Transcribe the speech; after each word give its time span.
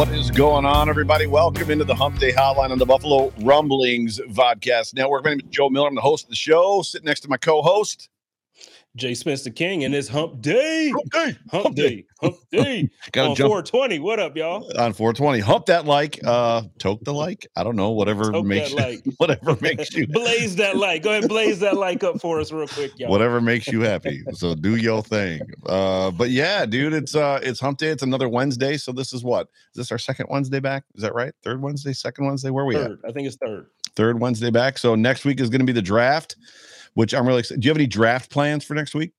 What 0.00 0.08
is 0.12 0.30
going 0.30 0.64
on, 0.64 0.88
everybody? 0.88 1.26
Welcome 1.26 1.70
into 1.70 1.84
the 1.84 1.94
Hump 1.94 2.18
Day 2.18 2.32
Hotline 2.32 2.70
on 2.70 2.78
the 2.78 2.86
Buffalo 2.86 3.30
Rumblings 3.42 4.18
Vodcast 4.30 4.94
Network. 4.94 5.24
My 5.24 5.32
name 5.32 5.40
is 5.40 5.46
Joe 5.50 5.68
Miller. 5.68 5.88
I'm 5.88 5.94
the 5.94 6.00
host 6.00 6.24
of 6.24 6.30
the 6.30 6.36
show. 6.36 6.80
Sitting 6.80 7.04
next 7.04 7.20
to 7.20 7.28
my 7.28 7.36
co-host, 7.36 8.08
Jay 8.96 9.14
Spencer 9.14 9.50
King, 9.50 9.84
and 9.84 9.94
it's 9.94 10.08
Hump 10.08 10.42
Day. 10.42 10.90
Hump 10.90 11.10
Day. 11.12 11.36
Hump 11.52 11.76
Day. 11.76 12.04
Hump 12.20 12.36
Day. 12.50 12.90
Gotta 13.12 13.30
on 13.30 13.36
jump 13.36 13.48
420. 13.48 14.00
What 14.00 14.18
up, 14.18 14.36
y'all? 14.36 14.64
on 14.78 14.92
420. 14.92 15.38
Hump 15.38 15.66
that 15.66 15.86
like, 15.86 16.18
uh, 16.24 16.62
toke 16.78 17.04
the 17.04 17.14
like. 17.14 17.46
I 17.54 17.62
don't 17.62 17.76
know, 17.76 17.90
whatever 17.90 18.32
Toke 18.32 18.44
makes 18.44 18.74
that 18.74 18.76
like. 18.76 19.04
whatever 19.18 19.56
makes 19.60 19.94
you 19.94 20.06
blaze 20.08 20.56
that 20.56 20.76
like. 20.76 21.04
Go 21.04 21.10
ahead, 21.10 21.22
and 21.22 21.28
blaze 21.28 21.60
that 21.60 21.76
like 21.76 22.02
up 22.02 22.20
for 22.20 22.40
us 22.40 22.50
real 22.50 22.66
quick, 22.66 22.98
y'all. 22.98 23.10
whatever 23.10 23.40
makes 23.40 23.68
you 23.68 23.82
happy. 23.82 24.24
So 24.32 24.56
do 24.56 24.74
your 24.74 25.02
thing. 25.02 25.40
Uh, 25.66 26.10
but 26.10 26.30
yeah, 26.30 26.66
dude, 26.66 26.92
it's 26.92 27.14
uh 27.14 27.38
it's 27.42 27.60
hump 27.60 27.78
day. 27.78 27.88
It's 27.88 28.02
another 28.02 28.28
Wednesday. 28.28 28.76
So 28.76 28.90
this 28.90 29.12
is 29.12 29.22
what? 29.22 29.46
Is 29.72 29.76
this 29.76 29.92
our 29.92 29.98
second 29.98 30.26
Wednesday 30.30 30.58
back? 30.58 30.82
Is 30.96 31.02
that 31.02 31.14
right? 31.14 31.32
Third 31.44 31.62
Wednesday, 31.62 31.92
second 31.92 32.26
Wednesday? 32.26 32.50
Where 32.50 32.64
are 32.64 32.66
we 32.66 32.74
at? 32.76 32.90
I 33.06 33.12
think 33.12 33.28
it's 33.28 33.36
third. 33.36 33.66
Third 33.94 34.20
Wednesday 34.20 34.50
back. 34.50 34.78
So 34.78 34.94
next 34.94 35.24
week 35.24 35.40
is 35.40 35.48
going 35.48 35.60
to 35.60 35.66
be 35.66 35.72
the 35.72 35.82
draft, 35.82 36.36
which 36.94 37.14
I'm 37.14 37.26
really 37.26 37.40
excited. 37.40 37.60
Do 37.60 37.66
you 37.66 37.70
have 37.70 37.76
any 37.76 37.86
draft 37.86 38.30
plans 38.30 38.64
for 38.64 38.74
next 38.74 38.94
week? 38.94 39.12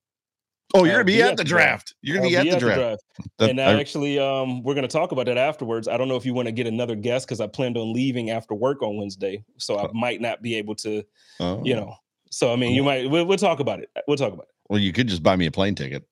Oh, 0.74 0.86
you're 0.86 0.94
I'll 0.94 0.98
gonna 1.00 1.06
be, 1.06 1.22
at 1.22 1.38
the 1.38 1.44
draft. 1.44 1.96
You're 2.02 2.18
gonna 2.18 2.28
I'll 2.28 2.44
be 2.44 2.50
at 2.50 2.60
the 2.60 2.60
draft. 2.60 3.04
That- 3.38 3.50
and 3.50 3.60
I- 3.60 3.74
I 3.74 3.80
actually, 3.80 4.20
um, 4.20 4.64
we're 4.64 4.76
gonna 4.76 4.88
talk 4.88 5.12
about 5.12 5.26
that 5.26 5.38
afterwards. 5.38 5.88
I 5.88 5.98
don't 5.98 6.08
know 6.08 6.16
if 6.16 6.26
you 6.26 6.34
want 6.34 6.48
to 6.48 6.52
get 6.52 6.68
another 6.68 6.96
guest 6.96 7.28
because 7.28 7.42
I 7.42 7.48
planned 7.48 7.78
on 7.78 7.94
leaving 7.94 8.30
after 8.30 8.54
work 8.54 8.82
on 8.82 8.98
Wednesday, 8.98 9.44
so 9.58 9.78
I 9.78 9.90
might 9.94 10.22
not 10.22 10.42
be 10.42 10.56
able 10.56 10.76
to, 10.76 11.04
oh. 11.40 11.62
you 11.64 11.76
know. 11.76 11.96
So 12.30 12.54
I 12.54 12.56
mean, 12.56 12.74
you 12.74 12.84
might. 12.84 13.10
We'll, 13.10 13.26
we'll 13.26 13.38
talk 13.38 13.60
about 13.60 13.82
it. 13.82 13.90
We'll 14.08 14.18
talk 14.18 14.32
about 14.32 14.44
it. 14.44 14.56
Well, 14.70 14.80
you 14.80 14.94
could 14.94 15.08
just 15.08 15.22
buy 15.22 15.36
me 15.36 15.48
a 15.48 15.52
plane 15.52 15.76
ticket. 15.76 16.08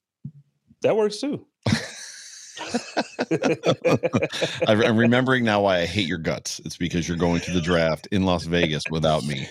That 0.81 0.98
works 0.98 1.22
too. 1.22 1.46
I'm 4.68 4.98
remembering 4.98 5.44
now 5.44 5.62
why 5.62 5.80
I 5.80 5.86
hate 5.86 6.08
your 6.08 6.18
guts. 6.18 6.59
It's 6.66 6.78
because 6.78 7.08
you're 7.08 7.18
going 7.18 7.42
to 7.42 7.52
the 7.52 7.62
draft 7.62 8.08
in 8.12 8.24
Las 8.24 8.44
Vegas 8.46 8.84
without 8.90 9.24
me. 9.25 9.48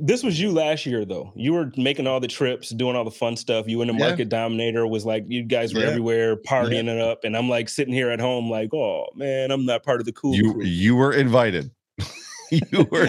This 0.00 0.22
was 0.22 0.40
you 0.40 0.52
last 0.52 0.86
year 0.86 1.04
though. 1.04 1.32
You 1.34 1.52
were 1.54 1.72
making 1.76 2.06
all 2.06 2.20
the 2.20 2.28
trips, 2.28 2.70
doing 2.70 2.94
all 2.96 3.04
the 3.04 3.10
fun 3.10 3.36
stuff. 3.36 3.66
You 3.68 3.80
and 3.80 3.90
the 3.90 3.94
Yeah. 3.94 4.08
market 4.08 4.28
dominator 4.28 4.86
was 4.86 5.04
like 5.04 5.24
you 5.28 5.42
guys 5.42 5.74
were 5.74 5.80
Yeah. 5.80 5.88
everywhere 5.88 6.36
partying 6.36 6.88
it 6.88 7.00
up, 7.00 7.24
and 7.24 7.36
I'm 7.36 7.48
like 7.48 7.68
sitting 7.68 7.92
here 7.94 8.10
at 8.10 8.20
home 8.20 8.50
like, 8.50 8.72
oh 8.74 9.06
man, 9.16 9.50
I'm 9.50 9.64
not 9.66 9.82
part 9.82 10.00
of 10.00 10.06
the 10.06 10.12
cool 10.12 10.34
You 10.34 10.52
crew. 10.54 10.64
you 10.64 10.96
were 10.96 11.12
invited. 11.12 11.70
you 12.52 12.86
were. 12.90 13.08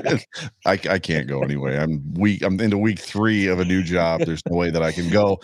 I, 0.65 0.79
I 0.89 0.97
can't 0.99 1.27
go 1.27 1.41
anyway. 1.43 1.77
I'm 1.77 2.13
week. 2.15 2.41
I'm 2.41 2.59
into 2.59 2.77
week 2.77 2.99
three 2.99 3.47
of 3.47 3.59
a 3.59 3.65
new 3.65 3.83
job. 3.83 4.21
There's 4.25 4.41
no 4.49 4.55
way 4.57 4.71
that 4.71 4.81
I 4.81 4.91
can 4.91 5.09
go. 5.09 5.39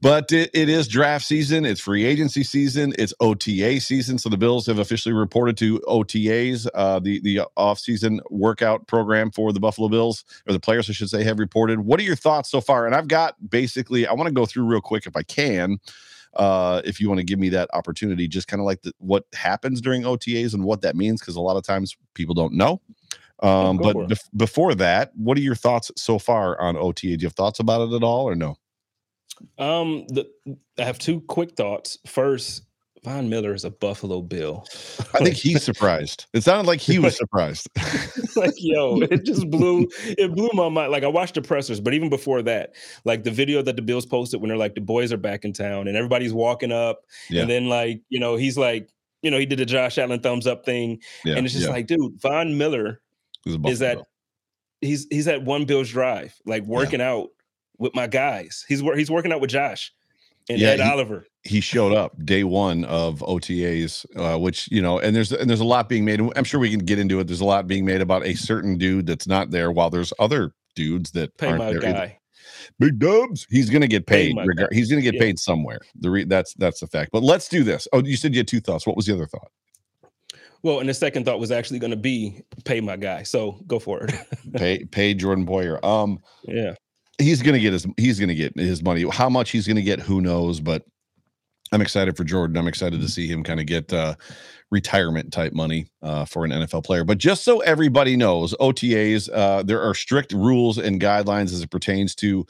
But 0.00 0.30
it, 0.32 0.50
it 0.52 0.68
is 0.68 0.88
draft 0.88 1.24
season. 1.24 1.64
It's 1.64 1.80
free 1.80 2.04
agency 2.04 2.42
season. 2.42 2.94
It's 2.98 3.14
OTA 3.20 3.80
season. 3.80 4.18
So 4.18 4.28
the 4.28 4.36
Bills 4.36 4.66
have 4.66 4.78
officially 4.78 5.14
reported 5.14 5.56
to 5.58 5.80
OTAs, 5.80 6.66
uh, 6.74 6.98
the 6.98 7.20
the 7.20 7.42
off-season 7.56 8.20
workout 8.30 8.86
program 8.86 9.30
for 9.30 9.52
the 9.52 9.60
Buffalo 9.60 9.88
Bills, 9.88 10.24
or 10.46 10.52
the 10.52 10.60
players, 10.60 10.90
I 10.90 10.92
should 10.92 11.10
say, 11.10 11.24
have 11.24 11.38
reported. 11.38 11.80
What 11.80 12.00
are 12.00 12.04
your 12.04 12.16
thoughts 12.16 12.50
so 12.50 12.60
far? 12.60 12.86
And 12.86 12.94
I've 12.94 13.08
got 13.08 13.36
basically, 13.48 14.06
I 14.06 14.12
want 14.12 14.28
to 14.28 14.34
go 14.34 14.46
through 14.46 14.64
real 14.64 14.80
quick 14.80 15.06
if 15.06 15.16
I 15.16 15.22
can. 15.22 15.78
Uh, 16.34 16.82
if 16.84 17.00
you 17.00 17.08
want 17.08 17.18
to 17.18 17.24
give 17.24 17.38
me 17.38 17.48
that 17.48 17.70
opportunity, 17.72 18.28
just 18.28 18.46
kind 18.46 18.60
of 18.60 18.66
like 18.66 18.82
the, 18.82 18.92
what 18.98 19.24
happens 19.34 19.80
during 19.80 20.02
OTAs 20.02 20.52
and 20.52 20.64
what 20.64 20.82
that 20.82 20.94
means, 20.94 21.20
because 21.20 21.36
a 21.36 21.40
lot 21.40 21.56
of 21.56 21.64
times 21.64 21.96
people 22.12 22.34
don't 22.34 22.52
know. 22.52 22.82
Um, 23.42 23.78
but 23.78 23.92
for 23.92 24.06
bef- 24.06 24.28
before 24.36 24.74
that, 24.74 25.12
what 25.14 25.38
are 25.38 25.42
your 25.42 25.54
thoughts 25.54 25.90
so 25.96 26.18
far 26.18 26.60
on 26.60 26.76
OTA? 26.76 27.00
Do 27.00 27.08
you 27.08 27.26
have 27.26 27.32
thoughts 27.32 27.58
about 27.58 27.88
it 27.88 27.94
at 27.94 28.02
all, 28.02 28.28
or 28.28 28.34
no? 28.34 28.56
Um, 29.58 30.06
the, 30.08 30.28
I 30.78 30.84
have 30.84 30.98
two 30.98 31.20
quick 31.22 31.56
thoughts. 31.56 31.98
First, 32.06 32.62
Von 33.04 33.28
Miller 33.28 33.54
is 33.54 33.64
a 33.64 33.70
Buffalo 33.70 34.20
Bill. 34.20 34.66
I 35.14 35.18
think 35.18 35.36
he's 35.36 35.62
surprised. 35.62 36.26
It 36.32 36.42
sounded 36.42 36.66
like 36.66 36.80
he 36.80 36.98
was 36.98 37.16
surprised. 37.18 37.68
like 38.36 38.52
yo 38.56 39.00
it 39.10 39.24
just 39.24 39.48
blew 39.50 39.88
it 40.18 40.34
blew 40.34 40.50
my 40.52 40.68
mind 40.68 40.92
like 40.92 41.02
i 41.04 41.06
watched 41.08 41.34
the 41.36 41.40
pressers 41.42 41.80
but 41.80 41.94
even 41.94 42.10
before 42.10 42.42
that 42.42 42.74
like 43.06 43.24
the 43.24 43.30
video 43.30 43.62
that 43.62 43.76
the 43.76 43.80
bills 43.82 44.04
posted 44.04 44.40
when 44.40 44.48
they're 44.48 44.58
like 44.58 44.74
the 44.74 44.80
boys 44.80 45.10
are 45.12 45.16
back 45.16 45.44
in 45.44 45.52
town 45.54 45.88
and 45.88 45.96
everybody's 45.96 46.34
walking 46.34 46.70
up 46.70 47.00
Yeah. 47.30 47.42
and 47.42 47.50
then 47.50 47.68
like 47.70 48.02
you 48.10 48.20
know 48.20 48.36
he's 48.36 48.58
like 48.58 48.90
you 49.22 49.30
know 49.30 49.38
he 49.38 49.46
did 49.46 49.58
the 49.58 49.64
josh 49.64 49.96
allen 49.96 50.20
thumbs 50.20 50.46
up 50.46 50.66
thing 50.66 51.00
Yeah, 51.24 51.36
and 51.36 51.46
it's 51.46 51.54
just 51.54 51.66
yeah. 51.68 51.72
like 51.72 51.86
dude 51.86 52.20
von 52.20 52.58
miller 52.58 53.00
is 53.46 53.78
that 53.78 53.98
he's 54.82 55.06
he's 55.10 55.26
at 55.28 55.42
one 55.42 55.64
bills 55.64 55.88
drive 55.90 56.34
like 56.44 56.64
working 56.64 57.00
out 57.00 57.28
with 57.78 57.94
my 57.94 58.06
guys 58.06 58.64
he's 58.68 58.80
he's 58.80 59.10
working 59.10 59.32
out 59.32 59.40
with 59.40 59.50
josh 59.50 59.92
and 60.48 60.58
Yeah, 60.58 60.68
ed 60.70 60.80
he- 60.80 60.90
oliver 60.90 61.26
he 61.42 61.60
showed 61.60 61.92
up 61.92 62.12
day 62.24 62.42
one 62.42 62.84
of 62.86 63.20
OTAs, 63.20 64.04
uh, 64.16 64.36
which 64.36 64.68
you 64.72 64.82
know, 64.82 64.98
and 64.98 65.14
there's 65.14 65.30
and 65.30 65.48
there's 65.48 65.60
a 65.60 65.64
lot 65.64 65.88
being 65.88 66.04
made. 66.04 66.20
I'm 66.34 66.42
sure 66.42 66.58
we 66.58 66.70
can 66.70 66.80
get 66.80 66.98
into 66.98 67.20
it. 67.20 67.28
There's 67.28 67.40
a 67.40 67.44
lot 67.44 67.68
being 67.68 67.84
made 67.84 68.00
about 68.00 68.26
a 68.26 68.34
certain 68.34 68.76
dude 68.76 69.06
that's 69.06 69.28
not 69.28 69.52
there, 69.52 69.70
while 69.70 69.88
there's 69.88 70.12
other 70.18 70.52
dudes 70.74 71.12
that 71.12 71.36
pay 71.38 71.52
my 71.52 71.66
there. 71.72 71.76
either. 71.76 71.80
guy 71.80 72.18
Big 72.80 72.98
Dubs. 72.98 73.46
He's 73.48 73.70
going 73.70 73.82
to 73.82 73.86
get 73.86 74.08
paid. 74.08 74.34
he's 74.72 74.90
going 74.90 75.00
to 75.00 75.08
get 75.08 75.14
Yeah. 75.14 75.20
paid 75.20 75.38
somewhere. 75.38 75.78
The 76.00 76.10
re- 76.10 76.24
that's 76.24 76.52
that's 76.54 76.80
the 76.80 76.88
fact. 76.88 77.10
But 77.12 77.22
let's 77.22 77.46
do 77.48 77.62
this. 77.62 77.86
Oh, 77.92 78.02
you 78.02 78.16
said 78.16 78.34
you 78.34 78.40
had 78.40 78.48
two 78.48 78.58
thoughts. 78.60 78.84
What 78.88 78.96
was 78.96 79.06
the 79.06 79.14
other 79.14 79.26
thought? 79.28 79.52
well 80.64 80.80
and 80.80 80.88
the 80.88 80.94
second 80.94 81.24
thought 81.26 81.38
was 81.38 81.52
actually 81.52 81.78
going 81.78 81.92
to 81.92 81.96
be 81.96 82.42
pay 82.64 82.80
my 82.80 82.96
guy 82.96 83.22
so 83.22 83.60
go 83.68 83.78
for 83.78 84.02
it 84.02 84.14
Pay 84.54 84.84
pay 84.86 85.14
Jordan 85.14 85.46
Poyer. 85.46 85.78
Um, 85.84 86.18
yeah 86.44 86.74
he's 87.18 87.42
going 87.42 87.54
to 87.54 87.60
get 87.60 87.72
his 87.72 87.86
he's 87.96 88.18
going 88.18 88.28
to 88.28 88.34
get 88.34 88.56
his 88.56 88.82
money. 88.82 89.08
How 89.10 89.28
much 89.28 89.50
he's 89.50 89.66
going 89.66 89.76
to 89.76 89.82
get, 89.82 90.00
who 90.00 90.20
knows? 90.20 90.60
But 90.60 90.84
I'm 91.72 91.80
excited 91.80 92.16
for 92.16 92.24
Jordan. 92.24 92.56
I'm 92.56 92.68
excited 92.68 93.00
to 93.00 93.08
see 93.08 93.26
him 93.26 93.42
kind 93.42 93.60
of 93.60 93.66
get 93.66 93.92
uh, 93.92 94.14
retirement 94.70 95.32
type 95.32 95.52
money 95.52 95.88
uh, 96.02 96.24
for 96.24 96.44
an 96.44 96.50
NFL 96.50 96.84
player. 96.84 97.04
But 97.04 97.18
just 97.18 97.44
so 97.44 97.60
everybody 97.60 98.16
knows, 98.16 98.54
OTAs 98.60 99.28
uh, 99.32 99.62
there 99.62 99.82
are 99.82 99.94
strict 99.94 100.32
rules 100.32 100.78
and 100.78 101.00
guidelines 101.00 101.52
as 101.52 101.62
it 101.62 101.70
pertains 101.70 102.14
to 102.16 102.46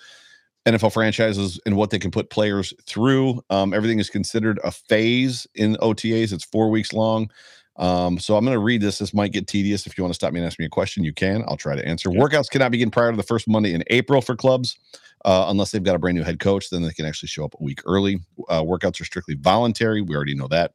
NFL 0.66 0.92
franchises 0.92 1.60
and 1.64 1.76
what 1.76 1.90
they 1.90 1.98
can 1.98 2.10
put 2.10 2.28
players 2.30 2.74
through. 2.86 3.40
Um, 3.50 3.72
everything 3.72 4.00
is 4.00 4.10
considered 4.10 4.58
a 4.64 4.72
phase 4.72 5.46
in 5.54 5.76
OTAs. 5.76 6.32
It's 6.32 6.44
four 6.44 6.70
weeks 6.70 6.92
long. 6.92 7.30
Um, 7.78 8.18
so 8.18 8.36
I'm 8.36 8.44
going 8.44 8.54
to 8.54 8.60
read 8.60 8.80
this. 8.80 8.98
This 8.98 9.12
might 9.12 9.32
get 9.32 9.46
tedious. 9.46 9.86
If 9.86 9.98
you 9.98 10.04
want 10.04 10.12
to 10.12 10.16
stop 10.16 10.32
me 10.32 10.40
and 10.40 10.46
ask 10.46 10.58
me 10.58 10.64
a 10.64 10.70
question, 10.70 11.04
you 11.04 11.12
can. 11.12 11.44
I'll 11.46 11.56
try 11.56 11.76
to 11.76 11.86
answer. 11.86 12.08
Workouts 12.08 12.50
cannot 12.50 12.70
begin 12.70 12.90
prior 12.90 13.10
to 13.10 13.16
the 13.16 13.22
first 13.22 13.48
Monday 13.48 13.74
in 13.74 13.84
April 13.88 14.22
for 14.22 14.34
clubs. 14.34 14.78
Uh, 15.24 15.46
unless 15.48 15.72
they've 15.72 15.82
got 15.82 15.96
a 15.96 15.98
brand 15.98 16.16
new 16.16 16.22
head 16.22 16.38
coach, 16.38 16.70
then 16.70 16.82
they 16.82 16.92
can 16.92 17.04
actually 17.04 17.26
show 17.26 17.44
up 17.44 17.54
a 17.58 17.62
week 17.62 17.80
early. 17.84 18.20
Uh, 18.48 18.62
workouts 18.62 19.00
are 19.00 19.04
strictly 19.04 19.34
voluntary. 19.34 20.00
We 20.00 20.14
already 20.14 20.36
know 20.36 20.46
that. 20.48 20.72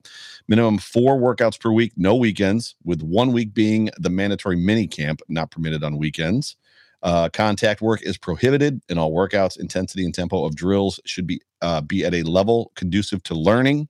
Minimum 0.48 0.80
four 0.80 1.18
workouts 1.18 1.60
per 1.60 1.72
week, 1.72 1.94
no 1.96 2.16
weekends, 2.16 2.76
with 2.84 3.02
one 3.02 3.32
week 3.32 3.54
being 3.54 3.90
the 3.98 4.10
mandatory 4.10 4.58
mini 4.58 4.88
camp, 4.88 5.22
not 5.30 5.52
permitted 5.52 5.84
on 5.84 5.98
weekends. 5.98 6.58
Uh, 7.04 7.30
contact 7.30 7.82
work 7.82 8.02
is 8.04 8.18
prohibited 8.18 8.82
in 8.90 8.98
all 8.98 9.12
workouts. 9.12 9.60
Intensity 9.60 10.06
and 10.06 10.14
tempo 10.14 10.44
of 10.44 10.56
drills 10.56 11.00
should 11.06 11.26
be 11.26 11.42
uh, 11.62 11.82
be 11.82 12.04
at 12.04 12.14
a 12.14 12.24
level 12.24 12.72
conducive 12.76 13.24
to 13.24 13.34
learning, 13.34 13.88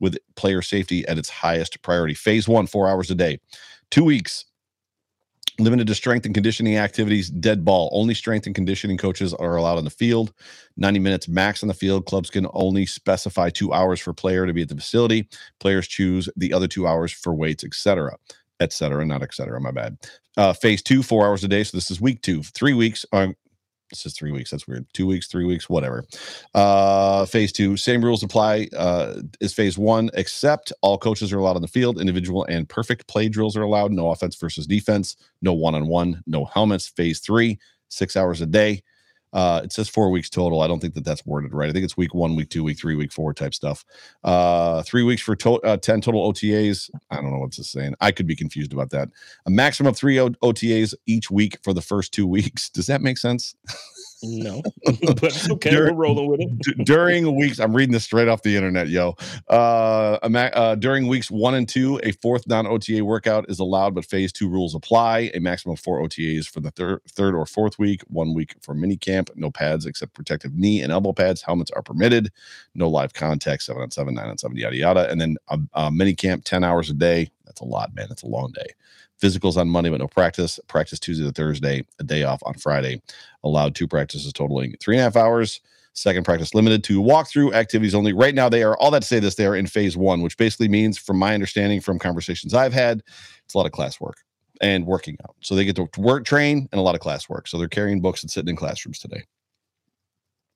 with 0.00 0.18
player 0.36 0.62
safety 0.62 1.06
at 1.06 1.18
its 1.18 1.30
highest 1.30 1.80
priority. 1.82 2.14
Phase 2.14 2.48
one, 2.48 2.66
four 2.66 2.88
hours 2.88 3.10
a 3.10 3.14
day, 3.14 3.38
two 3.90 4.04
weeks. 4.04 4.44
Limited 5.60 5.86
to 5.86 5.94
strength 5.94 6.26
and 6.26 6.34
conditioning 6.34 6.76
activities 6.78 7.30
dead 7.30 7.64
ball. 7.64 7.88
Only 7.92 8.14
strength 8.14 8.46
and 8.46 8.56
conditioning 8.56 8.96
coaches 8.98 9.32
are 9.32 9.54
allowed 9.54 9.78
on 9.78 9.84
the 9.84 9.90
field. 9.90 10.32
90 10.76 10.98
minutes 10.98 11.28
max 11.28 11.62
on 11.62 11.68
the 11.68 11.74
field. 11.74 12.06
Clubs 12.06 12.28
can 12.28 12.48
only 12.54 12.86
specify 12.86 13.50
two 13.50 13.72
hours 13.72 14.00
for 14.00 14.12
player 14.12 14.46
to 14.46 14.52
be 14.52 14.62
at 14.62 14.68
the 14.68 14.74
facility. 14.74 15.28
Players 15.60 15.86
choose 15.86 16.28
the 16.34 16.52
other 16.52 16.66
two 16.66 16.88
hours 16.88 17.12
for 17.12 17.32
weights 17.34 17.62
etc 17.62 18.16
etc 18.58 19.06
not 19.06 19.22
etc 19.22 19.60
my 19.60 19.70
bad. 19.70 19.96
Uh, 20.36 20.52
phase 20.52 20.82
two 20.82 21.04
four 21.04 21.24
hours 21.24 21.44
a 21.44 21.48
day. 21.48 21.62
So 21.62 21.76
this 21.76 21.90
is 21.90 22.00
week 22.00 22.20
two. 22.22 22.42
Three 22.42 22.74
weeks 22.74 23.06
um, 23.12 23.36
this 23.90 24.06
is 24.06 24.14
three 24.14 24.32
weeks. 24.32 24.50
That's 24.50 24.66
weird. 24.66 24.86
Two 24.92 25.06
weeks, 25.06 25.26
three 25.26 25.44
weeks, 25.44 25.68
whatever. 25.68 26.04
Uh, 26.54 27.26
phase 27.26 27.52
two, 27.52 27.76
same 27.76 28.04
rules 28.04 28.22
apply 28.22 28.68
uh, 28.76 29.20
is 29.40 29.54
phase 29.54 29.78
one, 29.78 30.10
except 30.14 30.72
all 30.82 30.98
coaches 30.98 31.32
are 31.32 31.38
allowed 31.38 31.56
on 31.56 31.62
the 31.62 31.68
field. 31.68 32.00
Individual 32.00 32.44
and 32.44 32.68
perfect 32.68 33.06
play 33.06 33.28
drills 33.28 33.56
are 33.56 33.62
allowed. 33.62 33.92
No 33.92 34.10
offense 34.10 34.36
versus 34.36 34.66
defense. 34.66 35.16
No 35.42 35.52
one 35.52 35.74
on 35.74 35.86
one. 35.86 36.22
No 36.26 36.44
helmets. 36.46 36.88
Phase 36.88 37.20
three, 37.20 37.58
six 37.88 38.16
hours 38.16 38.40
a 38.40 38.46
day. 38.46 38.82
Uh, 39.34 39.60
it 39.64 39.72
says 39.72 39.88
four 39.88 40.10
weeks 40.10 40.30
total. 40.30 40.60
I 40.62 40.66
don't 40.68 40.78
think 40.80 40.94
that 40.94 41.04
that's 41.04 41.26
worded 41.26 41.52
right. 41.52 41.68
I 41.68 41.72
think 41.72 41.84
it's 41.84 41.96
week 41.96 42.14
one, 42.14 42.36
week 42.36 42.48
two, 42.48 42.64
week 42.64 42.78
three, 42.78 42.94
week 42.94 43.12
four 43.12 43.34
type 43.34 43.52
stuff. 43.52 43.84
Uh, 44.22 44.82
three 44.84 45.02
weeks 45.02 45.20
for 45.22 45.34
to- 45.36 45.60
uh, 45.62 45.76
10 45.76 46.00
total 46.00 46.32
OTAs. 46.32 46.88
I 47.10 47.16
don't 47.16 47.30
know 47.32 47.38
what's 47.38 47.56
this 47.56 47.68
saying. 47.70 47.94
I 48.00 48.12
could 48.12 48.26
be 48.26 48.36
confused 48.36 48.72
about 48.72 48.90
that. 48.90 49.08
A 49.46 49.50
maximum 49.50 49.90
of 49.90 49.96
three 49.96 50.18
o- 50.20 50.30
OTAs 50.30 50.94
each 51.06 51.30
week 51.30 51.58
for 51.62 51.72
the 51.74 51.82
first 51.82 52.12
two 52.12 52.26
weeks. 52.36 52.70
Does 52.70 52.86
that 52.86 53.02
make 53.02 53.18
sense? 53.18 53.54
No, 54.22 54.62
but 55.00 55.50
okay, 55.50 55.70
during, 55.70 55.94
we're 55.96 56.02
rolling 56.04 56.28
with 56.28 56.40
it. 56.40 56.58
d- 56.60 56.74
during 56.84 57.36
weeks, 57.36 57.58
I'm 57.60 57.74
reading 57.74 57.92
this 57.92 58.04
straight 58.04 58.28
off 58.28 58.42
the 58.42 58.56
internet, 58.56 58.88
yo. 58.88 59.16
Uh, 59.48 60.18
uh, 60.22 60.74
during 60.76 61.08
weeks 61.08 61.30
one 61.30 61.54
and 61.54 61.68
two, 61.68 62.00
a 62.02 62.12
fourth 62.12 62.46
non 62.46 62.66
OTA 62.66 63.04
workout 63.04 63.46
is 63.48 63.58
allowed, 63.58 63.94
but 63.94 64.04
phase 64.04 64.32
two 64.32 64.48
rules 64.48 64.74
apply. 64.74 65.30
A 65.34 65.40
maximum 65.40 65.74
of 65.74 65.80
four 65.80 66.00
OTAs 66.02 66.46
for 66.48 66.60
the 66.60 66.70
thir- 66.72 67.00
third 67.10 67.34
or 67.34 67.46
fourth 67.46 67.78
week, 67.78 68.02
one 68.08 68.34
week 68.34 68.54
for 68.62 68.74
mini 68.74 68.96
camp. 68.96 69.30
No 69.36 69.50
pads 69.50 69.86
except 69.86 70.14
protective 70.14 70.54
knee 70.54 70.80
and 70.82 70.92
elbow 70.92 71.12
pads. 71.12 71.42
Helmets 71.42 71.70
are 71.72 71.82
permitted. 71.82 72.30
No 72.74 72.88
live 72.88 73.14
contact, 73.14 73.62
seven 73.62 73.82
on 73.82 73.90
seven, 73.90 74.14
nine 74.14 74.28
on 74.28 74.38
seven, 74.38 74.56
yada 74.56 74.76
yada. 74.76 75.10
And 75.10 75.20
then 75.20 75.36
a, 75.48 75.58
a 75.74 75.90
mini 75.90 76.14
camp, 76.14 76.44
10 76.44 76.64
hours 76.64 76.90
a 76.90 76.94
day. 76.94 77.30
That's 77.46 77.60
a 77.60 77.64
lot, 77.64 77.94
man. 77.94 78.06
That's 78.08 78.22
a 78.22 78.28
long 78.28 78.52
day. 78.52 78.66
Physicals 79.22 79.56
on 79.56 79.68
Monday, 79.68 79.90
but 79.90 80.00
no 80.00 80.08
practice. 80.08 80.60
Practice 80.68 80.98
Tuesday 80.98 81.24
to 81.24 81.32
Thursday, 81.32 81.84
a 81.98 82.04
day 82.04 82.24
off 82.24 82.42
on 82.44 82.54
Friday. 82.54 83.00
Allowed 83.42 83.74
two 83.74 83.86
practices 83.86 84.32
totaling 84.32 84.74
three 84.80 84.96
and 84.96 85.00
a 85.00 85.04
half 85.04 85.16
hours. 85.16 85.60
Second 85.92 86.24
practice 86.24 86.54
limited 86.54 86.82
to 86.84 87.00
walkthrough 87.00 87.54
activities 87.54 87.94
only. 87.94 88.12
Right 88.12 88.34
now, 88.34 88.48
they 88.48 88.64
are 88.64 88.76
all 88.78 88.90
that 88.90 89.02
to 89.02 89.08
say 89.08 89.20
this, 89.20 89.36
they 89.36 89.46
are 89.46 89.54
in 89.54 89.66
phase 89.66 89.96
one, 89.96 90.22
which 90.22 90.36
basically 90.36 90.68
means, 90.68 90.98
from 90.98 91.18
my 91.18 91.34
understanding 91.34 91.80
from 91.80 92.00
conversations 92.00 92.52
I've 92.52 92.72
had, 92.72 93.02
it's 93.44 93.54
a 93.54 93.58
lot 93.58 93.66
of 93.66 93.72
class 93.72 94.00
work 94.00 94.16
and 94.60 94.86
working 94.86 95.16
out. 95.22 95.36
So 95.40 95.54
they 95.54 95.64
get 95.64 95.76
to 95.76 95.88
work, 96.00 96.24
train, 96.24 96.68
and 96.72 96.78
a 96.80 96.82
lot 96.82 96.96
of 96.96 97.00
class 97.00 97.28
work. 97.28 97.46
So 97.46 97.58
they're 97.58 97.68
carrying 97.68 98.00
books 98.00 98.22
and 98.22 98.30
sitting 98.30 98.48
in 98.48 98.56
classrooms 98.56 98.98
today. 98.98 99.22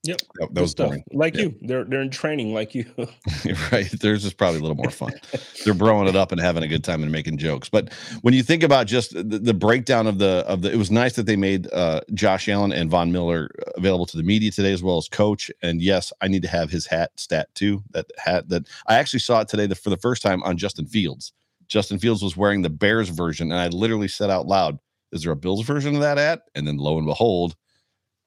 Yep. 0.09 0.21
That, 0.37 0.55
that 0.55 0.61
was 0.63 0.71
stuff. 0.71 0.89
Boring. 0.89 1.05
Like 1.13 1.37
yeah. 1.37 1.43
you. 1.43 1.55
They're 1.61 1.85
they're 1.85 2.01
in 2.01 2.09
training 2.09 2.55
like 2.55 2.75
you. 2.75 2.87
right. 3.73 3.91
Theirs 3.91 4.25
is 4.25 4.33
probably 4.33 4.59
a 4.59 4.63
little 4.63 4.75
more 4.75 4.91
fun. 4.91 5.13
they're 5.65 5.75
broing 5.75 6.09
it 6.09 6.17
up 6.17 6.33
and 6.33 6.41
having 6.41 6.63
a 6.63 6.67
good 6.67 6.83
time 6.83 7.03
and 7.03 7.13
making 7.13 7.37
jokes. 7.37 7.69
But 7.69 7.93
when 8.23 8.33
you 8.33 8.43
think 8.43 8.63
about 8.63 8.87
just 8.87 9.13
the, 9.13 9.39
the 9.39 9.53
breakdown 9.53 10.07
of 10.07 10.19
the 10.19 10.45
of 10.47 10.63
the 10.63 10.73
it 10.73 10.77
was 10.77 10.91
nice 10.91 11.13
that 11.17 11.27
they 11.27 11.37
made 11.37 11.71
uh, 11.75 12.01
Josh 12.15 12.49
Allen 12.49 12.73
and 12.73 12.89
Von 12.89 13.13
Miller 13.13 13.51
available 13.77 14.07
to 14.07 14.17
the 14.17 14.23
media 14.23 14.51
today 14.51 14.73
as 14.73 14.83
well 14.83 14.97
as 14.97 15.11
coach. 15.11 15.51
And 15.61 15.83
yes, 15.83 16.11
I 16.23 16.29
need 16.29 16.41
to 16.41 16.49
have 16.49 16.71
his 16.71 16.87
hat 16.87 17.11
stat 17.17 17.55
too. 17.55 17.83
That 17.91 18.07
hat 18.17 18.49
that 18.49 18.67
I 18.87 18.95
actually 18.95 19.21
saw 19.21 19.43
it 19.43 19.49
today 19.49 19.67
the, 19.67 19.75
for 19.75 19.91
the 19.91 19.99
first 19.99 20.23
time 20.23 20.43
on 20.43 20.57
Justin 20.57 20.87
Fields. 20.87 21.35
Justin 21.69 21.99
Fields 21.99 22.23
was 22.23 22.35
wearing 22.35 22.63
the 22.63 22.71
Bears 22.71 23.11
version, 23.11 23.53
and 23.53 23.61
I 23.61 23.69
literally 23.69 24.09
said 24.09 24.31
out 24.31 24.47
loud, 24.47 24.79
"Is 25.13 25.23
there 25.25 25.33
a 25.33 25.37
Bills 25.37 25.67
version 25.67 25.95
of 25.97 26.01
that 26.01 26.17
hat?" 26.17 26.45
And 26.55 26.67
then 26.67 26.79
lo 26.79 26.97
and 26.97 27.07
behold, 27.07 27.57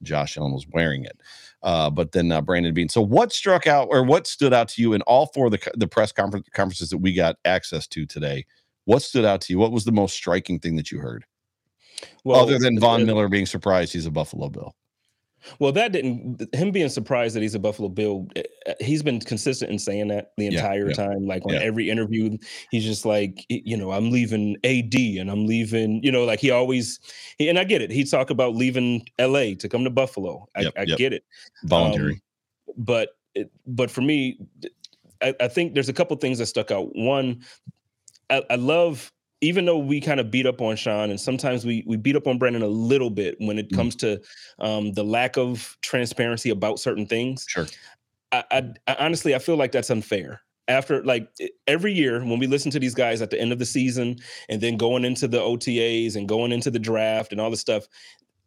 Josh 0.03 0.37
Allen 0.37 0.53
was 0.53 0.67
wearing 0.71 1.05
it 1.05 1.19
uh, 1.63 1.89
but 1.89 2.11
then 2.11 2.31
uh, 2.31 2.41
Brandon 2.41 2.73
Bean. 2.73 2.89
So, 2.89 3.01
what 3.01 3.31
struck 3.31 3.67
out 3.67 3.87
or 3.91 4.03
what 4.03 4.27
stood 4.27 4.53
out 4.53 4.67
to 4.69 4.81
you 4.81 4.93
in 4.93 5.01
all 5.03 5.27
four 5.27 5.47
of 5.47 5.51
the, 5.51 5.71
the 5.75 5.87
press 5.87 6.11
conference, 6.11 6.47
conferences 6.53 6.89
that 6.89 6.97
we 6.97 7.13
got 7.13 7.37
access 7.45 7.87
to 7.87 8.05
today? 8.05 8.45
What 8.85 9.03
stood 9.03 9.25
out 9.25 9.41
to 9.41 9.53
you? 9.53 9.59
What 9.59 9.71
was 9.71 9.85
the 9.85 9.91
most 9.91 10.15
striking 10.15 10.59
thing 10.59 10.75
that 10.77 10.91
you 10.91 10.99
heard? 10.99 11.25
Well, 12.23 12.41
other 12.41 12.57
than 12.57 12.79
Von 12.79 13.05
Miller 13.05 13.27
being 13.27 13.45
surprised 13.45 13.93
he's 13.93 14.07
a 14.07 14.11
Buffalo 14.11 14.49
Bill. 14.49 14.75
Well, 15.59 15.71
that 15.73 15.91
didn't 15.91 16.53
him 16.53 16.71
being 16.71 16.89
surprised 16.89 17.35
that 17.35 17.41
he's 17.41 17.55
a 17.55 17.59
Buffalo 17.59 17.89
Bill. 17.89 18.27
Eh, 18.35 18.43
eh, 18.65 18.73
he's 18.79 19.03
been 19.03 19.19
consistent 19.19 19.71
in 19.71 19.79
saying 19.79 20.09
that 20.09 20.33
the 20.37 20.47
entire 20.47 20.89
yeah, 20.89 20.95
yeah, 20.97 21.07
time. 21.07 21.27
Like 21.27 21.45
on 21.45 21.53
yeah. 21.53 21.59
every 21.59 21.89
interview, 21.89 22.37
he's 22.69 22.83
just 22.83 23.05
like, 23.05 23.45
you 23.49 23.77
know, 23.77 23.91
I'm 23.91 24.11
leaving 24.11 24.57
AD 24.63 24.93
and 24.93 25.29
I'm 25.29 25.45
leaving. 25.45 26.03
You 26.03 26.11
know, 26.11 26.23
like 26.23 26.39
he 26.39 26.51
always. 26.51 26.99
He, 27.37 27.49
and 27.49 27.57
I 27.57 27.63
get 27.63 27.81
it. 27.81 27.91
He 27.91 28.03
talk 28.03 28.29
about 28.29 28.55
leaving 28.55 29.05
LA 29.19 29.55
to 29.59 29.69
come 29.69 29.83
to 29.83 29.89
Buffalo. 29.89 30.47
I, 30.55 30.61
yep, 30.61 30.73
I 30.77 30.83
yep. 30.83 30.97
get 30.97 31.13
it. 31.13 31.23
Voluntary. 31.63 32.13
Um, 32.13 32.21
but 32.77 33.09
it, 33.35 33.51
but 33.65 33.89
for 33.89 34.01
me, 34.01 34.39
I, 35.21 35.33
I, 35.39 35.47
think 35.47 35.73
there's 35.73 35.89
a 35.89 35.93
couple 35.93 36.15
things 36.17 36.37
that 36.39 36.47
stuck 36.47 36.71
out. 36.71 36.89
One, 36.95 37.43
I, 38.29 38.43
I 38.49 38.55
love 38.55 39.11
even 39.41 39.65
though 39.65 39.77
we 39.77 39.99
kind 39.99 40.19
of 40.19 40.29
beat 40.29 40.45
up 40.45 40.61
on 40.61 40.75
Sean, 40.75 41.09
and 41.09 41.19
sometimes 41.19 41.65
we 41.65 41.83
we 41.87 41.97
beat 41.97 42.15
up 42.15 42.27
on 42.27 42.37
Brandon 42.37 42.61
a 42.61 42.67
little 42.67 43.09
bit 43.09 43.35
when 43.39 43.57
it 43.57 43.69
mm. 43.69 43.75
comes 43.75 43.95
to 43.97 44.21
um, 44.59 44.93
the 44.93 45.03
lack 45.03 45.37
of 45.37 45.77
transparency 45.81 46.51
about 46.51 46.79
certain 46.79 47.07
things. 47.07 47.45
Sure. 47.49 47.67
I, 48.31 48.43
I, 48.51 48.73
I, 48.87 48.95
honestly 48.99 49.35
I 49.35 49.39
feel 49.39 49.57
like 49.57 49.71
that's 49.71 49.89
unfair. 49.89 50.41
After 50.67 51.03
like 51.03 51.27
every 51.67 51.91
year 51.91 52.19
when 52.19 52.39
we 52.39 52.47
listen 52.47 52.71
to 52.71 52.79
these 52.79 52.93
guys 52.93 53.21
at 53.21 53.29
the 53.29 53.41
end 53.41 53.51
of 53.51 53.59
the 53.59 53.65
season 53.65 54.17
and 54.47 54.61
then 54.61 54.77
going 54.77 55.03
into 55.03 55.27
the 55.27 55.39
OTAs 55.39 56.15
and 56.15 56.29
going 56.29 56.51
into 56.51 56.71
the 56.71 56.79
draft 56.79 57.31
and 57.31 57.41
all 57.41 57.49
the 57.49 57.57
stuff, 57.57 57.87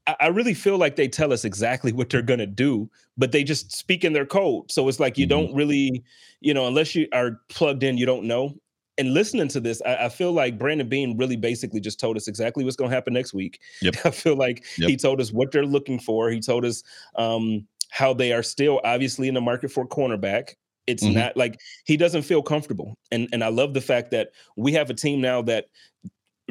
I, 0.07 0.17
I 0.21 0.27
really 0.29 0.55
feel 0.55 0.79
like 0.79 0.97
they 0.97 1.09
tell 1.09 1.33
us 1.33 1.45
exactly 1.45 1.93
what 1.93 2.09
they're 2.09 2.23
gonna 2.23 2.47
do, 2.47 2.89
but 3.19 3.33
they 3.33 3.43
just 3.43 3.73
speak 3.73 4.05
in 4.05 4.13
their 4.13 4.25
code. 4.25 4.71
So 4.71 4.89
it's 4.89 5.01
like 5.01 5.19
you 5.19 5.27
mm-hmm. 5.27 5.47
don't 5.47 5.55
really, 5.57 6.05
you 6.41 6.55
know, 6.55 6.67
unless 6.67 6.95
you 6.95 7.09
are 7.13 7.41
plugged 7.49 7.83
in, 7.83 7.99
you 7.99 8.07
don't 8.07 8.25
know 8.25 8.55
and 8.99 9.13
listening 9.13 9.49
to 9.49 9.61
this, 9.61 9.83
I, 9.85 10.07
I, 10.07 10.09
feel 10.09 10.33
like 10.33 10.59
Brandon 10.59 10.89
Beane 10.89 11.17
really 11.17 11.37
basically 11.37 11.81
just 11.81 11.99
told 11.99 12.17
us 12.17 12.29
exactly 12.29 12.65
what's 12.65 12.77
going 12.77 12.91
to 12.91 12.95
happen 12.95 13.13
next 13.13 13.35
week. 13.35 13.61
Yep. 13.83 13.97
I 14.05 14.11
feel 14.11 14.37
like 14.37 14.65
yep. 14.79 14.89
he 14.89 14.97
told 14.97 15.21
us 15.21 15.33
what 15.33 15.53
they're 15.53 15.67
looking 15.67 15.99
for. 15.99 16.31
He 16.31 16.41
told 16.41 16.65
us 16.65 16.83
um, 17.17 17.67
how 17.91 18.15
they 18.15 18.33
are 18.33 18.43
still 18.43 18.81
obviously 18.85 19.29
in 19.29 19.35
the 19.35 19.41
market 19.41 19.71
for 19.71 19.85
a 19.85 19.89
cornerback. 19.89 20.55
It's 20.87 21.03
mm-hmm. 21.03 21.19
not 21.19 21.37
like 21.37 21.61
he 21.85 21.97
doesn't 21.97 22.23
feel 22.23 22.43
comfortable, 22.43 22.99
and 23.11 23.27
and 23.33 23.43
I 23.43 23.49
love 23.49 23.73
the 23.73 23.81
fact 23.81 24.11
that 24.11 24.33
we 24.57 24.73
have 24.75 24.91
a 24.91 24.95
team 24.95 25.19
now 25.19 25.41
that 25.43 25.69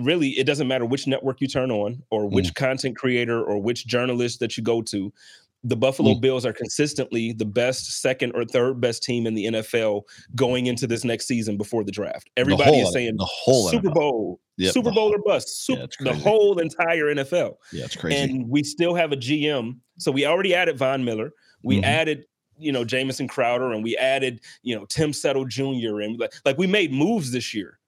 really 0.02 0.30
it 0.30 0.46
doesn't 0.46 0.68
matter 0.68 0.86
which 0.86 1.06
network 1.06 1.40
you 1.40 1.48
turn 1.48 1.70
on 1.70 2.02
or 2.10 2.28
which 2.28 2.48
mm. 2.48 2.56
content 2.56 2.98
creator 2.98 3.44
or 3.44 3.62
which 3.62 3.86
journalist 3.86 4.40
that 4.40 4.58
you 4.58 4.64
go 4.64 4.82
to 4.82 5.14
the 5.64 5.76
Buffalo 5.76 6.14
mm. 6.14 6.22
Bills 6.22 6.46
are 6.46 6.54
consistently 6.54 7.32
the 7.32 7.46
best 7.46 8.02
second 8.02 8.34
or 8.36 8.44
third 8.46 8.82
best 8.82 9.04
team 9.04 9.26
in 9.26 9.34
the 9.34 9.46
NFL 9.46 10.02
going 10.36 10.68
into 10.68 10.88
this 10.88 11.04
next 11.04 11.28
season 11.28 11.58
before 11.58 11.84
the 11.84 11.92
draft. 11.92 12.30
Everybody 12.36 12.72
the 12.72 12.88
is 12.88 12.94
saying 12.94 13.16
the 13.18 13.26
whole 13.26 13.70
Super 13.70 13.90
NFL. 13.90 13.94
Bowl, 13.94 14.42
yep, 14.58 14.74
Super 14.74 14.92
Bowl 14.92 15.14
or 15.14 15.20
bust, 15.20 15.66
super, 15.66 15.88
yeah, 16.02 16.12
the 16.12 16.14
whole 16.14 16.60
entire 16.60 17.06
NFL. 17.06 17.56
Yeah, 17.72 17.86
it's 17.86 17.96
crazy. 17.96 18.18
And 18.18 18.50
we 18.50 18.64
still 18.64 18.94
have 18.96 19.12
a 19.12 19.18
GM. 19.18 19.78
So 20.00 20.12
we 20.12 20.26
already 20.26 20.54
added 20.54 20.78
Von 20.78 21.06
Miller. 21.06 21.32
We 21.64 21.78
mm-hmm. 21.78 21.86
added 21.86 22.26
you 22.58 22.72
know 22.72 22.84
Jamison 22.84 23.28
Crowder 23.28 23.72
and 23.72 23.84
we 23.84 23.98
added 23.98 24.42
you 24.62 24.76
know 24.76 24.86
Tim 24.86 25.14
Settle 25.14 25.46
Jr. 25.46 26.02
and 26.02 26.20
like, 26.20 26.34
like 26.46 26.58
we 26.58 26.68
made 26.68 26.92
moves 26.92 27.32
this 27.32 27.54
year 27.54 27.80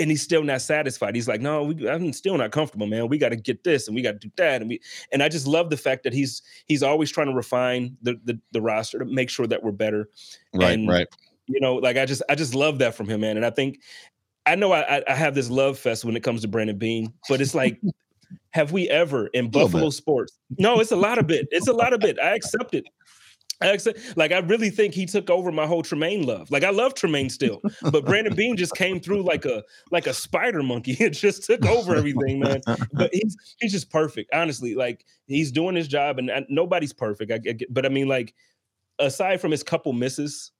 and 0.00 0.10
he's 0.10 0.22
still 0.22 0.42
not 0.42 0.62
satisfied. 0.62 1.14
He's 1.14 1.28
like, 1.28 1.42
no, 1.42 1.64
we, 1.64 1.88
I'm 1.88 2.12
still 2.12 2.36
not 2.38 2.50
comfortable, 2.50 2.86
man. 2.86 3.06
We 3.08 3.18
got 3.18 3.28
to 3.28 3.36
get 3.36 3.62
this 3.62 3.86
and 3.86 3.94
we 3.94 4.02
got 4.02 4.12
to 4.12 4.18
do 4.18 4.30
that, 4.36 4.62
and 4.62 4.70
we 4.70 4.80
and 5.12 5.22
I 5.22 5.28
just 5.28 5.46
love 5.46 5.70
the 5.70 5.76
fact 5.76 6.02
that 6.04 6.12
he's 6.12 6.42
he's 6.66 6.82
always 6.82 7.10
trying 7.10 7.28
to 7.28 7.34
refine 7.34 7.96
the 8.02 8.18
the, 8.24 8.40
the 8.52 8.60
roster 8.60 8.98
to 8.98 9.04
make 9.04 9.30
sure 9.30 9.46
that 9.46 9.62
we're 9.62 9.72
better. 9.72 10.08
Right, 10.54 10.72
and, 10.72 10.88
right. 10.88 11.06
You 11.46 11.60
know, 11.60 11.76
like 11.76 11.96
I 11.96 12.06
just 12.06 12.22
I 12.28 12.34
just 12.34 12.54
love 12.54 12.78
that 12.78 12.94
from 12.94 13.08
him, 13.08 13.20
man. 13.20 13.36
And 13.36 13.44
I 13.44 13.50
think 13.50 13.80
I 14.46 14.54
know 14.54 14.72
I 14.72 15.02
I 15.06 15.14
have 15.14 15.34
this 15.34 15.50
love 15.50 15.78
fest 15.78 16.04
when 16.04 16.16
it 16.16 16.22
comes 16.22 16.40
to 16.42 16.48
Brandon 16.48 16.78
Beane, 16.78 17.12
but 17.28 17.40
it's 17.40 17.54
like. 17.54 17.78
have 18.50 18.70
we 18.70 18.88
ever 18.88 19.26
in 19.28 19.50
Buffalo 19.50 19.90
sports? 19.90 20.38
No, 20.58 20.80
it's 20.80 20.92
a 20.92 20.96
lot 20.96 21.18
of 21.18 21.26
bit. 21.26 21.48
It's 21.50 21.68
a 21.68 21.72
lot 21.72 21.92
of 21.92 22.00
bit. 22.00 22.16
I 22.20 22.34
accept 22.34 22.74
it. 22.74 22.84
Like 24.16 24.32
I 24.32 24.38
really 24.38 24.70
think 24.70 24.94
he 24.94 25.06
took 25.06 25.28
over 25.28 25.52
my 25.52 25.66
whole 25.66 25.82
Tremaine 25.82 26.22
love. 26.22 26.50
Like 26.50 26.64
I 26.64 26.70
love 26.70 26.94
Tremaine 26.94 27.28
still, 27.28 27.60
but 27.90 28.04
Brandon 28.04 28.34
Beane 28.34 28.56
just 28.56 28.74
came 28.74 29.00
through 29.00 29.22
like 29.22 29.44
a 29.44 29.62
like 29.90 30.06
a 30.06 30.14
spider 30.14 30.62
monkey. 30.62 30.96
It 31.00 31.10
just 31.10 31.44
took 31.44 31.64
over 31.66 31.94
everything, 31.96 32.40
man. 32.40 32.60
But 32.92 33.12
he's 33.12 33.36
he's 33.58 33.72
just 33.72 33.90
perfect, 33.90 34.32
honestly. 34.32 34.74
Like 34.74 35.04
he's 35.26 35.50
doing 35.50 35.74
his 35.74 35.88
job, 35.88 36.18
and, 36.18 36.30
and 36.30 36.46
nobody's 36.48 36.92
perfect. 36.92 37.32
I, 37.32 37.40
I 37.48 37.54
but 37.70 37.84
I 37.84 37.88
mean, 37.88 38.08
like 38.08 38.34
aside 38.98 39.40
from 39.40 39.50
his 39.50 39.62
couple 39.62 39.92
misses, 39.92 40.52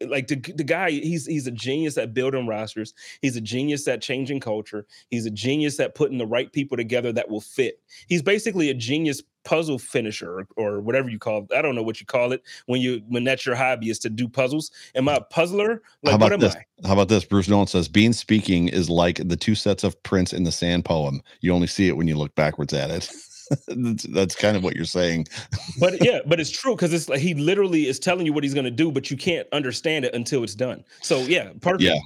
like 0.00 0.26
the, 0.28 0.36
the 0.36 0.64
guy 0.64 0.90
he's 0.90 1.26
he's 1.26 1.46
a 1.46 1.50
genius 1.50 1.96
at 1.98 2.14
building 2.14 2.46
rosters. 2.46 2.94
He's 3.22 3.36
a 3.36 3.40
genius 3.40 3.86
at 3.88 4.02
changing 4.02 4.40
culture. 4.40 4.86
He's 5.10 5.26
a 5.26 5.30
genius 5.30 5.80
at 5.80 5.94
putting 5.94 6.18
the 6.18 6.26
right 6.26 6.52
people 6.52 6.76
together 6.76 7.12
that 7.12 7.28
will 7.28 7.40
fit. 7.40 7.80
He's 8.08 8.22
basically 8.22 8.70
a 8.70 8.74
genius 8.74 9.22
puzzle 9.44 9.78
finisher 9.78 10.40
or, 10.40 10.46
or 10.56 10.80
whatever 10.80 11.08
you 11.08 11.20
call 11.20 11.44
it 11.48 11.56
i 11.56 11.62
don't 11.62 11.76
know 11.76 11.82
what 11.82 12.00
you 12.00 12.06
call 12.06 12.32
it 12.32 12.42
when 12.66 12.80
you 12.80 13.00
when 13.06 13.22
that's 13.22 13.46
your 13.46 13.54
hobby 13.54 13.90
is 13.90 14.00
to 14.00 14.10
do 14.10 14.26
puzzles. 14.28 14.72
Am 14.96 15.08
i 15.08 15.14
a 15.14 15.20
puzzler? 15.20 15.82
Like 16.02 16.20
how 16.20 16.26
about 16.26 16.40
this? 16.40 16.56
I? 16.56 16.86
how 16.86 16.94
about 16.94 17.08
this? 17.08 17.24
Bruce 17.24 17.48
nolan 17.48 17.68
says 17.68 17.86
being 17.86 18.12
speaking 18.12 18.68
is 18.68 18.90
like 18.90 19.20
the 19.28 19.36
two 19.36 19.54
sets 19.54 19.84
of 19.84 20.02
prints 20.02 20.32
in 20.32 20.42
the 20.42 20.50
sand 20.50 20.84
poem. 20.84 21.22
You 21.40 21.52
only 21.52 21.68
see 21.68 21.86
it 21.86 21.96
when 21.96 22.08
you 22.08 22.16
look 22.16 22.34
backwards 22.34 22.72
at 22.72 22.90
it 22.90 23.08
that's, 23.68 24.02
that's, 24.04 24.34
kind 24.34 24.56
of 24.56 24.64
what 24.64 24.76
you're 24.76 24.84
saying. 24.84 25.26
but 25.78 26.02
yeah, 26.04 26.20
but 26.26 26.40
it's 26.40 26.50
true 26.50 26.74
because 26.74 26.92
it's 26.92 27.08
like 27.08 27.20
he 27.20 27.34
literally 27.34 27.86
is 27.86 27.98
telling 27.98 28.26
you 28.26 28.32
what 28.32 28.44
he's 28.44 28.54
going 28.54 28.64
to 28.64 28.70
do, 28.70 28.90
but 28.90 29.10
you 29.10 29.16
can't 29.16 29.46
understand 29.52 30.04
it 30.04 30.14
until 30.14 30.42
it's 30.44 30.54
done. 30.54 30.84
So 31.02 31.18
yeah, 31.20 31.50
perfect. 31.60 31.82
Yeah. 31.82 31.98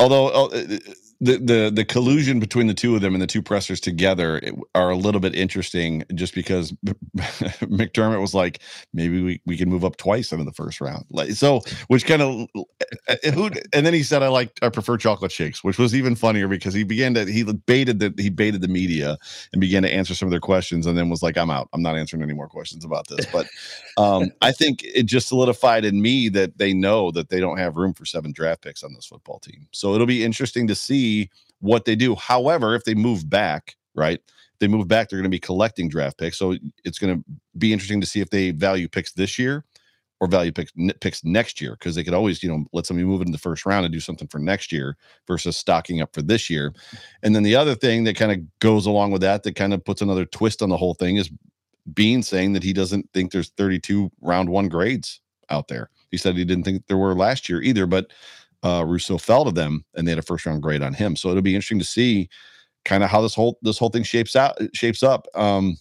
Although 0.00 0.28
uh, 0.28 0.78
the 1.20 1.38
the 1.38 1.72
the 1.74 1.84
collusion 1.84 2.38
between 2.38 2.68
the 2.68 2.74
two 2.74 2.94
of 2.94 3.00
them 3.00 3.12
and 3.12 3.20
the 3.20 3.26
two 3.26 3.42
pressers 3.42 3.80
together 3.80 4.40
are 4.76 4.90
a 4.90 4.96
little 4.96 5.20
bit 5.20 5.34
interesting 5.34 6.04
just 6.14 6.32
because 6.32 6.72
McDermott 7.16 8.20
was 8.20 8.34
like 8.34 8.60
maybe 8.92 9.22
we, 9.22 9.40
we 9.44 9.56
can 9.56 9.68
move 9.68 9.84
up 9.84 9.96
twice 9.96 10.30
into 10.30 10.44
the 10.44 10.52
first 10.52 10.80
round. 10.80 11.04
Like 11.10 11.32
so 11.32 11.62
which 11.88 12.06
kind 12.06 12.22
of 12.22 12.46
uh, 12.54 12.62
uh, 13.08 13.30
who 13.32 13.50
and 13.72 13.84
then 13.84 13.94
he 13.94 14.04
said 14.04 14.22
I 14.22 14.28
like 14.28 14.56
I 14.62 14.68
prefer 14.68 14.96
chocolate 14.96 15.32
shakes 15.32 15.64
which 15.64 15.76
was 15.76 15.92
even 15.92 16.14
funnier 16.14 16.46
because 16.46 16.72
he 16.72 16.84
began 16.84 17.14
to 17.14 17.24
he 17.24 17.42
baited 17.42 17.98
the 17.98 18.14
he 18.16 18.30
baited 18.30 18.60
the 18.60 18.68
media 18.68 19.18
and 19.52 19.60
began 19.60 19.82
to 19.82 19.92
answer 19.92 20.14
some 20.14 20.28
of 20.28 20.30
their 20.30 20.40
questions 20.40 20.86
and 20.86 20.96
then 20.96 21.08
was 21.08 21.22
like 21.22 21.36
I'm 21.36 21.50
out. 21.50 21.68
I'm 21.72 21.82
not 21.82 21.96
answering 21.96 22.22
any 22.22 22.34
more 22.34 22.48
questions 22.48 22.84
about 22.84 23.08
this. 23.08 23.26
But 23.26 23.48
um 23.96 24.30
I 24.40 24.52
think 24.52 24.84
it 24.84 25.06
just 25.06 25.26
solidified 25.26 25.84
in 25.84 26.00
me 26.00 26.28
that 26.28 26.58
they 26.58 26.72
know 26.72 27.10
that 27.10 27.28
they 27.28 27.40
don't 27.40 27.58
have 27.58 27.76
room 27.76 27.92
for 27.92 28.04
seven 28.04 28.30
draft 28.30 28.62
picks 28.62 28.84
on 28.84 28.94
this 28.94 29.06
football 29.06 29.40
team. 29.40 29.66
So 29.72 29.94
it'll 29.94 30.06
be 30.06 30.24
interesting 30.24 30.68
to 30.68 30.76
see 30.76 31.07
see 31.08 31.30
what 31.60 31.84
they 31.84 31.96
do. 31.96 32.14
However, 32.14 32.74
if 32.74 32.84
they 32.84 32.94
move 32.94 33.28
back, 33.28 33.76
right? 33.94 34.20
If 34.26 34.58
they 34.60 34.68
move 34.68 34.88
back, 34.88 35.08
they're 35.08 35.18
going 35.18 35.24
to 35.24 35.30
be 35.30 35.40
collecting 35.40 35.88
draft 35.88 36.18
picks. 36.18 36.38
So 36.38 36.56
it's 36.84 36.98
going 36.98 37.16
to 37.16 37.24
be 37.56 37.72
interesting 37.72 38.00
to 38.00 38.06
see 38.06 38.20
if 38.20 38.30
they 38.30 38.50
value 38.50 38.88
picks 38.88 39.12
this 39.12 39.38
year 39.38 39.64
or 40.20 40.26
value 40.26 40.50
picks 40.50 40.72
picks 41.00 41.24
next 41.24 41.60
year 41.60 41.72
because 41.72 41.94
they 41.94 42.02
could 42.02 42.14
always 42.14 42.42
you 42.42 42.48
know 42.48 42.64
let 42.72 42.86
somebody 42.86 43.06
move 43.06 43.22
in 43.22 43.30
the 43.30 43.38
first 43.38 43.64
round 43.64 43.84
and 43.84 43.92
do 43.92 44.00
something 44.00 44.26
for 44.26 44.40
next 44.40 44.72
year 44.72 44.96
versus 45.28 45.56
stocking 45.56 46.00
up 46.00 46.12
for 46.12 46.22
this 46.22 46.50
year 46.50 46.74
and 47.22 47.36
then 47.36 47.44
the 47.44 47.54
other 47.54 47.76
thing 47.76 48.02
that 48.02 48.16
kind 48.16 48.32
of 48.32 48.58
goes 48.58 48.84
along 48.84 49.12
with 49.12 49.20
that 49.20 49.44
that 49.44 49.54
kind 49.54 49.72
of 49.72 49.84
puts 49.84 50.02
another 50.02 50.24
twist 50.24 50.60
on 50.60 50.70
the 50.70 50.76
whole 50.76 50.94
thing 50.94 51.18
is 51.18 51.30
bean 51.94 52.20
saying 52.20 52.52
that 52.52 52.64
he 52.64 52.72
doesn't 52.72 53.08
think 53.14 53.30
there's 53.30 53.50
32 53.50 54.10
round 54.20 54.48
one 54.48 54.68
grades 54.68 55.20
out 55.50 55.68
there 55.68 55.88
he 56.10 56.16
said 56.16 56.36
he 56.36 56.44
didn't 56.44 56.64
think 56.64 56.84
there 56.88 56.98
were 56.98 57.14
last 57.14 57.48
year 57.48 57.62
either 57.62 57.86
but 57.86 58.10
uh, 58.62 58.84
Rousseau 58.86 59.18
fell 59.18 59.44
to 59.44 59.50
them, 59.50 59.84
and 59.94 60.06
they 60.06 60.12
had 60.12 60.18
a 60.18 60.22
first 60.22 60.46
round 60.46 60.62
grade 60.62 60.82
on 60.82 60.94
him. 60.94 61.16
So 61.16 61.30
it'll 61.30 61.42
be 61.42 61.54
interesting 61.54 61.78
to 61.78 61.84
see 61.84 62.28
kind 62.84 63.04
of 63.04 63.10
how 63.10 63.20
this 63.20 63.34
whole 63.34 63.58
this 63.62 63.78
whole 63.78 63.90
thing 63.90 64.02
shapes 64.02 64.36
out 64.36 64.56
shapes 64.74 65.02
up. 65.02 65.26
Um, 65.34 65.76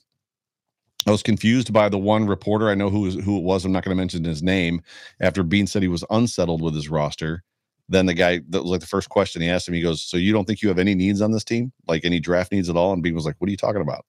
I 1.08 1.12
was 1.12 1.24
confused 1.24 1.72
by 1.72 1.88
the 1.88 1.98
one 1.98 2.28
reporter. 2.28 2.70
I 2.70 2.76
know 2.76 2.90
who 2.90 3.02
was, 3.02 3.16
who 3.16 3.38
it 3.38 3.44
was. 3.44 3.64
I'm 3.64 3.72
not 3.72 3.86
going 3.86 3.96
to 3.96 4.02
mention 4.02 4.26
his 4.26 4.44
name. 4.44 4.82
After 5.22 5.42
Beane 5.42 5.68
said 5.68 5.82
he 5.82 5.88
was 5.88 6.04
unsettled 6.10 6.62
with 6.62 6.76
his 6.76 6.90
roster, 6.90 7.44
then 7.88 8.08
the 8.08 8.14
guy 8.14 8.42
that 8.50 8.64
was 8.64 8.72
like 8.72 8.82
the 8.82 8.88
first 8.88 9.08
question 9.10 9.42
he 9.42 9.50
asked 9.50 9.68
him. 9.68 9.74
He 9.74 9.82
goes, 9.82 10.02
"So 10.02 10.18
you 10.18 10.34
don't 10.34 10.46
think 10.46 10.62
you 10.62 10.70
have 10.70 10.80
any 10.80 10.96
needs 10.96 11.22
on 11.22 11.32
this 11.32 11.44
team, 11.46 11.72
like 11.88 12.04
any 12.04 12.20
draft 12.20 12.52
needs 12.52 12.70
at 12.70 12.76
all?" 12.76 12.94
And 12.94 13.02
Beane 13.02 13.16
was 13.16 13.26
like, 13.26 13.36
"What 13.40 13.48
are 13.48 13.52
you 13.52 13.58
talking 13.58 13.82
about?" 13.82 14.06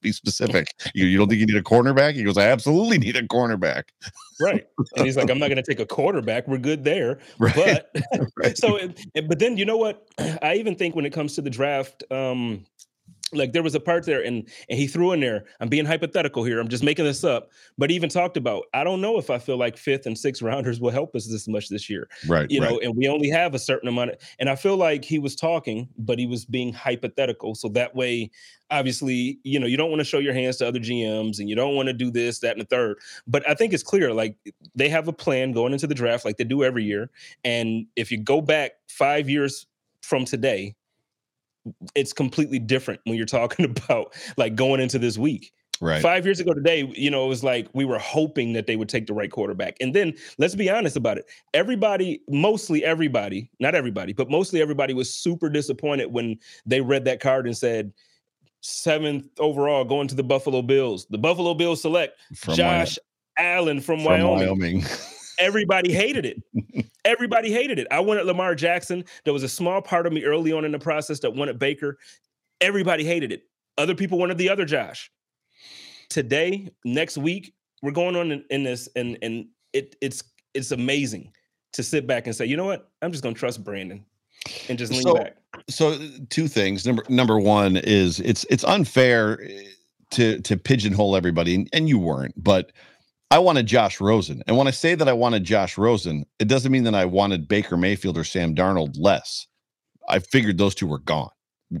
Be 0.00 0.12
specific. 0.12 0.68
You, 0.94 1.06
you 1.06 1.18
don't 1.18 1.28
think 1.28 1.40
you 1.40 1.46
need 1.46 1.56
a 1.56 1.62
cornerback? 1.62 2.14
He 2.14 2.24
goes, 2.24 2.38
I 2.38 2.46
absolutely 2.48 2.98
need 2.98 3.16
a 3.16 3.22
cornerback. 3.22 3.84
Right. 4.40 4.66
And 4.96 5.06
he's 5.06 5.16
like, 5.16 5.30
I'm 5.30 5.38
not 5.38 5.48
going 5.48 5.62
to 5.62 5.62
take 5.62 5.80
a 5.80 5.86
quarterback. 5.86 6.48
We're 6.48 6.58
good 6.58 6.84
there. 6.84 7.18
Right. 7.38 7.54
But 7.54 7.90
right. 8.36 8.58
so, 8.58 8.78
but 9.26 9.38
then 9.38 9.56
you 9.56 9.64
know 9.64 9.76
what? 9.76 10.06
I 10.42 10.54
even 10.56 10.74
think 10.74 10.94
when 10.94 11.06
it 11.06 11.12
comes 11.12 11.34
to 11.36 11.42
the 11.42 11.50
draft, 11.50 12.04
um, 12.10 12.64
like 13.32 13.52
there 13.52 13.62
was 13.62 13.74
a 13.74 13.80
part 13.80 14.04
there 14.04 14.22
and 14.22 14.48
and 14.68 14.78
he 14.78 14.86
threw 14.86 15.12
in 15.12 15.20
there 15.20 15.44
i'm 15.60 15.68
being 15.68 15.84
hypothetical 15.84 16.44
here 16.44 16.60
i'm 16.60 16.68
just 16.68 16.82
making 16.82 17.04
this 17.04 17.24
up 17.24 17.50
but 17.78 17.90
even 17.90 18.08
talked 18.08 18.36
about 18.36 18.64
i 18.74 18.82
don't 18.82 19.00
know 19.00 19.18
if 19.18 19.30
i 19.30 19.38
feel 19.38 19.56
like 19.56 19.76
fifth 19.76 20.06
and 20.06 20.18
sixth 20.18 20.42
rounders 20.42 20.80
will 20.80 20.90
help 20.90 21.14
us 21.14 21.28
this 21.28 21.46
much 21.48 21.68
this 21.68 21.88
year 21.88 22.08
right 22.26 22.50
you 22.50 22.60
right. 22.60 22.70
know 22.70 22.78
and 22.80 22.96
we 22.96 23.08
only 23.08 23.28
have 23.28 23.54
a 23.54 23.58
certain 23.58 23.88
amount 23.88 24.10
of, 24.10 24.16
and 24.38 24.48
i 24.48 24.54
feel 24.54 24.76
like 24.76 25.04
he 25.04 25.18
was 25.18 25.34
talking 25.36 25.88
but 25.98 26.18
he 26.18 26.26
was 26.26 26.44
being 26.44 26.72
hypothetical 26.72 27.54
so 27.54 27.68
that 27.68 27.94
way 27.94 28.30
obviously 28.70 29.38
you 29.42 29.58
know 29.58 29.66
you 29.66 29.76
don't 29.76 29.90
want 29.90 30.00
to 30.00 30.04
show 30.04 30.18
your 30.18 30.34
hands 30.34 30.56
to 30.56 30.66
other 30.66 30.78
gms 30.78 31.38
and 31.38 31.48
you 31.48 31.54
don't 31.54 31.74
want 31.74 31.88
to 31.88 31.92
do 31.92 32.10
this 32.10 32.38
that 32.40 32.52
and 32.52 32.60
the 32.60 32.66
third 32.66 32.98
but 33.26 33.48
i 33.48 33.54
think 33.54 33.72
it's 33.72 33.82
clear 33.82 34.12
like 34.12 34.36
they 34.74 34.88
have 34.88 35.08
a 35.08 35.12
plan 35.12 35.52
going 35.52 35.72
into 35.72 35.86
the 35.86 35.94
draft 35.94 36.24
like 36.24 36.36
they 36.36 36.44
do 36.44 36.64
every 36.64 36.84
year 36.84 37.10
and 37.44 37.86
if 37.96 38.10
you 38.10 38.18
go 38.18 38.40
back 38.40 38.72
five 38.88 39.28
years 39.28 39.66
from 40.02 40.24
today 40.24 40.74
it's 41.94 42.12
completely 42.12 42.58
different 42.58 43.00
when 43.04 43.16
you're 43.16 43.26
talking 43.26 43.64
about 43.86 44.14
like 44.36 44.54
going 44.54 44.80
into 44.80 44.98
this 44.98 45.18
week. 45.18 45.52
Right. 45.82 46.02
Five 46.02 46.26
years 46.26 46.40
ago 46.40 46.52
today, 46.52 46.92
you 46.94 47.10
know, 47.10 47.24
it 47.24 47.28
was 47.28 47.42
like 47.42 47.68
we 47.72 47.86
were 47.86 47.98
hoping 47.98 48.52
that 48.52 48.66
they 48.66 48.76
would 48.76 48.90
take 48.90 49.06
the 49.06 49.14
right 49.14 49.30
quarterback. 49.30 49.78
And 49.80 49.94
then 49.94 50.12
let's 50.36 50.54
be 50.54 50.68
honest 50.68 50.94
about 50.94 51.16
it. 51.16 51.24
Everybody, 51.54 52.20
mostly 52.28 52.84
everybody, 52.84 53.50
not 53.60 53.74
everybody, 53.74 54.12
but 54.12 54.30
mostly 54.30 54.60
everybody 54.60 54.92
was 54.92 55.12
super 55.12 55.48
disappointed 55.48 56.12
when 56.12 56.38
they 56.66 56.82
read 56.82 57.06
that 57.06 57.20
card 57.20 57.46
and 57.46 57.56
said, 57.56 57.92
seventh 58.60 59.26
overall 59.38 59.84
going 59.84 60.08
to 60.08 60.14
the 60.14 60.22
Buffalo 60.22 60.60
Bills. 60.60 61.06
The 61.08 61.16
Buffalo 61.16 61.54
Bills 61.54 61.80
select 61.80 62.18
from 62.34 62.56
Josh 62.56 62.98
Wyoming. 63.38 63.56
Allen 63.56 63.80
from, 63.80 64.00
from 64.00 64.04
Wyoming. 64.04 64.38
Wyoming. 64.38 64.84
Everybody 65.38 65.92
hated 65.92 66.26
it. 66.26 66.86
Everybody 67.04 67.52
hated 67.52 67.78
it. 67.78 67.86
I 67.90 68.00
wanted 68.00 68.26
Lamar 68.26 68.54
Jackson. 68.54 69.04
There 69.24 69.32
was 69.32 69.42
a 69.42 69.48
small 69.48 69.80
part 69.80 70.06
of 70.06 70.12
me 70.12 70.24
early 70.24 70.52
on 70.52 70.64
in 70.64 70.72
the 70.72 70.78
process 70.78 71.20
that 71.20 71.34
wanted 71.34 71.58
Baker. 71.58 71.98
Everybody 72.60 73.04
hated 73.04 73.32
it. 73.32 73.44
Other 73.78 73.94
people 73.94 74.18
wanted 74.18 74.38
the 74.38 74.50
other 74.50 74.64
Josh. 74.64 75.10
Today, 76.10 76.68
next 76.84 77.16
week, 77.16 77.54
we're 77.82 77.92
going 77.92 78.16
on 78.16 78.32
in, 78.32 78.44
in 78.50 78.64
this, 78.64 78.88
and 78.96 79.16
and 79.22 79.46
it 79.72 79.96
it's 80.00 80.22
it's 80.54 80.72
amazing 80.72 81.32
to 81.72 81.82
sit 81.82 82.06
back 82.06 82.26
and 82.26 82.34
say, 82.34 82.46
you 82.46 82.56
know 82.56 82.66
what? 82.66 82.90
I'm 83.00 83.12
just 83.12 83.22
gonna 83.22 83.34
trust 83.34 83.64
Brandon 83.64 84.04
and 84.68 84.78
just 84.78 84.92
lean 84.92 85.02
so, 85.02 85.14
back. 85.14 85.36
So 85.68 85.98
two 86.28 86.48
things. 86.48 86.86
Number 86.86 87.04
number 87.08 87.38
one 87.38 87.76
is 87.76 88.20
it's 88.20 88.44
it's 88.50 88.64
unfair 88.64 89.40
eh, 89.42 89.62
to 90.10 90.40
to 90.40 90.56
pigeonhole 90.56 91.16
everybody, 91.16 91.54
and, 91.54 91.68
and 91.72 91.88
you 91.88 91.98
weren't, 91.98 92.34
but 92.42 92.72
I 93.30 93.38
wanted 93.38 93.66
Josh 93.66 94.00
Rosen. 94.00 94.42
And 94.46 94.56
when 94.56 94.66
I 94.66 94.72
say 94.72 94.96
that 94.96 95.08
I 95.08 95.12
wanted 95.12 95.44
Josh 95.44 95.78
Rosen, 95.78 96.26
it 96.40 96.48
doesn't 96.48 96.72
mean 96.72 96.82
that 96.84 96.96
I 96.96 97.04
wanted 97.04 97.46
Baker 97.46 97.76
Mayfield 97.76 98.18
or 98.18 98.24
Sam 98.24 98.54
Darnold 98.54 98.96
less. 98.98 99.46
I 100.08 100.18
figured 100.18 100.58
those 100.58 100.74
two 100.74 100.88
were 100.88 100.98
gone. 100.98 101.30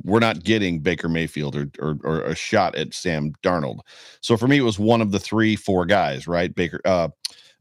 We're 0.04 0.20
not 0.20 0.44
getting 0.44 0.78
Baker 0.78 1.08
Mayfield 1.08 1.56
or, 1.56 1.68
or, 1.80 1.98
or 2.04 2.20
a 2.20 2.36
shot 2.36 2.76
at 2.76 2.94
Sam 2.94 3.32
Darnold. 3.42 3.80
So 4.20 4.36
for 4.36 4.46
me, 4.46 4.58
it 4.58 4.62
was 4.62 4.78
one 4.78 5.00
of 5.00 5.10
the 5.10 5.18
three, 5.18 5.56
four 5.56 5.84
guys, 5.84 6.28
right? 6.28 6.54
Baker, 6.54 6.80
uh, 6.84 7.08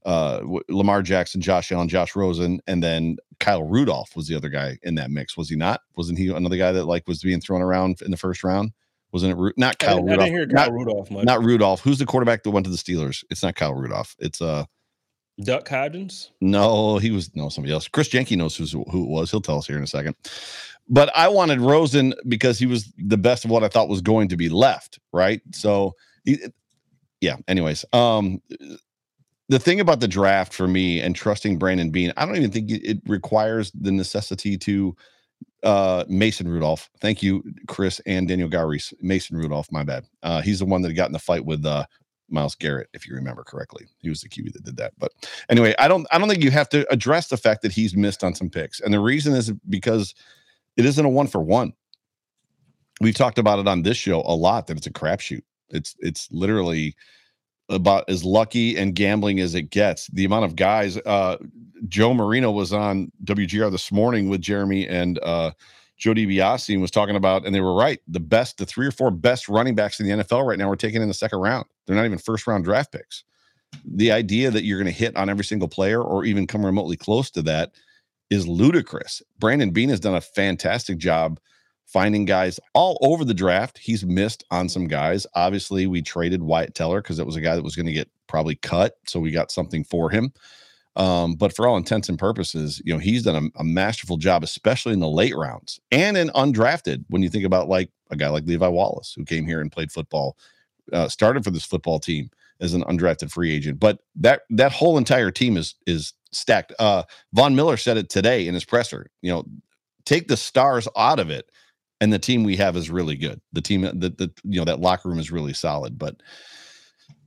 uh, 0.05 0.41
Lamar 0.69 1.01
Jackson, 1.01 1.41
Josh 1.41 1.72
Allen, 1.72 1.89
Josh 1.89 2.15
Rosen, 2.15 2.62
and 2.67 2.84
then 2.84 3.17
Kyle 3.39 3.63
Rudolph 3.63 4.15
was 4.15 4.27
the 4.27 4.36
other 4.36 4.50
guy 4.50 4.77
in 4.84 4.93
that 4.96 5.10
mix. 5.10 5.36
Was 5.36 5.50
he 5.50 5.55
not? 5.55 5.81
Wasn't 5.96 6.19
he 6.19 6.27
another 6.27 6.58
guy 6.58 6.72
that 6.72 6.86
like 6.86 7.08
was 7.08 7.24
being 7.24 7.41
thrown 7.41 7.63
around 7.63 8.03
in 8.03 8.12
the 8.12 8.17
first 8.17 8.43
round? 8.43 8.72
Wasn't 9.11 9.31
it 9.31 9.35
Ru- 9.35 9.53
not 9.57 9.79
Kyle 9.79 9.97
I 9.97 10.01
Rudolph? 10.01 10.19
I 10.19 10.23
didn't 10.25 10.37
hear 10.37 10.47
Kyle 10.47 10.65
not, 10.67 10.73
Rudolph 10.73 11.11
much. 11.11 11.25
Not 11.25 11.43
Rudolph. 11.43 11.81
Who's 11.81 11.97
the 11.97 12.05
quarterback 12.05 12.43
that 12.43 12.51
went 12.51 12.65
to 12.65 12.71
the 12.71 12.77
Steelers? 12.77 13.23
It's 13.29 13.41
not 13.41 13.55
Kyle 13.55 13.73
Rudolph. 13.73 14.15
It's 14.19 14.41
uh 14.41 14.65
Duck 15.41 15.67
Hodges. 15.67 16.31
No, 16.41 16.97
he 16.97 17.11
was 17.11 17.33
no 17.35 17.49
somebody 17.49 17.73
else. 17.73 17.87
Chris 17.87 18.09
Jenke 18.09 18.35
knows 18.37 18.55
who's, 18.55 18.73
who 18.73 18.81
it 18.81 19.09
was. 19.09 19.31
He'll 19.31 19.41
tell 19.41 19.57
us 19.57 19.67
here 19.67 19.77
in 19.77 19.83
a 19.83 19.87
second. 19.87 20.15
But 20.89 21.15
I 21.15 21.27
wanted 21.27 21.61
Rosen 21.61 22.13
because 22.27 22.59
he 22.59 22.65
was 22.65 22.91
the 22.97 23.17
best 23.17 23.45
of 23.45 23.51
what 23.51 23.63
I 23.63 23.69
thought 23.69 23.89
was 23.89 24.01
going 24.01 24.27
to 24.29 24.37
be 24.37 24.49
left. 24.49 24.99
Right. 25.13 25.41
So, 25.53 25.95
yeah. 27.21 27.37
Anyways, 27.47 27.85
um, 27.93 28.41
the 29.47 29.59
thing 29.59 29.79
about 29.79 29.99
the 29.99 30.07
draft 30.07 30.53
for 30.53 30.67
me 30.67 30.99
and 30.99 31.15
trusting 31.15 31.57
Brandon 31.57 31.89
Beane, 31.89 32.11
I 32.17 32.25
don't 32.25 32.35
even 32.35 32.51
think 32.51 32.69
it 32.71 32.99
requires 33.07 33.71
the 33.71 33.91
necessity 33.91 34.57
to 34.57 34.95
uh 35.63 36.05
Mason 36.07 36.47
Rudolph. 36.47 36.89
Thank 37.01 37.21
you, 37.21 37.43
Chris 37.67 37.99
and 38.05 38.27
Daniel 38.27 38.49
Gowries. 38.49 38.93
Mason 39.01 39.37
Rudolph, 39.37 39.71
my 39.71 39.83
bad. 39.83 40.05
Uh 40.23 40.41
he's 40.41 40.59
the 40.59 40.65
one 40.65 40.81
that 40.83 40.93
got 40.93 41.07
in 41.07 41.13
the 41.13 41.19
fight 41.19 41.45
with 41.45 41.65
uh 41.65 41.85
Myles 42.31 42.55
Garrett, 42.55 42.89
if 42.93 43.07
you 43.07 43.15
remember 43.15 43.43
correctly. 43.43 43.87
He 43.99 44.09
was 44.09 44.21
the 44.21 44.29
QB 44.29 44.53
that 44.53 44.63
did 44.63 44.77
that. 44.77 44.93
But 44.97 45.11
anyway, 45.49 45.73
I 45.79 45.87
don't 45.87 46.07
I 46.11 46.17
don't 46.17 46.29
think 46.29 46.43
you 46.43 46.51
have 46.51 46.69
to 46.69 46.91
address 46.91 47.27
the 47.27 47.37
fact 47.37 47.61
that 47.63 47.71
he's 47.71 47.95
missed 47.95 48.23
on 48.23 48.35
some 48.35 48.49
picks. 48.49 48.79
And 48.79 48.93
the 48.93 48.99
reason 48.99 49.33
is 49.33 49.51
because 49.69 50.13
it 50.77 50.85
isn't 50.85 51.05
a 51.05 51.09
one 51.09 51.27
for 51.27 51.41
one. 51.41 51.73
We've 53.01 53.15
talked 53.15 53.39
about 53.39 53.59
it 53.59 53.67
on 53.67 53.81
this 53.81 53.97
show 53.97 54.21
a 54.25 54.35
lot 54.35 54.67
that 54.67 54.77
it's 54.77 54.87
a 54.87 54.91
crapshoot. 54.91 55.43
It's 55.69 55.95
it's 55.99 56.29
literally 56.31 56.95
about 57.69 58.09
as 58.09 58.23
lucky 58.23 58.77
and 58.77 58.95
gambling 58.95 59.39
as 59.39 59.55
it 59.55 59.69
gets. 59.69 60.07
The 60.07 60.25
amount 60.25 60.45
of 60.45 60.55
guys, 60.55 60.97
uh, 60.97 61.38
Joe 61.88 62.13
Marino 62.13 62.51
was 62.51 62.73
on 62.73 63.11
WGR 63.23 63.71
this 63.71 63.91
morning 63.91 64.29
with 64.29 64.41
Jeremy 64.41 64.88
and 64.88 65.19
uh, 65.19 65.51
Joe 65.97 66.13
DiBiase 66.13 66.73
and 66.73 66.81
was 66.81 66.91
talking 66.91 67.15
about, 67.15 67.45
and 67.45 67.53
they 67.53 67.61
were 67.61 67.75
right. 67.75 67.99
The 68.07 68.19
best, 68.19 68.57
the 68.57 68.65
three 68.65 68.88
or 68.88 68.91
four 68.91 69.11
best 69.11 69.49
running 69.49 69.75
backs 69.75 69.99
in 69.99 70.07
the 70.07 70.23
NFL 70.23 70.45
right 70.45 70.57
now 70.57 70.69
are 70.69 70.75
taken 70.75 71.01
in 71.01 71.07
the 71.07 71.13
second 71.13 71.39
round. 71.39 71.65
They're 71.85 71.95
not 71.95 72.05
even 72.05 72.17
first 72.17 72.47
round 72.47 72.63
draft 72.63 72.91
picks. 72.91 73.23
The 73.85 74.11
idea 74.11 74.49
that 74.49 74.63
you're 74.63 74.79
going 74.79 74.91
to 74.91 74.97
hit 74.97 75.15
on 75.15 75.29
every 75.29 75.45
single 75.45 75.67
player 75.67 76.01
or 76.01 76.25
even 76.25 76.47
come 76.47 76.65
remotely 76.65 76.97
close 76.97 77.29
to 77.31 77.41
that 77.43 77.71
is 78.29 78.47
ludicrous. 78.47 79.21
Brandon 79.38 79.71
Beane 79.71 79.89
has 79.89 79.99
done 79.99 80.15
a 80.15 80.21
fantastic 80.21 80.97
job 80.97 81.39
finding 81.91 82.25
guys 82.25 82.60
all 82.74 82.98
over 83.01 83.25
the 83.25 83.34
draft. 83.34 83.77
He's 83.77 84.05
missed 84.05 84.43
on 84.51 84.69
some 84.69 84.88
guys. 84.88 85.25
Obviously, 85.34 85.88
we 85.88 86.01
traded 86.01 86.43
Wyatt 86.43 86.75
Teller 86.75 87.01
because 87.01 87.19
it 87.19 87.25
was 87.25 87.36
a 87.36 87.41
guy 87.41 87.55
that 87.55 87.63
was 87.63 87.75
going 87.75 87.88
to 87.88 87.91
get 87.91 88.10
probably 88.27 88.55
cut. 88.55 88.98
So 89.08 89.19
we 89.19 89.31
got 89.31 89.51
something 89.51 89.84
for 89.84 90.10
him. 90.10 90.31
Um, 90.96 91.36
but 91.36 91.55
for 91.55 91.67
all 91.67 91.77
intents 91.77 92.10
and 92.10 92.19
purposes, 92.19 92.81
you 92.84 92.93
know, 92.93 93.00
he's 93.00 93.24
done 93.24 93.51
a, 93.55 93.60
a, 93.60 93.63
masterful 93.63 94.17
job, 94.17 94.43
especially 94.43 94.91
in 94.91 95.00
the 95.00 95.08
late 95.08 95.36
rounds 95.36 95.79
and 95.91 96.17
in 96.17 96.29
undrafted. 96.29 97.05
When 97.10 97.22
you 97.22 97.29
think 97.29 97.46
about 97.46 97.69
like 97.69 97.89
a 98.10 98.15
guy 98.15 98.27
like 98.27 98.46
Levi 98.46 98.67
Wallace, 98.67 99.13
who 99.15 99.24
came 99.24 99.46
here 99.46 99.62
and 99.62 99.72
played 99.72 99.91
football, 99.91 100.36
uh, 100.91 101.08
started 101.08 101.43
for 101.43 101.51
this 101.51 101.63
football 101.63 102.00
team 102.00 102.29
as 102.60 102.74
an 102.74 102.84
undrafted 102.84 103.31
free 103.31 103.53
agent. 103.53 103.79
But 103.79 104.00
that 104.15 104.41
that 104.50 104.72
whole 104.72 104.98
entire 104.98 105.31
team 105.31 105.58
is 105.58 105.75
is 105.86 106.13
stacked. 106.31 106.74
Uh, 106.79 107.03
Von 107.34 107.55
Miller 107.55 107.77
said 107.77 107.98
it 107.98 108.10
today 108.10 108.48
in 108.48 108.53
his 108.53 108.65
presser. 108.65 109.10
You 109.22 109.31
know, 109.31 109.46
take 110.05 110.27
the 110.27 110.38
stars 110.38 110.88
out 110.98 111.19
of 111.19 111.29
it, 111.29 111.50
and 112.01 112.13
the 112.13 112.19
team 112.19 112.43
we 112.43 112.55
have 112.57 112.75
is 112.75 112.89
really 112.89 113.15
good. 113.15 113.41
The 113.53 113.61
team 113.61 113.81
that 113.81 114.17
the 114.17 114.31
you 114.43 114.59
know 114.59 114.65
that 114.65 114.79
locker 114.79 115.09
room 115.09 115.19
is 115.19 115.31
really 115.31 115.53
solid. 115.53 115.97
But 115.97 116.21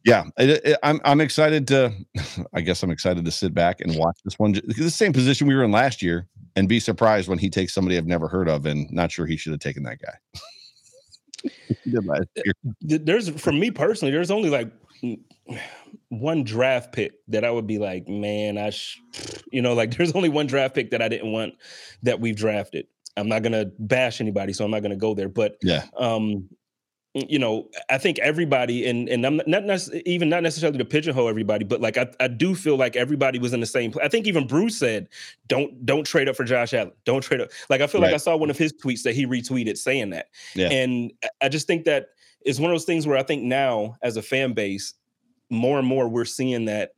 yeah, 0.04 0.24
it, 0.38 0.64
it, 0.64 0.78
I'm 0.82 1.00
I'm 1.04 1.20
excited 1.20 1.66
to. 1.68 1.92
I 2.54 2.60
guess 2.60 2.82
I'm 2.82 2.90
excited 2.90 3.24
to 3.24 3.30
sit 3.30 3.54
back 3.54 3.80
and 3.80 3.96
watch 3.96 4.18
this 4.24 4.38
one. 4.38 4.52
The 4.52 4.90
same 4.90 5.12
position 5.12 5.46
we 5.46 5.54
were 5.54 5.64
in 5.64 5.72
last 5.72 6.02
year, 6.02 6.26
and 6.56 6.68
be 6.68 6.80
surprised 6.80 7.28
when 7.28 7.38
he 7.38 7.50
takes 7.50 7.74
somebody 7.74 7.96
I've 7.96 8.06
never 8.06 8.28
heard 8.28 8.48
of, 8.48 8.66
and 8.66 8.90
not 8.90 9.12
sure 9.12 9.26
he 9.26 9.36
should 9.36 9.52
have 9.52 9.60
taken 9.60 9.82
that 9.84 9.98
guy. 10.00 10.40
Uh, 12.08 12.20
there's 12.80 13.28
for 13.30 13.52
me 13.52 13.68
personally, 13.72 14.12
there's 14.12 14.30
only 14.30 14.48
like 14.48 14.70
one 16.08 16.44
draft 16.44 16.92
pick 16.92 17.14
that 17.28 17.44
I 17.44 17.50
would 17.50 17.66
be 17.66 17.78
like, 17.78 18.06
man, 18.08 18.58
I, 18.58 18.70
sh-, 18.70 19.00
you 19.50 19.62
know, 19.62 19.74
like 19.74 19.96
there's 19.96 20.12
only 20.12 20.28
one 20.28 20.46
draft 20.46 20.74
pick 20.74 20.90
that 20.90 21.02
I 21.02 21.08
didn't 21.08 21.32
want 21.32 21.54
that 22.02 22.20
we've 22.20 22.36
drafted. 22.36 22.86
I'm 23.16 23.28
not 23.28 23.42
gonna 23.42 23.66
bash 23.78 24.20
anybody, 24.20 24.52
so 24.52 24.64
I'm 24.64 24.70
not 24.70 24.82
gonna 24.82 24.96
go 24.96 25.14
there. 25.14 25.28
But 25.28 25.56
yeah, 25.62 25.86
um, 25.96 26.48
you 27.14 27.38
know, 27.38 27.68
I 27.90 27.98
think 27.98 28.18
everybody, 28.20 28.86
and 28.88 29.08
and 29.08 29.26
I'm 29.26 29.40
not, 29.46 29.64
not 29.64 29.80
even 30.06 30.30
not 30.30 30.42
necessarily 30.42 30.78
to 30.78 30.84
pigeonhole 30.84 31.28
everybody, 31.28 31.64
but 31.64 31.80
like 31.80 31.98
I, 31.98 32.06
I 32.20 32.28
do 32.28 32.54
feel 32.54 32.76
like 32.76 32.96
everybody 32.96 33.38
was 33.38 33.52
in 33.52 33.60
the 33.60 33.66
same. 33.66 33.92
I 34.02 34.08
think 34.08 34.26
even 34.26 34.46
Bruce 34.46 34.78
said, 34.78 35.08
"Don't 35.46 35.84
don't 35.84 36.06
trade 36.06 36.28
up 36.28 36.36
for 36.36 36.44
Josh 36.44 36.72
Allen. 36.72 36.92
Don't 37.04 37.22
trade 37.22 37.42
up." 37.42 37.50
Like 37.68 37.82
I 37.82 37.86
feel 37.86 38.00
right. 38.00 38.08
like 38.08 38.14
I 38.14 38.18
saw 38.18 38.34
one 38.36 38.48
of 38.48 38.56
his 38.56 38.72
tweets 38.72 39.02
that 39.02 39.14
he 39.14 39.26
retweeted 39.26 39.76
saying 39.76 40.10
that, 40.10 40.28
yeah. 40.54 40.70
and 40.70 41.12
I 41.42 41.50
just 41.50 41.66
think 41.66 41.84
that 41.84 42.08
is 42.46 42.58
one 42.58 42.70
of 42.70 42.74
those 42.74 42.86
things 42.86 43.06
where 43.06 43.18
I 43.18 43.22
think 43.22 43.42
now 43.42 43.96
as 44.02 44.16
a 44.16 44.22
fan 44.22 44.54
base, 44.54 44.94
more 45.50 45.78
and 45.78 45.86
more 45.86 46.08
we're 46.08 46.24
seeing 46.24 46.64
that. 46.64 46.92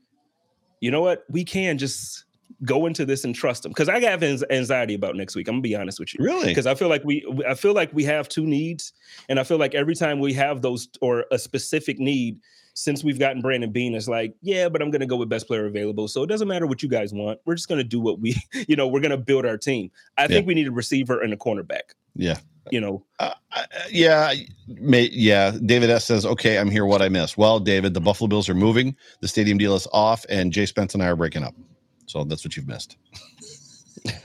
You 0.81 0.91
know 0.91 1.03
what? 1.03 1.25
We 1.29 1.45
can 1.45 1.79
just 1.79 2.25
go 2.65 2.87
into 2.87 3.05
this 3.05 3.25
and 3.25 3.35
trust 3.35 3.63
them 3.63 3.71
because 3.71 3.89
I 3.89 4.01
have 4.01 4.23
anxiety 4.23 4.95
about 4.95 5.17
next 5.17 5.35
week. 5.35 5.49
I'm 5.49 5.55
gonna 5.55 5.63
be 5.63 5.75
honest 5.75 5.99
with 5.99 6.15
you, 6.15 6.25
really, 6.25 6.49
because 6.49 6.67
I 6.67 6.75
feel 6.75 6.89
like 6.89 7.05
we, 7.05 7.25
I 7.49 7.55
feel 7.55 7.75
like 7.75 7.93
we 7.93 8.05
have 8.05 8.29
two 8.29 8.47
needs, 8.47 8.93
and 9.29 9.41
I 9.41 9.45
feel 9.45 9.59
like 9.59 9.75
every 9.75 9.95
time 9.95 10.21
we 10.21 10.33
have 10.35 10.63
those 10.63 10.89
or 11.01 11.25
a 11.31 11.39
specific 11.39 11.99
need, 11.99 12.39
since 12.75 13.05
we've 13.05 13.19
gotten 13.19 13.41
Brandon 13.41 13.71
Beane, 13.71 13.95
it's 13.95 14.09
like, 14.09 14.35
yeah, 14.43 14.69
but 14.69 14.83
I'm 14.83 14.91
gonna 14.91 15.07
go 15.07 15.17
with 15.17 15.29
best 15.29 15.47
player 15.47 15.67
available. 15.67 16.09
So 16.09 16.23
it 16.23 16.27
doesn't 16.27 16.49
matter 16.49 16.67
what 16.67 16.83
you 16.83 16.89
guys 16.89 17.13
want. 17.13 17.41
We're 17.45 17.55
just 17.55 17.69
gonna 17.69 17.85
do 17.85 18.01
what 18.01 18.21
we, 18.21 18.37
you 18.69 18.77
know, 18.77 18.89
we're 18.89 19.01
gonna 19.01 19.17
build 19.17 19.47
our 19.47 19.57
team. 19.57 19.91
I 20.19 20.23
yeah. 20.23 20.29
think 20.29 20.47
we 20.47 20.55
need 20.55 20.69
a 20.69 20.73
receiver 20.73 21.21
and 21.21 21.33
a 21.33 21.37
cornerback. 21.37 21.95
Yeah. 22.15 22.39
You 22.71 22.81
know, 22.81 23.05
uh, 23.19 23.35
uh, 23.53 23.65
yeah, 23.91 24.33
may, 24.69 25.11
yeah. 25.13 25.53
David 25.67 25.91
S 25.91 26.07
says, 26.07 26.25
"Okay, 26.25 26.59
I'm 26.59 26.71
here. 26.71 26.87
What 26.87 27.03
I 27.03 27.11
missed? 27.11 27.37
Well, 27.37 27.61
David, 27.61 27.93
the 27.93 28.01
Buffalo 28.01 28.27
Bills 28.27 28.49
are 28.49 28.55
moving. 28.55 28.97
The 29.21 29.29
stadium 29.29 29.59
deal 29.59 29.75
is 29.75 29.87
off, 29.93 30.25
and 30.31 30.51
Jay 30.51 30.65
Spence 30.65 30.95
and 30.95 31.03
I 31.03 31.09
are 31.09 31.17
breaking 31.17 31.43
up. 31.43 31.55
So 32.07 32.25
that's 32.25 32.45
what 32.45 32.57
you've 32.57 32.69
missed. 32.69 32.97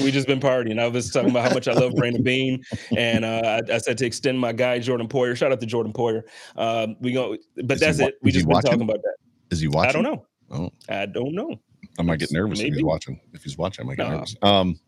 we 0.00 0.10
just 0.10 0.26
been 0.26 0.40
partying. 0.40 0.80
I 0.80 0.88
was 0.88 1.10
talking 1.10 1.30
about 1.30 1.48
how 1.48 1.54
much 1.54 1.68
I 1.68 1.72
love 1.72 1.94
Brandon 1.94 2.22
Beane, 2.22 2.64
and 2.96 3.24
uh, 3.24 3.60
I, 3.70 3.74
I, 3.74 3.78
said 3.78 3.96
to 3.98 4.06
extend 4.06 4.40
my 4.40 4.52
guy 4.52 4.80
Jordan 4.80 5.06
Poyer. 5.06 5.36
Shout 5.36 5.52
out 5.52 5.60
to 5.60 5.66
Jordan 5.66 5.92
Poyer. 5.92 6.22
Um, 6.56 6.96
we 7.00 7.12
go, 7.12 7.36
but 7.64 7.74
is 7.74 7.80
that's 7.80 7.98
he, 7.98 8.06
it. 8.06 8.18
We 8.22 8.32
just 8.32 8.46
been 8.46 8.54
watching? 8.54 8.70
talking 8.70 8.82
about 8.82 9.02
that. 9.02 9.16
Is 9.50 9.60
he 9.60 9.68
watching? 9.68 9.90
I 9.90 9.92
don't 9.92 10.02
know. 10.02 10.26
Oh, 10.50 10.70
I 10.88 11.06
don't 11.06 11.32
know. 11.32 11.60
I 11.98 12.02
might 12.02 12.18
get 12.18 12.32
nervous 12.32 12.58
Maybe. 12.58 12.70
if 12.70 12.74
he's 12.76 12.84
watching. 12.84 13.20
If 13.34 13.44
he's 13.44 13.58
watching, 13.58 13.84
I 13.84 13.88
might 13.88 13.98
get 13.98 14.08
nervous. 14.08 14.36
Um, 14.42 14.80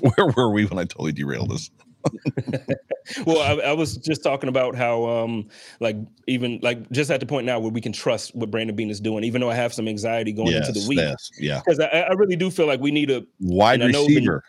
where 0.00 0.26
were 0.36 0.50
we 0.50 0.66
when 0.66 0.78
I 0.78 0.84
totally 0.84 1.12
derailed 1.12 1.50
this? 1.50 1.70
well, 3.26 3.38
I, 3.38 3.70
I, 3.70 3.72
was 3.72 3.96
just 3.96 4.22
talking 4.22 4.48
about 4.48 4.74
how, 4.74 5.04
um, 5.04 5.48
like, 5.80 5.96
even 6.26 6.58
like 6.62 6.90
just 6.90 7.10
at 7.10 7.20
the 7.20 7.26
point 7.26 7.46
now 7.46 7.58
where 7.58 7.70
we 7.70 7.80
can 7.80 7.92
trust 7.92 8.34
what 8.34 8.50
Brandon 8.50 8.74
Beane 8.74 8.90
is 8.90 9.00
doing, 9.00 9.24
even 9.24 9.40
though 9.40 9.50
I 9.50 9.54
have 9.54 9.72
some 9.72 9.88
anxiety 9.88 10.32
going 10.32 10.48
yes, 10.48 10.68
into 10.68 10.80
the 10.80 10.88
week. 10.88 10.98
Yes, 10.98 11.30
yeah, 11.38 11.60
because 11.64 11.80
I, 11.80 11.86
I, 11.86 12.12
really 12.12 12.36
do 12.36 12.50
feel 12.50 12.66
like 12.66 12.80
we 12.80 12.90
need 12.90 13.10
a 13.10 13.24
wide 13.40 13.82
receiver. 13.82 14.44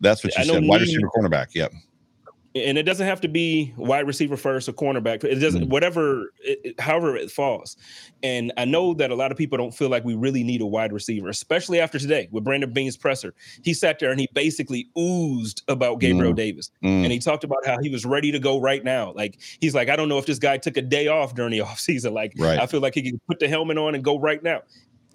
That's 0.00 0.22
what 0.22 0.36
you 0.36 0.44
said. 0.44 0.64
Wide 0.64 0.80
receiver, 0.82 1.08
cornerback. 1.08 1.54
Yep 1.54 1.72
and 2.54 2.78
it 2.78 2.84
doesn't 2.84 3.06
have 3.06 3.20
to 3.20 3.28
be 3.28 3.74
wide 3.76 4.06
receiver 4.06 4.36
first 4.36 4.68
or 4.68 4.72
cornerback. 4.72 5.22
It 5.22 5.36
doesn't, 5.36 5.62
mm-hmm. 5.62 5.70
whatever, 5.70 6.32
it, 6.40 6.80
however 6.80 7.16
it 7.16 7.30
falls. 7.30 7.76
And 8.22 8.52
I 8.56 8.64
know 8.64 8.94
that 8.94 9.10
a 9.10 9.14
lot 9.14 9.30
of 9.30 9.38
people 9.38 9.58
don't 9.58 9.74
feel 9.74 9.88
like 9.88 10.04
we 10.04 10.14
really 10.14 10.42
need 10.42 10.62
a 10.62 10.66
wide 10.66 10.92
receiver, 10.92 11.28
especially 11.28 11.78
after 11.78 11.98
today 11.98 12.28
with 12.30 12.44
Brandon 12.44 12.72
Beane's 12.72 12.96
presser. 12.96 13.34
He 13.62 13.74
sat 13.74 13.98
there 13.98 14.10
and 14.10 14.18
he 14.18 14.28
basically 14.32 14.88
oozed 14.98 15.62
about 15.68 16.00
Gabriel 16.00 16.30
mm-hmm. 16.30 16.36
Davis, 16.36 16.70
mm-hmm. 16.82 17.04
and 17.04 17.12
he 17.12 17.18
talked 17.18 17.44
about 17.44 17.66
how 17.66 17.78
he 17.80 17.90
was 17.90 18.06
ready 18.06 18.32
to 18.32 18.38
go 18.38 18.60
right 18.60 18.82
now. 18.82 19.12
Like 19.12 19.38
he's 19.60 19.74
like, 19.74 19.88
I 19.88 19.96
don't 19.96 20.08
know 20.08 20.18
if 20.18 20.26
this 20.26 20.38
guy 20.38 20.56
took 20.56 20.76
a 20.76 20.82
day 20.82 21.08
off 21.08 21.34
during 21.34 21.52
the 21.52 21.58
offseason. 21.64 22.12
Like 22.12 22.32
right. 22.38 22.58
I 22.58 22.66
feel 22.66 22.80
like 22.80 22.94
he 22.94 23.02
can 23.02 23.20
put 23.28 23.38
the 23.40 23.48
helmet 23.48 23.78
on 23.78 23.94
and 23.94 24.02
go 24.02 24.18
right 24.18 24.42
now. 24.42 24.62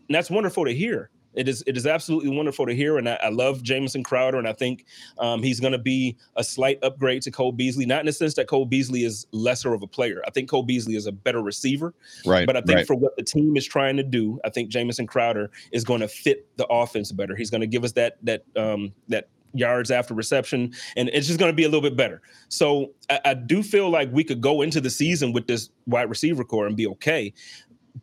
And 0.07 0.15
that's 0.15 0.29
wonderful 0.29 0.65
to 0.65 0.73
hear 0.73 1.09
it 1.33 1.47
is 1.47 1.63
it 1.67 1.77
is 1.77 1.87
absolutely 1.87 2.35
wonderful 2.35 2.65
to 2.65 2.75
hear, 2.75 2.97
and 2.97 3.09
I, 3.09 3.19
I 3.23 3.29
love 3.29 3.63
Jamison 3.63 4.03
Crowder, 4.03 4.37
and 4.37 4.47
I 4.47 4.53
think 4.53 4.85
um, 5.17 5.41
he's 5.41 5.59
going 5.59 5.73
to 5.73 5.79
be 5.79 6.17
a 6.35 6.43
slight 6.43 6.79
upgrade 6.83 7.21
to 7.23 7.31
Cole 7.31 7.51
Beasley. 7.51 7.85
Not 7.85 8.01
in 8.01 8.05
the 8.05 8.13
sense 8.13 8.33
that 8.35 8.47
Cole 8.47 8.65
Beasley 8.65 9.03
is 9.03 9.27
lesser 9.31 9.73
of 9.73 9.81
a 9.83 9.87
player. 9.87 10.21
I 10.27 10.29
think 10.31 10.49
Cole 10.49 10.63
Beasley 10.63 10.95
is 10.95 11.07
a 11.07 11.11
better 11.11 11.41
receiver, 11.41 11.93
right? 12.25 12.45
But 12.45 12.57
I 12.57 12.61
think 12.61 12.77
right. 12.77 12.87
for 12.87 12.95
what 12.95 13.15
the 13.15 13.23
team 13.23 13.57
is 13.57 13.65
trying 13.65 13.97
to 13.97 14.03
do, 14.03 14.39
I 14.45 14.49
think 14.49 14.69
Jamison 14.69 15.07
Crowder 15.07 15.51
is 15.71 15.83
going 15.83 16.01
to 16.01 16.07
fit 16.07 16.47
the 16.57 16.67
offense 16.67 17.11
better. 17.11 17.35
He's 17.35 17.49
going 17.49 17.61
to 17.61 17.67
give 17.67 17.83
us 17.83 17.93
that 17.93 18.17
that 18.23 18.43
um, 18.55 18.93
that 19.09 19.27
yards 19.53 19.91
after 19.91 20.13
reception, 20.13 20.73
and 20.97 21.09
it's 21.09 21.27
just 21.27 21.39
going 21.39 21.51
to 21.51 21.55
be 21.55 21.63
a 21.63 21.67
little 21.67 21.81
bit 21.81 21.95
better. 21.95 22.21
So 22.49 22.91
I, 23.09 23.19
I, 23.25 23.33
do 23.35 23.61
feel 23.61 23.89
like 23.89 24.11
we 24.11 24.23
could 24.23 24.41
go 24.41 24.61
into 24.61 24.81
the 24.81 24.89
season 24.89 25.31
with 25.31 25.47
this 25.47 25.69
wide 25.85 26.09
receiver 26.09 26.43
core 26.43 26.65
and 26.65 26.75
be 26.75 26.87
okay 26.87 27.33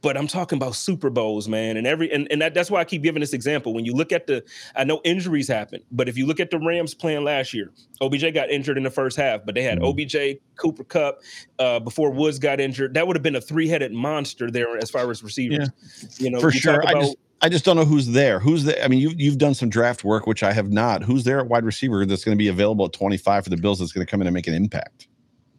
but 0.03 0.17
I'm 0.17 0.27
talking 0.27 0.57
about 0.57 0.77
Super 0.77 1.11
Bowls, 1.11 1.49
man. 1.49 1.77
And 1.77 1.87
every 1.87 2.13
and, 2.13 2.29
and 2.31 2.41
that, 2.41 2.55
that's 2.55 2.71
why 2.71 2.81
I 2.81 2.85
keep 2.85 3.03
giving 3.03 3.21
this 3.21 3.33
example. 3.33 3.75
When 3.75 3.85
you 3.85 3.93
look 3.93 4.13
at 4.13 4.27
the, 4.27 4.45
I 4.77 4.85
know 4.85 5.01
injuries 5.05 5.49
happen, 5.49 5.83
but 5.91 6.09
if 6.09 6.17
you 6.17 6.27
look 6.27 6.41
at 6.41 6.51
the 6.51 6.59
Rams 6.59 6.95
playing 6.95 7.25
last 7.25 7.53
year, 7.53 7.73
OBJ 8.01 8.33
got 8.33 8.51
injured 8.51 8.77
in 8.77 8.85
the 8.85 8.91
first 8.91 9.17
half, 9.17 9.45
but 9.45 9.55
they 9.55 9.63
had 9.63 9.79
mm-hmm. 9.79 9.87
OBJ, 9.87 10.41
Cooper 10.57 10.85
Kupp, 10.85 11.21
uh, 11.59 11.81
before 11.81 12.11
Woods 12.11 12.39
got 12.39 12.61
injured. 12.61 12.95
That 12.95 13.07
would 13.07 13.17
have 13.17 13.23
been 13.23 13.37
a 13.37 13.41
three-headed 13.41 13.93
monster 13.93 14.51
there 14.51 14.77
as 14.79 14.91
far 14.91 15.11
as 15.11 15.23
receivers. 15.23 15.71
Yeah. 16.01 16.09
You 16.19 16.31
know, 16.31 16.41
for 16.41 16.53
sure. 16.53 16.81
About, 16.81 16.97
I 16.97 17.01
just 17.01 17.17
I 17.43 17.49
just 17.49 17.65
don't 17.65 17.77
know 17.77 17.85
who's 17.85 18.09
there. 18.09 18.39
Who's 18.39 18.65
there? 18.65 18.83
I 18.83 18.89
mean, 18.89 19.01
you've 19.01 19.19
you've 19.21 19.39
done 19.39 19.55
some 19.55 19.71
draft 19.71 20.05
work, 20.05 20.27
which 20.27 20.43
I 20.43 20.53
have 20.53 20.71
not. 20.71 21.03
Who's 21.03 21.25
there 21.25 21.41
at 21.41 21.49
wide 21.49 21.65
receiver 21.65 22.07
that's 22.07 22.25
going 22.25 22.37
to 22.37 22.39
be 22.39 22.49
available 22.49 22.85
at 22.85 22.93
25 22.93 23.45
for 23.45 23.51
the 23.51 23.57
Bills 23.57 23.79
that's 23.79 23.93
going 23.93 24.07
to 24.07 24.11
come 24.11 24.21
in 24.21 24.27
and 24.27 24.35
make 24.35 24.47
an 24.47 24.55
impact? 24.55 25.09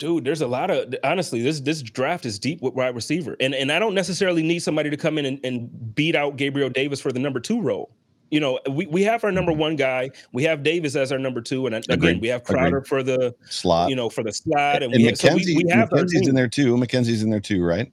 Dude, 0.01 0.25
there's 0.25 0.41
a 0.41 0.47
lot 0.47 0.71
of 0.71 0.93
honestly, 1.03 1.41
this 1.41 1.59
this 1.61 1.81
draft 1.83 2.25
is 2.25 2.39
deep 2.39 2.59
with 2.61 2.73
wide 2.73 2.95
receiver, 2.95 3.37
and 3.39 3.53
and 3.53 3.71
I 3.71 3.77
don't 3.77 3.93
necessarily 3.93 4.41
need 4.41 4.59
somebody 4.59 4.89
to 4.89 4.97
come 4.97 5.17
in 5.19 5.25
and, 5.25 5.39
and 5.43 5.95
beat 5.95 6.15
out 6.15 6.37
Gabriel 6.37 6.69
Davis 6.69 6.99
for 6.99 7.11
the 7.11 7.19
number 7.19 7.39
two 7.39 7.61
role. 7.61 7.91
You 8.31 8.39
know, 8.39 8.59
we, 8.69 8.87
we 8.87 9.03
have 9.03 9.23
our 9.23 9.31
number 9.31 9.51
one 9.51 9.75
guy. 9.75 10.09
We 10.31 10.43
have 10.45 10.63
Davis 10.63 10.95
as 10.95 11.11
our 11.11 11.19
number 11.19 11.39
two, 11.39 11.67
and 11.67 11.75
again, 11.75 11.93
Agreed. 11.93 12.21
we 12.21 12.29
have 12.29 12.43
Crowder 12.43 12.77
Agreed. 12.77 12.87
for 12.87 13.03
the 13.03 13.35
slot. 13.49 13.89
You 13.89 13.95
know, 13.95 14.09
for 14.09 14.23
the 14.23 14.33
slot, 14.33 14.81
and, 14.81 14.93
and 14.93 15.03
we, 15.03 15.13
so 15.13 15.35
we, 15.35 15.63
we, 15.63 15.69
have 15.69 15.89
McKenzie's 15.89 16.27
in 16.27 16.33
there 16.33 16.47
too. 16.47 16.75
McKenzie's 16.77 17.21
in 17.21 17.29
there 17.29 17.39
too, 17.39 17.63
right? 17.63 17.91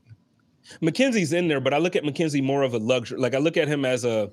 McKenzie's 0.80 1.32
in 1.34 1.48
there, 1.48 1.60
but 1.60 1.74
I 1.74 1.78
look 1.78 1.94
at 1.94 2.04
McKenzie 2.04 2.42
more 2.42 2.62
of 2.62 2.72
a 2.72 2.78
luxury. 2.78 3.18
Like 3.18 3.34
I 3.34 3.38
look 3.38 3.58
at 3.58 3.68
him 3.68 3.84
as 3.84 4.04
a 4.06 4.30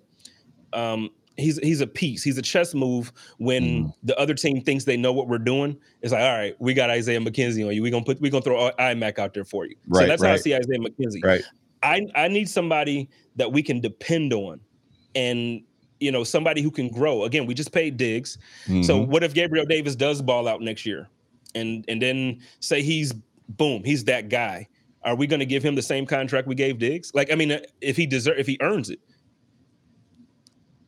um, 0.71 1.09
he's 1.37 1.57
he's 1.59 1.81
a 1.81 1.87
piece. 1.87 2.23
He's 2.23 2.37
a 2.37 2.41
chess 2.41 2.73
move 2.73 3.11
when 3.37 3.63
mm. 3.63 3.93
the 4.03 4.17
other 4.19 4.33
team 4.33 4.61
thinks 4.61 4.83
they 4.83 4.97
know 4.97 5.13
what 5.13 5.27
we're 5.27 5.37
doing. 5.37 5.77
It's 6.01 6.13
like, 6.13 6.21
all 6.21 6.37
right, 6.37 6.55
we 6.59 6.73
got 6.73 6.89
Isaiah 6.89 7.19
McKenzie 7.19 7.65
on 7.65 7.73
you. 7.73 7.81
We're 7.81 7.91
gonna 7.91 8.05
put 8.05 8.21
we're 8.21 8.31
gonna 8.31 8.41
throw 8.41 8.71
iMac 8.79 9.19
out 9.19 9.33
there 9.33 9.45
for 9.45 9.65
you. 9.65 9.75
Right, 9.87 10.01
so 10.01 10.07
that's 10.07 10.21
right. 10.21 10.29
how 10.29 10.33
I 10.35 10.37
see 10.37 10.55
Isaiah 10.55 10.79
McKenzie. 10.79 11.23
Right. 11.23 11.43
I 11.83 12.07
I 12.15 12.27
need 12.27 12.49
somebody 12.49 13.09
that 13.35 13.51
we 13.51 13.61
can 13.61 13.79
depend 13.81 14.33
on 14.33 14.59
and 15.15 15.61
you 15.99 16.11
know 16.11 16.23
somebody 16.23 16.61
who 16.61 16.71
can 16.71 16.89
grow. 16.89 17.23
Again, 17.23 17.45
we 17.45 17.53
just 17.53 17.71
paid 17.71 17.97
Diggs. 17.97 18.37
Mm-hmm. 18.65 18.83
So 18.83 18.97
what 18.97 19.23
if 19.23 19.33
Gabriel 19.33 19.65
Davis 19.65 19.95
does 19.95 20.21
ball 20.21 20.47
out 20.47 20.61
next 20.61 20.85
year? 20.85 21.09
And 21.53 21.85
and 21.87 22.01
then 22.01 22.41
say 22.59 22.81
he's 22.81 23.13
boom, 23.49 23.83
he's 23.83 24.03
that 24.05 24.29
guy. 24.29 24.67
Are 25.03 25.15
we 25.15 25.27
going 25.27 25.39
to 25.39 25.45
give 25.45 25.61
him 25.61 25.75
the 25.75 25.83
same 25.83 26.07
contract 26.07 26.47
we 26.47 26.55
gave 26.55 26.79
Diggs? 26.79 27.11
Like, 27.13 27.31
I 27.31 27.35
mean, 27.35 27.59
if 27.79 27.95
he 27.95 28.07
deserve, 28.07 28.39
if 28.39 28.47
he 28.47 28.57
earns 28.59 28.89
it, 28.89 28.99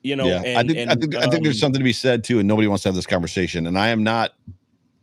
you 0.08 0.15
know. 0.15 0.26
Yeah, 0.26 0.41
and, 0.43 0.58
I 0.58 0.63
think 0.63 0.78
and, 0.78 0.91
I 0.91 0.96
think 0.96 1.15
I 1.15 1.28
think 1.28 1.43
there's 1.43 1.58
um, 1.58 1.67
something 1.67 1.80
to 1.80 1.84
be 1.84 1.93
said 1.93 2.24
too, 2.24 2.39
and 2.39 2.48
nobody 2.48 2.67
wants 2.67 2.84
to 2.84 2.89
have 2.89 2.96
this 2.96 3.06
conversation. 3.06 3.67
And 3.67 3.78
I 3.78 3.89
am 3.89 4.04
not. 4.04 4.34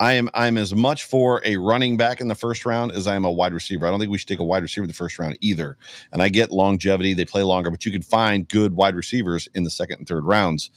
I 0.01 0.15
am 0.15 0.29
I'm 0.35 0.59
as 0.59 0.75
much 0.75 1.05
for 1.05 1.41
a 1.45 1.57
running 1.57 1.97
back 1.97 2.21
in 2.21 2.27
the 2.27 2.35
first 2.35 2.67
round 2.67 2.91
as 2.93 3.07
I 3.07 3.15
am 3.15 3.25
a 3.25 3.31
wide 3.31 3.53
receiver. 3.53 3.87
I 3.87 3.91
don't 3.91 4.01
think 4.01 4.11
we 4.11 4.19
should 4.19 4.29
take 4.29 4.41
a 4.41 4.45
wide 4.45 4.63
receiver 4.63 4.85
in 4.85 4.89
the 4.89 4.95
first 4.95 5.19
round 5.19 5.39
either. 5.41 5.77
And 6.13 6.23
I 6.23 6.29
get 6.29 6.51
longevity; 6.51 7.15
they 7.15 7.25
play 7.25 7.43
longer, 7.43 7.71
but 7.71 7.85
you 7.85 7.93
can 7.93 8.03
find 8.03 8.49
good 8.49 8.75
wide 8.75 8.97
receivers 8.97 9.49
in 9.55 9.63
the 9.65 9.71
second 9.71 9.99
and 9.99 10.09
third 10.09 10.25
rounds. 10.25 10.71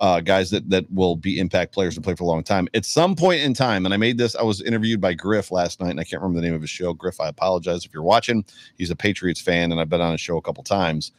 Uh, 0.00 0.20
guys 0.20 0.50
that 0.50 0.68
that 0.68 0.84
will 0.90 1.14
be 1.14 1.38
impact 1.38 1.72
players 1.72 1.96
and 1.96 2.04
play 2.04 2.14
for 2.14 2.24
a 2.24 2.26
long 2.26 2.42
time. 2.42 2.66
At 2.74 2.84
some 2.84 3.14
point 3.14 3.40
in 3.40 3.54
time, 3.54 3.84
and 3.84 3.94
I 3.94 3.96
made 3.96 4.18
this. 4.18 4.34
I 4.34 4.42
was 4.42 4.60
interviewed 4.60 5.00
by 5.00 5.14
Griff 5.14 5.52
last 5.52 5.80
night, 5.80 5.90
and 5.90 6.00
I 6.00 6.04
can't 6.04 6.20
remember 6.20 6.40
the 6.40 6.46
name 6.46 6.54
of 6.54 6.60
his 6.60 6.70
show. 6.70 6.92
Griff, 6.92 7.20
I 7.20 7.28
apologize 7.28 7.84
if 7.84 7.92
you're 7.94 8.02
watching. 8.02 8.44
He's 8.76 8.90
a 8.90 8.96
Patriots 8.96 9.40
fan, 9.40 9.70
and 9.70 9.80
I've 9.80 9.88
been 9.88 10.00
on 10.00 10.12
his 10.12 10.20
show 10.20 10.36
a 10.36 10.42
couple 10.42 10.64
times. 10.64 11.12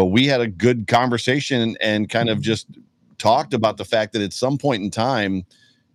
But 0.00 0.06
we 0.06 0.26
had 0.26 0.40
a 0.40 0.46
good 0.46 0.86
conversation 0.86 1.76
and 1.78 2.08
kind 2.08 2.30
of 2.30 2.40
just 2.40 2.68
talked 3.18 3.52
about 3.52 3.76
the 3.76 3.84
fact 3.84 4.14
that 4.14 4.22
at 4.22 4.32
some 4.32 4.56
point 4.56 4.82
in 4.82 4.90
time, 4.90 5.44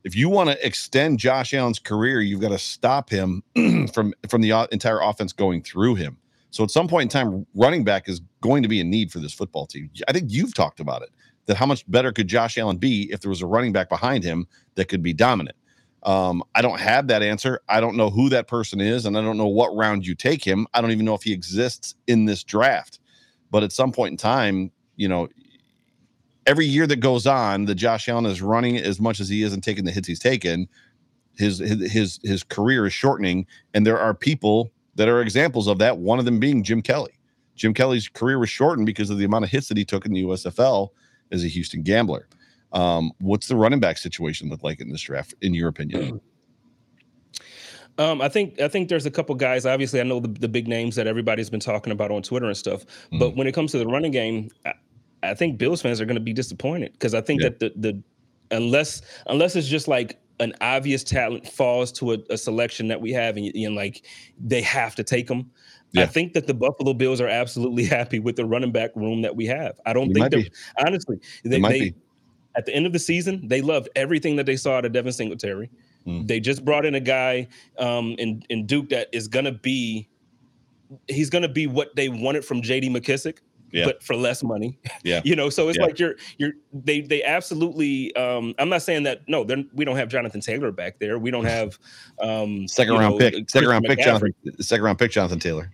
if 0.03 0.15
you 0.15 0.29
want 0.29 0.51
to 0.51 0.63
extend 0.63 1.17
Josh 1.17 1.55
Allen's 1.55 1.79
career, 1.79 2.21
you've 2.21 2.39
got 2.39 2.49
to 2.49 2.59
stop 2.59 3.09
him 3.09 3.41
from 3.95 4.13
from 4.29 4.41
the 4.43 4.67
entire 4.71 4.99
offense 5.01 5.33
going 5.33 5.63
through 5.63 5.95
him. 5.95 6.17
So 6.51 6.63
at 6.63 6.69
some 6.69 6.87
point 6.87 7.05
in 7.05 7.09
time, 7.09 7.47
running 7.55 7.83
back 7.83 8.07
is 8.07 8.21
going 8.41 8.61
to 8.61 8.69
be 8.69 8.79
a 8.79 8.83
need 8.83 9.11
for 9.11 9.17
this 9.17 9.33
football 9.33 9.65
team. 9.65 9.89
I 10.07 10.11
think 10.11 10.31
you've 10.31 10.53
talked 10.53 10.79
about 10.79 11.01
it. 11.01 11.09
That 11.47 11.57
how 11.57 11.65
much 11.65 11.83
better 11.89 12.11
could 12.11 12.27
Josh 12.27 12.59
Allen 12.59 12.77
be 12.77 13.11
if 13.11 13.21
there 13.21 13.29
was 13.29 13.41
a 13.41 13.47
running 13.47 13.73
back 13.73 13.89
behind 13.89 14.23
him 14.23 14.45
that 14.75 14.85
could 14.85 15.01
be 15.01 15.13
dominant? 15.13 15.57
Um, 16.03 16.43
I 16.53 16.61
don't 16.61 16.79
have 16.79 17.07
that 17.07 17.23
answer. 17.23 17.59
I 17.69 17.81
don't 17.81 17.97
know 17.97 18.11
who 18.11 18.29
that 18.29 18.47
person 18.47 18.81
is, 18.81 19.07
and 19.07 19.17
I 19.17 19.21
don't 19.21 19.37
know 19.37 19.47
what 19.47 19.75
round 19.75 20.05
you 20.05 20.13
take 20.13 20.43
him. 20.43 20.67
I 20.75 20.81
don't 20.81 20.91
even 20.91 21.05
know 21.05 21.15
if 21.15 21.23
he 21.23 21.33
exists 21.33 21.95
in 22.05 22.25
this 22.25 22.43
draft. 22.43 22.99
But 23.55 23.63
at 23.63 23.71
some 23.71 23.93
point 23.93 24.11
in 24.11 24.17
time, 24.17 24.69
you 24.97 25.07
know, 25.07 25.29
every 26.45 26.65
year 26.65 26.85
that 26.87 26.97
goes 26.97 27.25
on, 27.25 27.63
the 27.63 27.73
Josh 27.73 28.09
Allen 28.09 28.25
is 28.25 28.41
running 28.41 28.75
as 28.75 28.99
much 28.99 29.21
as 29.21 29.29
he 29.29 29.43
is 29.43 29.53
and 29.53 29.63
taking 29.63 29.85
the 29.85 29.91
hits 29.91 30.09
he's 30.09 30.19
taken. 30.19 30.67
His 31.37 31.59
his 31.59 32.19
his 32.21 32.43
career 32.43 32.85
is 32.85 32.91
shortening, 32.91 33.47
and 33.73 33.87
there 33.87 33.97
are 33.97 34.13
people 34.13 34.73
that 34.95 35.07
are 35.07 35.21
examples 35.21 35.67
of 35.67 35.77
that. 35.77 35.99
One 35.99 36.19
of 36.19 36.25
them 36.25 36.37
being 36.37 36.63
Jim 36.63 36.81
Kelly. 36.81 37.17
Jim 37.55 37.73
Kelly's 37.73 38.09
career 38.09 38.39
was 38.39 38.49
shortened 38.49 38.87
because 38.87 39.09
of 39.09 39.19
the 39.19 39.23
amount 39.23 39.45
of 39.45 39.51
hits 39.51 39.69
that 39.69 39.77
he 39.77 39.85
took 39.85 40.05
in 40.05 40.11
the 40.11 40.23
USFL 40.23 40.89
as 41.31 41.45
a 41.45 41.47
Houston 41.47 41.81
gambler. 41.81 42.27
Um, 42.73 43.13
what's 43.21 43.47
the 43.47 43.55
running 43.55 43.79
back 43.79 43.97
situation 43.97 44.49
look 44.49 44.63
like 44.63 44.81
in 44.81 44.89
this 44.89 45.03
draft, 45.03 45.33
in 45.39 45.53
your 45.53 45.69
opinion? 45.69 46.19
Um, 47.97 48.21
I 48.21 48.27
think 48.29 48.59
I 48.59 48.67
think 48.67 48.89
there's 48.89 49.05
a 49.05 49.11
couple 49.11 49.33
guys. 49.35 49.65
Obviously, 49.65 49.99
I 50.01 50.03
know 50.03 50.19
the, 50.19 50.27
the 50.27 50.49
big 50.49 50.67
names 50.67 50.95
that 50.95 51.07
everybody's 51.07 51.49
been 51.49 51.59
talking 51.61 51.93
about 51.93 52.11
on 52.11 52.21
Twitter 52.21 52.45
and 52.47 52.57
stuff. 52.57 52.85
But 53.11 53.29
Mm-hmm. 53.29 53.37
when 53.37 53.47
it 53.47 53.53
comes 53.53 53.71
to 53.71 53.77
the 53.77 53.87
running 53.87 54.11
game, 54.11 54.49
I, 54.65 54.73
I 55.23 55.33
think 55.33 55.57
Bills 55.57 55.81
fans 55.81 56.01
are 56.01 56.05
going 56.05 56.15
to 56.17 56.21
be 56.21 56.33
disappointed 56.33 56.91
because 56.93 57.13
I 57.13 57.21
think 57.21 57.41
Yeah. 57.41 57.49
that 57.49 57.59
the 57.59 57.73
the 57.91 58.03
unless 58.51 59.01
unless 59.27 59.55
it's 59.55 59.67
just 59.67 59.87
like 59.87 60.19
an 60.41 60.53
obvious 60.59 61.03
talent 61.03 61.47
falls 61.47 61.91
to 61.93 62.11
a, 62.13 62.17
a 62.29 62.37
selection 62.37 62.89
that 62.89 62.99
we 62.99 63.13
have 63.13 63.37
and, 63.37 63.55
and 63.55 63.75
like 63.75 64.05
they 64.39 64.61
have 64.61 64.93
to 64.95 65.03
take 65.03 65.27
them. 65.27 65.49
I 65.97 66.05
think 66.05 66.33
that 66.33 66.45
the 66.45 66.53
Buffalo 66.53 66.93
Bills 66.93 67.21
are 67.21 67.29
absolutely 67.29 67.85
happy 67.97 68.19
with 68.19 68.35
the 68.35 68.43
running 68.43 68.73
back 68.73 68.91
room 68.97 69.21
that 69.21 69.33
we 69.37 69.45
have. 69.45 69.79
I 69.85 69.93
don't 69.93 70.09
They 70.11 70.19
think 70.19 70.31
they're 70.31 70.41
be. 70.41 70.51
honestly 70.85 71.19
they, 71.45 71.57
might 71.57 71.69
they 71.69 71.79
be. 71.91 71.95
at 72.57 72.65
the 72.65 72.75
end 72.75 72.85
of 72.85 72.91
the 72.91 72.99
season, 72.99 73.47
they 73.47 73.61
loved 73.61 73.87
everything 73.95 74.35
that 74.35 74.45
they 74.45 74.57
saw 74.57 74.75
out 74.75 74.83
of 74.83 74.91
Devin 74.91 75.13
Singletary. 75.13 75.69
Mm. 76.05 76.27
They 76.27 76.39
just 76.39 76.63
brought 76.63 76.85
in 76.85 76.95
a 76.95 76.99
guy 76.99 77.47
um, 77.77 78.15
in 78.17 78.43
in 78.49 78.65
Duke 78.65 78.89
that 78.89 79.07
is 79.11 79.27
gonna 79.27 79.51
be 79.51 80.07
he's 81.07 81.29
gonna 81.29 81.47
be 81.49 81.67
what 81.67 81.95
they 81.95 82.09
wanted 82.09 82.45
from 82.45 82.61
JD 82.61 82.89
McKissic, 82.95 83.39
Yeah. 83.71 83.85
but 83.85 84.03
for 84.03 84.15
less 84.15 84.43
money. 84.43 84.77
Yeah. 85.03 85.21
you 85.25 85.35
know, 85.35 85.49
so 85.49 85.67
it's 85.67 85.77
Yeah. 85.77 85.85
like 85.85 85.99
you're 85.99 86.15
you're 86.37 86.53
they 86.73 87.01
they 87.01 87.23
absolutely 87.23 88.15
um 88.15 88.53
I'm 88.59 88.69
not 88.69 88.83
saying 88.83 89.03
that 89.03 89.27
no, 89.27 89.43
they're, 89.43 89.63
we 89.73 89.83
don't 89.83 89.95
have 89.97 90.09
Jonathan 90.09 90.41
Taylor 90.41 90.71
back 90.71 90.99
there. 90.99 91.17
We 91.17 91.31
don't 91.31 91.45
have 91.57 91.79
um 92.19 92.67
Second 92.67 92.97
round 92.97 93.17
know, 93.19 93.31
pick, 93.31 93.49
second 93.49 93.69
round 93.69 93.85
pick, 93.85 93.99
Jonathan, 93.99 94.33
second 94.61 94.85
round 94.85 94.99
pick, 94.99 95.11
Jonathan 95.11 95.39
Taylor. 95.39 95.71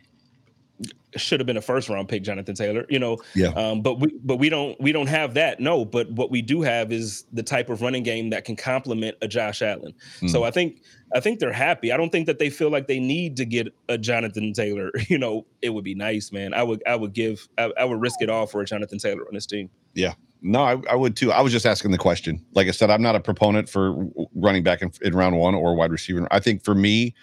Should 1.18 1.40
have 1.40 1.48
been 1.48 1.58
a 1.58 1.62
first 1.62 1.90
round 1.90 2.08
pick, 2.08 2.24
Jonathan 2.24 2.56
Taylor. 2.56 2.86
You 2.90 3.00
know, 3.00 3.18
Yeah. 3.36 3.50
Um, 3.50 3.82
but 3.82 4.00
we 4.00 4.18
but 4.24 4.38
we 4.38 4.50
don't 4.50 4.80
we 4.80 4.92
don't 4.92 5.08
have 5.08 5.34
that. 5.36 5.60
No, 5.60 5.86
but 5.86 6.12
what 6.12 6.32
we 6.32 6.42
do 6.42 6.62
have 6.62 6.92
is 6.92 7.26
the 7.34 7.44
type 7.44 7.70
of 7.70 7.82
running 7.82 8.04
game 8.04 8.30
that 8.30 8.46
can 8.46 8.56
complement 8.56 9.18
a 9.22 9.28
Josh 9.28 9.62
Allen. 9.62 9.94
Hmm. 10.20 10.28
So 10.28 10.44
I 10.44 10.52
think 10.52 10.82
I 11.14 11.20
think 11.20 11.40
they're 11.40 11.52
happy. 11.52 11.92
I 11.92 11.98
don't 11.98 12.12
think 12.12 12.28
that 12.28 12.40
they 12.40 12.50
feel 12.50 12.70
like 12.70 12.88
they 12.88 13.00
need 13.00 13.38
to 13.38 13.46
get 13.46 13.74
a 13.90 13.98
Jonathan 13.98 14.54
Taylor. 14.54 14.92
You 15.12 15.18
know, 15.18 15.46
it 15.62 15.72
would 15.72 15.84
be 15.84 15.94
nice, 15.94 16.32
man. 16.32 16.54
I 16.54 16.64
would 16.64 16.82
I 16.88 16.96
would 16.96 17.12
give 17.12 17.50
I, 17.58 17.72
I 17.78 17.84
would 17.84 18.00
risk 18.00 18.22
it 18.22 18.30
all 18.30 18.48
for 18.48 18.62
a 18.62 18.66
Jonathan 18.66 18.98
Taylor 18.98 19.28
on 19.28 19.34
this 19.34 19.46
team. 19.46 19.70
Yeah. 19.94 20.14
No, 20.42 20.64
I, 20.64 20.78
I 20.90 20.96
would 20.96 21.18
too. 21.18 21.32
I 21.32 21.42
was 21.42 21.52
just 21.52 21.66
asking 21.66 21.92
the 21.92 21.98
question. 21.98 22.44
Like 22.54 22.68
I 22.68 22.72
said, 22.72 22.90
I'm 22.90 23.02
not 23.02 23.16
a 23.16 23.20
proponent 23.20 23.68
for 23.68 23.94
running 24.34 24.64
back 24.64 24.82
in, 24.82 24.92
in 25.02 25.14
round 25.14 25.38
one 25.38 25.54
or 25.54 25.76
wide 25.76 25.92
receiver. 25.92 26.28
I 26.32 26.40
think 26.40 26.64
for 26.64 26.74
me, 26.74 27.14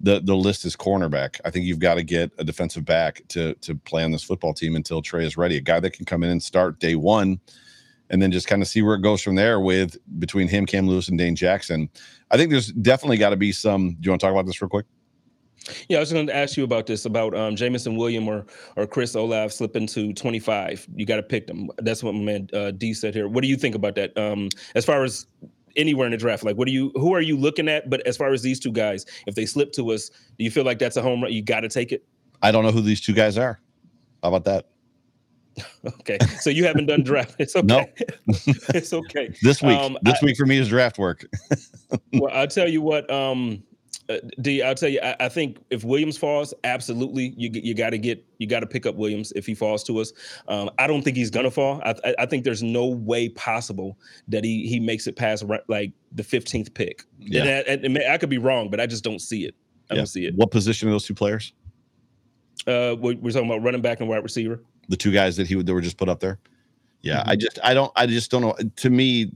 the 0.00 0.20
the 0.20 0.34
list 0.34 0.64
is 0.64 0.76
cornerback. 0.76 1.40
I 1.44 1.50
think 1.50 1.66
you've 1.66 1.78
got 1.78 1.94
to 1.94 2.02
get 2.02 2.30
a 2.38 2.44
defensive 2.44 2.84
back 2.84 3.22
to 3.28 3.54
to 3.54 3.74
play 3.74 4.04
on 4.04 4.10
this 4.10 4.22
football 4.22 4.54
team 4.54 4.76
until 4.76 5.02
Trey 5.02 5.24
is 5.24 5.36
ready. 5.36 5.56
A 5.56 5.60
guy 5.60 5.80
that 5.80 5.90
can 5.90 6.04
come 6.04 6.22
in 6.22 6.30
and 6.30 6.42
start 6.42 6.78
day 6.78 6.94
one, 6.94 7.40
and 8.10 8.22
then 8.22 8.30
just 8.30 8.46
kind 8.46 8.62
of 8.62 8.68
see 8.68 8.82
where 8.82 8.94
it 8.94 9.02
goes 9.02 9.22
from 9.22 9.34
there. 9.34 9.60
With 9.60 9.96
between 10.18 10.48
him, 10.48 10.66
Cam 10.66 10.86
Lewis, 10.86 11.08
and 11.08 11.18
Dane 11.18 11.36
Jackson, 11.36 11.88
I 12.30 12.36
think 12.36 12.50
there's 12.50 12.72
definitely 12.72 13.18
got 13.18 13.30
to 13.30 13.36
be 13.36 13.52
some. 13.52 13.90
Do 13.90 13.98
you 14.02 14.10
want 14.10 14.20
to 14.20 14.26
talk 14.26 14.32
about 14.32 14.46
this 14.46 14.60
real 14.62 14.68
quick? 14.68 14.86
Yeah, 15.88 15.98
I 15.98 16.00
was 16.00 16.12
going 16.12 16.26
to 16.26 16.34
ask 16.36 16.56
you 16.56 16.64
about 16.64 16.86
this 16.86 17.04
about 17.04 17.36
um, 17.36 17.56
Jamison 17.56 17.96
William 17.96 18.28
or 18.28 18.46
or 18.76 18.86
Chris 18.86 19.14
Olave 19.14 19.50
slipping 19.50 19.86
to 19.88 20.12
25. 20.12 20.88
You 20.94 21.06
got 21.06 21.16
to 21.16 21.22
pick 21.22 21.46
them. 21.46 21.70
That's 21.78 22.02
what 22.02 22.14
my 22.14 22.20
man 22.20 22.48
uh, 22.52 22.70
D 22.70 22.94
said 22.94 23.14
here. 23.14 23.28
What 23.28 23.42
do 23.42 23.48
you 23.48 23.56
think 23.56 23.74
about 23.74 23.96
that? 23.96 24.16
Um, 24.16 24.48
as 24.74 24.84
far 24.84 25.04
as 25.04 25.26
anywhere 25.78 26.04
in 26.06 26.10
the 26.12 26.18
draft, 26.18 26.44
like 26.44 26.56
what 26.56 26.66
do 26.66 26.72
you 26.72 26.90
who 26.96 27.14
are 27.14 27.22
you 27.22 27.36
looking 27.36 27.68
at? 27.68 27.88
But 27.88 28.06
as 28.06 28.16
far 28.18 28.32
as 28.32 28.42
these 28.42 28.60
two 28.60 28.72
guys, 28.72 29.06
if 29.26 29.34
they 29.34 29.46
slip 29.46 29.72
to 29.72 29.90
us, 29.92 30.10
do 30.10 30.44
you 30.44 30.50
feel 30.50 30.64
like 30.64 30.78
that's 30.78 30.96
a 30.98 31.02
home 31.02 31.22
run? 31.22 31.32
You 31.32 31.40
got 31.42 31.60
to 31.60 31.68
take 31.68 31.92
it. 31.92 32.04
I 32.42 32.50
don't 32.52 32.64
know 32.64 32.70
who 32.72 32.82
these 32.82 33.00
two 33.00 33.14
guys 33.14 33.38
are. 33.38 33.58
How 34.22 34.28
about 34.34 34.44
that? 34.44 34.66
Okay, 36.00 36.18
so 36.40 36.50
you 36.50 36.64
haven't 36.64 36.86
done 36.86 37.02
draft. 37.02 37.34
It's 37.38 37.56
okay. 37.56 37.66
No. 37.66 37.84
it's 38.74 38.92
okay. 38.92 39.34
This 39.42 39.60
week, 39.62 39.76
Um, 39.78 39.98
this 40.02 40.18
I- 40.22 40.24
week 40.26 40.36
for 40.36 40.46
me 40.46 40.58
is 40.58 40.68
draft 40.68 40.98
work. 40.98 41.24
Well, 42.12 42.30
I'll 42.32 42.46
tell 42.46 42.68
you 42.68 42.80
what. 42.82 43.10
Um, 43.10 43.62
uh, 44.08 44.16
D, 44.40 44.62
I'll 44.62 44.74
tell 44.74 44.88
you. 44.88 45.00
I, 45.02 45.16
I 45.20 45.28
think 45.28 45.58
if 45.70 45.84
Williams 45.84 46.16
falls, 46.16 46.54
absolutely, 46.64 47.34
you 47.36 47.50
you 47.52 47.74
got 47.74 47.90
to 47.90 47.98
get 47.98 48.24
you 48.38 48.46
got 48.46 48.60
to 48.60 48.66
pick 48.66 48.86
up 48.86 48.94
Williams 48.96 49.32
if 49.36 49.44
he 49.46 49.54
falls 49.54 49.84
to 49.84 49.98
us. 50.00 50.12
Um, 50.48 50.70
I 50.78 50.86
don't 50.86 51.02
think 51.02 51.16
he's 51.16 51.30
gonna 51.30 51.50
fall. 51.50 51.80
I, 51.84 51.94
I- 52.04 52.14
I 52.20 52.26
think 52.26 52.44
there's 52.44 52.62
no 52.62 52.86
way 52.86 53.28
possible 53.30 53.98
that 54.28 54.44
he 54.44 54.66
he 54.66 54.80
makes 54.80 55.06
it 55.06 55.16
past 55.16 55.44
like 55.68 55.92
the 56.12 56.22
15th 56.22 56.72
pick. 56.74 57.04
Yeah. 57.18 57.42
And, 57.42 57.48
I- 57.50 57.72
and- 57.72 57.84
and 57.84 57.98
I 58.12 58.16
could 58.18 58.30
be 58.30 58.38
wrong, 58.38 58.70
but 58.70 58.80
I 58.80 58.86
just 58.86 59.04
don't 59.04 59.20
see 59.20 59.44
it. 59.44 59.54
I 59.90 59.94
Yeah. 59.94 59.98
don't 59.98 60.06
see 60.06 60.24
it. 60.26 60.34
What 60.34 60.50
position 60.50 60.88
are 60.88 60.92
those 60.92 61.04
two 61.06 61.14
players? 61.14 61.52
Uh, 62.66 62.96
we- 62.98 63.14
we're 63.16 63.30
talking 63.30 63.48
about 63.50 63.62
running 63.62 63.80
back 63.82 64.00
and 64.00 64.08
wide 64.08 64.22
receiver. 64.22 64.62
the 64.88 64.96
two 64.96 65.12
guys 65.12 65.36
that 65.36 65.46
he 65.46 65.54
would 65.54 65.66
that 65.66 65.74
were 65.74 65.82
just 65.82 65.98
put 65.98 66.08
up 66.08 66.18
there. 66.20 66.38
Yeah, 67.02 67.20
Mm-hmm. 67.20 67.28
I 67.30 67.36
just 67.36 67.58
I 67.62 67.74
don't 67.74 67.92
I 67.94 68.06
just 68.06 68.30
don't 68.30 68.40
know. 68.42 68.56
To 68.76 68.90
me, 68.90 69.30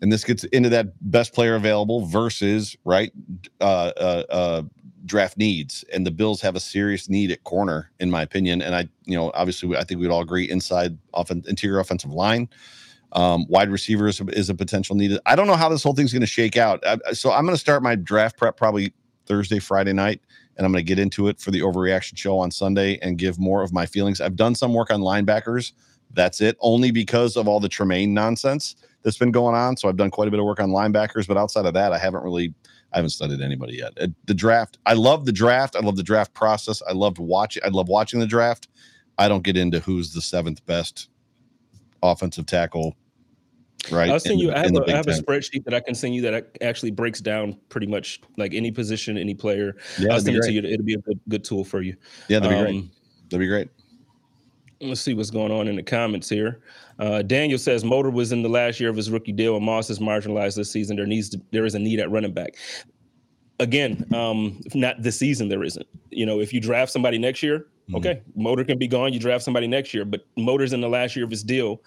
and 0.00 0.12
this 0.12 0.24
gets 0.24 0.44
into 0.44 0.68
that 0.70 0.88
best 1.10 1.32
player 1.32 1.54
available 1.54 2.06
versus 2.06 2.76
right 2.84 3.12
uh, 3.60 3.92
uh, 3.96 4.22
uh, 4.30 4.62
draft 5.04 5.36
needs, 5.36 5.84
and 5.92 6.06
the 6.06 6.10
Bills 6.10 6.40
have 6.40 6.56
a 6.56 6.60
serious 6.60 7.08
need 7.08 7.30
at 7.30 7.44
corner, 7.44 7.90
in 8.00 8.10
my 8.10 8.22
opinion. 8.22 8.62
And 8.62 8.74
I, 8.74 8.88
you 9.04 9.16
know, 9.16 9.30
obviously 9.34 9.76
I 9.76 9.84
think 9.84 10.00
we'd 10.00 10.10
all 10.10 10.22
agree 10.22 10.48
inside 10.50 10.96
off- 11.12 11.30
interior 11.30 11.80
offensive 11.80 12.12
line. 12.12 12.48
Um, 13.12 13.46
wide 13.48 13.70
receiver 13.70 14.08
is 14.08 14.20
a, 14.20 14.24
is 14.26 14.50
a 14.50 14.54
potential 14.54 14.96
need. 14.96 15.16
I 15.24 15.36
don't 15.36 15.46
know 15.46 15.54
how 15.54 15.68
this 15.68 15.82
whole 15.84 15.94
thing's 15.94 16.12
going 16.12 16.20
to 16.20 16.26
shake 16.26 16.56
out. 16.56 16.84
I, 16.84 17.12
so 17.12 17.30
I'm 17.30 17.44
going 17.44 17.54
to 17.54 17.60
start 17.60 17.82
my 17.82 17.94
draft 17.94 18.36
prep 18.36 18.56
probably 18.56 18.92
Thursday, 19.26 19.60
Friday 19.60 19.92
night, 19.92 20.20
and 20.56 20.66
I'm 20.66 20.72
going 20.72 20.84
to 20.84 20.88
get 20.88 20.98
into 20.98 21.28
it 21.28 21.40
for 21.40 21.50
the 21.50 21.60
overreaction 21.60 22.18
show 22.18 22.38
on 22.38 22.50
Sunday 22.50 22.98
and 23.02 23.16
give 23.16 23.38
more 23.38 23.62
of 23.62 23.72
my 23.72 23.86
feelings. 23.86 24.20
I've 24.20 24.36
done 24.36 24.54
some 24.54 24.74
work 24.74 24.90
on 24.90 25.00
linebackers. 25.00 25.72
That's 26.14 26.40
it, 26.40 26.56
only 26.60 26.90
because 26.90 27.36
of 27.36 27.48
all 27.48 27.60
the 27.60 27.68
Tremaine 27.68 28.14
nonsense 28.14 28.76
that's 29.02 29.18
been 29.18 29.32
going 29.32 29.54
on. 29.54 29.76
So 29.76 29.88
I've 29.88 29.96
done 29.96 30.10
quite 30.10 30.28
a 30.28 30.30
bit 30.30 30.40
of 30.40 30.46
work 30.46 30.60
on 30.60 30.70
linebackers, 30.70 31.26
but 31.26 31.36
outside 31.36 31.66
of 31.66 31.74
that, 31.74 31.92
I 31.92 31.98
haven't 31.98 32.22
really, 32.22 32.54
I 32.92 32.98
haven't 32.98 33.10
studied 33.10 33.40
anybody 33.40 33.74
yet. 33.76 33.92
Uh, 34.00 34.08
The 34.26 34.34
draft, 34.34 34.78
I 34.86 34.94
love 34.94 35.26
the 35.26 35.32
draft. 35.32 35.76
I 35.76 35.80
love 35.80 35.96
the 35.96 36.02
draft 36.02 36.32
process. 36.32 36.82
I 36.88 36.92
loved 36.92 37.18
watching. 37.18 37.62
I 37.64 37.68
love 37.68 37.88
watching 37.88 38.20
the 38.20 38.26
draft. 38.26 38.68
I 39.18 39.28
don't 39.28 39.42
get 39.42 39.56
into 39.56 39.80
who's 39.80 40.12
the 40.12 40.20
seventh 40.20 40.64
best 40.66 41.08
offensive 42.02 42.46
tackle. 42.46 42.96
Right. 43.90 44.10
I'll 44.10 44.18
send 44.18 44.34
in 44.34 44.38
you. 44.38 44.52
I 44.52 44.58
have, 44.60 44.74
a, 44.74 44.84
I 44.86 44.96
have 44.96 45.06
a 45.06 45.10
spreadsheet 45.10 45.64
that 45.64 45.74
I 45.74 45.80
can 45.80 45.94
send 45.94 46.14
you 46.14 46.22
that 46.22 46.56
actually 46.62 46.90
breaks 46.90 47.20
down 47.20 47.58
pretty 47.68 47.86
much 47.86 48.22
like 48.38 48.54
any 48.54 48.70
position, 48.70 49.18
any 49.18 49.34
player. 49.34 49.76
Yeah, 49.98 50.14
I'll 50.14 50.20
send 50.20 50.36
it 50.36 50.42
to 50.42 50.52
you. 50.52 50.62
It'll 50.62 50.86
be 50.86 50.94
a 50.94 50.98
good, 50.98 51.20
good 51.28 51.44
tool 51.44 51.64
for 51.64 51.82
you. 51.82 51.94
Yeah, 52.28 52.38
that'd 52.38 52.56
be 52.56 52.62
great. 52.62 52.76
Um, 52.76 52.90
That'd 53.30 53.40
be 53.40 53.46
great. 53.48 53.68
Let's 54.88 55.00
see 55.00 55.14
what's 55.14 55.30
going 55.30 55.52
on 55.52 55.68
in 55.68 55.76
the 55.76 55.82
comments 55.82 56.28
here. 56.28 56.60
Uh, 56.98 57.22
Daniel 57.22 57.58
says 57.58 57.84
Motor 57.84 58.10
was 58.10 58.32
in 58.32 58.42
the 58.42 58.48
last 58.48 58.78
year 58.80 58.90
of 58.90 58.96
his 58.96 59.10
rookie 59.10 59.32
deal, 59.32 59.56
and 59.56 59.64
Moss 59.64 59.90
is 59.90 59.98
marginalized 59.98 60.56
this 60.56 60.70
season. 60.70 60.96
There 60.96 61.06
needs 61.06 61.28
to, 61.30 61.40
there 61.50 61.64
is 61.64 61.74
a 61.74 61.78
need 61.78 62.00
at 62.00 62.10
running 62.10 62.32
back. 62.32 62.56
again, 63.60 64.06
um, 64.14 64.60
not 64.74 65.02
this 65.02 65.18
season 65.18 65.48
there 65.48 65.62
isn't. 65.62 65.86
You 66.10 66.26
know, 66.26 66.40
if 66.40 66.52
you 66.52 66.60
draft 66.60 66.92
somebody 66.92 67.18
next 67.18 67.42
year, 67.42 67.60
mm-hmm. 67.60 67.96
okay, 67.96 68.22
motor 68.34 68.64
can 68.64 68.78
be 68.78 68.88
gone. 68.88 69.12
You 69.12 69.20
draft 69.20 69.44
somebody 69.44 69.66
next 69.66 69.94
year, 69.94 70.04
but 70.04 70.26
motor's 70.36 70.72
in 70.72 70.80
the 70.80 70.88
last 70.88 71.16
year 71.16 71.24
of 71.24 71.30
his 71.30 71.42
deal 71.42 71.80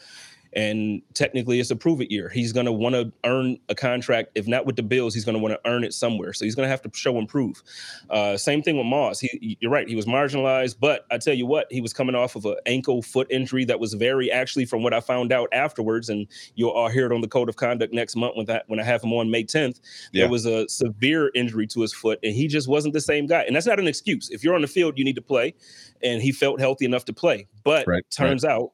and 0.57 1.03
technically 1.13 1.59
it's 1.59 1.69
a 1.69 1.75
prove 1.75 2.01
it 2.01 2.09
year. 2.09 2.29
He's 2.29 2.51
going 2.51 2.65
to 2.65 2.71
want 2.71 2.95
to 2.95 3.13
earn 3.25 3.59
a 3.69 3.75
contract. 3.75 4.31
If 4.33 4.47
not 4.47 4.65
with 4.65 4.75
the 4.75 4.81
Bills, 4.81 5.13
he's 5.13 5.23
going 5.23 5.37
to 5.37 5.39
want 5.39 5.53
to 5.53 5.69
earn 5.69 5.83
it 5.83 5.93
somewhere. 5.93 6.33
So 6.33 6.45
he's 6.45 6.55
going 6.55 6.65
to 6.65 6.69
have 6.71 6.81
to 6.81 6.89
show 6.95 7.19
and 7.19 7.29
prove. 7.29 7.61
Uh, 8.09 8.37
same 8.37 8.63
thing 8.63 8.75
with 8.75 8.87
Moss. 8.87 9.19
He, 9.19 9.55
you're 9.61 9.69
right. 9.69 9.87
He 9.87 9.95
was 9.95 10.07
marginalized, 10.07 10.77
but 10.79 11.05
I 11.11 11.19
tell 11.19 11.35
you 11.35 11.45
what, 11.45 11.67
he 11.69 11.79
was 11.79 11.93
coming 11.93 12.15
off 12.15 12.35
of 12.35 12.43
an 12.45 12.55
ankle 12.65 13.03
foot 13.03 13.27
injury 13.29 13.65
that 13.65 13.79
was 13.79 13.93
very 13.93 14.31
actually, 14.31 14.65
from 14.65 14.81
what 14.81 14.95
I 14.95 14.99
found 14.99 15.31
out 15.31 15.47
afterwards, 15.51 16.09
and 16.09 16.25
you'll 16.55 16.71
all 16.71 16.89
hear 16.89 17.05
it 17.05 17.11
on 17.11 17.21
the 17.21 17.27
code 17.27 17.49
of 17.49 17.55
conduct 17.55 17.93
next 17.93 18.15
month 18.15 18.35
when 18.35 18.47
that 18.47 18.63
when 18.65 18.79
I 18.79 18.83
have 18.83 19.03
him 19.03 19.13
on 19.13 19.29
May 19.29 19.43
10th. 19.43 19.79
Yeah. 20.11 20.23
There 20.23 20.31
was 20.31 20.47
a 20.47 20.67
severe 20.69 21.29
injury 21.35 21.67
to 21.67 21.81
his 21.81 21.93
foot, 21.93 22.17
and 22.23 22.33
he 22.33 22.47
just 22.47 22.67
wasn't 22.67 22.95
the 22.95 23.01
same 23.01 23.27
guy. 23.27 23.43
And 23.43 23.55
that's 23.55 23.67
not 23.67 23.79
an 23.79 23.87
excuse. 23.87 24.31
If 24.31 24.43
you're 24.43 24.55
on 24.55 24.61
the 24.61 24.67
field, 24.67 24.97
you 24.97 25.05
need 25.05 25.17
to 25.17 25.21
play, 25.21 25.53
and 26.01 26.19
he 26.19 26.31
felt 26.31 26.59
healthy 26.59 26.85
enough 26.85 27.05
to 27.05 27.13
play. 27.13 27.47
But 27.63 27.85
right, 27.85 28.03
turns 28.09 28.43
right. 28.43 28.53
out 28.53 28.71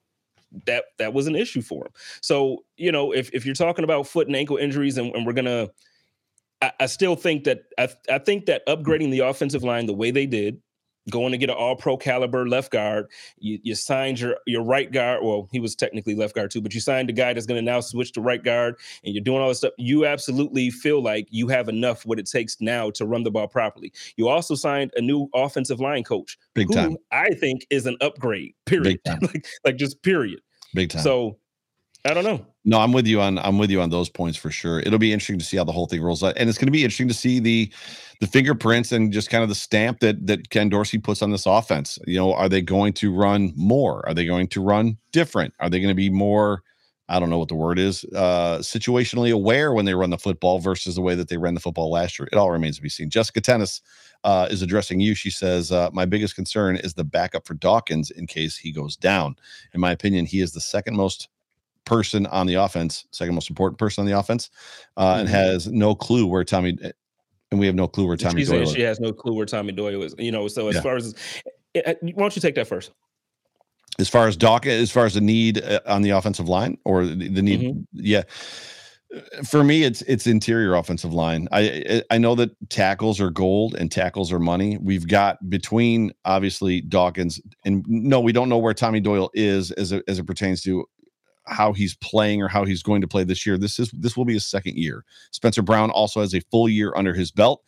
that 0.65 0.85
that 0.97 1.13
was 1.13 1.27
an 1.27 1.35
issue 1.35 1.61
for 1.61 1.85
him. 1.85 1.91
So 2.21 2.63
you 2.77 2.91
know, 2.91 3.11
if 3.11 3.29
if 3.33 3.45
you're 3.45 3.55
talking 3.55 3.83
about 3.83 4.07
foot 4.07 4.27
and 4.27 4.35
ankle 4.35 4.57
injuries, 4.57 4.97
and, 4.97 5.13
and 5.15 5.25
we're 5.25 5.33
gonna, 5.33 5.69
I, 6.61 6.71
I, 6.81 6.85
still 6.85 7.15
think 7.15 7.43
that 7.45 7.63
I 7.77 7.89
I 8.09 8.19
think 8.19 8.45
that 8.47 8.65
upgrading 8.67 9.11
the 9.11 9.19
offensive 9.19 9.63
line 9.63 9.85
the 9.85 9.93
way 9.93 10.11
they 10.11 10.25
did, 10.25 10.61
going 11.09 11.31
to 11.31 11.37
get 11.37 11.49
an 11.49 11.55
all 11.55 11.75
pro 11.75 11.97
caliber 11.97 12.47
left 12.47 12.71
guard. 12.71 13.07
You, 13.37 13.59
you 13.63 13.75
signed 13.75 14.19
your, 14.19 14.37
your 14.45 14.63
right 14.63 14.91
guard. 14.91 15.23
Well, 15.23 15.49
he 15.51 15.59
was 15.59 15.75
technically 15.75 16.15
left 16.15 16.35
guard 16.35 16.51
too, 16.51 16.61
but 16.61 16.73
you 16.73 16.79
signed 16.79 17.09
a 17.09 17.13
guy 17.13 17.33
that's 17.33 17.45
going 17.45 17.63
to 17.63 17.71
now 17.71 17.81
switch 17.81 18.11
to 18.13 18.21
right 18.21 18.43
guard 18.43 18.79
and 19.03 19.13
you're 19.13 19.23
doing 19.23 19.41
all 19.41 19.49
this 19.49 19.59
stuff. 19.59 19.73
You 19.77 20.05
absolutely 20.05 20.69
feel 20.69 21.01
like 21.01 21.27
you 21.29 21.47
have 21.49 21.69
enough 21.69 22.05
what 22.05 22.19
it 22.19 22.29
takes 22.29 22.57
now 22.61 22.89
to 22.91 23.05
run 23.05 23.23
the 23.23 23.31
ball 23.31 23.47
properly. 23.47 23.91
You 24.15 24.29
also 24.29 24.55
signed 24.55 24.91
a 24.95 25.01
new 25.01 25.29
offensive 25.33 25.79
line 25.79 26.03
coach. 26.03 26.37
Big 26.53 26.71
time. 26.71 26.97
I 27.11 27.29
think 27.31 27.65
is 27.69 27.85
an 27.85 27.97
upgrade, 28.01 28.53
period. 28.65 28.99
like, 29.21 29.45
like 29.65 29.77
just 29.77 30.01
period. 30.03 30.39
Big 30.73 30.89
time. 30.89 31.01
So 31.01 31.37
I 32.05 32.13
don't 32.13 32.25
know. 32.25 32.45
No, 32.65 32.79
I'm 32.79 32.91
with 32.91 33.07
you 33.07 33.21
on 33.21 33.37
I'm 33.39 33.57
with 33.57 33.71
you 33.71 33.81
on 33.81 33.89
those 33.89 34.09
points 34.09 34.37
for 34.37 34.51
sure. 34.51 34.79
It'll 34.79 34.99
be 34.99 35.13
interesting 35.13 35.39
to 35.39 35.45
see 35.45 35.57
how 35.57 35.63
the 35.63 35.71
whole 35.71 35.87
thing 35.87 36.01
rolls 36.01 36.23
out, 36.23 36.33
and 36.37 36.49
it's 36.49 36.57
going 36.57 36.67
to 36.67 36.71
be 36.71 36.83
interesting 36.83 37.07
to 37.07 37.13
see 37.13 37.39
the 37.39 37.71
the 38.19 38.27
fingerprints 38.27 38.91
and 38.91 39.11
just 39.11 39.29
kind 39.29 39.43
of 39.43 39.49
the 39.49 39.55
stamp 39.55 39.99
that 39.99 40.27
that 40.27 40.49
Ken 40.49 40.69
Dorsey 40.69 40.97
puts 40.97 41.21
on 41.21 41.31
this 41.31 41.45
offense. 41.45 41.97
You 42.05 42.17
know, 42.17 42.33
are 42.33 42.49
they 42.49 42.61
going 42.61 42.93
to 42.93 43.13
run 43.13 43.53
more? 43.55 44.05
Are 44.07 44.13
they 44.13 44.25
going 44.25 44.47
to 44.49 44.61
run 44.61 44.97
different? 45.11 45.53
Are 45.59 45.69
they 45.69 45.79
going 45.79 45.89
to 45.89 45.95
be 45.95 46.09
more? 46.09 46.63
I 47.09 47.19
don't 47.19 47.29
know 47.29 47.37
what 47.37 47.49
the 47.49 47.55
word 47.55 47.79
is. 47.79 48.05
Uh, 48.15 48.59
situationally 48.59 49.31
aware 49.31 49.73
when 49.73 49.85
they 49.85 49.93
run 49.93 50.09
the 50.09 50.17
football 50.17 50.59
versus 50.59 50.95
the 50.95 51.01
way 51.01 51.15
that 51.15 51.27
they 51.27 51.37
ran 51.37 51.53
the 51.53 51.59
football 51.59 51.91
last 51.91 52.17
year. 52.17 52.29
It 52.31 52.37
all 52.37 52.49
remains 52.49 52.77
to 52.77 52.81
be 52.81 52.89
seen. 52.89 53.09
Jessica 53.09 53.41
Tennis 53.41 53.81
uh, 54.23 54.47
is 54.49 54.61
addressing 54.61 55.01
you. 55.01 55.13
She 55.13 55.29
says, 55.29 55.71
uh, 55.71 55.89
My 55.93 56.05
biggest 56.05 56.35
concern 56.35 56.77
is 56.77 56.93
the 56.93 57.03
backup 57.03 57.45
for 57.45 57.55
Dawkins 57.55 58.09
in 58.09 58.25
case 58.25 58.57
he 58.57 58.71
goes 58.71 58.95
down. 58.95 59.35
In 59.73 59.81
my 59.81 59.91
opinion, 59.91 60.25
he 60.25 60.39
is 60.39 60.53
the 60.53 60.61
second 60.61 60.95
most 60.95 61.27
person 61.85 62.25
on 62.27 62.47
the 62.47 62.55
offense, 62.55 63.05
second 63.11 63.35
most 63.35 63.49
important 63.49 63.77
person 63.77 64.01
on 64.01 64.05
the 64.05 64.17
offense, 64.17 64.49
uh, 64.97 65.11
mm-hmm. 65.11 65.19
and 65.21 65.29
has 65.29 65.67
no 65.67 65.95
clue 65.95 66.25
where 66.25 66.43
Tommy. 66.43 66.77
Eh, 66.81 66.91
and 67.51 67.59
we 67.59 67.67
have 67.67 67.75
no 67.75 67.87
clue 67.87 68.07
where 68.07 68.17
Tommy 68.17 68.41
She's 68.41 68.49
Doyle. 68.49 68.65
She 68.65 68.81
has 68.81 68.99
no 68.99 69.13
clue 69.13 69.35
where 69.35 69.45
Tommy 69.45 69.73
Doyle 69.73 70.01
is. 70.01 70.15
You 70.17 70.31
know, 70.31 70.47
so 70.47 70.69
as 70.69 70.75
yeah. 70.75 70.81
far 70.81 70.95
as, 70.95 71.13
eh, 71.75 71.81
eh, 71.85 71.93
why 72.01 72.11
don't 72.13 72.35
you 72.35 72.41
take 72.41 72.55
that 72.55 72.67
first? 72.67 72.91
As 73.99 74.09
far 74.09 74.27
as 74.27 74.35
Doc, 74.35 74.65
as 74.65 74.89
far 74.89 75.05
as 75.05 75.13
the 75.13 75.21
need 75.21 75.63
on 75.85 76.01
the 76.01 76.09
offensive 76.09 76.49
line, 76.49 76.79
or 76.83 77.05
the, 77.05 77.27
the 77.29 77.41
need, 77.43 77.61
mm-hmm. 77.61 77.81
yeah. 77.93 78.23
For 79.43 79.63
me, 79.63 79.83
it's 79.83 80.01
it's 80.03 80.25
interior 80.25 80.73
offensive 80.73 81.13
line. 81.13 81.47
I 81.51 82.01
I 82.09 82.17
know 82.17 82.33
that 82.33 82.49
tackles 82.69 83.21
are 83.21 83.29
gold 83.29 83.75
and 83.75 83.91
tackles 83.91 84.31
are 84.31 84.39
money. 84.39 84.79
We've 84.81 85.07
got 85.07 85.47
between 85.47 86.11
obviously 86.25 86.81
Dawkins 86.81 87.39
and 87.63 87.85
no, 87.87 88.19
we 88.19 88.31
don't 88.31 88.49
know 88.49 88.57
where 88.57 88.73
Tommy 88.73 88.99
Doyle 88.99 89.29
is 89.35 89.69
as 89.73 89.91
it, 89.91 90.03
as 90.07 90.17
it 90.17 90.25
pertains 90.25 90.63
to 90.63 90.87
how 91.45 91.73
he's 91.73 91.95
playing 91.95 92.41
or 92.41 92.47
how 92.47 92.65
he's 92.65 92.83
going 92.83 93.01
to 93.01 93.07
play 93.07 93.23
this 93.23 93.45
year. 93.45 93.57
This 93.57 93.79
is 93.79 93.91
this 93.91 94.15
will 94.15 94.25
be 94.25 94.33
his 94.33 94.45
second 94.45 94.77
year. 94.77 95.03
Spencer 95.31 95.61
Brown 95.61 95.89
also 95.91 96.21
has 96.21 96.33
a 96.33 96.41
full 96.51 96.69
year 96.69 96.93
under 96.95 97.13
his 97.13 97.31
belt. 97.31 97.63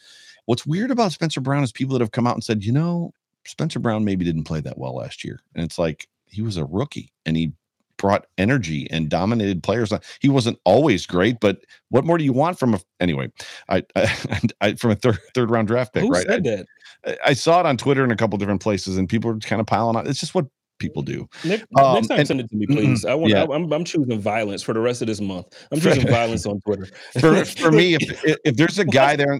What's 0.45 0.65
weird 0.65 0.91
about 0.91 1.11
Spencer 1.11 1.41
Brown 1.41 1.63
is 1.63 1.71
people 1.71 1.93
that 1.93 2.01
have 2.01 2.11
come 2.11 2.27
out 2.27 2.35
and 2.35 2.43
said, 2.43 2.63
you 2.63 2.71
know, 2.71 3.13
Spencer 3.45 3.79
Brown 3.79 4.05
maybe 4.05 4.25
didn't 4.25 4.43
play 4.43 4.61
that 4.61 4.77
well 4.77 4.95
last 4.95 5.23
year. 5.23 5.39
And 5.55 5.63
it's 5.63 5.79
like 5.79 6.07
he 6.27 6.41
was 6.41 6.57
a 6.57 6.65
rookie 6.65 7.11
and 7.25 7.35
he 7.35 7.53
brought 7.97 8.27
energy 8.37 8.87
and 8.91 9.09
dominated 9.09 9.63
players. 9.63 9.91
He 10.19 10.29
wasn't 10.29 10.59
always 10.65 11.05
great, 11.05 11.39
but 11.39 11.59
what 11.89 12.05
more 12.05 12.17
do 12.17 12.23
you 12.23 12.33
want 12.33 12.59
from 12.59 12.73
a 12.73 12.79
anyway? 12.99 13.31
I, 13.69 13.83
I, 13.95 14.39
I 14.61 14.73
from 14.75 14.91
a 14.91 14.95
third 14.95 15.19
third 15.33 15.49
round 15.49 15.67
draft 15.67 15.93
pick, 15.93 16.03
Who 16.03 16.09
right? 16.09 16.25
Said 16.27 16.43
that? 16.43 16.65
I, 17.05 17.17
I 17.29 17.33
saw 17.33 17.59
it 17.59 17.65
on 17.65 17.77
Twitter 17.77 18.03
in 18.03 18.11
a 18.11 18.15
couple 18.15 18.37
different 18.37 18.61
places, 18.61 18.97
and 18.97 19.07
people 19.09 19.31
are 19.31 19.39
kind 19.39 19.59
of 19.59 19.67
piling 19.67 19.95
on. 19.95 20.07
It's 20.07 20.19
just 20.19 20.35
what 20.35 20.45
people 20.79 21.01
do. 21.01 21.27
Next, 21.43 21.65
um, 21.77 21.95
next 21.95 22.07
time, 22.07 22.19
and, 22.19 22.27
send 22.27 22.39
it 22.39 22.49
to 22.49 22.55
me, 22.55 22.65
please. 22.67 23.05
I 23.05 23.13
want. 23.13 23.31
Yeah. 23.31 23.43
I, 23.43 23.55
am 23.55 23.71
I'm 23.71 23.83
choosing 23.83 24.19
violence 24.19 24.61
for 24.61 24.73
the 24.73 24.79
rest 24.79 25.01
of 25.01 25.07
this 25.07 25.21
month. 25.21 25.47
I'm 25.71 25.79
choosing 25.79 26.07
violence 26.07 26.45
on 26.45 26.59
Twitter. 26.61 26.87
for 27.19 27.45
for 27.45 27.71
me, 27.71 27.95
if 27.99 28.37
if 28.43 28.55
there's 28.55 28.79
a 28.79 28.85
guy 28.85 29.15
there, 29.15 29.39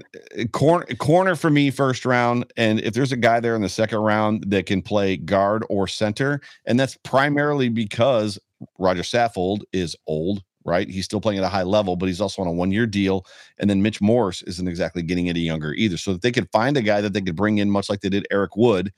corner 0.51 0.85
corner 0.97 1.35
for 1.35 1.49
me 1.49 1.71
first 1.71 2.05
round, 2.05 2.51
and 2.57 2.79
if 2.79 2.93
there's 2.93 3.11
a 3.11 3.17
guy 3.17 3.39
there 3.39 3.55
in 3.55 3.61
the 3.61 3.69
second 3.69 3.99
round 3.99 4.45
that 4.47 4.65
can 4.65 4.81
play 4.81 5.17
guard 5.17 5.65
or 5.69 5.87
center, 5.87 6.41
and 6.65 6.79
that's 6.79 6.97
primarily 6.97 7.69
because 7.69 8.39
Roger 8.77 9.03
Saffold 9.03 9.61
is 9.73 9.95
old. 10.07 10.43
Right, 10.67 10.89
he's 10.89 11.05
still 11.05 11.21
playing 11.21 11.37
at 11.37 11.45
a 11.45 11.47
high 11.47 11.61
level, 11.61 11.95
but 11.95 12.07
he's 12.07 12.19
also 12.19 12.41
on 12.41 12.47
a 12.47 12.51
one-year 12.51 12.87
deal. 12.87 13.23
And 13.59 13.69
then 13.69 13.83
Mitch 13.83 14.01
Morse 14.01 14.41
isn't 14.47 14.67
exactly 14.67 15.03
getting 15.03 15.29
any 15.29 15.41
younger 15.41 15.75
either. 15.75 15.95
So 15.95 16.13
that 16.13 16.23
they 16.23 16.31
could 16.31 16.49
find 16.51 16.75
a 16.75 16.81
guy 16.81 17.01
that 17.01 17.13
they 17.13 17.21
could 17.21 17.35
bring 17.35 17.59
in, 17.59 17.69
much 17.69 17.87
like 17.87 18.01
they 18.01 18.09
did 18.09 18.25
Eric 18.31 18.57
Wood, 18.57 18.91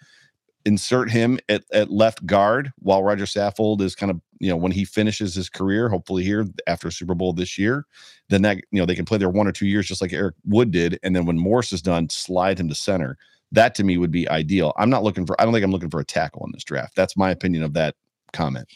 insert 0.67 1.09
him 1.09 1.39
at, 1.47 1.63
at 1.71 1.89
left 1.89 2.25
guard 2.25 2.73
while 2.79 3.01
Roger 3.01 3.23
Saffold 3.23 3.79
is 3.79 3.95
kind 3.95 4.11
of, 4.11 4.19
you 4.39 4.49
know, 4.49 4.57
when 4.57 4.73
he 4.73 4.83
finishes 4.83 5.33
his 5.33 5.49
career, 5.49 5.87
hopefully 5.87 6.25
here 6.25 6.45
after 6.67 6.91
Super 6.91 7.15
Bowl 7.15 7.31
this 7.31 7.57
year, 7.57 7.85
then 8.27 8.41
that, 8.41 8.57
you 8.71 8.79
know, 8.79 8.85
they 8.85 8.93
can 8.93 9.05
play 9.05 9.17
there 9.17 9.29
one 9.29 9.47
or 9.47 9.53
two 9.53 9.65
years 9.65 9.87
just 9.87 10.01
like 10.01 10.11
Eric 10.11 10.35
Wood 10.43 10.71
did. 10.71 10.99
And 11.03 11.15
then 11.15 11.25
when 11.25 11.39
Morse 11.39 11.71
is 11.71 11.81
done, 11.81 12.09
slide 12.09 12.59
him 12.59 12.67
to 12.67 12.75
center. 12.75 13.17
That 13.53 13.75
to 13.75 13.85
me 13.85 13.97
would 13.97 14.11
be 14.11 14.27
ideal. 14.27 14.73
I'm 14.77 14.89
not 14.89 15.03
looking 15.03 15.25
for, 15.25 15.39
I 15.39 15.45
don't 15.45 15.53
think 15.53 15.63
I'm 15.63 15.71
looking 15.71 15.89
for 15.89 16.01
a 16.01 16.05
tackle 16.05 16.45
in 16.45 16.51
this 16.51 16.65
draft. 16.65 16.97
That's 16.97 17.15
my 17.15 17.31
opinion 17.31 17.63
of 17.63 17.73
that 17.73 17.95
comment. 18.33 18.67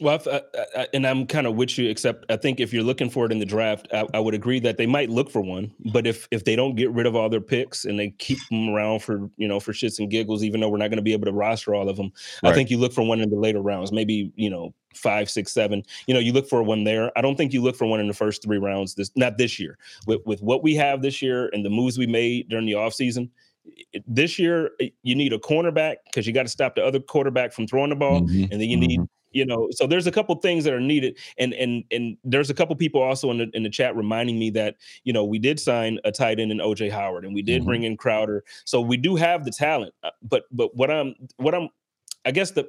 Well, 0.00 0.20
I, 0.30 0.42
I, 0.76 0.88
and 0.94 1.06
I'm 1.06 1.26
kind 1.26 1.46
of 1.46 1.54
with 1.54 1.76
you, 1.78 1.88
except 1.88 2.24
I 2.30 2.36
think 2.36 2.60
if 2.60 2.72
you're 2.72 2.82
looking 2.82 3.10
for 3.10 3.26
it 3.26 3.32
in 3.32 3.38
the 3.38 3.46
draft, 3.46 3.88
I, 3.92 4.06
I, 4.14 4.20
would 4.20 4.34
agree 4.34 4.60
that 4.60 4.76
they 4.76 4.86
might 4.86 5.10
look 5.10 5.30
for 5.30 5.40
one. 5.40 5.72
But 5.92 6.06
if 6.06 6.28
if 6.30 6.44
they 6.44 6.56
don't 6.56 6.74
get 6.74 6.90
rid 6.90 7.06
of 7.06 7.16
all 7.16 7.28
their 7.28 7.40
picks 7.40 7.84
and 7.84 7.98
they 7.98 8.10
keep 8.10 8.38
them 8.50 8.70
around 8.70 9.00
for 9.00 9.30
you 9.36 9.48
know 9.48 9.60
for 9.60 9.72
shits 9.72 9.98
and 9.98 10.10
giggles, 10.10 10.42
even 10.44 10.60
though 10.60 10.68
we're 10.68 10.78
not 10.78 10.88
going 10.88 10.98
to 10.98 11.02
be 11.02 11.12
able 11.12 11.26
to 11.26 11.32
roster 11.32 11.74
all 11.74 11.88
of 11.88 11.96
them, 11.96 12.12
right. 12.42 12.50
I 12.50 12.54
think 12.54 12.70
you 12.70 12.78
look 12.78 12.92
for 12.92 13.02
one 13.02 13.20
in 13.20 13.30
the 13.30 13.36
later 13.36 13.60
rounds, 13.60 13.92
maybe 13.92 14.32
you 14.36 14.50
know 14.50 14.74
five, 14.94 15.30
six, 15.30 15.52
seven. 15.52 15.82
You 16.06 16.14
know, 16.14 16.20
you 16.20 16.32
look 16.32 16.48
for 16.48 16.62
one 16.62 16.84
there. 16.84 17.10
I 17.16 17.20
don't 17.20 17.36
think 17.36 17.52
you 17.52 17.62
look 17.62 17.76
for 17.76 17.86
one 17.86 18.00
in 18.00 18.08
the 18.08 18.14
first 18.14 18.42
three 18.42 18.58
rounds. 18.58 18.94
This 18.94 19.10
not 19.16 19.38
this 19.38 19.58
year 19.58 19.78
with 20.06 20.20
with 20.26 20.42
what 20.42 20.62
we 20.62 20.74
have 20.76 21.02
this 21.02 21.22
year 21.22 21.50
and 21.52 21.64
the 21.64 21.70
moves 21.70 21.98
we 21.98 22.06
made 22.06 22.48
during 22.48 22.66
the 22.66 22.72
offseason 22.72 23.30
this 24.08 24.40
year 24.40 24.72
you 25.04 25.14
need 25.14 25.32
a 25.32 25.38
cornerback 25.38 25.98
because 26.06 26.26
you 26.26 26.32
got 26.32 26.42
to 26.42 26.48
stop 26.48 26.74
the 26.74 26.84
other 26.84 26.98
quarterback 26.98 27.52
from 27.52 27.64
throwing 27.64 27.90
the 27.90 27.94
ball, 27.94 28.22
mm-hmm. 28.22 28.50
and 28.50 28.60
then 28.60 28.68
you 28.68 28.76
need 28.76 28.98
mm-hmm 28.98 29.04
you 29.32 29.44
know 29.44 29.68
so 29.70 29.86
there's 29.86 30.06
a 30.06 30.12
couple 30.12 30.34
things 30.36 30.64
that 30.64 30.72
are 30.72 30.80
needed 30.80 31.18
and 31.38 31.52
and 31.54 31.84
and 31.90 32.16
there's 32.24 32.50
a 32.50 32.54
couple 32.54 32.74
people 32.76 33.00
also 33.00 33.30
in 33.30 33.38
the 33.38 33.50
in 33.54 33.62
the 33.62 33.70
chat 33.70 33.94
reminding 33.96 34.38
me 34.38 34.50
that 34.50 34.76
you 35.04 35.12
know 35.12 35.24
we 35.24 35.38
did 35.38 35.58
sign 35.58 35.98
a 36.04 36.12
tight 36.12 36.38
end 36.38 36.52
in 36.52 36.58
oj 36.58 36.90
howard 36.90 37.24
and 37.24 37.34
we 37.34 37.42
did 37.42 37.60
mm-hmm. 37.60 37.68
bring 37.68 37.82
in 37.84 37.96
crowder 37.96 38.44
so 38.64 38.80
we 38.80 38.96
do 38.96 39.16
have 39.16 39.44
the 39.44 39.50
talent 39.50 39.94
uh, 40.02 40.10
but 40.22 40.44
but 40.52 40.74
what 40.76 40.90
i'm 40.90 41.14
what 41.36 41.54
i'm 41.54 41.68
i 42.24 42.30
guess 42.30 42.50
the 42.52 42.68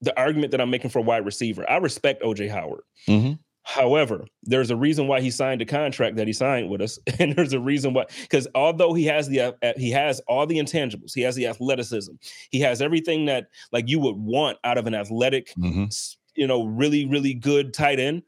the 0.00 0.16
argument 0.18 0.50
that 0.50 0.60
i'm 0.60 0.70
making 0.70 0.90
for 0.90 1.00
wide 1.00 1.24
receiver 1.24 1.68
i 1.70 1.76
respect 1.76 2.22
oj 2.22 2.50
howard 2.50 2.82
mm-hmm. 3.06 3.32
However, 3.64 4.26
there's 4.42 4.70
a 4.70 4.76
reason 4.76 5.06
why 5.06 5.20
he 5.20 5.30
signed 5.30 5.62
a 5.62 5.64
contract 5.64 6.16
that 6.16 6.26
he 6.26 6.32
signed 6.32 6.68
with 6.68 6.80
us, 6.80 6.98
and 7.18 7.34
there's 7.34 7.52
a 7.52 7.60
reason 7.60 7.94
why. 7.94 8.06
Because 8.22 8.48
although 8.54 8.92
he 8.92 9.04
has 9.04 9.28
the 9.28 9.40
uh, 9.40 9.52
uh, 9.62 9.72
he 9.76 9.90
has 9.90 10.20
all 10.26 10.46
the 10.46 10.58
intangibles, 10.58 11.12
he 11.14 11.22
has 11.22 11.36
the 11.36 11.46
athleticism, 11.46 12.12
he 12.50 12.60
has 12.60 12.82
everything 12.82 13.26
that 13.26 13.46
like 13.70 13.88
you 13.88 14.00
would 14.00 14.16
want 14.16 14.58
out 14.64 14.78
of 14.78 14.86
an 14.86 14.94
athletic, 14.94 15.52
mm-hmm. 15.58 15.84
you 16.34 16.46
know, 16.46 16.64
really 16.64 17.06
really 17.06 17.34
good 17.34 17.72
tight 17.72 18.00
end. 18.00 18.22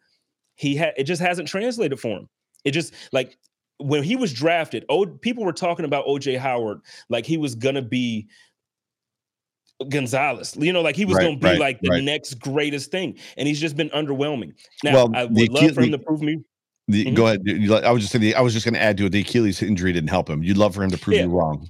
He 0.55 0.77
had 0.77 0.95
it 0.97 1.05
just 1.05 1.21
hasn't 1.21 1.49
translated 1.49 1.99
for 1.99 2.19
him. 2.19 2.29
It 2.65 2.71
just 2.71 2.95
like 3.13 3.37
when 3.79 4.05
he 4.05 4.15
was 4.15 4.33
drafted, 4.33 4.85
oh, 4.89 5.05
people 5.05 5.45
were 5.45 5.53
talking 5.53 5.85
about 5.85 6.07
OJ 6.07 6.39
Howard 6.39 6.81
like 7.09 7.27
he 7.27 7.37
was 7.37 7.57
gonna 7.57 7.83
be 7.83 8.29
Gonzalez. 9.89 10.57
You 10.57 10.73
know, 10.73 10.83
like 10.83 10.97
he 10.97 11.05
was 11.05 11.17
right, 11.17 11.23
going 11.23 11.41
to 11.41 11.41
be 11.41 11.51
right, 11.51 11.59
like 11.59 11.81
the 11.81 11.91
right. 11.91 12.05
next 12.05 12.35
greatest 12.35 12.91
thing, 12.91 13.19
and 13.37 13.49
he's 13.49 13.61
just 13.61 13.77
been 13.77 13.91
underwhelming. 13.91 14.55
Now, 14.83 14.95
well, 14.95 15.11
I 15.15 15.25
would 15.25 15.51
love 15.51 15.75
for 15.75 15.83
him 15.83 15.93
to 15.93 15.99
prove 15.99 16.23
me. 16.23 16.43
The, 16.89 17.07
mm-hmm. 17.07 17.15
Go 17.15 17.27
ahead. 17.27 17.85
I 17.85 17.91
was 17.91 18.03
just 18.03 18.13
saying. 18.13 18.35
I 18.35 18.41
was 18.41 18.53
just 18.53 18.65
going 18.65 18.75
to 18.75 18.83
add 18.83 18.97
to 18.99 19.07
it. 19.07 19.11
The 19.11 19.21
Achilles 19.21 19.63
injury 19.63 19.93
didn't 19.93 20.11
help 20.11 20.29
him. 20.29 20.43
You'd 20.43 20.57
love 20.57 20.75
for 20.75 20.83
him 20.83 20.91
to 20.91 20.99
prove 20.99 21.17
yeah. 21.17 21.25
you 21.25 21.31
wrong. 21.31 21.69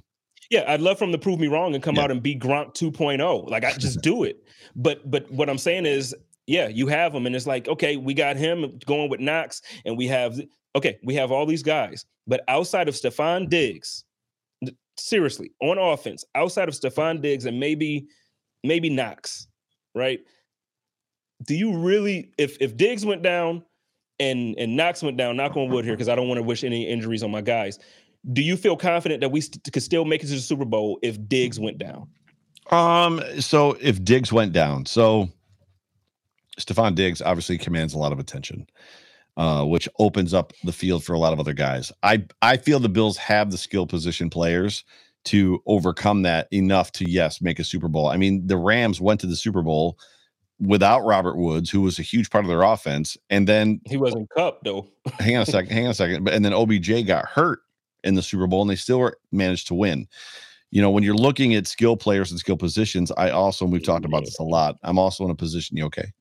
Yeah, 0.51 0.65
I'd 0.67 0.81
love 0.81 0.99
for 0.99 1.05
him 1.05 1.11
to 1.11 1.17
prove 1.17 1.39
me 1.39 1.47
wrong 1.47 1.73
and 1.73 1.83
come 1.83 1.95
yeah. 1.95 2.03
out 2.03 2.11
and 2.11 2.21
be 2.21 2.35
Gronk 2.35 2.75
2.0. 2.75 3.49
Like 3.49 3.63
I 3.63 3.73
just 3.73 4.01
do 4.01 4.23
it. 4.23 4.43
But 4.75 5.09
but 5.09 5.29
what 5.31 5.49
I'm 5.49 5.57
saying 5.57 5.85
is 5.85 6.13
yeah, 6.47 6.67
you 6.67 6.87
have 6.87 7.13
him, 7.13 7.25
and 7.25 7.35
it's 7.35 7.47
like, 7.47 7.67
okay, 7.67 7.97
we 7.97 8.13
got 8.13 8.35
him 8.35 8.79
going 8.85 9.09
with 9.09 9.19
Knox, 9.19 9.61
and 9.85 9.97
we 9.97 10.07
have 10.07 10.39
okay, 10.75 10.99
we 11.03 11.15
have 11.15 11.31
all 11.31 11.45
these 11.45 11.63
guys, 11.63 12.05
but 12.27 12.43
outside 12.47 12.87
of 12.87 12.95
Stefon 12.95 13.49
Diggs, 13.49 14.03
seriously, 14.97 15.51
on 15.61 15.77
offense, 15.77 16.23
outside 16.35 16.67
of 16.67 16.75
Stefon 16.75 17.21
Diggs 17.21 17.45
and 17.45 17.59
maybe 17.59 18.07
maybe 18.63 18.89
Knox, 18.89 19.47
right? 19.93 20.19
Do 21.45 21.55
you 21.55 21.77
really, 21.77 22.31
if 22.37 22.57
if 22.61 22.75
Diggs 22.77 23.05
went 23.05 23.21
down 23.21 23.63
and 24.19 24.55
and 24.57 24.75
Knox 24.75 25.03
went 25.03 25.17
down, 25.17 25.37
knock 25.37 25.55
on 25.57 25.69
wood 25.69 25.85
here, 25.85 25.93
because 25.93 26.09
I 26.09 26.15
don't 26.15 26.27
want 26.27 26.37
to 26.37 26.43
wish 26.43 26.63
any 26.63 26.87
injuries 26.87 27.23
on 27.23 27.31
my 27.31 27.41
guys. 27.41 27.79
Do 28.33 28.41
you 28.41 28.57
feel 28.57 28.75
confident 28.75 29.21
that 29.21 29.29
we 29.29 29.41
st- 29.41 29.63
could 29.71 29.83
still 29.83 30.05
make 30.05 30.23
it 30.23 30.27
to 30.27 30.33
the 30.33 30.39
Super 30.39 30.65
Bowl 30.65 30.97
if 31.03 31.17
Diggs 31.27 31.59
went 31.59 31.77
down? 31.77 32.07
Um, 32.71 33.21
so 33.39 33.77
if 33.79 34.03
Diggs 34.03 34.33
went 34.33 34.51
down, 34.51 34.87
so 34.87 35.29
Stefon 36.59 36.95
Diggs 36.95 37.21
obviously 37.21 37.57
commands 37.57 37.93
a 37.93 37.99
lot 37.99 38.11
of 38.11 38.19
attention, 38.19 38.65
uh, 39.37 39.63
which 39.65 39.89
opens 39.99 40.33
up 40.33 40.53
the 40.63 40.71
field 40.71 41.03
for 41.03 41.13
a 41.13 41.19
lot 41.19 41.33
of 41.33 41.39
other 41.39 41.53
guys. 41.53 41.91
I 42.03 42.23
I 42.41 42.57
feel 42.57 42.79
the 42.79 42.89
Bills 42.89 43.17
have 43.17 43.51
the 43.51 43.57
skill 43.57 43.87
position 43.87 44.29
players 44.29 44.83
to 45.25 45.61
overcome 45.65 46.21
that 46.21 46.47
enough 46.51 46.91
to 46.93 47.09
yes 47.09 47.41
make 47.41 47.59
a 47.59 47.63
Super 47.63 47.87
Bowl. 47.87 48.07
I 48.07 48.17
mean, 48.17 48.45
the 48.47 48.57
Rams 48.57 49.01
went 49.01 49.19
to 49.21 49.27
the 49.27 49.35
Super 49.35 49.61
Bowl 49.61 49.97
without 50.59 51.01
Robert 51.01 51.37
Woods, 51.37 51.69
who 51.69 51.81
was 51.81 51.99
a 51.99 52.03
huge 52.03 52.29
part 52.29 52.45
of 52.45 52.49
their 52.49 52.61
offense, 52.61 53.17
and 53.29 53.47
then 53.47 53.81
he 53.85 53.97
wasn't 53.97 54.29
cup 54.29 54.63
though. 54.63 54.87
hang 55.19 55.35
on 55.35 55.43
a 55.43 55.45
second, 55.45 55.71
hang 55.71 55.85
on 55.85 55.91
a 55.91 55.95
second, 55.95 56.23
but 56.23 56.33
and 56.33 56.45
then 56.45 56.53
OBJ 56.53 57.05
got 57.05 57.25
hurt 57.25 57.59
in 58.03 58.15
the 58.15 58.21
Super 58.21 58.47
Bowl, 58.47 58.61
and 58.61 58.69
they 58.69 58.75
still 58.75 58.99
were, 58.99 59.17
managed 59.31 59.67
to 59.67 59.73
win 59.73 60.07
you 60.75 60.81
know, 60.81 60.91
when 60.91 61.03
you're 61.03 61.15
looking 61.15 61.55
at 61.55 61.67
skill 61.67 61.95
players 61.95 62.31
and 62.31 62.39
skill 62.39 62.57
positions, 62.57 63.09
I 63.15 63.29
also, 63.29 63.63
and 63.63 63.71
we've 63.71 63.85
talked 63.85 64.03
about 64.03 64.25
this 64.25 64.37
a 64.39 64.43
lot, 64.43 64.75
I'm 64.83 64.99
also 64.99 65.23
in 65.23 65.31
a 65.31 65.35
position. 65.35 65.77
You 65.77 65.85
okay? 65.85 66.11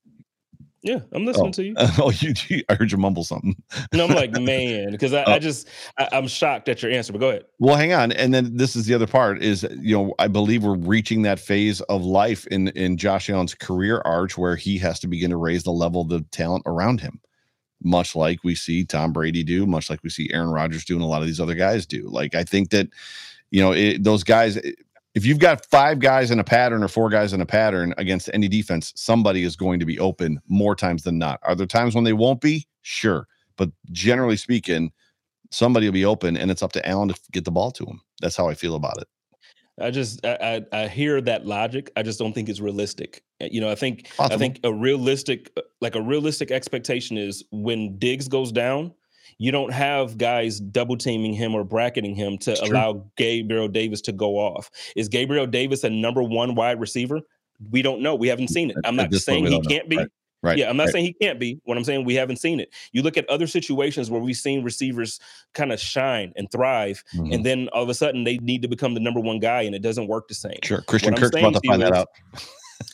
Yeah, 0.84 0.98
I'm 1.12 1.22
oh, 1.22 1.24
listening 1.24 1.48
oh. 1.48 1.52
to 1.52 1.64
you. 1.64 1.74
oh, 1.78 2.10
you, 2.10 2.34
you, 2.48 2.62
I 2.68 2.74
heard 2.74 2.92
you 2.92 2.98
mumble 2.98 3.24
something. 3.24 3.56
no, 3.94 4.04
I'm 4.04 4.14
like, 4.14 4.32
man, 4.40 4.90
because 4.90 5.14
I, 5.14 5.24
oh. 5.24 5.32
I, 5.32 5.38
just, 5.38 5.66
I, 5.96 6.08
am 6.12 6.28
shocked 6.28 6.68
at 6.68 6.82
your 6.82 6.92
answer, 6.92 7.10
but 7.10 7.20
go 7.20 7.30
ahead. 7.30 7.44
Well, 7.58 7.74
hang 7.74 7.94
on. 7.94 8.12
And 8.12 8.34
then 8.34 8.54
this 8.54 8.76
is 8.76 8.84
the 8.84 8.92
other 8.92 9.06
part 9.06 9.42
is, 9.42 9.66
you 9.80 9.96
know, 9.96 10.14
I 10.18 10.28
believe 10.28 10.62
we're 10.62 10.76
reaching 10.76 11.22
that 11.22 11.40
phase 11.40 11.80
of 11.82 12.04
life 12.04 12.46
in, 12.48 12.68
in 12.68 12.98
Josh 12.98 13.30
Allen's 13.30 13.54
career 13.54 14.02
arch 14.04 14.36
where 14.36 14.56
he 14.56 14.76
has 14.78 15.00
to 15.00 15.06
begin 15.06 15.30
to 15.30 15.38
raise 15.38 15.62
the 15.62 15.72
level 15.72 16.02
of 16.02 16.10
the 16.10 16.20
talent 16.32 16.64
around 16.66 17.00
him, 17.00 17.18
much 17.82 18.14
like 18.14 18.44
we 18.44 18.54
see 18.54 18.84
Tom 18.84 19.10
Brady 19.10 19.42
do, 19.42 19.64
much 19.64 19.88
like 19.88 20.02
we 20.02 20.10
see 20.10 20.30
Aaron 20.34 20.50
Rodgers 20.50 20.84
do, 20.84 20.94
and 20.94 21.02
a 21.02 21.06
lot 21.06 21.22
of 21.22 21.26
these 21.26 21.40
other 21.40 21.54
guys 21.54 21.86
do. 21.86 22.06
Like, 22.10 22.34
I 22.34 22.44
think 22.44 22.68
that, 22.70 22.88
you 23.50 23.62
know, 23.62 23.72
it, 23.72 24.04
those 24.04 24.22
guys, 24.22 24.58
if 25.14 25.24
you've 25.24 25.38
got 25.38 25.64
five 25.66 26.00
guys 26.00 26.30
in 26.30 26.40
a 26.40 26.44
pattern 26.44 26.82
or 26.82 26.88
four 26.88 27.08
guys 27.08 27.32
in 27.32 27.40
a 27.40 27.46
pattern 27.46 27.94
against 27.98 28.28
any 28.34 28.48
defense, 28.48 28.92
somebody 28.96 29.44
is 29.44 29.54
going 29.54 29.78
to 29.78 29.86
be 29.86 29.98
open 29.98 30.40
more 30.48 30.74
times 30.74 31.04
than 31.04 31.18
not. 31.18 31.38
Are 31.44 31.54
there 31.54 31.66
times 31.66 31.94
when 31.94 32.04
they 32.04 32.12
won't 32.12 32.40
be? 32.40 32.66
Sure. 32.82 33.28
But 33.56 33.70
generally 33.92 34.36
speaking, 34.36 34.92
somebody 35.50 35.86
will 35.86 35.92
be 35.92 36.04
open 36.04 36.36
and 36.36 36.50
it's 36.50 36.62
up 36.62 36.72
to 36.72 36.88
Allen 36.88 37.08
to 37.08 37.20
get 37.32 37.44
the 37.44 37.52
ball 37.52 37.70
to 37.72 37.84
him. 37.84 38.00
That's 38.20 38.36
how 38.36 38.48
I 38.48 38.54
feel 38.54 38.74
about 38.74 38.98
it. 38.98 39.08
I 39.80 39.90
just 39.90 40.24
I, 40.24 40.62
I, 40.72 40.82
I 40.82 40.88
hear 40.88 41.20
that 41.20 41.46
logic. 41.46 41.90
I 41.96 42.02
just 42.02 42.18
don't 42.18 42.32
think 42.32 42.48
it's 42.48 42.60
realistic. 42.60 43.22
Eh, 43.40 43.48
you 43.50 43.60
know, 43.60 43.70
I 43.70 43.74
think 43.74 44.08
Possible. 44.16 44.34
I 44.34 44.38
think 44.38 44.60
a 44.62 44.72
realistic 44.72 45.50
uh, 45.56 45.62
like 45.80 45.96
a 45.96 46.02
realistic 46.02 46.50
expectation 46.50 47.18
is 47.18 47.44
when 47.50 47.98
Diggs 47.98 48.28
goes 48.28 48.52
down, 48.52 48.92
you 49.38 49.52
don't 49.52 49.72
have 49.72 50.18
guys 50.18 50.60
double 50.60 50.96
teaming 50.96 51.32
him 51.32 51.54
or 51.54 51.64
bracketing 51.64 52.14
him 52.14 52.38
to 52.38 52.60
allow 52.64 53.04
Gabriel 53.16 53.68
Davis 53.68 54.00
to 54.02 54.12
go 54.12 54.36
off. 54.36 54.70
Is 54.96 55.08
Gabriel 55.08 55.46
Davis 55.46 55.84
a 55.84 55.90
number 55.90 56.22
one 56.22 56.54
wide 56.54 56.80
receiver? 56.80 57.20
We 57.70 57.82
don't 57.82 58.00
know. 58.02 58.14
We 58.14 58.28
haven't 58.28 58.48
seen 58.48 58.70
it. 58.70 58.76
I'm 58.84 58.96
not 58.96 59.12
saying 59.14 59.46
he 59.46 59.60
can't 59.62 59.84
know. 59.84 59.88
be. 59.88 59.96
Right. 59.98 60.08
Right. 60.44 60.58
Yeah, 60.58 60.68
I'm 60.68 60.76
not 60.76 60.84
right. 60.84 60.92
saying 60.92 61.04
he 61.06 61.12
can't 61.14 61.40
be. 61.40 61.58
What 61.64 61.78
I'm 61.78 61.84
saying, 61.84 62.04
we 62.04 62.16
haven't 62.16 62.36
seen 62.36 62.60
it. 62.60 62.68
You 62.92 63.00
look 63.00 63.16
at 63.16 63.26
other 63.30 63.46
situations 63.46 64.10
where 64.10 64.20
we've 64.20 64.36
seen 64.36 64.62
receivers 64.62 65.18
kind 65.54 65.72
of 65.72 65.80
shine 65.80 66.34
and 66.36 66.52
thrive, 66.52 67.02
mm-hmm. 67.14 67.32
and 67.32 67.46
then 67.46 67.70
all 67.72 67.82
of 67.82 67.88
a 67.88 67.94
sudden 67.94 68.24
they 68.24 68.36
need 68.36 68.60
to 68.60 68.68
become 68.68 68.92
the 68.92 69.00
number 69.00 69.20
one 69.20 69.38
guy, 69.38 69.62
and 69.62 69.74
it 69.74 69.80
doesn't 69.80 70.06
work 70.06 70.28
the 70.28 70.34
same. 70.34 70.58
Sure, 70.62 70.82
Christian 70.82 71.14
Kirk's 71.14 71.34
about 71.34 71.54
to 71.54 71.60
find 71.66 71.80
that 71.80 71.94
out. 71.94 72.08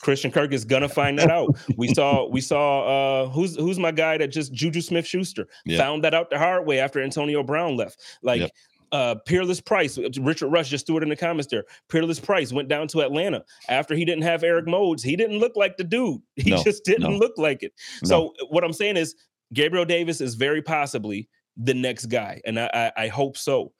Christian 0.01 0.31
Kirk 0.31 0.53
is 0.53 0.65
gonna 0.65 0.89
find 0.89 1.19
that 1.19 1.31
out. 1.31 1.57
We 1.77 1.93
saw 1.95 2.27
we 2.27 2.41
saw 2.41 3.25
uh 3.25 3.29
who's 3.29 3.57
who's 3.57 3.79
my 3.79 3.91
guy 3.91 4.19
that 4.19 4.29
just 4.29 4.53
Juju 4.53 4.81
Smith 4.81 5.07
Schuster 5.07 5.47
yeah. 5.65 5.79
found 5.79 6.05
that 6.05 6.15
out 6.15 6.31
the 6.31 6.39
hard 6.39 6.67
way 6.67 6.79
after 6.79 7.03
Antonio 7.03 7.43
Brown 7.43 7.77
left. 7.77 8.01
Like 8.23 8.41
yep. 8.41 8.51
uh 8.93 9.15
Peerless 9.27 9.61
Price, 9.61 9.99
Richard 10.21 10.49
Rush 10.49 10.69
just 10.69 10.87
threw 10.87 10.99
it 10.99 11.03
in 11.03 11.09
the 11.09 11.17
comments 11.17 11.51
there. 11.51 11.65
Peerless 11.89 12.21
Price 12.21 12.53
went 12.53 12.69
down 12.69 12.89
to 12.89 13.01
Atlanta 13.01 13.45
after 13.69 13.95
he 13.95 14.05
didn't 14.05 14.23
have 14.23 14.45
Eric 14.45 14.67
Moulds. 14.67 15.03
He 15.03 15.17
didn't 15.17 15.39
look 15.39 15.57
like 15.57 15.77
the 15.77 15.85
dude. 15.85 16.21
He 16.37 16.51
no, 16.51 16.63
just 16.63 16.85
didn't 16.85 17.11
no. 17.11 17.19
look 17.19 17.35
like 17.37 17.63
it. 17.63 17.73
No. 18.03 18.09
So 18.09 18.35
what 18.49 18.65
I'm 18.65 18.73
saying 18.73 18.97
is 18.97 19.15
Gabriel 19.53 19.85
Davis 19.85 20.21
is 20.21 20.35
very 20.35 20.63
possibly 20.63 21.29
the 21.57 21.75
next 21.75 22.07
guy, 22.07 22.41
and 22.45 22.59
I, 22.59 22.71
I, 22.73 23.05
I 23.05 23.09
hope 23.09 23.37
so. 23.37 23.73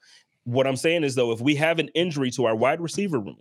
What 0.43 0.67
I'm 0.67 0.75
saying 0.75 1.03
is 1.03 1.15
though, 1.15 1.31
if 1.31 1.39
we 1.39 1.55
have 1.55 1.79
an 1.79 1.89
injury 1.89 2.31
to 2.31 2.45
our 2.45 2.55
wide 2.55 2.81
receiver 2.81 3.19
room, 3.19 3.37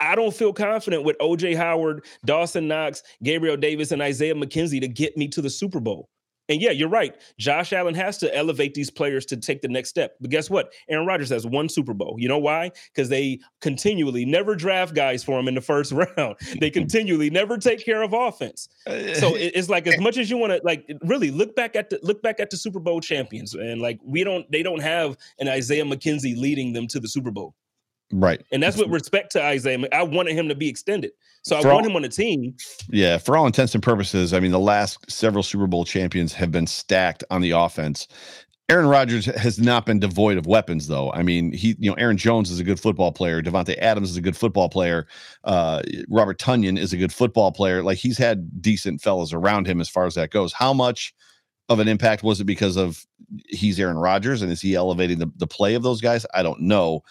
I 0.00 0.14
don't 0.14 0.34
feel 0.34 0.52
confident 0.52 1.04
with 1.04 1.18
OJ 1.18 1.56
Howard, 1.56 2.04
Dawson 2.24 2.66
Knox, 2.68 3.02
Gabriel 3.22 3.56
Davis, 3.56 3.92
and 3.92 4.02
Isaiah 4.02 4.34
McKenzie 4.34 4.80
to 4.80 4.88
get 4.88 5.16
me 5.16 5.28
to 5.28 5.42
the 5.42 5.50
Super 5.50 5.80
Bowl. 5.80 6.08
And 6.50 6.60
yeah, 6.60 6.72
you're 6.72 6.88
right. 6.88 7.14
Josh 7.38 7.72
Allen 7.72 7.94
has 7.94 8.18
to 8.18 8.36
elevate 8.36 8.74
these 8.74 8.90
players 8.90 9.24
to 9.26 9.36
take 9.36 9.62
the 9.62 9.68
next 9.68 9.88
step. 9.88 10.16
But 10.20 10.30
guess 10.30 10.50
what? 10.50 10.72
Aaron 10.88 11.06
Rodgers 11.06 11.30
has 11.30 11.46
one 11.46 11.68
Super 11.68 11.94
Bowl. 11.94 12.16
You 12.18 12.28
know 12.28 12.40
why? 12.40 12.72
Because 12.92 13.08
they 13.08 13.38
continually 13.60 14.24
never 14.24 14.56
draft 14.56 14.92
guys 14.92 15.22
for 15.22 15.38
him 15.38 15.46
in 15.46 15.54
the 15.54 15.60
first 15.60 15.92
round. 16.16 16.34
They 16.58 16.68
continually 16.68 17.30
never 17.30 17.56
take 17.56 17.84
care 17.84 18.02
of 18.02 18.12
offense. 18.12 18.68
So 18.84 18.92
it's 19.36 19.68
like 19.68 19.86
as 19.86 20.00
much 20.00 20.18
as 20.18 20.28
you 20.28 20.38
want 20.38 20.52
to 20.52 20.60
like 20.64 20.90
really 21.02 21.30
look 21.30 21.54
back 21.54 21.76
at 21.76 21.88
the 21.88 22.00
look 22.02 22.20
back 22.20 22.40
at 22.40 22.50
the 22.50 22.56
Super 22.56 22.80
Bowl 22.80 23.00
champions 23.00 23.54
and 23.54 23.80
like 23.80 24.00
we 24.04 24.24
don't 24.24 24.50
they 24.50 24.64
don't 24.64 24.82
have 24.82 25.16
an 25.38 25.46
Isaiah 25.46 25.84
McKenzie 25.84 26.36
leading 26.36 26.72
them 26.72 26.88
to 26.88 26.98
the 26.98 27.08
Super 27.08 27.30
Bowl. 27.30 27.54
Right. 28.12 28.42
And 28.52 28.62
that's 28.62 28.76
with 28.76 28.88
respect 28.88 29.32
to 29.32 29.42
Isaiah. 29.42 29.78
I 29.92 30.02
wanted 30.02 30.34
him 30.34 30.48
to 30.48 30.54
be 30.54 30.68
extended. 30.68 31.12
So 31.42 31.56
I 31.56 31.72
want 31.72 31.86
him 31.86 31.96
on 31.96 32.02
the 32.02 32.08
team. 32.08 32.54
Yeah, 32.90 33.18
for 33.18 33.36
all 33.36 33.46
intents 33.46 33.74
and 33.74 33.82
purposes, 33.82 34.34
I 34.34 34.40
mean, 34.40 34.50
the 34.50 34.58
last 34.58 35.10
several 35.10 35.42
Super 35.42 35.66
Bowl 35.66 35.84
champions 35.84 36.32
have 36.34 36.50
been 36.50 36.66
stacked 36.66 37.24
on 37.30 37.40
the 37.40 37.52
offense. 37.52 38.08
Aaron 38.68 38.86
Rodgers 38.86 39.26
has 39.26 39.58
not 39.58 39.84
been 39.84 39.98
devoid 39.98 40.38
of 40.38 40.46
weapons, 40.46 40.86
though. 40.86 41.10
I 41.12 41.24
mean, 41.24 41.50
he, 41.52 41.74
you 41.80 41.90
know, 41.90 41.96
Aaron 41.96 42.16
Jones 42.16 42.52
is 42.52 42.60
a 42.60 42.64
good 42.64 42.78
football 42.78 43.10
player. 43.10 43.42
Davante 43.42 43.76
Adams 43.78 44.10
is 44.10 44.16
a 44.16 44.20
good 44.20 44.36
football 44.36 44.68
player. 44.68 45.08
Uh, 45.42 45.82
Robert 46.08 46.38
Tonyan 46.38 46.78
is 46.78 46.92
a 46.92 46.96
good 46.96 47.12
football 47.12 47.50
player. 47.50 47.82
Like 47.82 47.98
he's 47.98 48.16
had 48.16 48.62
decent 48.62 49.00
fellas 49.00 49.32
around 49.32 49.66
him 49.66 49.80
as 49.80 49.88
far 49.88 50.06
as 50.06 50.14
that 50.14 50.30
goes. 50.30 50.52
How 50.52 50.72
much 50.72 51.12
of 51.68 51.80
an 51.80 51.88
impact 51.88 52.22
was 52.22 52.40
it 52.40 52.44
because 52.44 52.76
of 52.76 53.04
he's 53.48 53.80
Aaron 53.80 53.98
Rodgers 53.98 54.40
and 54.40 54.52
is 54.52 54.60
he 54.60 54.76
elevating 54.76 55.18
the, 55.18 55.32
the 55.36 55.48
play 55.48 55.74
of 55.74 55.82
those 55.82 56.00
guys? 56.00 56.24
I 56.32 56.44
don't 56.44 56.60
know. 56.60 57.02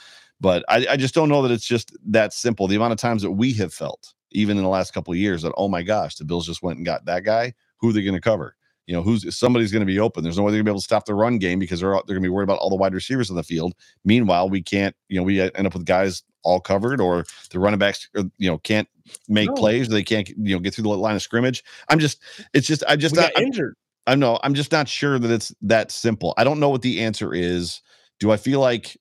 But 0.41 0.63
I, 0.69 0.85
I 0.91 0.97
just 0.97 1.13
don't 1.13 1.29
know 1.29 1.41
that 1.41 1.51
it's 1.51 1.67
just 1.67 1.95
that 2.07 2.33
simple. 2.33 2.67
The 2.67 2.75
amount 2.75 2.93
of 2.93 2.99
times 2.99 3.21
that 3.23 3.31
we 3.31 3.53
have 3.53 3.73
felt, 3.73 4.13
even 4.31 4.57
in 4.57 4.63
the 4.63 4.69
last 4.69 4.93
couple 4.93 5.13
of 5.13 5.17
years, 5.17 5.41
that 5.41 5.53
oh 5.57 5.67
my 5.67 5.83
gosh, 5.83 6.15
the 6.15 6.25
Bills 6.25 6.45
just 6.45 6.63
went 6.63 6.77
and 6.77 6.85
got 6.85 7.05
that 7.05 7.23
guy. 7.23 7.53
Who 7.79 7.89
are 7.89 7.93
they 7.93 8.03
going 8.03 8.15
to 8.15 8.21
cover? 8.21 8.55
You 8.87 8.95
know, 8.95 9.03
who's 9.03 9.37
somebody's 9.37 9.71
going 9.71 9.81
to 9.81 9.85
be 9.85 9.99
open. 9.99 10.23
There's 10.23 10.37
no 10.37 10.43
way 10.43 10.51
they're 10.51 10.57
going 10.57 10.65
to 10.65 10.69
be 10.69 10.73
able 10.73 10.79
to 10.79 10.83
stop 10.83 11.05
the 11.05 11.13
run 11.13 11.37
game 11.37 11.59
because 11.59 11.79
they're 11.79 11.91
they're 11.91 12.15
going 12.15 12.23
to 12.23 12.27
be 12.27 12.29
worried 12.29 12.45
about 12.45 12.57
all 12.57 12.71
the 12.71 12.75
wide 12.75 12.93
receivers 12.93 13.29
on 13.29 13.35
the 13.35 13.43
field. 13.43 13.73
Meanwhile, 14.03 14.49
we 14.49 14.63
can't. 14.63 14.95
You 15.09 15.17
know, 15.17 15.23
we 15.23 15.41
end 15.41 15.67
up 15.67 15.73
with 15.73 15.85
guys 15.85 16.23
all 16.43 16.59
covered, 16.59 17.01
or 17.01 17.25
the 17.51 17.59
running 17.59 17.79
backs, 17.79 18.09
uh, 18.17 18.23
you 18.37 18.49
know, 18.49 18.57
can't 18.59 18.87
make 19.27 19.49
no. 19.49 19.55
plays. 19.55 19.89
They 19.89 20.03
can't, 20.03 20.27
you 20.29 20.55
know, 20.55 20.59
get 20.59 20.73
through 20.73 20.83
the 20.83 20.89
line 20.89 21.15
of 21.15 21.21
scrimmage. 21.21 21.63
I'm 21.89 21.99
just, 21.99 22.21
it's 22.53 22.65
just, 22.67 22.83
I'm 22.87 22.99
just 22.99 23.15
we 23.15 23.21
got 23.21 23.37
injured. 23.39 23.75
I 24.07 24.15
know. 24.15 24.39
I'm 24.41 24.53
just 24.53 24.71
not 24.71 24.87
sure 24.87 25.19
that 25.19 25.29
it's 25.29 25.53
that 25.61 25.91
simple. 25.91 26.33
I 26.37 26.43
don't 26.43 26.59
know 26.59 26.69
what 26.69 26.81
the 26.81 27.01
answer 27.01 27.33
is. 27.33 27.81
Do 28.19 28.31
I 28.31 28.37
feel 28.37 28.59
like? 28.59 28.97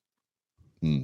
Hmm, 0.83 1.03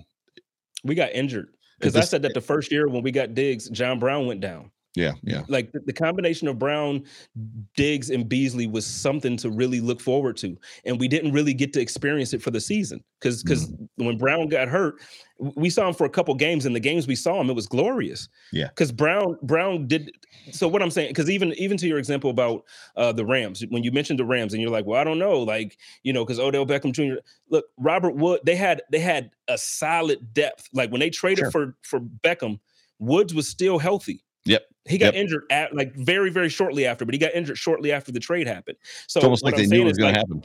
we 0.84 0.94
got 0.94 1.12
injured 1.12 1.48
because 1.78 1.96
I 1.96 2.02
said 2.02 2.22
that 2.22 2.34
the 2.34 2.40
first 2.40 2.70
year 2.70 2.88
when 2.88 3.02
we 3.02 3.10
got 3.10 3.34
Diggs, 3.34 3.68
John 3.70 3.98
Brown 3.98 4.26
went 4.26 4.40
down. 4.40 4.70
Yeah, 4.94 5.12
yeah. 5.24 5.42
Like 5.48 5.72
the, 5.72 5.80
the, 5.80 5.92
combination 5.92 6.46
of 6.46 6.56
Brown, 6.56 7.04
Diggs, 7.76 8.10
and 8.10 8.28
Beasley 8.28 8.68
was 8.68 8.86
something 8.86 9.36
to 9.38 9.50
really 9.50 9.80
look 9.80 10.00
forward 10.00 10.36
to, 10.38 10.56
and 10.84 11.00
we 11.00 11.08
didn't 11.08 11.32
really 11.32 11.52
get 11.52 11.72
to 11.72 11.80
experience 11.80 12.32
it 12.32 12.40
for 12.40 12.52
the 12.52 12.60
season 12.60 13.02
because 13.18 13.42
because 13.42 13.70
mm-hmm. 13.70 14.06
when 14.06 14.18
Brown 14.18 14.46
got 14.46 14.68
hurt, 14.68 15.00
we 15.56 15.68
saw 15.68 15.88
him 15.88 15.94
for 15.94 16.04
a 16.04 16.10
couple 16.10 16.32
games, 16.36 16.64
and 16.64 16.76
the 16.76 16.80
games 16.80 17.08
we 17.08 17.16
saw 17.16 17.40
him, 17.40 17.50
it 17.50 17.54
was 17.54 17.66
glorious. 17.66 18.28
Yeah, 18.52 18.68
because 18.68 18.92
Brown 18.92 19.36
Brown 19.42 19.88
did. 19.88 20.12
So 20.52 20.68
what 20.68 20.80
I'm 20.80 20.92
saying, 20.92 21.08
because 21.08 21.28
even 21.28 21.52
even 21.54 21.76
to 21.78 21.88
your 21.88 21.98
example 21.98 22.30
about 22.30 22.64
uh, 22.94 23.10
the 23.10 23.26
Rams, 23.26 23.64
when 23.70 23.82
you 23.82 23.90
mentioned 23.90 24.20
the 24.20 24.24
Rams, 24.24 24.52
and 24.52 24.62
you're 24.62 24.70
like, 24.70 24.86
well, 24.86 25.00
I 25.00 25.02
don't 25.02 25.18
know, 25.18 25.40
like 25.40 25.76
you 26.04 26.12
know, 26.12 26.24
because 26.24 26.38
Odell 26.38 26.66
Beckham 26.66 26.92
Jr. 26.92 27.20
Look, 27.50 27.64
Robert 27.78 28.14
Wood, 28.14 28.42
they 28.44 28.54
had 28.54 28.80
they 28.92 29.00
had 29.00 29.30
a 29.48 29.58
solid 29.58 30.32
depth. 30.32 30.68
Like 30.72 30.92
when 30.92 31.00
they 31.00 31.10
traded 31.10 31.46
sure. 31.46 31.50
for 31.50 31.76
for 31.82 31.98
Beckham, 31.98 32.60
Woods 33.00 33.34
was 33.34 33.48
still 33.48 33.80
healthy. 33.80 34.22
Yep. 34.44 34.66
He 34.86 34.98
got 34.98 35.14
yep. 35.14 35.22
injured 35.22 35.44
at 35.50 35.74
like 35.74 35.94
very, 35.94 36.30
very 36.30 36.48
shortly 36.48 36.86
after, 36.86 37.04
but 37.04 37.14
he 37.14 37.18
got 37.18 37.34
injured 37.34 37.56
shortly 37.56 37.92
after 37.92 38.12
the 38.12 38.20
trade 38.20 38.46
happened. 38.46 38.76
So 39.06 39.18
it's 39.18 39.24
almost 39.24 39.44
like 39.44 39.54
I'm 39.54 39.62
they 39.62 39.66
knew 39.66 39.82
it 39.82 39.86
was 39.86 39.98
going 39.98 40.14
like, 40.14 40.26
to 40.26 40.34
happen. 40.34 40.44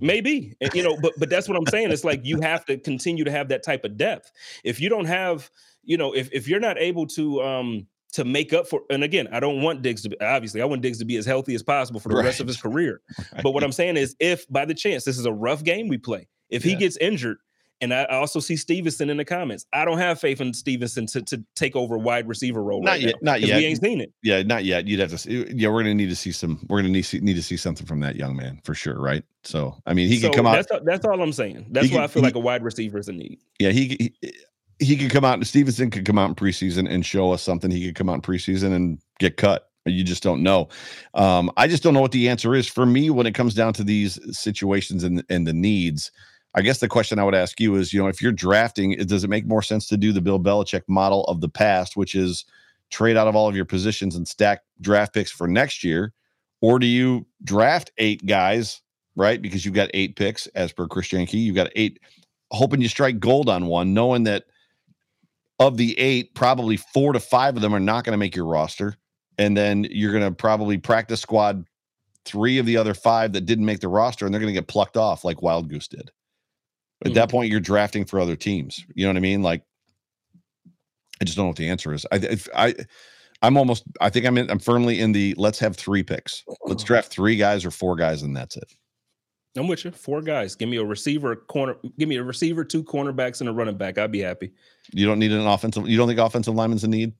Maybe, 0.00 0.56
and, 0.60 0.72
you 0.74 0.84
know, 0.84 0.96
but 1.00 1.12
but 1.18 1.28
that's 1.28 1.48
what 1.48 1.56
I'm 1.56 1.66
saying. 1.66 1.90
It's 1.90 2.04
like 2.04 2.24
you 2.24 2.40
have 2.40 2.64
to 2.66 2.78
continue 2.78 3.24
to 3.24 3.30
have 3.32 3.48
that 3.48 3.64
type 3.64 3.84
of 3.84 3.96
depth. 3.96 4.30
If 4.62 4.80
you 4.80 4.88
don't 4.88 5.06
have, 5.06 5.50
you 5.82 5.96
know, 5.96 6.12
if 6.14 6.32
if 6.32 6.46
you're 6.46 6.60
not 6.60 6.78
able 6.78 7.06
to 7.08 7.42
um 7.42 7.86
to 8.12 8.24
make 8.24 8.52
up 8.52 8.66
for. 8.66 8.82
And 8.90 9.02
again, 9.02 9.28
I 9.32 9.40
don't 9.40 9.60
want 9.60 9.82
Diggs 9.82 10.02
to 10.02 10.10
be 10.10 10.20
obviously 10.20 10.62
I 10.62 10.64
want 10.64 10.82
Diggs 10.82 10.98
to 10.98 11.04
be 11.04 11.16
as 11.16 11.26
healthy 11.26 11.54
as 11.54 11.62
possible 11.62 12.00
for 12.00 12.08
the 12.08 12.16
right. 12.16 12.24
rest 12.24 12.40
of 12.40 12.46
his 12.46 12.60
career. 12.60 13.00
Right. 13.32 13.42
But 13.42 13.52
what 13.52 13.64
I'm 13.64 13.72
saying 13.72 13.96
is, 13.96 14.14
if 14.20 14.48
by 14.48 14.64
the 14.64 14.74
chance 14.74 15.04
this 15.04 15.18
is 15.18 15.26
a 15.26 15.32
rough 15.32 15.64
game 15.64 15.88
we 15.88 15.98
play, 15.98 16.28
if 16.48 16.64
yeah. 16.64 16.72
he 16.72 16.78
gets 16.78 16.96
injured, 16.98 17.38
and 17.80 17.94
I 17.94 18.04
also 18.06 18.40
see 18.40 18.56
Stevenson 18.56 19.10
in 19.10 19.16
the 19.16 19.24
comments. 19.24 19.64
I 19.72 19.84
don't 19.84 19.98
have 19.98 20.20
faith 20.20 20.40
in 20.40 20.52
Stevenson 20.52 21.06
to, 21.06 21.22
to 21.22 21.44
take 21.54 21.76
over 21.76 21.96
wide 21.96 22.26
receiver 22.28 22.62
role. 22.62 22.82
Not 22.82 22.92
right 22.92 23.00
yet. 23.00 23.14
Now, 23.22 23.32
not 23.32 23.40
yet. 23.42 23.58
We 23.58 23.66
ain't 23.66 23.80
seen 23.80 24.00
it. 24.00 24.12
Yeah, 24.22 24.42
not 24.42 24.64
yet. 24.64 24.86
You'd 24.86 25.00
have 25.00 25.10
to. 25.10 25.18
See, 25.18 25.46
yeah, 25.54 25.68
we're 25.68 25.82
gonna 25.82 25.94
need 25.94 26.10
to 26.10 26.16
see 26.16 26.32
some. 26.32 26.64
We're 26.68 26.78
gonna 26.78 26.92
need, 26.92 27.02
see, 27.02 27.20
need 27.20 27.34
to 27.34 27.42
see 27.42 27.56
something 27.56 27.86
from 27.86 28.00
that 28.00 28.16
young 28.16 28.36
man 28.36 28.60
for 28.64 28.74
sure, 28.74 29.00
right? 29.00 29.24
So, 29.44 29.76
I 29.86 29.94
mean, 29.94 30.08
he 30.08 30.18
so 30.18 30.28
could 30.28 30.36
come 30.36 30.44
that's 30.46 30.70
out. 30.70 30.84
that's 30.84 31.04
all 31.04 31.20
I'm 31.22 31.32
saying. 31.32 31.66
That's 31.70 31.90
why 31.92 32.04
I 32.04 32.06
feel 32.06 32.22
he, 32.22 32.26
like 32.26 32.34
a 32.34 32.40
wide 32.40 32.62
receiver 32.62 32.98
is 32.98 33.08
a 33.08 33.12
need. 33.12 33.38
Yeah, 33.58 33.70
he, 33.70 34.12
he 34.20 34.32
he 34.80 34.96
could 34.96 35.10
come 35.10 35.24
out. 35.24 35.34
and 35.34 35.46
Stevenson 35.46 35.90
could 35.90 36.04
come 36.04 36.18
out 36.18 36.28
in 36.28 36.34
preseason 36.34 36.88
and 36.88 37.04
show 37.04 37.32
us 37.32 37.42
something. 37.42 37.70
He 37.70 37.86
could 37.86 37.94
come 37.94 38.08
out 38.08 38.14
in 38.14 38.22
preseason 38.22 38.74
and 38.74 38.98
get 39.18 39.36
cut. 39.36 39.70
You 39.86 40.04
just 40.04 40.22
don't 40.22 40.42
know. 40.42 40.68
Um, 41.14 41.50
I 41.56 41.66
just 41.66 41.82
don't 41.82 41.94
know 41.94 42.00
what 42.00 42.12
the 42.12 42.28
answer 42.28 42.54
is 42.54 42.66
for 42.66 42.84
me 42.84 43.10
when 43.10 43.26
it 43.26 43.34
comes 43.34 43.54
down 43.54 43.72
to 43.74 43.84
these 43.84 44.18
situations 44.36 45.04
and 45.04 45.24
and 45.30 45.46
the 45.46 45.52
needs. 45.52 46.10
I 46.54 46.62
guess 46.62 46.80
the 46.80 46.88
question 46.88 47.18
I 47.18 47.24
would 47.24 47.34
ask 47.34 47.60
you 47.60 47.76
is, 47.76 47.92
you 47.92 48.00
know, 48.00 48.08
if 48.08 48.22
you're 48.22 48.32
drafting, 48.32 48.96
does 49.06 49.22
it 49.22 49.30
make 49.30 49.46
more 49.46 49.62
sense 49.62 49.86
to 49.88 49.96
do 49.96 50.12
the 50.12 50.20
Bill 50.20 50.40
Belichick 50.40 50.82
model 50.88 51.24
of 51.24 51.40
the 51.40 51.48
past, 51.48 51.96
which 51.96 52.14
is 52.14 52.44
trade 52.90 53.16
out 53.16 53.28
of 53.28 53.36
all 53.36 53.48
of 53.48 53.54
your 53.54 53.64
positions 53.64 54.16
and 54.16 54.26
stack 54.26 54.62
draft 54.80 55.12
picks 55.12 55.30
for 55.30 55.46
next 55.46 55.84
year, 55.84 56.12
or 56.60 56.78
do 56.78 56.86
you 56.86 57.26
draft 57.44 57.92
eight 57.98 58.24
guys, 58.26 58.80
right? 59.14 59.42
Because 59.42 59.64
you've 59.64 59.74
got 59.74 59.90
eight 59.94 60.16
picks 60.16 60.46
as 60.48 60.72
per 60.72 60.86
Chris 60.86 61.08
Janke, 61.08 61.34
you've 61.34 61.54
got 61.54 61.70
eight, 61.76 62.00
hoping 62.50 62.80
you 62.80 62.88
strike 62.88 63.20
gold 63.20 63.48
on 63.48 63.66
one, 63.66 63.92
knowing 63.92 64.24
that 64.24 64.44
of 65.60 65.76
the 65.76 65.98
eight, 65.98 66.34
probably 66.34 66.76
four 66.76 67.12
to 67.12 67.20
five 67.20 67.56
of 67.56 67.62
them 67.62 67.74
are 67.74 67.80
not 67.80 68.04
going 68.04 68.12
to 68.12 68.18
make 68.18 68.34
your 68.34 68.46
roster, 68.46 68.94
and 69.36 69.56
then 69.56 69.86
you're 69.90 70.12
going 70.12 70.24
to 70.24 70.30
probably 70.30 70.78
practice 70.78 71.20
squad 71.20 71.64
three 72.24 72.58
of 72.58 72.66
the 72.66 72.76
other 72.76 72.94
five 72.94 73.32
that 73.32 73.42
didn't 73.42 73.66
make 73.66 73.80
the 73.80 73.88
roster, 73.88 74.24
and 74.24 74.32
they're 74.32 74.40
going 74.40 74.52
to 74.52 74.58
get 74.58 74.68
plucked 74.68 74.96
off 74.96 75.24
like 75.24 75.38
Wildgoose 75.38 75.88
did. 75.88 76.10
At 77.00 77.08
mm-hmm. 77.08 77.14
that 77.14 77.30
point, 77.30 77.50
you're 77.50 77.60
drafting 77.60 78.04
for 78.04 78.18
other 78.18 78.36
teams. 78.36 78.84
You 78.94 79.04
know 79.06 79.10
what 79.10 79.16
I 79.16 79.20
mean? 79.20 79.42
Like, 79.42 79.62
I 81.20 81.24
just 81.24 81.36
don't 81.36 81.44
know 81.44 81.48
what 81.48 81.56
the 81.56 81.68
answer 81.68 81.92
is. 81.92 82.06
I, 82.10 82.38
I, 82.54 82.74
I'm 83.42 83.56
almost. 83.56 83.84
I 84.00 84.10
think 84.10 84.26
I'm 84.26 84.38
in. 84.38 84.50
I'm 84.50 84.58
firmly 84.58 85.00
in 85.00 85.12
the. 85.12 85.34
Let's 85.36 85.58
have 85.60 85.76
three 85.76 86.02
picks. 86.02 86.44
Let's 86.64 86.84
draft 86.84 87.10
three 87.10 87.36
guys 87.36 87.64
or 87.64 87.70
four 87.70 87.96
guys, 87.96 88.22
and 88.22 88.36
that's 88.36 88.56
it. 88.56 88.72
I'm 89.56 89.66
with 89.66 89.84
you. 89.84 89.90
Four 89.90 90.22
guys. 90.22 90.54
Give 90.54 90.68
me 90.68 90.76
a 90.76 90.84
receiver, 90.84 91.32
a 91.32 91.36
corner. 91.36 91.76
Give 91.98 92.08
me 92.08 92.16
a 92.16 92.22
receiver, 92.22 92.64
two 92.64 92.84
cornerbacks, 92.84 93.40
and 93.40 93.48
a 93.48 93.52
running 93.52 93.76
back. 93.76 93.98
I'd 93.98 94.12
be 94.12 94.20
happy. 94.20 94.52
You 94.92 95.06
don't 95.06 95.18
need 95.18 95.32
an 95.32 95.46
offensive. 95.46 95.88
You 95.88 95.96
don't 95.96 96.08
think 96.08 96.20
offensive 96.20 96.54
lineman's 96.54 96.84
a 96.84 96.88
need? 96.88 97.12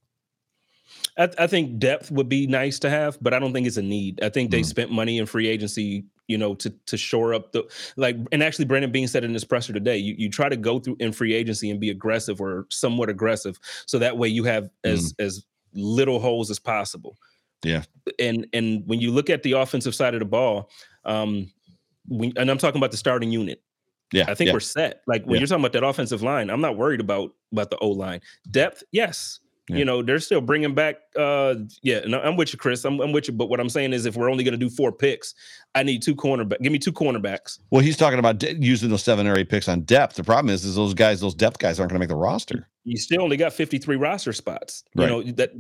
I, 1.17 1.29
I, 1.39 1.47
think 1.47 1.79
depth 1.79 2.11
would 2.11 2.29
be 2.29 2.47
nice 2.47 2.79
to 2.81 2.91
have, 2.91 3.19
but 3.21 3.35
I 3.35 3.39
don't 3.39 3.53
think 3.53 3.67
it's 3.67 3.77
a 3.77 3.83
need. 3.83 4.23
I 4.23 4.29
think 4.29 4.51
they 4.51 4.61
mm. 4.61 4.67
spent 4.67 4.91
money 4.91 5.19
in 5.19 5.27
free 5.27 5.49
agency, 5.49 6.05
you 6.29 6.39
know, 6.39 6.55
to 6.55 6.71
to 6.87 6.97
shore 6.97 7.35
up 7.35 7.53
the 7.53 7.65
like. 7.97 8.17
And 8.31 8.43
actually, 8.43 8.67
Brandon 8.67 8.93
Beane 8.93 9.09
said 9.09 9.25
in 9.25 9.33
his 9.35 9.45
presser 9.45 9.73
today, 9.73 9.97
you 9.97 10.15
you 10.17 10.31
try 10.31 10.49
to 10.49 10.57
go 10.57 10.79
through 10.79 10.97
in 11.01 11.13
free 11.13 11.35
agency 11.35 11.71
and 11.71 11.81
be 11.81 11.91
aggressive 11.91 12.41
or 12.41 12.67
somewhat 12.71 13.09
aggressive, 13.09 13.59
so 13.87 13.99
that 13.99 14.17
way 14.17 14.29
you 14.29 14.45
have 14.45 14.71
as 14.85 15.13
mm. 15.15 15.25
as 15.25 15.45
little 15.75 16.21
holes 16.21 16.51
as 16.51 16.59
possible. 16.59 17.17
Yeah. 17.65 17.83
And 18.19 18.47
and 18.53 18.83
when 18.87 19.01
you 19.01 19.11
look 19.11 19.31
at 19.31 19.43
the 19.43 19.53
offensive 19.53 19.95
side 19.95 20.15
of 20.15 20.21
the 20.21 20.27
ball, 20.27 20.71
um, 21.05 21.51
when, 22.07 22.33
and 22.37 22.51
I'm 22.51 22.59
talking 22.59 22.79
about 22.79 22.91
the 22.91 22.97
starting 22.97 23.33
unit. 23.33 23.63
Yeah, 24.11 24.25
I 24.27 24.35
think 24.35 24.49
yeah. 24.49 24.55
we're 24.55 24.61
set. 24.61 25.03
Like 25.07 25.25
when 25.25 25.35
yeah. 25.35 25.41
you're 25.41 25.49
talking 25.49 25.63
about 25.63 25.75
that 25.75 25.85
offensive 25.85 26.23
line, 26.23 26.49
I'm 26.49 26.63
not 26.63 26.79
worried 26.79 27.01
about 27.01 27.35
about 27.53 27.71
the 27.71 27.77
O 27.79 27.89
line 27.89 28.21
depth. 28.51 28.83
Yes, 28.91 29.41
yeah. 29.69 29.77
You 29.77 29.85
know, 29.85 30.03
they're 30.03 30.19
still 30.19 30.41
bringing 30.41 30.75
back. 30.75 30.97
uh 31.17 31.57
Yeah, 31.83 31.99
and 31.99 32.15
I'm 32.15 32.37
with 32.37 32.53
you, 32.53 32.59
Chris. 32.59 32.85
I'm, 32.85 33.01
I'm 33.01 33.13
with 33.13 33.29
you. 33.29 33.35
But 33.35 33.49
what 33.49 33.61
I'm 33.61 33.69
saying 33.69 33.93
is, 33.93 34.07
if 34.07 34.17
we're 34.17 34.31
only 34.31 34.45
going 34.45 34.53
to 34.53 34.59
do 34.59 34.71
four 34.71 34.93
picks, 34.93 35.35
I 35.75 35.83
need 35.83 36.03
two 36.03 36.15
cornerback. 36.17 36.61
Give 36.61 36.73
me 36.73 36.79
two 36.79 36.93
cornerbacks. 36.93 37.59
Well, 37.71 37.83
he's 37.83 37.97
talking 37.97 38.19
about 38.19 38.39
de- 38.39 38.57
using 38.57 38.89
those 38.89 39.05
seven 39.05 39.27
or 39.27 39.37
eight 39.37 39.49
picks 39.49 39.69
on 39.69 39.83
depth. 39.83 40.17
The 40.17 40.25
problem 40.25 40.53
is, 40.53 40.65
is 40.65 40.77
those 40.77 40.95
guys, 40.95 41.21
those 41.21 41.35
depth 41.35 41.59
guys, 41.59 41.79
aren't 41.79 41.91
going 41.91 41.97
to 41.97 42.01
make 42.01 42.09
the 42.09 42.17
roster. 42.17 42.69
You 42.85 42.97
still 42.97 43.23
only 43.23 43.37
got 43.37 43.53
53 43.53 43.97
roster 43.97 44.33
spots. 44.33 44.85
You 44.95 45.03
right. 45.03 45.11
know 45.11 45.23
that 45.33 45.51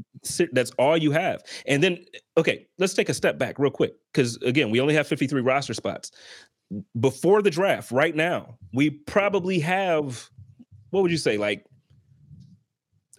that's 0.52 0.70
all 0.78 0.96
you 0.96 1.12
have. 1.12 1.42
And 1.66 1.82
then, 1.82 2.04
okay, 2.38 2.66
let's 2.78 2.94
take 2.94 3.10
a 3.10 3.14
step 3.14 3.38
back 3.38 3.58
real 3.58 3.70
quick 3.70 3.94
because 4.12 4.36
again, 4.38 4.70
we 4.70 4.80
only 4.80 4.94
have 4.94 5.06
53 5.06 5.42
roster 5.42 5.74
spots. 5.74 6.10
Before 6.98 7.42
the 7.42 7.50
draft, 7.50 7.90
right 7.90 8.14
now, 8.14 8.58
we 8.74 8.90
probably 8.90 9.58
have 9.60 10.30
what 10.90 11.02
would 11.02 11.10
you 11.10 11.18
say, 11.18 11.36
like 11.36 11.64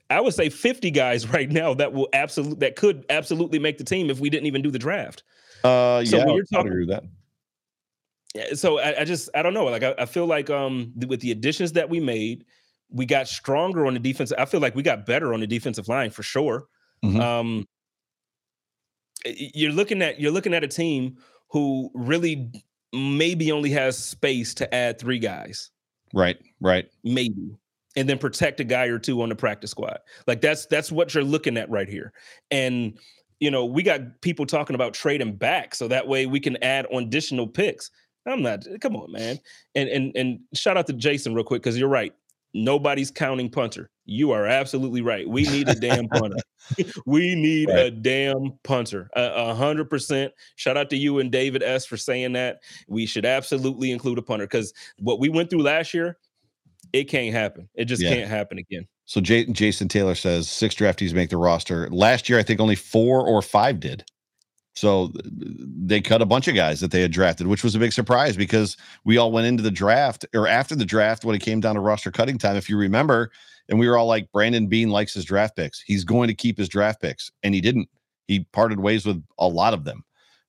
I 0.10 0.22
would 0.22 0.34
say 0.34 0.50
50 0.50 0.92
guys 0.92 1.28
right 1.34 1.50
now 1.50 1.74
that 1.76 1.94
will 1.94 2.10
absolutely 2.14 2.58
that 2.60 2.76
could 2.76 3.06
absolutely 3.10 3.60
make 3.60 3.78
the 3.78 3.84
team 3.84 4.10
if 4.10 4.20
we 4.20 4.30
didn't 4.30 4.48
even 4.48 4.62
do 4.62 4.72
the 4.72 4.80
draft. 4.80 5.24
Uh, 5.64 6.04
so 6.06 6.18
yeah, 6.18 6.26
you're 6.28 6.44
talking, 6.46 6.68
agree 6.72 6.86
with 6.86 6.90
that. 6.90 7.04
So 8.58 8.80
I, 8.80 9.02
I, 9.02 9.06
just 9.06 9.30
I 9.36 9.42
don't 9.42 9.54
know. 9.54 9.66
Like 9.66 9.84
I, 9.84 9.96
I 10.00 10.06
feel 10.06 10.26
like 10.26 10.50
um 10.50 10.94
with 11.08 11.20
the 11.20 11.32
additions 11.32 11.74
that 11.74 11.90
we 11.90 12.00
made, 12.00 12.46
we 12.90 13.06
got 13.06 13.28
stronger 13.28 13.86
on 13.86 13.94
the 13.94 14.00
defense. 14.00 14.32
I 14.38 14.46
feel 14.46 14.60
like 14.60 14.76
we 14.76 14.84
got 14.84 15.06
better 15.06 15.34
on 15.34 15.40
the 15.40 15.48
defensive 15.48 15.88
line 15.88 16.12
for 16.12 16.24
sure. 16.24 16.68
Mm-hmm. 17.04 17.20
Um, 17.20 17.66
you're 19.26 19.72
looking 19.72 20.02
at 20.02 20.20
you're 20.20 20.32
looking 20.32 20.54
at 20.54 20.64
a 20.64 20.68
team 20.68 21.18
who 21.50 21.90
really 21.94 22.52
maybe 22.94 23.52
only 23.52 23.70
has 23.72 23.98
space 23.98 24.54
to 24.56 24.74
add 24.74 25.00
three 25.00 25.20
guys. 25.20 25.72
Right, 26.14 26.38
right. 26.60 26.90
Maybe 27.04 27.52
and 27.96 28.08
then 28.08 28.18
protect 28.18 28.60
a 28.60 28.64
guy 28.64 28.86
or 28.86 29.00
two 29.00 29.22
on 29.22 29.30
the 29.30 29.36
practice 29.36 29.72
squad. 29.72 30.00
Like 30.28 30.42
that's 30.42 30.66
that's 30.68 30.92
what 30.92 31.14
you're 31.14 31.24
looking 31.24 31.58
at 31.58 31.70
right 31.70 31.90
here. 31.90 32.14
And 32.52 32.98
you 33.40 33.50
know, 33.50 33.66
we 33.66 33.84
got 33.84 34.22
people 34.22 34.46
talking 34.46 34.76
about 34.76 34.94
trading 34.94 35.36
back 35.36 35.74
so 35.74 35.88
that 35.88 36.08
way 36.08 36.26
we 36.26 36.40
can 36.40 36.62
add 36.64 36.88
additional 36.92 37.48
picks. 37.48 37.90
I'm 38.26 38.42
not. 38.42 38.66
Come 38.82 38.96
on, 38.96 39.12
man. 39.12 39.40
And 39.76 39.90
and 39.90 40.16
and 40.16 40.40
shout 40.54 40.78
out 40.78 40.88
to 40.88 40.94
Jason 40.94 41.34
real 41.34 41.44
quick 41.44 41.64
because 41.64 41.78
you're 41.78 41.90
right. 41.90 42.14
Nobody's 42.54 43.12
counting 43.12 43.50
punter. 43.50 43.92
You 44.06 44.32
are 44.32 44.48
absolutely 44.48 45.02
right. 45.02 45.28
We 45.28 45.44
need 45.44 45.70
a 45.70 45.76
damn 45.76 46.08
punter. 46.08 46.38
we 47.06 47.36
need 47.36 47.70
right. 47.70 47.86
a 47.86 47.92
damn 47.92 48.54
punter. 48.64 49.10
A 49.16 49.54
hundred 49.54 49.90
percent. 49.90 50.34
Shout 50.56 50.78
out 50.78 50.90
to 50.90 50.98
you 50.98 51.20
and 51.20 51.32
David 51.32 51.64
S 51.64 51.86
for 51.86 51.98
saying 51.98 52.34
that. 52.34 52.60
We 52.88 53.06
should 53.06 53.26
absolutely 53.26 53.92
include 53.92 54.18
a 54.18 54.22
punter 54.22 54.46
because 54.46 54.74
what 55.00 55.20
we 55.20 55.30
went 55.30 55.50
through 55.50 55.64
last 55.64 55.94
year, 55.94 56.18
it 56.94 57.06
can't 57.06 57.34
happen. 57.34 57.70
It 57.76 57.86
just 57.86 58.02
yeah. 58.02 58.14
can't 58.14 58.30
happen 58.30 58.58
again. 58.58 58.88
So 59.06 59.22
J- 59.22 59.46
Jason 59.46 59.88
Taylor 59.88 60.16
says 60.16 60.50
six 60.50 60.76
draftees 60.76 61.14
make 61.14 61.30
the 61.30 61.38
roster. 61.38 61.90
Last 61.90 62.30
year, 62.30 62.40
I 62.40 62.44
think 62.44 62.60
only 62.60 62.76
four 62.76 63.26
or 63.26 63.42
five 63.42 63.80
did. 63.80 64.04
So 64.76 65.06
uh, 65.06 65.22
they 65.26 66.00
cut 66.00 66.22
a 66.22 66.26
bunch 66.26 66.48
of 66.48 66.56
guys 66.56 66.80
that 66.80 66.92
they 66.92 67.02
had 67.02 67.12
drafted, 67.12 67.48
which 67.48 67.64
was 67.64 67.76
a 67.76 67.80
big 67.80 67.92
surprise 67.92 68.38
because 68.38 68.78
we 69.04 69.18
all 69.18 69.32
went 69.32 69.48
into 69.48 69.64
the 69.64 69.72
draft 69.72 70.26
or 70.34 70.48
after 70.48 70.76
the 70.76 70.86
draft 70.86 71.26
when 71.26 71.36
it 71.36 71.42
came 71.42 71.60
down 71.60 71.76
to 71.76 71.82
roster 71.82 72.12
cutting 72.12 72.38
time. 72.38 72.56
If 72.56 72.70
you 72.70 72.78
remember, 72.78 73.32
and 73.68 73.80
we 73.80 73.90
were 73.90 73.98
all 73.98 74.08
like, 74.08 74.32
Brandon 74.32 74.68
Beane 74.68 74.90
likes 74.90 75.14
his 75.14 75.26
draft 75.26 75.56
picks. 75.56 75.82
He's 75.82 76.04
going 76.04 76.28
to 76.28 76.34
keep 76.34 76.58
his 76.58 76.70
draft 76.70 77.02
picks, 77.02 77.32
and 77.44 77.54
he 77.54 77.62
didn't. 77.62 77.90
He 78.28 78.46
parted 78.52 78.80
ways 78.80 79.08
with 79.08 79.24
a 79.40 79.48
lot 79.48 79.74
of 79.74 79.86
them 79.86 80.04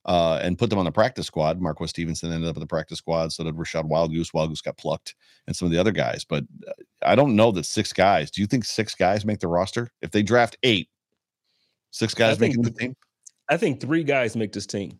uh, 0.06 0.40
and 0.42 0.58
put 0.58 0.70
them 0.70 0.78
on 0.78 0.84
the 0.84 0.92
practice 0.92 1.26
squad. 1.26 1.60
Marquez 1.60 1.90
Stevenson 1.90 2.32
ended 2.32 2.48
up 2.48 2.56
in 2.56 2.60
the 2.60 2.66
practice 2.66 2.98
squad. 2.98 3.32
So 3.32 3.44
did 3.44 3.56
Rachad 3.56 3.88
Wildgoose. 3.88 4.32
Wild 4.32 4.50
Goose 4.50 4.62
got 4.62 4.76
plucked, 4.76 5.14
and 5.46 5.54
some 5.54 5.66
of 5.66 5.72
the 5.72 5.78
other 5.78 5.92
guys. 5.92 6.24
But 6.24 6.44
uh, 6.66 6.72
I 7.02 7.14
don't 7.14 7.36
know 7.36 7.50
that 7.52 7.66
six 7.66 7.92
guys. 7.92 8.30
Do 8.30 8.40
you 8.40 8.46
think 8.46 8.64
six 8.64 8.94
guys 8.94 9.24
make 9.24 9.40
the 9.40 9.48
roster? 9.48 9.90
If 10.00 10.10
they 10.10 10.22
draft 10.22 10.56
eight, 10.62 10.88
six 11.90 12.14
guys 12.14 12.38
think, 12.38 12.56
making 12.56 12.62
the 12.62 12.78
team? 12.78 12.96
I 13.48 13.56
think 13.56 13.80
three 13.80 14.04
guys 14.04 14.36
make 14.36 14.52
this 14.52 14.66
team 14.66 14.98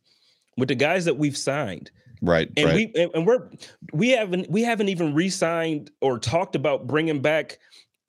with 0.57 0.69
the 0.69 0.75
guys 0.75 1.05
that 1.07 1.17
we've 1.17 1.37
signed. 1.37 1.91
Right, 2.23 2.51
and 2.57 2.67
right. 2.67 2.91
we 2.95 3.11
and 3.15 3.27
we're 3.27 3.49
we 3.95 4.11
haven't 4.11 4.51
we 4.51 4.63
haven't 4.63 4.91
even 4.91 5.15
re-signed 5.15 5.91
or 6.03 6.19
talked 6.19 6.55
about 6.55 6.87
bringing 6.87 7.23
back 7.23 7.59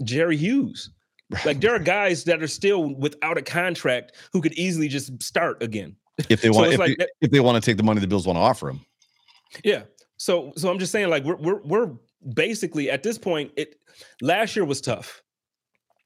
Jerry 0.03 0.37
Hughes. 0.37 0.89
Like 1.45 1.61
there 1.61 1.73
are 1.73 1.79
guys 1.79 2.25
that 2.25 2.43
are 2.43 2.47
still 2.47 2.93
without 2.93 3.37
a 3.37 3.41
contract 3.41 4.17
who 4.33 4.41
could 4.41 4.51
easily 4.55 4.89
just 4.89 5.23
start 5.23 5.63
again 5.63 5.95
if 6.29 6.41
they 6.41 6.49
want 6.51 6.67
so 6.67 6.71
if, 6.71 6.79
like, 6.79 6.97
they, 6.97 7.07
if 7.21 7.31
they 7.31 7.39
want 7.39 7.61
to 7.61 7.69
take 7.69 7.77
the 7.77 7.83
money 7.83 7.99
the 7.99 8.07
Bills 8.07 8.27
want 8.27 8.37
to 8.37 8.41
offer 8.41 8.67
them. 8.67 8.85
Yeah. 9.63 9.83
So 10.17 10.53
so 10.55 10.69
I'm 10.69 10.79
just 10.79 10.91
saying 10.91 11.09
like 11.09 11.23
we're 11.23 11.37
we're 11.37 11.61
we're 11.63 11.91
basically 12.33 12.89
at 12.89 13.03
this 13.03 13.17
point 13.17 13.51
it 13.57 13.75
last 14.21 14.55
year 14.55 14.65
was 14.65 14.81
tough. 14.81 15.21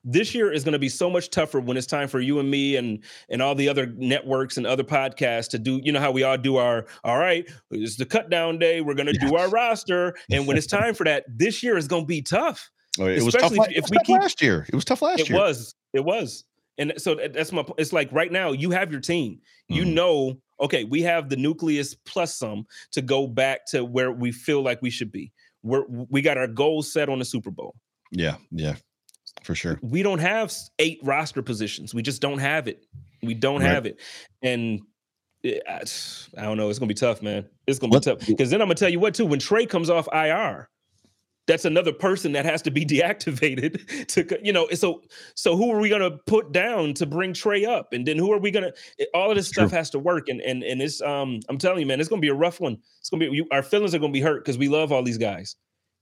This 0.08 0.36
year 0.36 0.52
is 0.52 0.64
going 0.64 0.74
to 0.74 0.80
be 0.80 0.88
so 0.88 1.10
much 1.10 1.32
tougher 1.32 1.60
when 1.60 1.78
it's 1.78 1.88
time 1.88 2.08
for 2.08 2.20
you 2.20 2.40
and 2.40 2.50
me 2.50 2.76
and 2.76 3.04
and 3.30 3.42
all 3.42 3.56
the 3.56 3.68
other 3.68 3.88
networks 3.98 4.58
and 4.58 4.68
other 4.68 4.84
podcasts 4.84 5.50
to 5.50 5.60
do. 5.60 5.82
You 5.84 5.92
know 5.92 6.00
how 6.00 6.12
we 6.12 6.24
all 6.24 6.38
do 6.38 6.58
our 6.58 6.86
all 7.04 7.18
right. 7.18 7.50
It's 7.72 7.98
the 7.98 8.06
cut 8.06 8.30
down 8.30 8.60
day. 8.60 8.82
We're 8.82 8.94
going 8.94 9.12
to 9.12 9.18
do 9.20 9.36
our 9.36 9.50
roster, 9.50 10.16
and 10.32 10.46
when 10.46 10.58
it's 10.58 10.68
time 10.68 10.94
for 10.94 11.06
that, 11.06 11.26
this 11.28 11.64
year 11.64 11.76
is 11.76 11.88
going 11.88 12.04
to 12.04 12.08
be 12.08 12.22
tough. 12.22 12.70
Oh, 13.00 13.08
it 13.08 13.18
Especially 13.18 13.58
was 13.60 13.68
tough, 13.68 13.76
if, 13.76 13.86
if 13.86 13.90
we 13.90 13.98
keep 14.06 14.22
last 14.22 14.42
year. 14.42 14.66
It 14.70 14.76
was 14.76 14.86
tough 14.86 15.02
last 15.02 15.22
it 15.22 15.30
year. 15.30 15.38
It 15.38 15.42
was. 15.42 15.76
It 15.94 16.06
was. 16.06 16.46
And 16.78 16.94
so 16.98 17.16
that's 17.16 17.52
my 17.52 17.66
it's 17.78 17.94
like 17.94 18.12
right 18.12 18.32
now 18.32 18.52
you 18.52 18.72
have 18.72 18.92
your 18.92 19.02
team. 19.02 19.40
You 19.70 19.84
mm-hmm. 19.84 19.94
know, 19.94 20.38
okay, 20.60 20.84
we 20.84 21.02
have 21.04 21.30
the 21.30 21.38
nucleus 21.38 21.94
plus 21.94 22.36
some 22.36 22.66
to 22.92 23.02
go 23.02 23.28
back 23.28 23.66
to 23.68 23.86
where 23.86 24.12
we 24.12 24.32
feel 24.32 24.62
like 24.62 24.82
we 24.82 24.90
should 24.90 25.12
be. 25.12 25.32
We're 25.64 25.86
we 25.88 26.22
got 26.22 26.38
our 26.38 26.48
goals 26.48 26.92
set 26.92 27.10
on 27.10 27.20
the 27.20 27.26
Super 27.26 27.52
Bowl. 27.52 27.76
Yeah, 28.12 28.36
yeah. 28.52 28.76
for 29.44 29.56
sure. 29.56 29.80
We 29.82 30.04
don't 30.04 30.20
have 30.20 30.54
eight 30.80 31.00
roster 31.04 31.42
positions. 31.42 31.94
We 31.94 32.02
just 32.02 32.22
don't 32.22 32.40
have 32.40 32.68
it. 32.68 32.86
We 33.24 33.34
don't 33.34 33.62
right. 33.62 33.72
have 33.72 33.86
it. 33.86 34.00
And 34.42 34.82
it, 35.44 35.64
I, 35.68 35.82
I, 36.40 36.44
don't 36.44 36.58
know. 36.58 36.70
It's 36.70 36.80
gonna 36.80 36.88
be 36.88 36.94
tough, 36.94 37.22
man. 37.22 37.48
It's 37.68 37.80
gonna 37.80 37.92
be 37.92 37.96
what? 37.96 38.04
tough. 38.04 38.28
Because 38.28 38.50
then 38.50 38.62
I'm 38.62 38.68
gonna 38.68 38.76
tell 38.76 38.90
you 38.90 39.00
what 39.00 39.14
too. 39.14 39.26
When 39.26 39.40
Trey 39.40 39.66
comes 39.66 39.90
off 39.90 40.08
IR, 40.12 40.70
that's 41.48 41.66
another 41.66 41.94
person 41.94 42.32
that 42.34 42.46
has 42.46 42.62
to 42.64 42.72
be 42.72 42.86
deactivated 42.86 44.08
to 44.08 44.40
you 44.44 44.54
know 44.54 44.68
so 44.74 45.02
so 45.36 45.56
who 45.56 45.72
are 45.72 45.80
we 45.80 45.90
going 45.90 46.02
to 46.02 46.18
put 46.26 46.52
down 46.52 46.94
to 46.94 47.06
bring 47.06 47.34
Trey 47.34 47.66
up 47.66 47.94
and 47.94 48.06
then 48.06 48.18
who 48.18 48.32
are 48.32 48.40
we 48.40 48.52
going 48.52 48.72
to 48.72 49.08
all 49.14 49.30
of 49.30 49.38
this 49.38 49.48
stuff 49.48 49.72
has 49.72 49.90
to 49.92 50.00
work 50.00 50.30
and 50.30 50.42
and 50.42 50.64
and 50.64 50.82
it's 50.82 51.02
um 51.02 51.40
I'm 51.50 51.58
telling 51.58 51.80
you 51.80 51.86
man 51.86 52.00
it's 52.00 52.10
going 52.10 52.22
to 52.22 52.26
be 52.26 52.32
a 52.32 52.36
rough 52.36 52.60
one 52.60 52.78
it's 53.00 53.10
going 53.10 53.20
to 53.20 53.30
be 53.30 53.36
you, 53.36 53.48
our 53.52 53.64
feelings 53.64 53.94
are 53.94 54.00
going 54.00 54.12
to 54.12 54.18
be 54.18 54.24
hurt 54.24 54.46
cuz 54.46 54.58
we 54.58 54.68
love 54.68 54.92
all 54.92 55.04
these 55.04 55.18
guys 55.18 55.56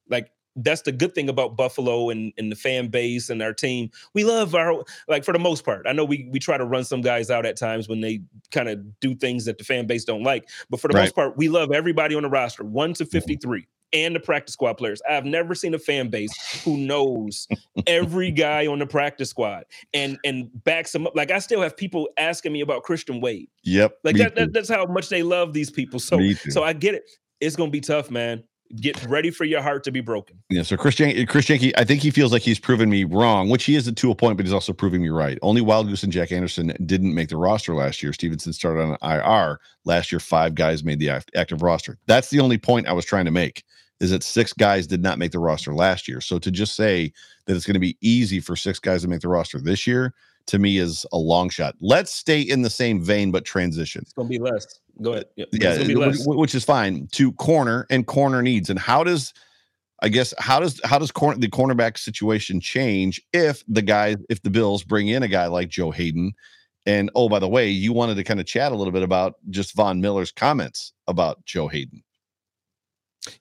like 0.09 0.31
that's 0.57 0.83
the 0.83 0.91
good 0.91 1.15
thing 1.15 1.29
about 1.29 1.57
Buffalo 1.57 2.11
and, 2.11 2.31
and 2.37 2.51
the 2.51 2.55
fan 2.55 2.87
base 2.87 3.31
and 3.31 3.41
our 3.41 3.53
team. 3.53 3.89
We 4.13 4.23
love 4.23 4.53
our 4.53 4.83
like 5.07 5.23
for 5.23 5.33
the 5.33 5.39
most 5.39 5.65
part. 5.65 5.87
I 5.87 5.93
know 5.93 6.05
we 6.05 6.29
we 6.31 6.37
try 6.37 6.57
to 6.57 6.65
run 6.65 6.83
some 6.83 7.01
guys 7.01 7.31
out 7.31 7.47
at 7.47 7.57
times 7.57 7.89
when 7.89 8.01
they 8.01 8.21
kind 8.51 8.69
of 8.69 8.99
do 8.99 9.15
things 9.15 9.45
that 9.45 9.57
the 9.57 9.63
fan 9.63 9.87
base 9.87 10.05
don't 10.05 10.21
like, 10.21 10.47
but 10.69 10.79
for 10.79 10.89
the 10.89 10.93
right. 10.93 11.05
most 11.05 11.15
part, 11.15 11.37
we 11.37 11.49
love 11.49 11.71
everybody 11.71 12.13
on 12.13 12.21
the 12.21 12.29
roster, 12.29 12.63
one 12.63 12.93
to 12.93 13.05
fifty 13.05 13.35
three 13.35 13.67
and 13.93 14.15
the 14.15 14.19
practice 14.19 14.53
squad 14.53 14.73
players. 14.73 15.01
I've 15.09 15.25
never 15.25 15.55
seen 15.55 15.73
a 15.73 15.79
fan 15.79 16.09
base 16.09 16.33
who 16.63 16.77
knows 16.77 17.47
every 17.87 18.31
guy 18.31 18.67
on 18.67 18.79
the 18.79 18.87
practice 18.87 19.29
squad 19.29 19.65
and 19.93 20.17
and 20.25 20.49
backs 20.63 20.91
them 20.91 21.07
up. 21.07 21.15
Like 21.15 21.31
I 21.31 21.39
still 21.39 21.61
have 21.61 21.77
people 21.77 22.09
asking 22.17 22.51
me 22.51 22.61
about 22.61 22.83
Christian 22.83 23.21
Wade. 23.21 23.49
Yep. 23.63 23.99
Like 24.03 24.17
that, 24.17 24.35
that, 24.35 24.53
that's 24.53 24.69
how 24.69 24.85
much 24.85 25.09
they 25.09 25.23
love 25.23 25.53
these 25.53 25.69
people. 25.69 25.99
So 25.99 26.19
so 26.49 26.63
I 26.63 26.73
get 26.73 26.95
it. 26.95 27.09
It's 27.39 27.55
gonna 27.55 27.71
be 27.71 27.81
tough, 27.81 28.09
man. 28.09 28.43
Get 28.77 29.05
ready 29.05 29.29
for 29.29 29.43
your 29.43 29.61
heart 29.61 29.83
to 29.83 29.91
be 29.91 30.01
broken. 30.01 30.41
Yeah. 30.49 30.63
So 30.63 30.75
Chris 30.77 30.95
Christian, 31.27 31.71
I 31.77 31.83
think 31.83 32.01
he 32.01 32.09
feels 32.09 32.31
like 32.31 32.41
he's 32.41 32.59
proven 32.59 32.89
me 32.89 33.03
wrong, 33.03 33.49
which 33.49 33.65
he 33.65 33.75
is 33.75 33.91
to 33.91 34.11
a 34.11 34.15
point, 34.15 34.35
but 34.35 34.47
he's 34.47 34.53
also 34.53 34.73
proving 34.73 35.03
me 35.03 35.09
right. 35.09 35.37
Only 35.43 35.61
Wildgoose 35.61 36.03
and 36.03 36.11
Jack 36.11 36.31
Anderson 36.31 36.73
didn't 36.83 37.13
make 37.13 37.29
the 37.29 37.37
roster 37.37 37.75
last 37.75 38.01
year. 38.01 38.13
Stevenson 38.13 38.51
started 38.51 38.81
on 38.81 38.97
IR 39.03 39.59
last 39.85 40.11
year. 40.11 40.19
Five 40.19 40.55
guys 40.55 40.83
made 40.83 40.97
the 40.97 41.09
active 41.35 41.61
roster. 41.61 41.99
That's 42.07 42.31
the 42.31 42.39
only 42.39 42.57
point 42.57 42.87
I 42.87 42.93
was 42.93 43.05
trying 43.05 43.25
to 43.25 43.31
make 43.31 43.63
is 44.04 44.12
that 44.12 44.22
six 44.22 44.51
guys 44.51 44.86
did 44.86 45.01
not 45.01 45.18
make 45.18 45.32
the 45.32 45.39
roster 45.39 45.74
last 45.74 46.10
year. 46.10 46.20
So 46.20 46.38
to 46.38 46.51
just 46.51 46.76
say 46.76 47.14
that 47.45 47.56
it's 47.56 47.66
going 47.66 47.76
to 47.76 47.80
be 47.80 47.97
easy 48.01 48.41
for 48.41 48.58
six 48.58 48.78
guys 48.78 49.01
to 49.04 49.08
make 49.08 49.22
the 49.22 49.30
roster 49.30 49.62
this 49.62 49.88
year, 49.88 50.14
to 50.47 50.60
me 50.60 50.78
is 50.78 51.06
a 51.14 51.18
long 51.18 51.47
shot. 51.49 51.76
Let's 51.80 52.12
stay 52.12 52.41
in 52.41 52.64
the 52.64 52.70
same 52.70 53.01
vein, 53.01 53.32
but 53.32 53.45
transition. 53.45 54.01
It's 54.01 54.12
going 54.12 54.28
to 54.28 54.30
be 54.30 54.43
less. 54.43 54.82
Go 55.01 55.14
ahead. 55.14 55.26
Yeah, 55.38 55.45
yeah 55.54 55.78
which, 56.08 56.18
which, 56.26 56.54
is 56.54 56.66
fine. 56.66 57.08
To 57.14 57.32
corner 57.34 57.88
and 57.89 58.06
corner 58.06 58.41
needs, 58.41 58.70
and 58.70 58.78
how 58.78 59.06
does 59.06 59.34
I 60.01 60.10
guess 60.10 60.34
how 60.38 60.60
does 60.60 60.82
how 60.84 60.99
does 60.99 61.12
corner 61.12 61.39
the 61.39 61.47
cornerback 61.47 61.97
situation 61.97 62.60
change 62.60 63.22
if 63.32 63.64
the 63.70 63.82
guy 63.82 64.18
if 64.30 64.41
the 64.41 64.49
Bills 64.49 64.84
bring 64.84 65.08
in 65.08 65.24
a 65.24 65.30
guy 65.30 65.47
like 65.47 65.70
Joe 65.70 65.91
Haden 65.91 66.34
And 66.86 67.10
oh, 67.16 67.30
by 67.30 67.39
the 67.39 67.47
way, 67.47 67.70
you 67.70 67.93
wanted 67.93 68.16
to 68.16 68.24
kind 68.26 68.41
of 68.41 68.45
chat 68.45 68.74
a 68.74 68.76
little 68.76 68.91
bit 68.91 69.04
about 69.04 69.36
just 69.49 69.74
Von 69.76 70.01
Miller's 70.01 70.34
comments 70.34 70.91
about 71.08 71.43
Joe 71.45 71.70
Haden. 71.70 72.03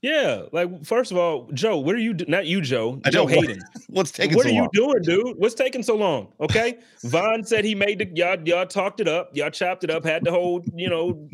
Yeah, 0.01 0.43
like 0.53 0.85
first 0.85 1.11
of 1.11 1.19
all, 1.19 1.51
Joe, 1.55 1.79
what 1.79 1.95
are 1.95 1.99
you? 1.99 2.15
Do- 2.15 2.25
not 2.29 2.47
you, 2.47 2.61
Joe. 2.61 3.01
I 3.05 3.11
Joe 3.11 3.27
Haden. 3.27 3.61
What's 3.89 4.13
taking? 4.13 4.37
What 4.37 4.45
so 4.45 4.51
are 4.51 4.55
long? 4.55 4.69
you 4.73 4.81
doing, 4.81 5.03
dude? 5.03 5.37
What's 5.39 5.55
taking 5.55 5.83
so 5.83 5.97
long? 5.97 6.33
Okay, 6.41 6.79
Von 7.05 7.45
said 7.45 7.65
he 7.65 7.75
made 7.75 7.99
the 7.99 8.09
y'all 8.15 8.37
y'all 8.45 8.67
talked 8.67 9.01
it 9.01 9.09
up, 9.09 9.31
y'all 9.35 9.51
chopped 9.51 9.83
it 9.83 9.91
up, 9.91 10.05
had 10.05 10.25
the 10.25 10.31
whole 10.31 10.65
you 10.75 10.89
know, 10.89 11.29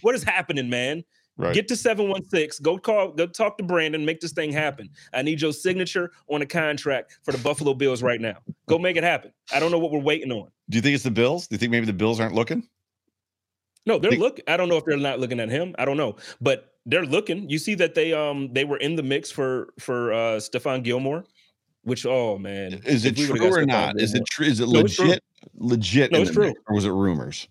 what 0.00 0.14
is 0.14 0.22
happening, 0.22 0.70
man? 0.70 1.04
Right. 1.38 1.54
Get 1.54 1.68
to 1.68 1.76
716. 1.76 2.62
Go 2.62 2.78
call, 2.78 3.12
go 3.12 3.26
talk 3.26 3.58
to 3.58 3.64
Brandon, 3.64 4.04
make 4.06 4.20
this 4.20 4.32
thing 4.32 4.52
happen. 4.52 4.88
I 5.12 5.20
need 5.20 5.42
your 5.42 5.52
signature 5.52 6.10
on 6.28 6.40
a 6.40 6.46
contract 6.46 7.18
for 7.24 7.32
the 7.32 7.38
Buffalo 7.38 7.74
Bills 7.74 8.02
right 8.02 8.20
now. 8.20 8.36
Go 8.68 8.78
make 8.78 8.96
it 8.96 9.04
happen. 9.04 9.32
I 9.54 9.60
don't 9.60 9.70
know 9.70 9.78
what 9.78 9.92
we're 9.92 10.00
waiting 10.00 10.32
on. 10.32 10.48
Do 10.70 10.76
you 10.76 10.82
think 10.82 10.94
it's 10.94 11.04
the 11.04 11.10
Bills? 11.10 11.46
Do 11.46 11.54
you 11.54 11.58
think 11.58 11.72
maybe 11.72 11.84
the 11.84 11.92
Bills 11.92 12.20
aren't 12.20 12.34
looking? 12.34 12.66
No, 13.86 13.98
they're 13.98 14.12
looking. 14.12 14.44
I 14.48 14.56
don't 14.56 14.68
know 14.68 14.76
if 14.76 14.84
they're 14.84 14.96
not 14.96 15.20
looking 15.20 15.38
at 15.38 15.48
him. 15.48 15.74
I 15.78 15.84
don't 15.84 15.96
know, 15.96 16.16
but 16.40 16.74
they're 16.84 17.06
looking. 17.06 17.48
You 17.48 17.58
see 17.58 17.74
that 17.76 17.94
they 17.94 18.12
um 18.12 18.52
they 18.52 18.64
were 18.64 18.78
in 18.78 18.96
the 18.96 19.02
mix 19.02 19.30
for 19.30 19.72
for 19.78 20.12
uh 20.12 20.36
Stephon 20.36 20.82
Gilmore, 20.82 21.24
which 21.84 22.04
oh 22.04 22.36
man, 22.36 22.74
is 22.84 23.04
it 23.04 23.16
true 23.16 23.54
or 23.54 23.64
not? 23.64 23.96
Gilmore. 23.96 24.04
Is 24.04 24.14
it 24.14 24.26
true? 24.26 24.46
Is 24.46 24.60
it 24.60 24.68
no, 24.68 24.80
legit? 24.80 25.22
Legit? 25.54 26.12
No, 26.12 26.20
it's 26.22 26.32
true. 26.32 26.48
Mix, 26.48 26.60
or 26.68 26.74
was 26.74 26.84
it 26.84 26.90
rumors? 26.90 27.48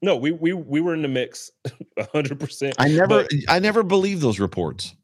No, 0.00 0.16
we 0.16 0.30
we 0.30 0.52
we 0.52 0.80
were 0.80 0.94
in 0.94 1.02
the 1.02 1.08
mix, 1.08 1.50
hundred 2.12 2.38
percent. 2.38 2.76
I 2.78 2.88
never 2.88 3.26
I 3.48 3.58
never 3.58 3.82
believed 3.82 4.22
those 4.22 4.38
reports. 4.38 4.94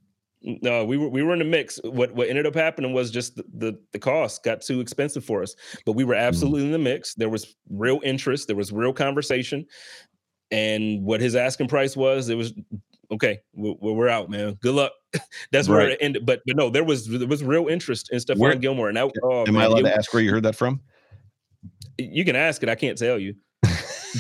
No, 0.43 0.87
we 0.87 0.97
were 0.97 1.09
we 1.09 1.23
were 1.23 1.33
in 1.33 1.39
the 1.41 1.45
mix. 1.45 1.81
What 1.85 2.15
what 2.15 2.29
ended 2.29 2.47
up 2.47 2.55
happening 2.55 2.95
was 2.95 3.11
just 3.11 3.37
the, 3.37 3.45
the, 3.55 3.79
the 3.93 3.99
cost 3.99 4.43
got 4.43 4.63
too 4.63 4.81
expensive 4.81 5.25
for 5.25 5.43
us. 5.43 5.55
But 5.85 5.93
we 5.93 6.05
were 6.05 6.15
mm. 6.15 6.21
absolutely 6.21 6.63
mm. 6.63 6.67
in 6.67 6.73
the 6.73 6.79
mix. 6.79 7.15
There 7.15 7.29
was 7.29 7.55
real 7.69 8.01
interest. 8.05 8.47
There 8.47 8.57
was 8.57 8.73
real 8.73 8.93
conversation 8.93 9.67
and 10.51 11.05
what 11.05 11.21
his 11.21 11.35
asking 11.35 11.69
price 11.69 11.97
was, 11.97 12.29
it 12.29 12.37
was 12.37 12.53
okay. 13.11 13.41
We're, 13.55 13.75
we're 13.95 14.09
out, 14.09 14.31
man. 14.31 14.55
Good 14.61 14.75
luck. 14.75 14.93
That's 15.53 15.69
right. 15.69 15.77
where 15.77 15.89
it 15.91 15.99
ended. 16.01 16.27
But 16.27 16.41
but 16.47 16.57
no, 16.57 16.71
there 16.71 16.85
was 16.85 17.07
there 17.07 17.29
was 17.29 17.43
real 17.43 17.69
interest 17.69 18.11
in 18.13 18.19
Stephon 18.19 18.61
Gilmore. 18.61 18.89
And 18.89 18.97
that, 18.97 19.13
oh, 19.23 19.47
am 19.47 19.55
man, 19.55 19.63
I 19.63 19.65
allowed 19.67 19.83
to 19.83 19.97
ask 19.97 20.13
where 20.13 20.23
you 20.23 20.31
heard 20.31 20.45
that 20.45 20.57
from? 20.57 20.81
You 21.99 22.25
can 22.25 22.37
ask 22.37 22.63
it. 22.63 22.69
I 22.69 22.75
can't 22.75 22.97
tell 22.97 23.19
you 23.19 23.35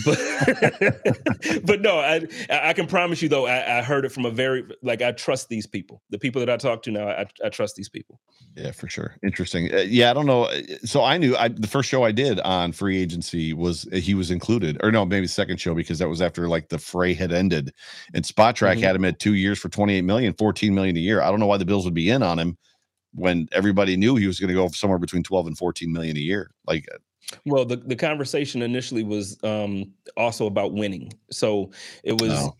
but 0.04 0.18
but 1.64 1.80
no, 1.80 1.98
I 1.98 2.26
I 2.48 2.72
can 2.72 2.86
promise 2.86 3.22
you 3.22 3.28
though, 3.28 3.46
I, 3.46 3.78
I, 3.78 3.82
heard 3.82 4.04
it 4.04 4.10
from 4.10 4.24
a 4.24 4.30
very 4.30 4.64
like 4.82 5.02
I 5.02 5.12
trust 5.12 5.48
these 5.48 5.66
people. 5.66 6.02
The 6.10 6.18
people 6.18 6.40
that 6.40 6.50
I 6.50 6.56
talk 6.56 6.82
to 6.84 6.90
now, 6.90 7.08
I, 7.08 7.26
I 7.44 7.48
trust 7.48 7.76
these 7.76 7.88
people. 7.88 8.20
Yeah, 8.56 8.72
for 8.72 8.88
sure. 8.88 9.16
Interesting. 9.22 9.72
Uh, 9.72 9.78
yeah, 9.78 10.10
I 10.10 10.14
don't 10.14 10.26
know. 10.26 10.44
Uh, 10.44 10.62
so 10.84 11.02
I 11.02 11.18
knew 11.18 11.36
I 11.36 11.48
the 11.48 11.66
first 11.66 11.88
show 11.88 12.04
I 12.04 12.12
did 12.12 12.40
on 12.40 12.72
free 12.72 13.00
agency 13.00 13.52
was 13.52 13.86
uh, 13.92 13.96
he 13.96 14.14
was 14.14 14.30
included, 14.30 14.78
or 14.82 14.92
no, 14.92 15.04
maybe 15.04 15.26
second 15.26 15.60
show 15.60 15.74
because 15.74 15.98
that 15.98 16.08
was 16.08 16.22
after 16.22 16.48
like 16.48 16.68
the 16.68 16.78
fray 16.78 17.14
had 17.14 17.32
ended, 17.32 17.72
and 18.14 18.24
Spotrac 18.24 18.74
mm-hmm. 18.74 18.82
had 18.82 18.96
him 18.96 19.04
at 19.04 19.18
two 19.18 19.34
years 19.34 19.58
for 19.58 19.68
28 19.68 20.02
million, 20.02 20.34
14 20.34 20.74
million 20.74 20.96
a 20.96 21.00
year. 21.00 21.22
I 21.22 21.30
don't 21.30 21.40
know 21.40 21.46
why 21.46 21.58
the 21.58 21.64
Bills 21.64 21.84
would 21.84 21.94
be 21.94 22.10
in 22.10 22.22
on 22.22 22.38
him 22.38 22.56
when 23.12 23.48
everybody 23.52 23.96
knew 23.96 24.16
he 24.16 24.26
was 24.26 24.38
going 24.38 24.48
to 24.48 24.54
go 24.54 24.68
somewhere 24.68 24.98
between 24.98 25.22
12 25.22 25.48
and 25.48 25.58
14 25.58 25.92
million 25.92 26.16
a 26.16 26.20
year. 26.20 26.50
Like 26.66 26.86
well, 27.46 27.64
the, 27.64 27.76
the 27.76 27.96
conversation 27.96 28.62
initially 28.62 29.02
was 29.02 29.38
um, 29.44 29.92
also 30.16 30.46
about 30.46 30.72
winning. 30.72 31.12
So 31.30 31.70
it 32.02 32.20
was 32.20 32.32
oh. 32.32 32.56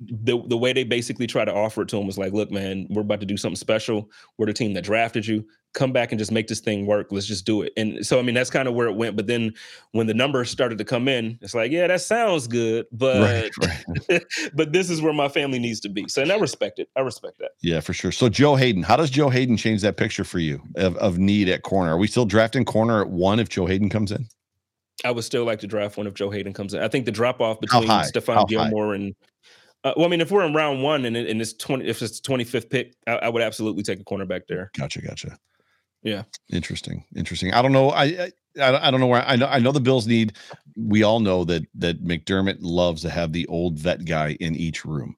the 0.00 0.42
the 0.46 0.56
way 0.56 0.72
they 0.72 0.84
basically 0.84 1.26
try 1.26 1.44
to 1.44 1.54
offer 1.54 1.82
it 1.82 1.88
to 1.88 1.98
him 1.98 2.06
was 2.06 2.18
like, 2.18 2.32
look, 2.32 2.50
man, 2.50 2.86
we're 2.90 3.02
about 3.02 3.20
to 3.20 3.26
do 3.26 3.36
something 3.36 3.56
special. 3.56 4.10
We're 4.38 4.46
the 4.46 4.52
team 4.52 4.74
that 4.74 4.84
drafted 4.84 5.26
you 5.26 5.44
come 5.76 5.92
back 5.92 6.10
and 6.10 6.18
just 6.18 6.32
make 6.32 6.48
this 6.48 6.58
thing 6.58 6.86
work. 6.86 7.08
Let's 7.12 7.26
just 7.26 7.44
do 7.44 7.62
it. 7.62 7.72
And 7.76 8.04
so, 8.04 8.18
I 8.18 8.22
mean, 8.22 8.34
that's 8.34 8.50
kind 8.50 8.66
of 8.66 8.74
where 8.74 8.88
it 8.88 8.96
went. 8.96 9.14
But 9.14 9.26
then 9.26 9.52
when 9.92 10.06
the 10.06 10.14
numbers 10.14 10.50
started 10.50 10.78
to 10.78 10.84
come 10.84 11.06
in, 11.06 11.38
it's 11.42 11.54
like, 11.54 11.70
yeah, 11.70 11.86
that 11.86 12.00
sounds 12.00 12.48
good, 12.48 12.86
but 12.90 13.52
right, 13.60 13.84
right. 14.08 14.24
but 14.54 14.72
this 14.72 14.90
is 14.90 15.00
where 15.00 15.12
my 15.12 15.28
family 15.28 15.58
needs 15.58 15.78
to 15.80 15.88
be. 15.88 16.08
So, 16.08 16.22
and 16.22 16.32
I 16.32 16.38
respect 16.38 16.78
it. 16.78 16.88
I 16.96 17.00
respect 17.02 17.38
that. 17.38 17.50
Yeah, 17.62 17.80
for 17.80 17.92
sure. 17.92 18.10
So, 18.10 18.28
Joe 18.28 18.56
Haden, 18.56 18.82
how 18.82 18.96
does 18.96 19.10
Joe 19.10 19.28
Haden 19.28 19.56
change 19.56 19.82
that 19.82 19.96
picture 19.96 20.24
for 20.24 20.38
you 20.38 20.60
of, 20.76 20.96
of 20.96 21.18
need 21.18 21.48
at 21.48 21.62
corner? 21.62 21.92
Are 21.92 21.98
we 21.98 22.08
still 22.08 22.26
drafting 22.26 22.64
corner 22.64 23.02
at 23.02 23.10
one 23.10 23.38
if 23.38 23.48
Joe 23.48 23.66
Haden 23.66 23.90
comes 23.90 24.10
in? 24.10 24.26
I 25.04 25.10
would 25.10 25.24
still 25.24 25.44
like 25.44 25.60
to 25.60 25.66
draft 25.66 25.98
one 25.98 26.06
if 26.06 26.14
Joe 26.14 26.30
Haden 26.30 26.54
comes 26.54 26.72
in. 26.72 26.82
I 26.82 26.88
think 26.88 27.04
the 27.04 27.12
drop 27.12 27.40
off 27.42 27.60
between 27.60 27.86
Stephon 27.86 28.48
Gilmore 28.48 28.94
and 28.94 29.14
uh, 29.84 29.92
well, 29.96 30.06
I 30.06 30.08
mean, 30.08 30.22
if 30.22 30.32
we're 30.32 30.44
in 30.44 30.54
round 30.54 30.82
one 30.82 31.04
and, 31.04 31.16
and 31.16 31.40
it's 31.40 31.52
twenty, 31.52 31.86
if 31.86 32.02
it's 32.02 32.18
twenty 32.18 32.42
fifth 32.42 32.70
pick, 32.70 32.94
I, 33.06 33.12
I, 33.16 33.28
would 33.28 33.42
absolutely 33.42 33.84
take 33.84 34.00
a 34.00 34.04
cornerback 34.04 34.42
there. 34.48 34.70
Gotcha, 34.76 35.00
gotcha. 35.00 35.38
Yeah. 36.06 36.22
Interesting. 36.50 37.04
Interesting. 37.16 37.52
I 37.52 37.62
don't 37.62 37.72
know. 37.72 37.90
I, 37.90 38.04
I 38.04 38.32
I 38.60 38.90
don't 38.92 39.00
know 39.00 39.08
where 39.08 39.24
I 39.26 39.34
know. 39.34 39.48
I 39.48 39.58
know 39.58 39.72
the 39.72 39.80
Bills 39.80 40.06
need. 40.06 40.34
We 40.76 41.02
all 41.02 41.18
know 41.18 41.44
that 41.44 41.64
that 41.74 42.04
McDermott 42.04 42.58
loves 42.60 43.02
to 43.02 43.10
have 43.10 43.32
the 43.32 43.44
old 43.48 43.76
vet 43.76 44.04
guy 44.04 44.36
in 44.38 44.54
each 44.54 44.84
room. 44.84 45.16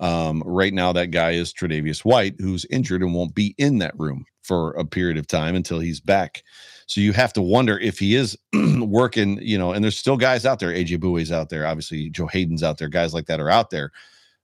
Um, 0.00 0.42
right 0.44 0.74
now, 0.74 0.92
that 0.92 1.12
guy 1.12 1.30
is 1.30 1.54
Tre'Davious 1.54 2.04
White, 2.04 2.34
who's 2.40 2.64
injured 2.64 3.02
and 3.02 3.14
won't 3.14 3.34
be 3.34 3.54
in 3.58 3.78
that 3.78 3.96
room 3.96 4.26
for 4.42 4.72
a 4.72 4.84
period 4.84 5.18
of 5.18 5.28
time 5.28 5.54
until 5.54 5.78
he's 5.78 6.00
back. 6.00 6.42
So 6.86 7.00
you 7.00 7.12
have 7.12 7.32
to 7.34 7.40
wonder 7.42 7.78
if 7.78 8.00
he 8.00 8.16
is 8.16 8.36
working. 8.80 9.38
You 9.40 9.56
know, 9.56 9.72
and 9.72 9.84
there's 9.84 9.96
still 9.96 10.16
guys 10.16 10.44
out 10.44 10.58
there. 10.58 10.70
AJ 10.70 10.98
Bouye's 10.98 11.30
out 11.30 11.48
there. 11.48 11.68
Obviously, 11.68 12.10
Joe 12.10 12.26
Haden's 12.26 12.64
out 12.64 12.78
there. 12.78 12.88
Guys 12.88 13.14
like 13.14 13.26
that 13.26 13.38
are 13.38 13.50
out 13.50 13.70
there. 13.70 13.92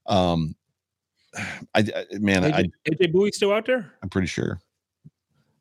Um, 0.06 0.54
I, 1.36 1.80
I 1.80 2.04
man, 2.12 2.44
AJ, 2.44 2.54
I, 2.54 2.90
AJ 2.90 3.12
Bouye's 3.12 3.34
still 3.34 3.52
out 3.52 3.66
there. 3.66 3.92
I'm 4.04 4.08
pretty 4.08 4.28
sure. 4.28 4.60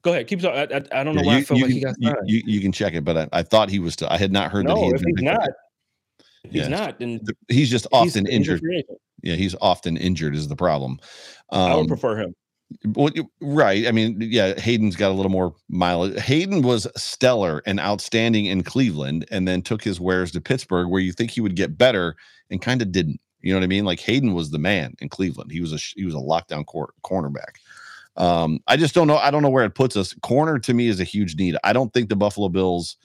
Go 0.02 0.12
ahead. 0.12 0.28
Keep 0.28 0.42
talking. 0.42 0.60
I, 0.60 0.78
I, 0.78 1.02
I 1.02 1.04
don't 1.04 1.16
know 1.16 1.22
yeah, 1.22 1.28
why 1.28 1.34
you, 1.34 1.40
I 1.40 1.44
felt 1.44 1.62
like 1.62 1.70
can, 1.70 1.78
he 1.78 1.82
got 1.82 1.96
you, 2.00 2.16
you, 2.26 2.44
you, 2.46 2.62
can 2.62 2.72
check 2.72 2.94
it, 2.94 3.04
but 3.04 3.18
I, 3.18 3.30
I 3.34 3.44
thought 3.44 3.70
he 3.70 3.80
was. 3.80 3.94
Still, 3.94 4.08
I 4.10 4.18
had 4.18 4.32
not 4.32 4.52
heard 4.52 4.66
no, 4.66 4.76
that 4.76 4.82
he. 4.82 4.90
If 4.92 5.02
he's 5.02 5.24
not, 5.24 5.50
he's 6.50 6.70
not, 6.70 7.00
then 7.00 7.20
he's 7.50 7.70
just 7.70 7.88
often 7.92 8.26
he's 8.26 8.36
injured. 8.36 8.62
Yeah, 9.22 9.36
he's 9.36 9.56
often 9.60 9.98
injured 9.98 10.36
is 10.36 10.48
the 10.48 10.56
problem. 10.56 11.00
Um, 11.52 11.72
I 11.72 11.76
would 11.76 11.82
um, 11.82 11.88
prefer 11.88 12.18
him. 12.18 12.36
Well, 12.86 13.10
right. 13.42 13.88
I 13.88 13.92
mean, 13.92 14.18
yeah, 14.22 14.58
Haden's 14.60 14.96
got 14.96 15.10
a 15.10 15.14
little 15.14 15.32
more 15.32 15.56
mileage. 15.70 16.20
Haden 16.20 16.62
was 16.62 16.88
stellar 16.96 17.62
and 17.66 17.80
outstanding 17.80 18.46
in 18.46 18.64
Cleveland, 18.64 19.26
and 19.32 19.48
then 19.48 19.62
took 19.62 19.84
his 19.84 20.00
wares 20.00 20.32
to 20.32 20.42
Pittsburgh, 20.42 20.88
where 20.88 21.02
you 21.02 21.12
think 21.12 21.32
he 21.32 21.42
would 21.42 21.56
get 21.56 21.78
better, 21.78 22.16
and 22.50 22.62
kind 22.62 22.82
of 22.82 22.92
didn't. 22.92 23.20
You 23.42 23.54
know 23.54 23.60
what 23.60 23.64
I 23.64 23.68
mean? 23.68 23.86
Like 23.86 24.00
Haden 24.00 24.34
was 24.34 24.52
the 24.52 24.60
man 24.60 24.96
in 25.00 25.10
Cleveland. 25.10 25.52
He 25.52 25.62
was 25.62 25.74
a 25.74 25.78
he 25.78 26.06
was 26.06 26.14
a 26.14 26.18
lockdown 26.18 26.66
cor- 26.66 26.94
cornerback. 27.04 27.56
Um, 28.16 28.60
I 28.68 28.78
just 28.78 28.94
don't 28.94 29.08
know. 29.08 29.18
I 29.18 29.32
don't 29.32 29.42
know 29.42 29.50
where 29.50 29.66
it 29.66 29.76
puts 29.76 29.96
us. 29.96 30.14
Corner 30.22 30.60
to 30.60 30.74
me 30.74 30.88
is 30.88 31.00
a 31.00 31.06
huge 31.06 31.36
need. 31.38 31.56
I 31.64 31.74
don't 31.74 31.94
think 31.94 32.10
the 32.10 32.16
Buffalo 32.16 32.50
Bills, 32.50 32.98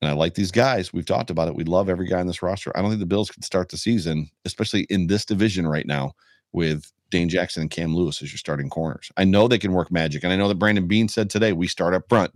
and 0.00 0.10
I 0.10 0.14
like 0.14 0.34
these 0.34 0.52
guys. 0.52 0.92
We've 0.92 1.06
talked 1.06 1.30
about 1.30 1.48
it. 1.48 1.56
We 1.56 1.64
love 1.64 1.88
every 1.88 2.06
guy 2.06 2.20
in 2.20 2.26
this 2.26 2.42
roster. 2.42 2.76
I 2.76 2.80
don't 2.80 2.90
think 2.90 3.00
the 3.00 3.06
Bills 3.06 3.30
can 3.30 3.42
start 3.42 3.68
the 3.68 3.76
season, 3.76 4.30
especially 4.44 4.82
in 4.90 5.08
this 5.08 5.24
division 5.24 5.66
right 5.66 5.86
now, 5.86 6.12
with 6.52 6.92
Dane 7.10 7.28
Jackson 7.28 7.62
and 7.62 7.70
Cam 7.70 7.94
Lewis 7.94 8.22
as 8.22 8.30
your 8.30 8.38
starting 8.38 8.68
corners. 8.68 9.10
I 9.16 9.24
know 9.24 9.48
they 9.48 9.58
can 9.58 9.72
work 9.72 9.90
magic, 9.90 10.22
and 10.22 10.32
I 10.32 10.36
know 10.36 10.48
that 10.48 10.58
Brandon 10.58 10.86
Beane 10.86 11.08
said 11.08 11.30
today 11.30 11.52
we 11.52 11.66
start 11.66 11.94
up 11.94 12.08
front. 12.08 12.32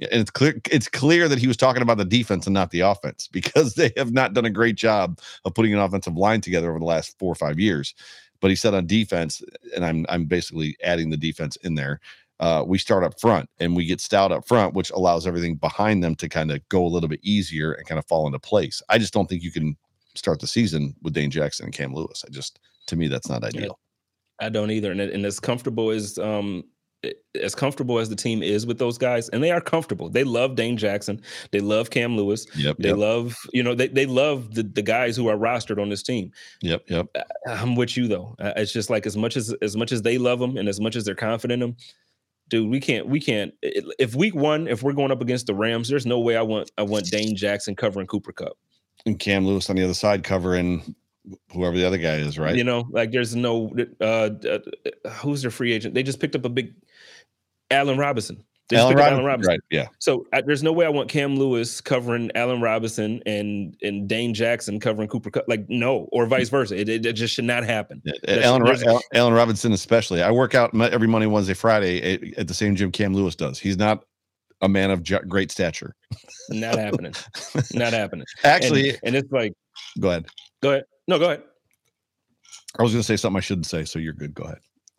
And 0.00 0.20
it's 0.20 0.30
clear 0.30 0.60
it's 0.70 0.88
clear 0.88 1.28
that 1.28 1.38
he 1.38 1.46
was 1.46 1.56
talking 1.56 1.82
about 1.82 1.96
the 1.96 2.04
defense 2.04 2.46
and 2.46 2.54
not 2.54 2.70
the 2.70 2.80
offense 2.80 3.28
because 3.32 3.74
they 3.74 3.92
have 3.96 4.12
not 4.12 4.34
done 4.34 4.44
a 4.44 4.50
great 4.50 4.76
job 4.76 5.20
of 5.44 5.54
putting 5.54 5.72
an 5.72 5.80
offensive 5.80 6.16
line 6.16 6.40
together 6.40 6.70
over 6.70 6.78
the 6.78 6.84
last 6.84 7.18
four 7.18 7.30
or 7.30 7.36
five 7.36 7.58
years. 7.60 7.94
But 8.42 8.50
he 8.50 8.56
said 8.56 8.74
on 8.74 8.86
defense, 8.86 9.40
and 9.74 9.84
I'm 9.84 10.04
I'm 10.10 10.26
basically 10.26 10.76
adding 10.82 11.08
the 11.08 11.16
defense 11.16 11.56
in 11.62 11.76
there. 11.76 12.00
Uh, 12.40 12.64
we 12.66 12.76
start 12.76 13.04
up 13.04 13.18
front 13.20 13.48
and 13.60 13.76
we 13.76 13.84
get 13.86 14.00
stout 14.00 14.32
up 14.32 14.46
front, 14.46 14.74
which 14.74 14.90
allows 14.90 15.28
everything 15.28 15.54
behind 15.54 16.02
them 16.02 16.16
to 16.16 16.28
kind 16.28 16.50
of 16.50 16.68
go 16.68 16.84
a 16.84 16.88
little 16.88 17.08
bit 17.08 17.20
easier 17.22 17.72
and 17.72 17.86
kind 17.86 18.00
of 18.00 18.06
fall 18.06 18.26
into 18.26 18.40
place. 18.40 18.82
I 18.88 18.98
just 18.98 19.14
don't 19.14 19.28
think 19.28 19.44
you 19.44 19.52
can 19.52 19.76
start 20.16 20.40
the 20.40 20.48
season 20.48 20.96
with 21.02 21.14
Dane 21.14 21.30
Jackson 21.30 21.66
and 21.66 21.74
Cam 21.74 21.94
Lewis. 21.94 22.24
I 22.26 22.30
just 22.30 22.58
to 22.88 22.96
me 22.96 23.06
that's 23.06 23.28
not 23.28 23.44
ideal. 23.44 23.78
I 24.40 24.48
don't 24.48 24.72
either, 24.72 24.90
and, 24.90 25.00
and 25.00 25.24
as 25.24 25.38
comfortable 25.38 25.90
as 25.90 26.18
um 26.18 26.64
as 27.40 27.54
comfortable 27.54 27.98
as 27.98 28.08
the 28.08 28.16
team 28.16 28.42
is 28.42 28.66
with 28.66 28.78
those 28.78 28.98
guys, 28.98 29.28
and 29.30 29.42
they 29.42 29.50
are 29.50 29.60
comfortable. 29.60 30.08
They 30.08 30.24
love 30.24 30.54
Dane 30.54 30.76
Jackson. 30.76 31.20
They 31.50 31.60
love 31.60 31.90
Cam 31.90 32.16
Lewis. 32.16 32.46
Yep. 32.56 32.76
They 32.78 32.90
yep. 32.90 32.98
love, 32.98 33.36
you 33.52 33.62
know, 33.62 33.74
they, 33.74 33.88
they 33.88 34.06
love 34.06 34.54
the, 34.54 34.62
the 34.62 34.82
guys 34.82 35.16
who 35.16 35.28
are 35.28 35.36
rostered 35.36 35.80
on 35.80 35.88
this 35.88 36.02
team. 36.02 36.30
Yep. 36.62 36.84
Yep. 36.88 37.16
I'm 37.46 37.74
with 37.74 37.96
you 37.96 38.08
though. 38.08 38.36
It's 38.38 38.72
just 38.72 38.90
like 38.90 39.06
as 39.06 39.16
much 39.16 39.36
as 39.36 39.52
as 39.62 39.76
much 39.76 39.92
as 39.92 40.02
they 40.02 40.18
love 40.18 40.38
them 40.38 40.56
and 40.56 40.68
as 40.68 40.80
much 40.80 40.96
as 40.96 41.04
they're 41.04 41.14
confident 41.14 41.62
in 41.62 41.70
them, 41.70 41.76
dude, 42.48 42.70
we 42.70 42.80
can't 42.80 43.06
we 43.08 43.20
can't 43.20 43.52
if 43.62 44.14
week 44.14 44.34
one, 44.34 44.68
if 44.68 44.82
we're 44.82 44.92
going 44.92 45.10
up 45.10 45.20
against 45.20 45.46
the 45.46 45.54
Rams, 45.54 45.88
there's 45.88 46.06
no 46.06 46.20
way 46.20 46.36
I 46.36 46.42
want 46.42 46.70
I 46.78 46.82
want 46.82 47.06
Dane 47.06 47.34
Jackson 47.34 47.74
covering 47.74 48.06
Cooper 48.06 48.32
Kupp. 48.32 48.56
And 49.06 49.18
Cam 49.18 49.46
Lewis 49.46 49.68
on 49.68 49.76
the 49.76 49.82
other 49.82 49.94
side 49.94 50.22
covering 50.22 50.94
whoever 51.52 51.76
the 51.76 51.84
other 51.84 51.98
guy 51.98 52.16
is, 52.16 52.38
right? 52.38 52.54
You 52.54 52.64
know, 52.64 52.84
like 52.90 53.12
there's 53.12 53.34
no 53.34 53.72
uh, 54.00 54.30
uh 54.48 54.58
who's 55.10 55.42
their 55.42 55.50
free 55.50 55.72
agent. 55.72 55.94
They 55.94 56.02
just 56.02 56.20
picked 56.20 56.36
up 56.36 56.44
a 56.44 56.48
big 56.48 56.74
Allen 57.72 57.98
Robinson. 57.98 58.44
Allen, 58.72 58.96
Rob- 58.96 59.12
Allen, 59.12 59.24
Robinson. 59.24 59.50
Right. 59.50 59.60
Yeah. 59.70 59.88
So 59.98 60.26
I, 60.32 60.40
there's 60.40 60.62
no 60.62 60.72
way 60.72 60.86
I 60.86 60.88
want 60.88 61.10
Cam 61.10 61.36
Lewis 61.36 61.80
covering 61.80 62.30
Allen 62.34 62.60
Robinson 62.60 63.22
and 63.26 63.76
and 63.82 64.08
Dane 64.08 64.34
Jackson 64.34 64.80
covering 64.80 65.08
Cooper. 65.08 65.30
Like 65.46 65.68
no, 65.68 66.08
or 66.12 66.26
vice 66.26 66.48
versa. 66.48 66.76
It, 66.78 66.88
it, 66.88 67.04
it 67.04 67.12
just 67.14 67.34
should 67.34 67.44
not 67.44 67.64
happen. 67.64 68.00
Yeah. 68.04 68.40
Allen, 68.42 68.62
Allen 69.14 69.32
Robinson 69.34 69.72
especially. 69.72 70.22
I 70.22 70.30
work 70.30 70.54
out 70.54 70.74
every 70.80 71.08
Monday, 71.08 71.26
Wednesday, 71.26 71.54
Friday 71.54 72.14
at, 72.14 72.38
at, 72.38 72.48
the 72.48 72.54
same 72.54 72.74
gym 72.74 72.92
Cam 72.92 73.14
Lewis 73.14 73.36
does. 73.36 73.58
He's 73.58 73.76
not 73.76 74.04
a 74.62 74.68
man 74.68 74.90
of 74.90 75.04
great 75.28 75.50
stature. 75.50 75.94
Not 76.50 76.76
happening. 76.76 77.14
not 77.72 77.92
happening. 77.92 78.26
Actually, 78.44 78.90
and, 78.90 78.98
and, 79.04 79.16
it's 79.16 79.30
like, 79.30 79.52
go 80.00 80.10
ahead. 80.10 80.26
Go 80.60 80.70
ahead. 80.70 80.84
No, 81.06 81.18
go 81.18 81.26
ahead. 81.26 81.42
I 82.78 82.82
was 82.82 82.92
going 82.92 83.00
to 83.00 83.06
say 83.06 83.16
something 83.16 83.36
I 83.36 83.40
shouldn't 83.40 83.66
say, 83.66 83.84
so 83.84 83.98
you're 83.98 84.12
good. 84.12 84.34
Go 84.34 84.42
ahead. 84.44 84.58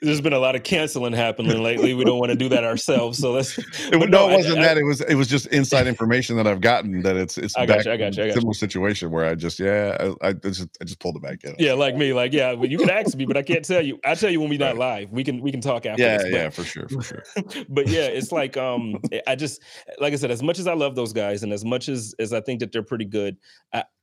There's 0.00 0.22
been 0.22 0.32
a 0.32 0.38
lot 0.38 0.56
of 0.56 0.62
canceling 0.62 1.12
happening 1.12 1.62
lately. 1.62 1.92
We 1.92 2.04
don't 2.04 2.18
want 2.18 2.30
to 2.30 2.36
do 2.36 2.48
that 2.48 2.64
ourselves. 2.64 3.18
So 3.18 3.32
let's. 3.32 3.58
It, 3.58 3.92
no, 3.92 4.06
no, 4.06 4.30
it 4.30 4.36
wasn't 4.36 4.58
I, 4.58 4.62
that. 4.62 4.76
I, 4.78 4.80
it 4.80 4.84
was. 4.84 5.02
It 5.02 5.14
was 5.14 5.28
just 5.28 5.46
inside 5.48 5.86
information 5.86 6.36
that 6.36 6.46
I've 6.46 6.62
gotten 6.62 7.02
that 7.02 7.16
it's 7.16 7.36
it's 7.36 7.54
I 7.54 7.66
got 7.66 7.84
you. 7.84 7.92
I 7.92 7.98
got 7.98 8.16
you. 8.16 8.24
I 8.24 8.26
got 8.28 8.34
similar 8.34 8.50
you. 8.50 8.54
situation 8.54 9.10
where 9.10 9.26
I 9.26 9.34
just 9.34 9.60
yeah 9.60 10.12
I, 10.22 10.28
I 10.28 10.32
just 10.32 10.68
I 10.80 10.84
just 10.84 11.00
pulled 11.00 11.16
it 11.16 11.22
back 11.22 11.44
in. 11.44 11.54
Yeah, 11.58 11.74
like 11.74 11.96
me. 11.96 12.14
Like 12.14 12.32
yeah, 12.32 12.52
you 12.52 12.78
can 12.78 12.88
ask 12.88 13.14
me, 13.14 13.26
but 13.26 13.36
I 13.36 13.42
can't 13.42 13.64
tell 13.64 13.82
you. 13.84 13.98
I 14.04 14.14
tell 14.14 14.30
you 14.30 14.40
when 14.40 14.48
we're 14.48 14.58
not 14.58 14.78
right. 14.78 15.00
live. 15.02 15.10
We 15.10 15.22
can 15.22 15.42
we 15.42 15.50
can 15.50 15.60
talk 15.60 15.84
after. 15.84 16.02
Yeah, 16.02 16.16
this, 16.18 16.32
yeah, 16.32 16.48
for 16.48 16.64
sure, 16.64 16.88
for 16.88 17.02
sure. 17.02 17.24
but 17.68 17.88
yeah, 17.88 18.06
it's 18.06 18.32
like 18.32 18.56
um 18.56 18.96
I 19.26 19.36
just 19.36 19.60
like 20.00 20.14
I 20.14 20.16
said, 20.16 20.30
as 20.30 20.42
much 20.42 20.58
as 20.58 20.66
I 20.66 20.72
love 20.72 20.96
those 20.96 21.12
guys, 21.12 21.42
and 21.42 21.52
as 21.52 21.64
much 21.64 21.90
as 21.90 22.14
as 22.18 22.32
I 22.32 22.40
think 22.40 22.60
that 22.60 22.72
they're 22.72 22.82
pretty 22.82 23.04
good, 23.04 23.36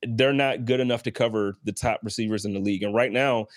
they're 0.03 0.33
not 0.33 0.65
good 0.65 0.79
enough 0.79 1.03
to 1.03 1.11
cover 1.11 1.57
the 1.63 1.71
top 1.71 2.01
receivers 2.03 2.45
in 2.45 2.53
the 2.53 2.59
league. 2.67 2.83
And 2.83 2.93
right 2.93 3.11
now 3.11 3.47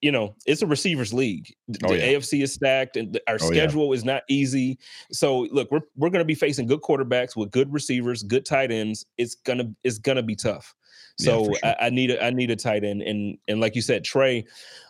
you 0.00 0.10
know, 0.10 0.34
it's 0.46 0.62
a 0.62 0.66
receivers 0.66 1.12
league. 1.12 1.54
The 1.68 1.78
oh, 1.84 1.92
yeah. 1.92 2.14
AFC 2.14 2.42
is 2.42 2.52
stacked, 2.52 2.96
and 2.96 3.18
our 3.28 3.38
oh, 3.40 3.46
schedule 3.50 3.86
yeah. 3.88 3.94
is 3.94 4.04
not 4.04 4.22
easy. 4.28 4.78
So, 5.12 5.40
look, 5.52 5.70
we're 5.70 5.82
we're 5.96 6.10
going 6.10 6.20
to 6.20 6.26
be 6.26 6.34
facing 6.34 6.66
good 6.66 6.80
quarterbacks 6.80 7.36
with 7.36 7.50
good 7.50 7.72
receivers, 7.72 8.22
good 8.22 8.44
tight 8.44 8.72
ends. 8.72 9.06
It's 9.18 9.36
gonna 9.36 9.70
it's 9.84 9.98
gonna 9.98 10.22
be 10.22 10.34
tough. 10.34 10.74
So, 11.20 11.40
yeah, 11.40 11.46
sure. 11.46 11.58
I, 11.64 11.86
I, 11.86 11.90
need 11.90 12.10
a 12.10 12.24
I 12.24 12.30
need 12.30 12.50
a 12.50 12.56
tight 12.56 12.84
end, 12.84 13.02
and 13.02 13.38
and 13.46 13.60
like 13.60 13.76
you 13.76 13.82
said, 13.82 14.04
Trey, 14.04 14.44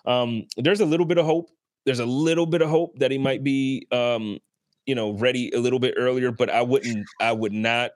um, 0.06 0.46
there's 0.56 0.80
a 0.80 0.86
little 0.86 1.06
bit 1.06 1.18
of 1.18 1.26
hope. 1.26 1.50
There's 1.84 2.00
a 2.00 2.06
little 2.06 2.46
bit 2.46 2.62
of 2.62 2.68
hope 2.68 2.98
that 2.98 3.10
he 3.10 3.18
might 3.18 3.42
be, 3.42 3.86
um, 3.92 4.38
you 4.86 4.94
know, 4.94 5.12
ready 5.12 5.50
a 5.54 5.58
little 5.58 5.78
bit 5.78 5.94
earlier. 5.96 6.32
But 6.32 6.50
I 6.50 6.62
wouldn't. 6.62 7.06
I 7.20 7.32
would 7.32 7.52
not 7.52 7.90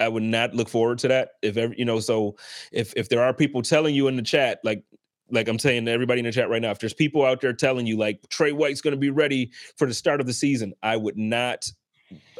I 0.00 0.08
would 0.08 0.22
not 0.22 0.54
look 0.54 0.68
forward 0.68 0.98
to 0.98 1.08
that. 1.08 1.30
If 1.42 1.56
ever, 1.56 1.74
you 1.76 1.84
know, 1.84 1.98
so 2.00 2.36
if 2.72 2.92
if 2.96 3.08
there 3.08 3.22
are 3.22 3.34
people 3.34 3.62
telling 3.62 3.94
you 3.94 4.08
in 4.08 4.16
the 4.16 4.22
chat, 4.22 4.60
like 4.62 4.84
like 5.30 5.48
I'm 5.48 5.58
saying 5.58 5.86
to 5.86 5.90
everybody 5.90 6.20
in 6.20 6.26
the 6.26 6.32
chat 6.32 6.48
right 6.48 6.62
now, 6.62 6.70
if 6.70 6.78
there's 6.78 6.94
people 6.94 7.24
out 7.24 7.40
there 7.40 7.52
telling 7.52 7.86
you 7.86 7.96
like 7.96 8.20
Trey 8.28 8.52
White's 8.52 8.80
going 8.80 8.92
to 8.92 8.98
be 8.98 9.10
ready 9.10 9.50
for 9.76 9.86
the 9.86 9.94
start 9.94 10.20
of 10.20 10.26
the 10.26 10.32
season, 10.32 10.74
I 10.82 10.96
would 10.96 11.18
not, 11.18 11.70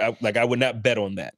I, 0.03 0.17
like 0.21 0.37
I 0.37 0.45
would 0.45 0.59
not 0.59 0.83
bet 0.83 0.99
on 0.99 1.17
that. 1.17 1.35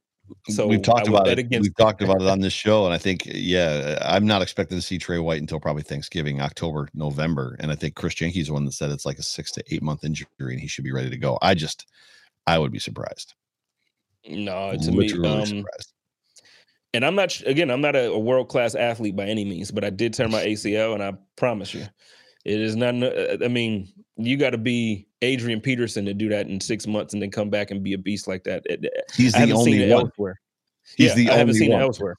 So 0.47 0.65
we've 0.65 0.81
talked 0.81 1.09
about 1.09 1.27
it. 1.27 1.47
We've 1.49 1.75
talked 1.75 2.01
about 2.01 2.21
it 2.21 2.27
on 2.27 2.39
this 2.39 2.53
show, 2.65 2.85
and 2.85 2.93
I 2.93 2.97
think 2.97 3.23
yeah, 3.25 3.97
I'm 4.01 4.25
not 4.25 4.41
expecting 4.41 4.77
to 4.77 4.81
see 4.81 4.97
Trey 4.97 5.19
White 5.19 5.41
until 5.41 5.59
probably 5.59 5.83
Thanksgiving, 5.83 6.39
October, 6.39 6.87
November, 6.93 7.57
and 7.59 7.69
I 7.69 7.75
think 7.75 7.95
Chris 7.95 8.15
the 8.15 8.49
one 8.51 8.63
that 8.63 8.71
said 8.71 8.91
it's 8.91 9.05
like 9.05 9.19
a 9.19 9.23
six 9.23 9.51
to 9.53 9.63
eight 9.71 9.83
month 9.83 10.05
injury 10.05 10.27
and 10.39 10.59
he 10.59 10.67
should 10.67 10.85
be 10.85 10.93
ready 10.93 11.09
to 11.09 11.17
go. 11.17 11.37
I 11.41 11.53
just, 11.53 11.85
I 12.47 12.57
would 12.59 12.71
be 12.71 12.79
surprised. 12.79 13.33
No, 14.25 14.71
to 14.71 14.91
Literally 14.91 15.19
me, 15.19 15.27
um, 15.27 15.45
surprised 15.45 15.90
and 16.93 17.05
I'm 17.05 17.15
not 17.15 17.39
again, 17.45 17.71
I'm 17.71 17.81
not 17.81 17.95
a, 17.95 18.11
a 18.11 18.19
world 18.19 18.49
class 18.49 18.75
athlete 18.75 19.15
by 19.15 19.25
any 19.25 19.45
means, 19.45 19.71
but 19.71 19.83
I 19.83 19.89
did 19.89 20.13
tear 20.13 20.27
my 20.27 20.43
ACL, 20.43 20.93
and 20.93 21.03
I 21.03 21.13
promise 21.35 21.73
you, 21.73 21.85
it 22.45 22.59
is 22.59 22.75
not. 22.75 22.95
Uh, 23.01 23.37
I 23.43 23.47
mean, 23.47 23.91
you 24.17 24.37
got 24.37 24.51
to 24.51 24.57
be 24.57 25.07
Adrian 25.21 25.61
Peterson 25.61 26.05
to 26.05 26.13
do 26.13 26.29
that 26.29 26.47
in 26.47 26.59
six 26.59 26.87
months 26.87 27.13
and 27.13 27.21
then 27.21 27.31
come 27.31 27.49
back 27.49 27.71
and 27.71 27.83
be 27.83 27.93
a 27.93 27.97
beast 27.97 28.27
like 28.27 28.43
that. 28.43 28.63
He's 29.13 29.33
the 29.33 29.51
only 29.51 29.89
one. 29.89 30.05
Elsewhere. 30.05 30.39
He's 30.97 31.09
yeah, 31.09 31.15
the 31.15 31.29
I 31.29 31.37
haven't 31.37 31.53
seen 31.53 31.71
one. 31.71 31.81
it 31.81 31.85
elsewhere. 31.85 32.17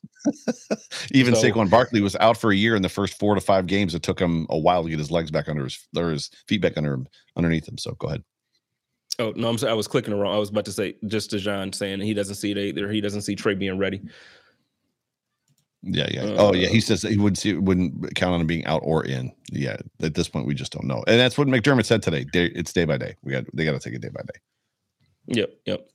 Even 1.10 1.34
so, 1.34 1.42
Saquon 1.42 1.68
Barkley 1.68 2.00
was 2.00 2.16
out 2.16 2.36
for 2.38 2.52
a 2.52 2.56
year 2.56 2.76
in 2.76 2.82
the 2.82 2.88
first 2.88 3.18
four 3.18 3.34
to 3.34 3.40
five 3.40 3.66
games. 3.66 3.94
It 3.94 4.02
took 4.02 4.18
him 4.18 4.46
a 4.50 4.56
while 4.56 4.84
to 4.84 4.88
get 4.88 4.98
his 4.98 5.10
legs 5.10 5.30
back 5.30 5.48
under 5.48 5.64
his 5.64 5.86
or 5.96 6.10
his 6.10 6.30
feet 6.46 6.62
back 6.62 6.76
under 6.76 6.94
him 6.94 7.08
underneath 7.36 7.68
him. 7.68 7.76
So 7.76 7.92
go 7.92 8.08
ahead. 8.08 8.22
Oh 9.18 9.32
no, 9.36 9.48
I'm 9.48 9.58
sorry. 9.58 9.72
I 9.72 9.74
was 9.74 9.88
clicking 9.88 10.12
the 10.12 10.18
wrong. 10.18 10.34
I 10.34 10.38
was 10.38 10.48
about 10.48 10.64
to 10.66 10.72
say 10.72 10.96
just 11.06 11.30
to 11.30 11.38
John 11.38 11.72
saying 11.72 12.00
he 12.00 12.14
doesn't 12.14 12.36
see 12.36 12.52
it 12.52 12.58
either. 12.58 12.90
He 12.90 13.00
doesn't 13.00 13.22
see 13.22 13.34
Trey 13.34 13.54
being 13.54 13.78
ready. 13.78 14.00
Yeah, 15.82 16.06
yeah. 16.10 16.22
Uh, 16.22 16.36
oh, 16.38 16.54
yeah. 16.54 16.68
He 16.68 16.80
says 16.80 17.02
he 17.02 17.18
wouldn't 17.18 17.38
see, 17.38 17.54
wouldn't 17.54 18.14
count 18.14 18.34
on 18.34 18.40
him 18.40 18.46
being 18.46 18.64
out 18.66 18.82
or 18.84 19.04
in. 19.04 19.32
Yeah. 19.50 19.76
At 20.00 20.14
this 20.14 20.28
point, 20.28 20.46
we 20.46 20.54
just 20.54 20.72
don't 20.72 20.86
know, 20.86 21.02
and 21.06 21.18
that's 21.18 21.36
what 21.36 21.48
McDermott 21.48 21.86
said 21.86 22.02
today. 22.02 22.24
Day, 22.24 22.46
it's 22.54 22.72
day 22.72 22.84
by 22.84 22.98
day. 22.98 23.16
We 23.22 23.32
got 23.32 23.44
they 23.52 23.64
got 23.64 23.72
to 23.72 23.80
take 23.80 23.94
it 23.94 24.02
day 24.02 24.10
by 24.10 24.22
day. 24.22 24.40
Yep. 25.26 25.50
Yep. 25.66 25.88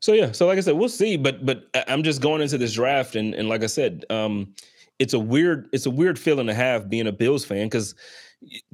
So 0.00 0.12
yeah. 0.12 0.32
So 0.32 0.46
like 0.46 0.58
I 0.58 0.60
said, 0.60 0.74
we'll 0.74 0.88
see. 0.88 1.16
But 1.16 1.46
but 1.46 1.64
I'm 1.88 2.02
just 2.02 2.20
going 2.20 2.42
into 2.42 2.58
this 2.58 2.74
draft, 2.74 3.16
and 3.16 3.34
and 3.34 3.48
like 3.48 3.62
I 3.62 3.66
said, 3.66 4.04
um, 4.10 4.54
it's 4.98 5.14
a 5.14 5.18
weird 5.18 5.68
it's 5.72 5.86
a 5.86 5.90
weird 5.90 6.18
feeling 6.18 6.46
to 6.46 6.54
have 6.54 6.88
being 6.88 7.06
a 7.06 7.12
Bills 7.12 7.44
fan 7.44 7.66
because 7.66 7.94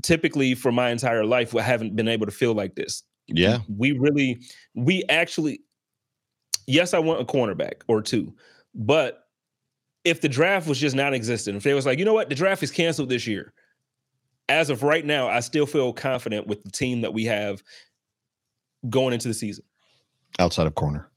typically 0.02 0.54
for 0.54 0.72
my 0.72 0.90
entire 0.90 1.24
life 1.24 1.54
I 1.54 1.62
haven't 1.62 1.96
been 1.96 2.08
able 2.08 2.26
to 2.26 2.32
feel 2.32 2.54
like 2.54 2.74
this. 2.74 3.02
Yeah. 3.28 3.58
We 3.76 3.92
really 3.92 4.42
we 4.74 5.04
actually 5.08 5.62
yes, 6.66 6.94
I 6.94 6.98
want 6.98 7.20
a 7.20 7.24
cornerback 7.24 7.82
or 7.88 8.02
two, 8.02 8.34
but 8.74 9.19
if 10.04 10.20
the 10.20 10.28
draft 10.28 10.66
was 10.66 10.78
just 10.78 10.96
non-existent, 10.96 11.56
if 11.56 11.62
they 11.62 11.74
was 11.74 11.86
like, 11.86 11.98
you 11.98 12.04
know 12.04 12.14
what, 12.14 12.28
the 12.28 12.34
draft 12.34 12.62
is 12.62 12.70
canceled 12.70 13.08
this 13.08 13.26
year. 13.26 13.52
As 14.48 14.70
of 14.70 14.82
right 14.82 15.04
now, 15.04 15.28
I 15.28 15.40
still 15.40 15.66
feel 15.66 15.92
confident 15.92 16.46
with 16.46 16.62
the 16.64 16.70
team 16.70 17.02
that 17.02 17.12
we 17.14 17.24
have 17.26 17.62
going 18.88 19.12
into 19.12 19.28
the 19.28 19.34
season. 19.34 19.64
Outside 20.38 20.66
of 20.66 20.74
corner. 20.74 21.08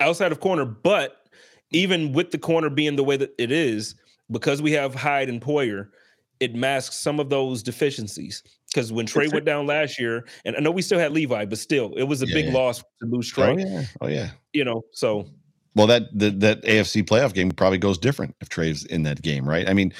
Outside 0.00 0.32
of 0.32 0.40
corner, 0.40 0.64
but 0.64 1.28
even 1.70 2.12
with 2.12 2.30
the 2.30 2.38
corner 2.38 2.68
being 2.68 2.96
the 2.96 3.04
way 3.04 3.16
that 3.16 3.34
it 3.38 3.52
is, 3.52 3.94
because 4.30 4.60
we 4.60 4.72
have 4.72 4.94
Hyde 4.94 5.28
and 5.28 5.40
Poyer, 5.40 5.88
it 6.40 6.54
masks 6.54 6.96
some 6.96 7.20
of 7.20 7.30
those 7.30 7.62
deficiencies. 7.62 8.42
Because 8.66 8.92
when 8.92 9.06
Trey 9.06 9.28
went 9.28 9.44
down 9.44 9.66
last 9.66 10.00
year, 10.00 10.26
and 10.44 10.56
I 10.56 10.60
know 10.60 10.72
we 10.72 10.82
still 10.82 10.98
had 10.98 11.12
Levi, 11.12 11.44
but 11.44 11.58
still, 11.58 11.94
it 11.94 12.02
was 12.02 12.22
a 12.22 12.26
yeah, 12.26 12.34
big 12.34 12.46
yeah. 12.46 12.52
loss 12.52 12.80
to 12.80 13.06
lose 13.06 13.32
oh, 13.32 13.34
Trey. 13.34 13.52
Oh 13.52 13.68
yeah, 13.68 13.84
oh 14.00 14.06
yeah. 14.08 14.30
You 14.52 14.64
know, 14.64 14.82
so 14.92 15.28
well, 15.74 15.86
that 15.86 16.16
that 16.18 16.40
that 16.40 16.62
AFC 16.62 17.04
playoff 17.04 17.34
game 17.34 17.50
probably 17.50 17.78
goes 17.78 17.98
different 17.98 18.36
if 18.40 18.48
Trey's 18.48 18.84
in 18.84 19.02
that 19.04 19.22
game, 19.22 19.48
right? 19.48 19.68
I 19.68 19.74
mean, 19.74 19.92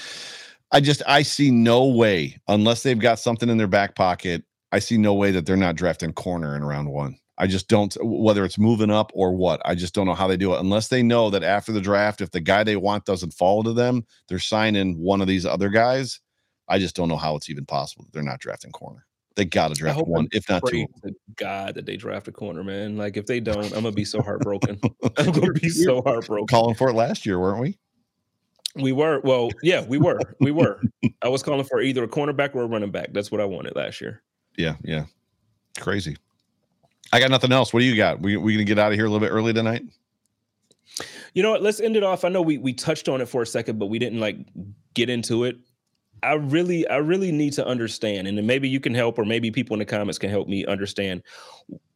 I 0.72 0.80
just 0.80 1.02
I 1.06 1.22
see 1.22 1.50
no 1.50 1.86
way 1.86 2.40
unless 2.48 2.82
they've 2.82 2.98
got 2.98 3.18
something 3.18 3.48
in 3.48 3.58
their 3.58 3.66
back 3.66 3.94
pocket. 3.94 4.44
I 4.72 4.78
see 4.80 4.98
no 4.98 5.14
way 5.14 5.30
that 5.30 5.46
they're 5.46 5.56
not 5.56 5.76
drafting 5.76 6.12
corner 6.12 6.56
in 6.56 6.64
round 6.64 6.90
one. 6.90 7.18
I 7.38 7.46
just 7.48 7.68
don't 7.68 7.96
whether 8.00 8.44
it's 8.44 8.58
moving 8.58 8.90
up 8.90 9.10
or 9.14 9.34
what. 9.34 9.60
I 9.64 9.74
just 9.74 9.94
don't 9.94 10.06
know 10.06 10.14
how 10.14 10.28
they 10.28 10.36
do 10.36 10.54
it 10.54 10.60
unless 10.60 10.88
they 10.88 11.02
know 11.02 11.30
that 11.30 11.42
after 11.42 11.72
the 11.72 11.80
draft, 11.80 12.20
if 12.20 12.30
the 12.30 12.40
guy 12.40 12.62
they 12.62 12.76
want 12.76 13.04
doesn't 13.04 13.34
fall 13.34 13.64
to 13.64 13.72
them, 13.72 14.04
they're 14.28 14.38
signing 14.38 14.98
one 14.98 15.20
of 15.20 15.26
these 15.26 15.44
other 15.44 15.68
guys. 15.68 16.20
I 16.68 16.78
just 16.78 16.96
don't 16.96 17.08
know 17.08 17.16
how 17.16 17.36
it's 17.36 17.50
even 17.50 17.66
possible 17.66 18.04
that 18.04 18.12
they're 18.12 18.22
not 18.22 18.40
drafting 18.40 18.72
corner. 18.72 19.03
They 19.36 19.44
got 19.44 19.68
to 19.68 19.74
draft 19.74 20.06
one, 20.06 20.28
if 20.30 20.48
not 20.48 20.64
two. 20.66 20.86
God 21.36 21.74
that 21.74 21.86
they 21.86 21.96
draft 21.96 22.28
a 22.28 22.32
corner, 22.32 22.62
man. 22.62 22.96
Like 22.96 23.16
if 23.16 23.26
they 23.26 23.40
don't, 23.40 23.64
I'm 23.64 23.82
gonna 23.82 23.92
be 23.92 24.04
so 24.04 24.22
heartbroken. 24.22 24.80
I'm 25.18 25.32
gonna 25.32 25.52
be 25.52 25.68
so 25.68 26.02
heartbroken. 26.02 26.46
Calling 26.46 26.74
for 26.76 26.88
it 26.88 26.94
last 26.94 27.26
year, 27.26 27.40
weren't 27.40 27.60
we? 27.60 27.76
We 28.76 28.92
were. 28.92 29.20
Well, 29.20 29.50
yeah, 29.62 29.82
we 29.82 29.98
were. 29.98 30.20
We 30.40 30.52
were. 30.52 30.80
I 31.22 31.28
was 31.28 31.42
calling 31.42 31.64
for 31.64 31.80
either 31.80 32.04
a 32.04 32.08
cornerback 32.08 32.54
or 32.54 32.62
a 32.62 32.66
running 32.66 32.90
back. 32.90 33.12
That's 33.12 33.30
what 33.30 33.40
I 33.40 33.44
wanted 33.44 33.74
last 33.76 34.00
year. 34.00 34.22
Yeah, 34.56 34.76
yeah. 34.82 35.06
Crazy. 35.80 36.16
I 37.12 37.20
got 37.20 37.30
nothing 37.30 37.52
else. 37.52 37.72
What 37.72 37.80
do 37.80 37.86
you 37.86 37.96
got? 37.96 38.20
We 38.20 38.36
we 38.36 38.54
gonna 38.54 38.64
get 38.64 38.78
out 38.78 38.92
of 38.92 38.98
here 38.98 39.06
a 39.06 39.08
little 39.08 39.26
bit 39.26 39.32
early 39.32 39.52
tonight? 39.52 39.82
You 41.34 41.42
know 41.42 41.50
what? 41.50 41.62
Let's 41.62 41.80
end 41.80 41.96
it 41.96 42.04
off. 42.04 42.24
I 42.24 42.28
know 42.28 42.42
we 42.42 42.58
we 42.58 42.72
touched 42.72 43.08
on 43.08 43.20
it 43.20 43.28
for 43.28 43.42
a 43.42 43.46
second, 43.46 43.78
but 43.78 43.86
we 43.86 43.98
didn't 43.98 44.20
like 44.20 44.38
get 44.94 45.10
into 45.10 45.44
it. 45.44 45.58
I 46.24 46.34
really, 46.34 46.86
I 46.88 46.96
really 46.96 47.30
need 47.30 47.52
to 47.54 47.66
understand, 47.66 48.26
and 48.26 48.46
maybe 48.46 48.68
you 48.68 48.80
can 48.80 48.94
help, 48.94 49.18
or 49.18 49.24
maybe 49.24 49.50
people 49.50 49.74
in 49.74 49.78
the 49.78 49.84
comments 49.84 50.18
can 50.18 50.30
help 50.30 50.48
me 50.48 50.64
understand. 50.66 51.22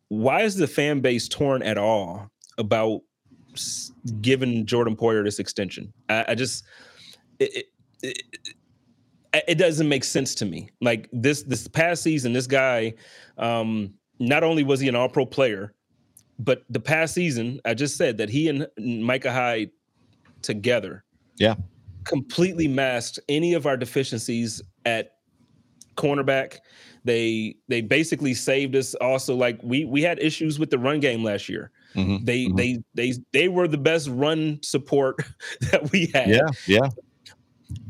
Why 0.09 0.43
is 0.43 0.57
the 0.57 0.67
fan 0.67 1.01
base 1.01 1.29
torn 1.29 1.63
at 1.63 1.79
all 1.79 2.31
about 2.59 3.01
giving 4.21 4.67
Jordan 4.67 4.97
Poyer 4.97 5.25
this 5.25 5.39
extension? 5.39 5.93
I, 6.09 6.27
I 6.29 6.35
just, 6.35 6.65
it, 7.39 7.67
it, 8.03 8.23
it, 9.33 9.45
it, 9.49 9.55
doesn't 9.57 9.89
make 9.89 10.05
sense 10.05 10.35
to 10.37 10.45
me. 10.45 10.71
Like 10.81 11.09
this, 11.13 11.43
this 11.43 11.67
past 11.67 12.03
season, 12.03 12.33
this 12.33 12.47
guy, 12.47 12.95
um, 13.39 13.95
not 14.19 14.45
only 14.45 14.63
was 14.63 14.81
he 14.81 14.89
an 14.89 14.95
All 14.95 15.09
Pro 15.09 15.27
player, 15.27 15.75
but 16.39 16.65
the 16.71 16.81
past 16.81 17.15
season, 17.15 17.61
I 17.65 17.75
just 17.75 17.97
said 17.97 18.19
that 18.19 18.29
he 18.29 18.49
and 18.49 18.67
Micah 18.79 19.33
Hyde 19.33 19.71
together, 20.43 21.05
yeah, 21.37 21.55
completely 22.09 22.67
masked 22.67 23.21
any 23.29 23.55
of 23.55 23.67
our 23.67 23.77
deficiencies 23.77 24.61
at 24.85 25.13
cornerback. 25.97 26.59
They 27.05 27.57
they 27.69 27.81
basically 27.81 28.35
saved 28.35 28.75
us. 28.75 28.95
Also, 28.97 29.37
like 29.37 29.61
we 29.63 29.85
we 29.85 30.03
had 30.03 30.19
issues 30.19 30.59
with 30.59 30.71
the 30.71 30.79
run 30.79 30.99
game 30.99 31.23
last 31.23 31.49
year. 31.49 31.71
Mm-hmm, 31.95 32.25
they 32.25 32.47
mm-hmm. 32.47 32.57
they 32.57 32.79
they 32.95 33.13
they 33.33 33.49
were 33.49 33.69
the 33.69 33.79
best 33.79 34.09
run 34.09 34.59
support 34.63 35.17
that 35.71 35.93
we 35.93 36.11
had. 36.13 36.29
Yeah, 36.29 36.49
yeah. 36.67 36.89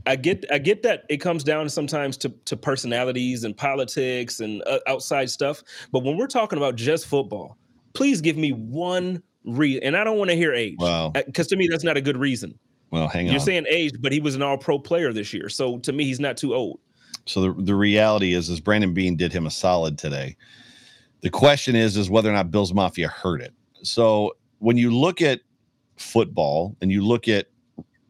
I 0.07 0.17
get 0.17 0.45
I 0.51 0.59
get 0.59 0.83
that 0.83 1.05
it 1.09 1.19
comes 1.19 1.45
down 1.45 1.69
sometimes 1.69 2.17
to 2.19 2.29
to 2.45 2.57
personalities 2.57 3.45
and 3.45 3.57
politics 3.57 4.41
and 4.41 4.63
uh, 4.67 4.81
outside 4.87 5.31
stuff. 5.31 5.63
But 5.93 6.03
when 6.03 6.17
we're 6.17 6.27
talking 6.27 6.59
about 6.59 6.77
just 6.77 7.07
football, 7.07 7.57
please 7.95 8.21
give 8.21 8.37
me 8.37 8.51
one 8.53 9.23
reason. 9.45 9.83
And 9.85 9.97
I 9.97 10.05
don't 10.05 10.19
want 10.19 10.31
to 10.31 10.37
hear 10.37 10.53
age. 10.53 10.77
Because 10.79 11.47
uh, 11.47 11.51
to 11.51 11.57
me, 11.57 11.69
that's 11.69 11.85
not 11.85 11.97
a 11.97 12.01
good 12.01 12.17
reason. 12.17 12.59
Well, 12.91 13.09
hang 13.09 13.27
on. 13.27 13.33
You're 13.33 13.41
saying 13.41 13.67
age, 13.69 13.93
but 14.01 14.13
he 14.13 14.21
was 14.21 14.35
an 14.35 14.43
all 14.43 14.57
pro 14.57 14.79
player 14.79 15.13
this 15.13 15.33
year. 15.33 15.49
So 15.49 15.79
to 15.81 15.93
me, 15.93 16.05
he's 16.05 16.21
not 16.21 16.37
too 16.37 16.55
old. 16.55 16.81
So 17.27 17.43
the, 17.43 17.63
the 17.63 17.75
reality 17.75 18.33
is, 18.33 18.49
is 18.49 18.61
Brandon 18.61 18.95
Beane 18.95 19.17
did 19.17 19.33
him 19.33 19.47
a 19.47 19.51
solid 19.51 19.99
today. 19.99 20.37
The 21.21 21.31
question 21.31 21.77
is, 21.77 21.97
is 21.97 22.09
whether 22.09 22.31
or 22.31 22.33
not 22.33 22.51
Bills 22.51 22.73
Mafia 22.73 23.09
heard 23.09 23.43
it. 23.43 23.53
So 23.83 24.33
when 24.61 24.77
you 24.77 24.95
look 24.95 25.21
at 25.21 25.41
football 25.97 26.77
and 26.81 26.91
you 26.91 27.05
look 27.05 27.29
at, 27.29 27.47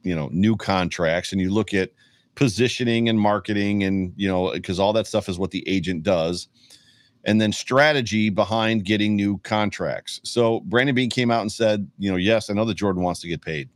you 0.03 0.15
know, 0.15 0.29
new 0.33 0.57
contracts 0.57 1.33
and 1.33 1.41
you 1.41 1.51
look 1.51 1.75
at 1.75 1.91
positioning 2.37 3.09
and 3.09 3.19
marketing 3.19 3.83
and, 3.83 4.13
you 4.17 4.29
know, 4.29 4.53
because 4.53 4.79
all 4.79 4.93
that 4.93 5.07
stuff 5.07 5.29
is 5.29 5.39
what 5.39 5.51
the 5.51 5.69
agent 5.69 6.05
does 6.05 6.49
and 7.25 7.41
then 7.41 7.53
strategy 7.53 8.31
behind 8.31 8.85
getting 8.85 9.17
new 9.17 9.39
contracts. 9.39 10.21
So 10.23 10.61
Brandon 10.61 10.95
Beane 10.95 11.11
came 11.11 11.31
out 11.31 11.43
and 11.43 11.51
said, 11.51 11.91
you 11.99 12.11
know, 12.11 12.17
yes, 12.17 12.49
I 12.49 12.55
know 12.55 12.65
that 12.65 12.75
Jordan 12.75 13.03
wants 13.03 13.21
to 13.21 13.29
get 13.29 13.43
paid. 13.43 13.69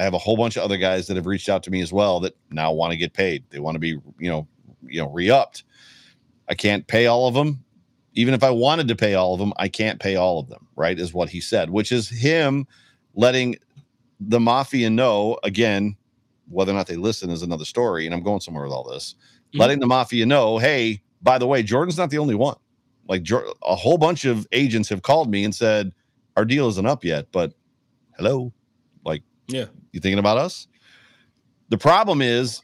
I 0.00 0.02
have 0.02 0.14
a 0.14 0.18
whole 0.18 0.38
bunch 0.38 0.56
of 0.56 0.62
other 0.62 0.78
guys 0.78 1.06
that 1.08 1.16
have 1.16 1.26
reached 1.26 1.50
out 1.50 1.62
to 1.64 1.70
me 1.70 1.82
as 1.82 1.92
well 1.92 2.20
that 2.20 2.34
now 2.50 2.72
want 2.72 2.92
to 2.92 2.96
get 2.96 3.12
paid. 3.12 3.44
They 3.50 3.58
want 3.58 3.74
to 3.74 3.78
be, 3.78 3.98
you 4.18 4.30
know, 4.30 4.48
you 4.82 4.98
know, 4.98 5.10
re-upped. 5.10 5.64
I 6.48 6.54
can't 6.54 6.86
pay 6.86 7.04
all 7.04 7.28
of 7.28 7.34
them. 7.34 7.62
Even 8.14 8.32
if 8.32 8.42
I 8.42 8.48
wanted 8.48 8.88
to 8.88 8.96
pay 8.96 9.12
all 9.12 9.34
of 9.34 9.38
them, 9.38 9.52
I 9.58 9.68
can't 9.68 10.00
pay 10.00 10.16
all 10.16 10.38
of 10.40 10.48
them, 10.48 10.66
right? 10.74 10.98
Is 10.98 11.12
what 11.12 11.28
he 11.28 11.38
said, 11.38 11.68
which 11.68 11.92
is 11.92 12.08
him 12.08 12.66
letting 13.14 13.56
the 14.20 14.40
mafia 14.40 14.88
know 14.88 15.38
again, 15.44 15.96
whether 16.48 16.72
or 16.72 16.76
not 16.76 16.86
they 16.86 16.96
listen 16.96 17.28
is 17.28 17.42
another 17.42 17.66
story. 17.66 18.06
And 18.06 18.14
I'm 18.14 18.22
going 18.22 18.40
somewhere 18.40 18.64
with 18.64 18.72
all 18.72 18.84
this. 18.84 19.16
Mm-hmm. 19.48 19.60
Letting 19.60 19.80
the 19.80 19.86
mafia 19.86 20.24
know, 20.24 20.56
hey, 20.56 21.02
by 21.20 21.36
the 21.36 21.46
way, 21.46 21.62
Jordan's 21.62 21.98
not 21.98 22.08
the 22.08 22.18
only 22.18 22.34
one. 22.34 22.56
Like 23.06 23.28
a 23.30 23.76
whole 23.76 23.98
bunch 23.98 24.24
of 24.24 24.46
agents 24.52 24.88
have 24.88 25.02
called 25.02 25.30
me 25.30 25.44
and 25.44 25.54
said, 25.54 25.92
our 26.38 26.46
deal 26.46 26.68
isn't 26.70 26.86
up 26.86 27.04
yet, 27.04 27.26
but 27.32 27.52
hello, 28.16 28.50
yeah. 29.50 29.66
You 29.92 30.00
thinking 30.00 30.18
about 30.18 30.38
us? 30.38 30.68
The 31.68 31.78
problem 31.78 32.22
is, 32.22 32.62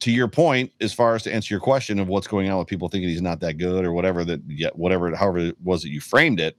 to 0.00 0.12
your 0.12 0.28
point, 0.28 0.72
as 0.80 0.92
far 0.92 1.14
as 1.14 1.22
to 1.24 1.34
answer 1.34 1.52
your 1.52 1.60
question 1.60 1.98
of 1.98 2.08
what's 2.08 2.26
going 2.26 2.48
on 2.50 2.58
with 2.58 2.68
people 2.68 2.88
thinking 2.88 3.08
he's 3.08 3.22
not 3.22 3.40
that 3.40 3.58
good 3.58 3.84
or 3.84 3.92
whatever 3.92 4.24
that 4.24 4.40
yet 4.46 4.76
whatever 4.76 5.14
however 5.14 5.38
it 5.38 5.56
was 5.62 5.82
that 5.82 5.88
you 5.88 6.00
framed 6.00 6.40
it, 6.40 6.56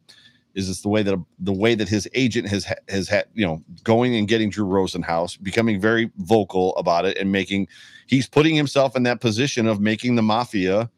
is 0.55 0.69
it's 0.69 0.81
the 0.81 0.89
way 0.89 1.03
that 1.03 1.17
the 1.39 1.53
way 1.53 1.75
that 1.75 1.87
his 1.87 2.07
agent 2.13 2.47
has 2.49 2.67
has 2.89 3.07
had 3.07 3.25
you 3.33 3.45
know 3.45 3.63
going 3.83 4.15
and 4.15 4.27
getting 4.27 4.49
Drew 4.49 4.65
Rosenhaus, 4.65 5.41
becoming 5.41 5.79
very 5.79 6.11
vocal 6.17 6.75
about 6.75 7.05
it 7.05 7.17
and 7.17 7.31
making 7.31 7.67
he's 8.07 8.27
putting 8.27 8.55
himself 8.55 8.95
in 8.95 9.03
that 9.03 9.21
position 9.21 9.67
of 9.67 9.79
making 9.79 10.15
the 10.15 10.21
mafia 10.21 10.89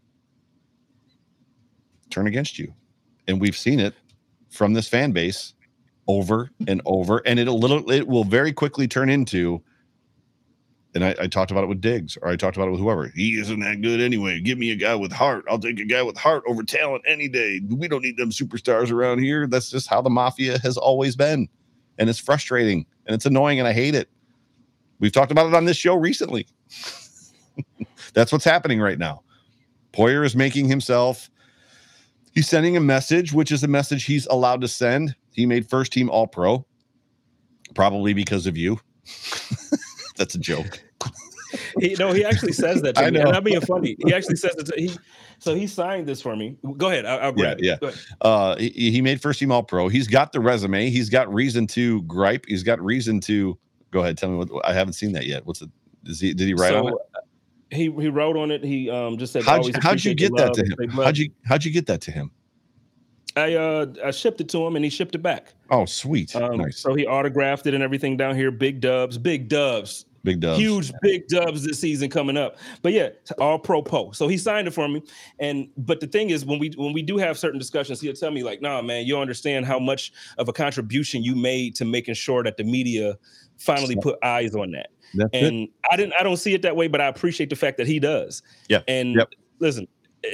turn 2.09 2.27
against 2.27 2.57
you, 2.57 2.73
and 3.27 3.39
we've 3.39 3.57
seen 3.57 3.79
it 3.79 3.93
from 4.49 4.73
this 4.73 4.87
fan 4.87 5.11
base 5.11 5.53
over 6.11 6.51
and 6.67 6.81
over, 6.85 7.21
and 7.25 7.39
it 7.39 7.47
a 7.47 7.53
little 7.53 7.89
it 7.89 8.07
will 8.07 8.23
very 8.23 8.51
quickly 8.51 8.87
turn 8.87 9.09
into. 9.09 9.61
And 10.93 11.05
I, 11.05 11.15
I, 11.21 11.27
talked 11.27 11.51
about 11.51 11.63
it 11.63 11.67
with 11.67 11.79
Diggs, 11.79 12.17
or 12.21 12.27
I 12.27 12.35
talked 12.35 12.57
about 12.57 12.67
it 12.67 12.71
with 12.71 12.81
whoever. 12.81 13.07
He 13.15 13.39
isn't 13.39 13.61
that 13.61 13.81
good 13.81 14.01
anyway. 14.01 14.41
Give 14.41 14.57
me 14.57 14.71
a 14.71 14.75
guy 14.75 14.93
with 14.93 15.13
heart. 15.13 15.45
I'll 15.49 15.57
take 15.57 15.79
a 15.79 15.85
guy 15.85 16.03
with 16.03 16.17
heart 16.17 16.43
over 16.45 16.63
talent 16.63 17.03
any 17.07 17.29
day. 17.29 17.61
We 17.69 17.87
don't 17.87 18.01
need 18.01 18.17
them 18.17 18.29
superstars 18.29 18.91
around 18.91 19.19
here. 19.19 19.47
That's 19.47 19.71
just 19.71 19.87
how 19.87 20.01
the 20.01 20.09
mafia 20.09 20.59
has 20.59 20.77
always 20.77 21.15
been, 21.15 21.47
and 21.97 22.09
it's 22.09 22.19
frustrating 22.19 22.85
and 23.05 23.15
it's 23.15 23.25
annoying, 23.25 23.59
and 23.59 23.69
I 23.69 23.73
hate 23.73 23.95
it. 23.95 24.09
We've 24.99 25.13
talked 25.13 25.31
about 25.31 25.47
it 25.47 25.53
on 25.53 25.63
this 25.63 25.77
show 25.77 25.95
recently. 25.95 26.45
That's 28.13 28.33
what's 28.33 28.43
happening 28.43 28.81
right 28.81 28.99
now. 28.99 29.23
Poyer 29.93 30.25
is 30.25 30.35
making 30.35 30.67
himself. 30.67 31.29
He's 32.33 32.49
sending 32.49 32.75
a 32.75 32.81
message, 32.81 33.31
which 33.31 33.51
is 33.51 33.63
a 33.63 33.67
message 33.67 34.03
he's 34.03 34.25
allowed 34.27 34.59
to 34.61 34.67
send 34.67 35.15
he 35.33 35.45
made 35.45 35.69
first 35.69 35.93
team 35.93 36.09
All 36.09 36.27
Pro, 36.27 36.65
probably 37.73 38.13
because 38.13 38.47
of 38.47 38.57
you. 38.57 38.79
That's 40.17 40.35
a 40.35 40.39
joke. 40.39 40.83
he 41.79 41.95
no, 41.97 42.11
he 42.11 42.23
actually 42.23 42.53
says 42.53 42.81
that. 42.81 42.95
To 42.95 43.01
I 43.05 43.09
me. 43.09 43.19
know. 43.19 43.27
And 43.27 43.35
I'm 43.35 43.43
being 43.43 43.61
funny. 43.61 43.95
He 44.05 44.13
actually 44.13 44.35
says 44.35 44.55
that. 44.55 44.71
he 44.77 44.91
so 45.39 45.55
he 45.55 45.67
signed 45.67 46.07
this 46.07 46.21
for 46.21 46.35
me. 46.35 46.57
Go 46.77 46.89
ahead. 46.89 47.05
I'll, 47.05 47.19
I'll 47.19 47.39
yeah, 47.39 47.55
yeah. 47.57 47.77
Uh, 48.21 48.55
he, 48.57 48.91
he, 48.91 49.01
made 49.01 49.21
first 49.21 49.39
team 49.39 49.51
All 49.51 49.63
Pro. 49.63 49.87
He's 49.87 50.07
got 50.07 50.31
the 50.31 50.39
resume. 50.39 50.89
He's 50.89 51.09
got 51.09 51.33
reason 51.33 51.65
to 51.67 52.03
gripe. 52.03 52.45
He's 52.47 52.63
got 52.63 52.79
reason 52.79 53.19
to 53.21 53.57
go 53.89 54.01
ahead. 54.01 54.17
Tell 54.17 54.29
me 54.29 54.37
what 54.37 54.49
I 54.65 54.73
haven't 54.73 54.93
seen 54.93 55.13
that 55.13 55.25
yet. 55.25 55.45
What's 55.45 55.61
it? 55.61 55.69
Is 56.05 56.19
he? 56.19 56.33
Did 56.33 56.47
he 56.47 56.53
write 56.53 56.69
so, 56.69 56.87
on 56.87 56.93
it? 56.93 57.75
He 57.75 57.83
he 57.85 58.09
wrote 58.09 58.37
on 58.37 58.51
it. 58.51 58.63
He 58.63 58.89
um 58.89 59.17
just 59.17 59.33
said. 59.33 59.43
How'd 59.43 59.65
you, 59.65 59.73
how'd 59.81 60.03
you 60.03 60.13
get 60.13 60.35
that 60.35 60.53
to 60.53 60.63
him? 60.63 60.89
How'd 60.89 61.17
you 61.17 61.31
how'd 61.45 61.63
you 61.63 61.71
get 61.71 61.87
that 61.87 62.01
to 62.01 62.11
him? 62.11 62.31
I 63.35 63.55
uh 63.55 63.85
I 64.03 64.11
shipped 64.11 64.41
it 64.41 64.49
to 64.49 64.65
him 64.65 64.75
and 64.75 64.83
he 64.83 64.89
shipped 64.89 65.15
it 65.15 65.23
back. 65.23 65.53
Oh, 65.69 65.85
sweet. 65.85 66.35
Um, 66.35 66.57
nice. 66.57 66.79
So 66.79 66.93
he 66.93 67.05
autographed 67.05 67.65
it 67.67 67.73
and 67.73 67.83
everything 67.83 68.17
down 68.17 68.35
here. 68.35 68.51
Big 68.51 68.81
dubs, 68.81 69.17
big 69.17 69.47
dubs. 69.47 70.05
Big 70.23 70.39
dubs. 70.39 70.59
Huge 70.59 70.91
big 71.01 71.27
dubs 71.27 71.65
this 71.65 71.79
season 71.79 72.09
coming 72.09 72.37
up. 72.37 72.57
But 72.81 72.93
yeah, 72.93 73.09
all 73.39 73.57
pro 73.57 73.81
po. 73.81 74.11
So 74.11 74.27
he 74.27 74.37
signed 74.37 74.67
it 74.67 74.71
for 74.71 74.87
me. 74.87 75.01
And 75.39 75.69
but 75.77 75.99
the 75.99 76.07
thing 76.07 76.29
is 76.29 76.45
when 76.45 76.59
we 76.59 76.71
when 76.75 76.93
we 76.93 77.01
do 77.01 77.17
have 77.17 77.39
certain 77.39 77.57
discussions, 77.57 77.99
he'll 77.99 78.13
tell 78.13 78.31
me 78.31 78.43
like, 78.43 78.61
nah, 78.61 78.81
man, 78.81 79.05
you 79.05 79.17
understand 79.17 79.65
how 79.65 79.79
much 79.79 80.13
of 80.37 80.47
a 80.47 80.53
contribution 80.53 81.23
you 81.23 81.35
made 81.35 81.75
to 81.75 81.85
making 81.85 82.13
sure 82.13 82.43
that 82.43 82.57
the 82.57 82.63
media 82.63 83.17
finally 83.57 83.95
put 83.95 84.19
eyes 84.23 84.55
on 84.55 84.71
that. 84.71 84.91
That's 85.13 85.29
and 85.33 85.55
it. 85.63 85.69
I 85.91 85.97
didn't 85.97 86.13
I 86.19 86.23
don't 86.23 86.37
see 86.37 86.53
it 86.53 86.61
that 86.61 86.75
way, 86.75 86.87
but 86.87 87.01
I 87.01 87.07
appreciate 87.07 87.49
the 87.49 87.55
fact 87.55 87.77
that 87.77 87.87
he 87.87 87.99
does. 87.99 88.43
Yeah. 88.69 88.81
And 88.87 89.15
yep. 89.15 89.29
listen, 89.59 89.87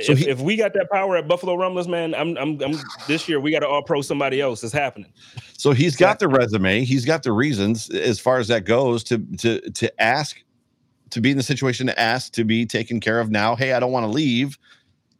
so 0.04 0.12
if, 0.12 0.18
he, 0.20 0.30
if, 0.30 0.42
we 0.42 0.58
got 0.58 0.74
that 0.74 0.90
power 0.92 1.16
at 1.16 1.28
Buffalo 1.28 1.56
Rumblers, 1.56 1.88
man, 1.88 2.14
I'm, 2.14 2.38
I'm, 2.38 2.62
I'm 2.62 2.76
this 3.08 3.30
year 3.30 3.40
we 3.40 3.52
got 3.52 3.60
to 3.60 3.68
all 3.68 3.82
pro 3.82 4.02
somebody 4.02 4.42
else. 4.42 4.64
It's 4.64 4.74
happening. 4.74 5.12
So 5.58 5.72
he's 5.72 5.96
got 5.96 6.20
the 6.20 6.28
resume, 6.28 6.84
he's 6.84 7.06
got 7.06 7.24
the 7.24 7.32
reasons 7.32 7.90
as 7.90 8.20
far 8.20 8.40
as 8.40 8.50
that 8.50 8.66
goes 8.66 9.04
to 9.06 9.20
to 9.38 9.62
to 9.72 10.02
ask 10.02 10.44
to 11.12 11.22
be 11.22 11.32
in 11.32 11.38
the 11.38 11.44
situation 11.44 11.88
to 11.88 11.98
ask 11.98 12.34
to 12.34 12.44
be 12.44 12.66
taken 12.66 13.00
care 13.00 13.20
of 13.22 13.32
now. 13.32 13.56
Hey, 13.56 13.74
I 13.74 13.80
don't 13.80 13.94
want 13.94 14.04
to 14.04 14.12
leave. 14.12 14.58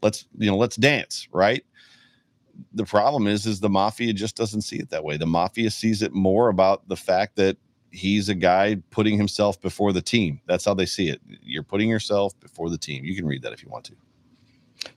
Let's 0.02 0.26
you 0.38 0.48
know, 0.48 0.58
let's 0.58 0.76
dance, 0.76 1.30
right? 1.32 1.64
The 2.74 2.86
problem 2.86 3.28
is, 3.28 3.46
is 3.46 3.62
the 3.62 3.70
mafia 3.70 4.12
just 4.14 4.36
doesn't 4.36 4.64
see 4.64 4.78
it 4.78 4.90
that 4.90 5.04
way. 5.04 5.16
The 5.16 5.28
mafia 5.28 5.72
sees 5.72 6.02
it 6.02 6.14
more 6.14 6.50
about 6.50 6.88
the 6.90 6.98
fact 6.98 7.36
that 7.38 7.56
he's 7.92 8.28
a 8.28 8.36
guy 8.36 8.78
putting 8.90 9.18
himself 9.18 9.62
before 9.62 9.94
the 9.94 10.02
team. 10.02 10.42
That's 10.46 10.66
how 10.66 10.74
they 10.74 10.86
see 10.86 11.08
it. 11.08 11.22
You're 11.42 11.64
putting 11.64 11.90
yourself 11.90 12.38
before 12.42 12.70
the 12.70 12.78
team. 12.78 13.06
You 13.06 13.16
can 13.16 13.26
read 13.26 13.44
that 13.44 13.54
if 13.54 13.64
you 13.64 13.70
want 13.70 13.86
to. 13.86 13.96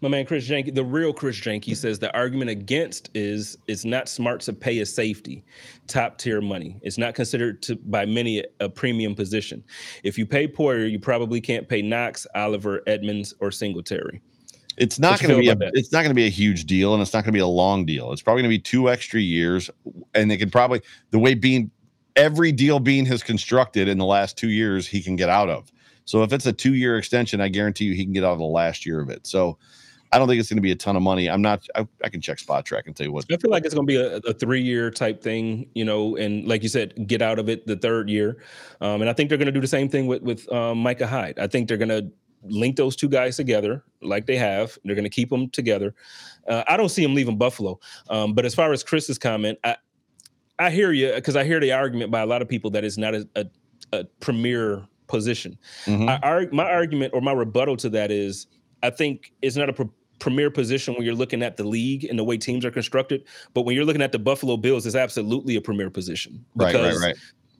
My 0.01 0.09
man 0.09 0.27
Chris 0.27 0.49
Janke, 0.49 0.75
the 0.75 0.85
real 0.85 1.13
Chris 1.13 1.39
Janke 1.41 1.77
says 1.77 1.99
the 1.99 2.15
argument 2.17 2.51
against 2.51 3.11
is 3.15 3.59
it's 3.67 3.85
not 3.85 4.09
smart 4.09 4.41
to 4.43 4.53
pay 4.53 4.79
a 4.81 4.87
safety 4.87 5.45
top 5.87 6.19
tier 6.19 6.41
money. 6.41 6.79
It's 6.83 6.99
not 6.99 7.15
considered 7.15 7.63
to 7.63 7.77
by 7.77 8.07
many 8.07 8.45
a 8.61 8.69
premium 8.69 9.15
position. 9.15 9.65
If 10.03 10.19
you 10.19 10.27
pay 10.27 10.47
Poyer, 10.47 10.91
you 10.91 10.99
probably 10.99 11.41
can't 11.41 11.69
pay 11.69 11.83
Knox, 11.83 12.27
Oliver, 12.35 12.83
Edmonds, 12.87 13.35
or 13.41 13.51
Singletary. 13.51 14.21
It's 14.77 14.99
not 14.99 15.21
going 15.21 15.35
to 15.35 15.41
be 15.41 15.49
a 15.49 15.55
that? 15.57 15.73
it's 15.75 15.93
not 15.93 15.99
going 15.99 16.11
to 16.11 16.15
be 16.15 16.27
a 16.27 16.31
huge 16.31 16.65
deal, 16.65 16.95
and 16.95 17.03
it's 17.03 17.13
not 17.13 17.25
going 17.25 17.33
to 17.33 17.37
be 17.37 17.41
a 17.41 17.47
long 17.47 17.85
deal. 17.85 18.13
It's 18.13 18.23
probably 18.23 18.43
going 18.43 18.51
to 18.51 18.57
be 18.57 18.63
two 18.63 18.89
extra 18.89 19.21
years, 19.21 19.69
and 20.15 20.31
they 20.31 20.37
can 20.37 20.51
probably 20.51 20.81
the 21.11 21.19
way 21.19 21.35
Beane 21.35 21.71
every 22.17 22.53
deal 22.53 22.81
Beane 22.81 23.07
has 23.07 23.23
constructed 23.23 23.89
in 23.89 23.99
the 23.99 24.05
last 24.05 24.37
two 24.39 24.51
years 24.51 24.87
he 24.87 25.03
can 25.03 25.17
get 25.17 25.29
out 25.29 25.49
of. 25.49 25.71
So 26.11 26.25
if 26.25 26.33
it's 26.33 26.45
a 26.45 26.53
two 26.53 26.75
year 26.75 26.99
extension, 26.99 27.41
I 27.41 27.47
guarantee 27.47 27.85
you 27.85 27.95
he 27.95 28.03
can 28.03 28.13
get 28.13 28.25
out 28.25 28.33
of 28.33 28.41
the 28.41 28.45
last 28.45 28.85
year 28.85 29.01
of 29.01 29.11
it. 29.11 29.29
So 29.29 29.59
I 30.11 30.19
don't 30.19 30.27
think 30.27 30.41
it's 30.41 30.49
going 30.49 30.57
to 30.57 30.63
be 30.63 30.73
a 30.73 30.77
ton 30.77 30.97
of 30.97 31.03
money. 31.03 31.31
I'm 31.31 31.41
not. 31.41 31.65
I, 31.77 31.87
I 32.03 32.09
can 32.09 32.21
check 32.21 32.39
Spotrac 32.39 32.87
and 32.87 32.97
tell 32.97 33.07
you 33.07 33.13
what. 33.13 33.27
I 33.31 33.37
feel 33.37 33.49
like 33.49 33.65
it's 33.65 33.75
going 33.75 33.87
to 33.87 33.91
be 33.91 33.97
a, 33.97 34.17
a 34.29 34.35
three 34.35 34.61
year 34.61 34.91
type 34.91 35.23
thing, 35.23 35.71
you 35.73 35.85
know, 35.85 36.17
and 36.17 36.49
like 36.49 36.65
you 36.65 36.69
said, 36.69 37.07
get 37.07 37.23
out 37.23 37.39
of 37.39 37.49
it 37.49 37.65
the 37.65 37.77
third 37.77 38.11
year. 38.11 38.43
Um, 38.81 39.03
and 39.03 39.09
I 39.09 39.13
think 39.13 39.29
they're 39.29 39.39
going 39.39 39.47
to 39.47 39.53
do 39.53 39.61
the 39.61 39.69
same 39.69 39.89
thing 39.89 40.09
with 40.09 40.21
with 40.23 40.53
um, 40.53 40.79
Micah 40.79 41.07
Hyde. 41.07 41.39
I 41.39 41.47
think 41.47 41.69
they're 41.69 41.77
going 41.77 41.91
to 41.91 42.11
link 42.43 42.75
those 42.75 42.97
two 42.97 43.09
guys 43.09 43.37
together 43.37 43.85
like 44.03 44.27
they 44.27 44.37
have. 44.37 44.77
They're 44.85 44.97
going 44.97 45.05
to 45.05 45.11
keep 45.11 45.31
them 45.31 45.49
together. 45.51 45.95
Uh, 46.49 46.65
I 46.67 46.77
don't 46.77 46.89
see 46.89 47.05
him 47.05 47.15
leaving 47.15 47.39
Buffalo. 47.39 47.79
Um, 48.09 48.33
but 48.35 48.45
as 48.45 48.53
far 48.53 48.73
as 48.73 48.83
Chris's 48.83 49.17
comment, 49.17 49.61
I 49.63 49.77
I 50.59 50.71
hear 50.71 50.91
you 50.91 51.13
because 51.15 51.37
I 51.37 51.45
hear 51.45 51.61
the 51.61 51.71
argument 51.71 52.11
by 52.11 52.23
a 52.23 52.27
lot 52.27 52.43
of 52.43 52.49
people 52.49 52.73
that 52.73 52.85
it's 52.85 52.99
not 52.99 53.15
a, 53.15 53.29
a, 53.37 53.47
a 53.93 54.05
premier 54.19 54.89
position. 55.11 55.59
Mm-hmm. 55.85 56.09
I, 56.09 56.47
my 56.53 56.65
argument 56.65 57.13
or 57.15 57.21
my 57.21 57.33
rebuttal 57.33 57.77
to 57.79 57.91
that 57.91 58.11
is 58.11 58.47
I 58.83 58.91
think 58.91 59.33
it's 59.43 59.57
not 59.57 59.69
a 59.69 59.73
pre- 59.73 59.89
premier 60.19 60.51
position 60.51 60.95
when 60.95 61.05
you're 61.05 61.15
looking 61.15 61.43
at 61.43 61.57
the 61.57 61.65
league 61.65 62.05
and 62.05 62.19
the 62.19 62.25
way 62.25 62.37
teams 62.39 62.65
are 62.65 62.71
constructed. 62.71 63.25
But 63.53 63.63
when 63.63 63.75
you're 63.75 63.85
looking 63.85 64.03
at 64.03 64.13
the 64.13 64.19
Buffalo 64.19 64.57
Bills, 64.57 64.87
it's 64.87 64.97
absolutely 64.97 65.57
a 65.57 65.61
premier 65.61 65.91
position. 65.91 66.45
Right, 66.55 66.75
right, 66.75 66.97
right. 66.97 67.17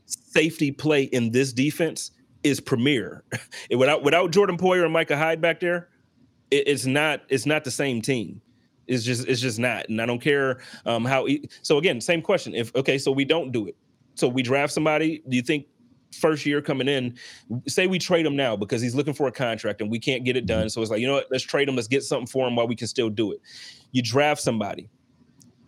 Safety 0.07 0.71
play 0.73 1.05
in 1.05 1.33
this 1.33 1.53
defense 1.53 2.13
is 2.43 2.61
premier. 2.61 3.25
without 3.77 4.03
without 4.03 4.31
Jordan 4.31 4.57
Poyer 4.57 4.85
and 4.85 4.93
Micah 4.93 5.17
Hyde 5.17 5.41
back 5.41 5.61
there, 5.61 5.89
it, 6.51 6.69
it's 6.69 6.87
not 6.87 7.23
it's 7.29 7.47
not 7.47 7.65
the 7.65 7.71
same 7.71 8.01
team. 8.01 8.41
It's 8.87 9.05
just 9.05 9.29
it's 9.29 9.41
just 9.41 9.59
not. 9.59 9.89
And 9.89 10.01
I 10.01 10.07
don't 10.07 10.21
care 10.21 10.61
um, 10.87 11.05
how. 11.05 11.27
E- 11.27 11.49
so 11.63 11.79
again, 11.79 12.01
same 12.01 12.23
question. 12.23 12.55
If 12.55 12.75
okay, 12.75 12.99
so 12.99 13.13
we 13.13 13.25
don't 13.25 13.53
do 13.53 13.67
it. 13.67 13.77
So 14.15 14.29
we 14.29 14.43
draft 14.43 14.73
somebody. 14.73 15.23
Do 15.29 15.37
you 15.37 15.43
think 15.43 15.67
first 16.13 16.45
year 16.47 16.61
coming 16.61 16.89
in, 16.89 17.17
say 17.67 17.87
we 17.87 17.99
trade 17.99 18.27
him 18.27 18.37
now 18.37 18.57
because 18.57 18.83
he's 18.83 18.95
looking 18.95 19.15
for 19.15 19.29
a 19.29 19.33
contract 19.33 19.81
and 19.81 19.91
we 19.91 19.99
can't 19.99 20.25
get 20.25 20.37
it 20.37 20.47
done. 20.47 20.69
So 20.69 20.83
it's 20.83 20.91
like, 20.91 21.01
you 21.01 21.07
know 21.07 21.15
what, 21.15 21.27
let's 21.31 21.45
trade 21.45 21.69
him, 21.69 21.77
let's 21.77 21.89
get 21.89 22.03
something 22.03 22.27
for 22.27 22.47
him 22.47 22.57
while 22.57 22.67
we 22.67 22.77
can 22.77 22.89
still 22.89 23.11
do 23.11 23.33
it. 23.33 23.41
You 23.93 24.03
draft 24.03 24.41
somebody. 24.41 24.89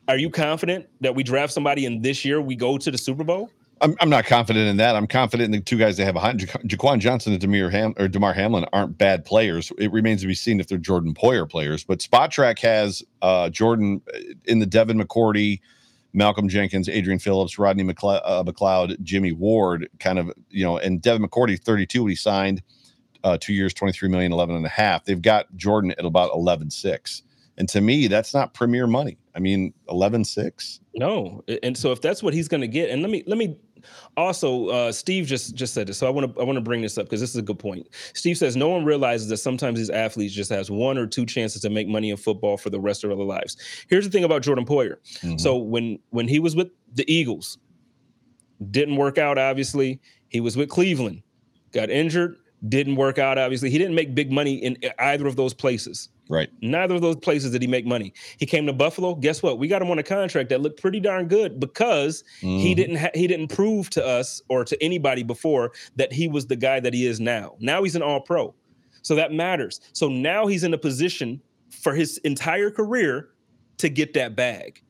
Are 0.08 0.16
you 0.16 0.30
confident 0.30 0.86
that 1.00 1.14
we 1.14 1.22
draft 1.22 1.52
somebody 1.52 1.86
and 1.86 2.02
this 2.02 2.24
year 2.24 2.40
we 2.40 2.56
go 2.56 2.76
to 2.76 2.90
the 2.90 2.98
Super 2.98 3.24
Bowl? 3.24 3.50
I'm, 3.80 3.96
I'm 4.00 4.10
not 4.10 4.26
confident 4.26 4.68
in 4.68 4.76
that. 4.76 4.94
I'm 4.94 5.08
confident 5.08 5.46
in 5.46 5.60
the 5.60 5.60
two 5.60 5.76
guys 5.76 5.96
they 5.96 6.04
have 6.04 6.14
behind 6.14 6.40
Ja- 6.40 6.46
Jaquan 6.64 7.00
Johnson 7.00 7.32
and 7.32 7.42
Demir 7.42 7.70
Ham 7.70 7.94
or 7.98 8.06
Damar 8.06 8.32
Hamlin 8.32 8.64
aren't 8.72 8.96
bad 8.96 9.24
players. 9.24 9.72
It 9.76 9.90
remains 9.90 10.20
to 10.20 10.28
be 10.28 10.34
seen 10.34 10.60
if 10.60 10.68
they're 10.68 10.78
Jordan 10.78 11.14
Poyer 11.14 11.50
players. 11.50 11.82
But 11.82 11.98
Spotrac 11.98 12.60
has 12.60 13.02
uh, 13.22 13.48
Jordan 13.50 14.00
uh, 14.14 14.18
in 14.44 14.60
the 14.60 14.66
Devin 14.66 15.00
McCourty, 15.00 15.60
Malcolm 16.12 16.48
Jenkins, 16.48 16.88
Adrian 16.88 17.18
Phillips, 17.18 17.58
Rodney 17.58 17.84
McLeod, 17.84 18.20
uh, 18.24 18.44
McLeod, 18.44 19.00
Jimmy 19.02 19.32
Ward, 19.32 19.88
kind 19.98 20.18
of, 20.18 20.30
you 20.50 20.64
know, 20.64 20.78
and 20.78 21.00
Devin 21.00 21.26
McCourty, 21.26 21.58
32, 21.58 22.06
he 22.06 22.14
signed 22.14 22.62
uh, 23.24 23.38
two 23.40 23.54
years, 23.54 23.72
23 23.72 24.08
million, 24.08 24.32
11 24.32 24.56
and 24.56 24.66
a 24.66 24.70
half. 24.70 25.04
They've 25.04 25.20
got 25.20 25.54
Jordan 25.56 25.92
at 25.92 26.04
about 26.04 26.30
11, 26.34 26.70
6. 26.70 27.22
And 27.58 27.68
to 27.68 27.80
me, 27.80 28.06
that's 28.06 28.34
not 28.34 28.54
premier 28.54 28.86
money. 28.86 29.18
I 29.34 29.38
mean, 29.38 29.72
11, 29.88 30.24
6. 30.24 30.80
No. 30.94 31.44
And 31.62 31.76
so 31.76 31.92
if 31.92 32.00
that's 32.00 32.22
what 32.22 32.34
he's 32.34 32.48
going 32.48 32.62
to 32.62 32.68
get, 32.68 32.90
and 32.90 33.02
let 33.02 33.10
me, 33.10 33.22
let 33.26 33.38
me, 33.38 33.56
also, 34.16 34.68
uh, 34.68 34.92
Steve 34.92 35.26
just 35.26 35.54
just 35.54 35.74
said 35.74 35.86
this, 35.86 35.98
so 35.98 36.06
I 36.06 36.10
want 36.10 36.34
to 36.34 36.40
I 36.40 36.44
want 36.44 36.56
to 36.56 36.62
bring 36.62 36.82
this 36.82 36.98
up 36.98 37.06
because 37.06 37.20
this 37.20 37.30
is 37.30 37.36
a 37.36 37.42
good 37.42 37.58
point. 37.58 37.88
Steve 38.14 38.36
says 38.38 38.56
no 38.56 38.68
one 38.68 38.84
realizes 38.84 39.28
that 39.28 39.38
sometimes 39.38 39.78
these 39.78 39.90
athletes 39.90 40.34
just 40.34 40.50
has 40.50 40.70
one 40.70 40.98
or 40.98 41.06
two 41.06 41.26
chances 41.26 41.62
to 41.62 41.70
make 41.70 41.88
money 41.88 42.10
in 42.10 42.16
football 42.16 42.56
for 42.56 42.70
the 42.70 42.80
rest 42.80 43.04
of 43.04 43.10
their 43.10 43.18
lives. 43.18 43.56
Here's 43.88 44.04
the 44.04 44.10
thing 44.10 44.24
about 44.24 44.42
Jordan 44.42 44.64
Poyer. 44.64 44.96
Mm-hmm. 45.20 45.38
So 45.38 45.56
when 45.56 45.98
when 46.10 46.28
he 46.28 46.38
was 46.38 46.56
with 46.56 46.70
the 46.94 47.10
Eagles, 47.12 47.58
didn't 48.70 48.96
work 48.96 49.18
out. 49.18 49.38
Obviously, 49.38 50.00
he 50.28 50.40
was 50.40 50.56
with 50.56 50.68
Cleveland, 50.68 51.22
got 51.72 51.90
injured, 51.90 52.36
didn't 52.68 52.96
work 52.96 53.18
out. 53.18 53.38
Obviously, 53.38 53.70
he 53.70 53.78
didn't 53.78 53.94
make 53.94 54.14
big 54.14 54.30
money 54.30 54.54
in 54.54 54.76
either 54.98 55.26
of 55.26 55.36
those 55.36 55.54
places. 55.54 56.08
Right. 56.32 56.48
Neither 56.62 56.94
of 56.94 57.02
those 57.02 57.16
places 57.16 57.50
did 57.50 57.60
he 57.60 57.68
make 57.68 57.84
money. 57.84 58.14
He 58.38 58.46
came 58.46 58.64
to 58.64 58.72
Buffalo. 58.72 59.14
Guess 59.14 59.42
what? 59.42 59.58
We 59.58 59.68
got 59.68 59.82
him 59.82 59.90
on 59.90 59.98
a 59.98 60.02
contract 60.02 60.48
that 60.48 60.62
looked 60.62 60.80
pretty 60.80 60.98
darn 60.98 61.28
good 61.28 61.60
because 61.60 62.24
mm-hmm. 62.40 62.56
he 62.56 62.74
didn't 62.74 62.96
ha- 62.96 63.10
he 63.12 63.26
didn't 63.26 63.48
prove 63.48 63.90
to 63.90 64.02
us 64.02 64.40
or 64.48 64.64
to 64.64 64.82
anybody 64.82 65.22
before 65.24 65.72
that 65.96 66.10
he 66.10 66.28
was 66.28 66.46
the 66.46 66.56
guy 66.56 66.80
that 66.80 66.94
he 66.94 67.06
is 67.06 67.20
now. 67.20 67.54
Now 67.60 67.82
he's 67.82 67.94
an 67.96 68.00
All 68.00 68.18
Pro, 68.18 68.54
so 69.02 69.14
that 69.14 69.32
matters. 69.32 69.82
So 69.92 70.08
now 70.08 70.46
he's 70.46 70.64
in 70.64 70.72
a 70.72 70.78
position 70.78 71.38
for 71.68 71.94
his 71.94 72.16
entire 72.24 72.70
career 72.70 73.28
to 73.76 73.90
get 73.90 74.14
that 74.14 74.34
bag. 74.34 74.82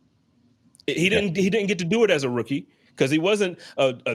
He 0.87 1.09
didn't 1.09 1.37
he 1.37 1.51
didn't 1.51 1.67
get 1.67 1.81
to 1.81 1.85
do 1.85 2.05
it 2.05 2.11
as 2.13 2.23
a 2.23 2.31
rookie 2.31 2.69
because 2.91 3.11
he 3.11 3.19
wasn't 3.19 3.59
a, 3.79 3.97
a 4.07 4.15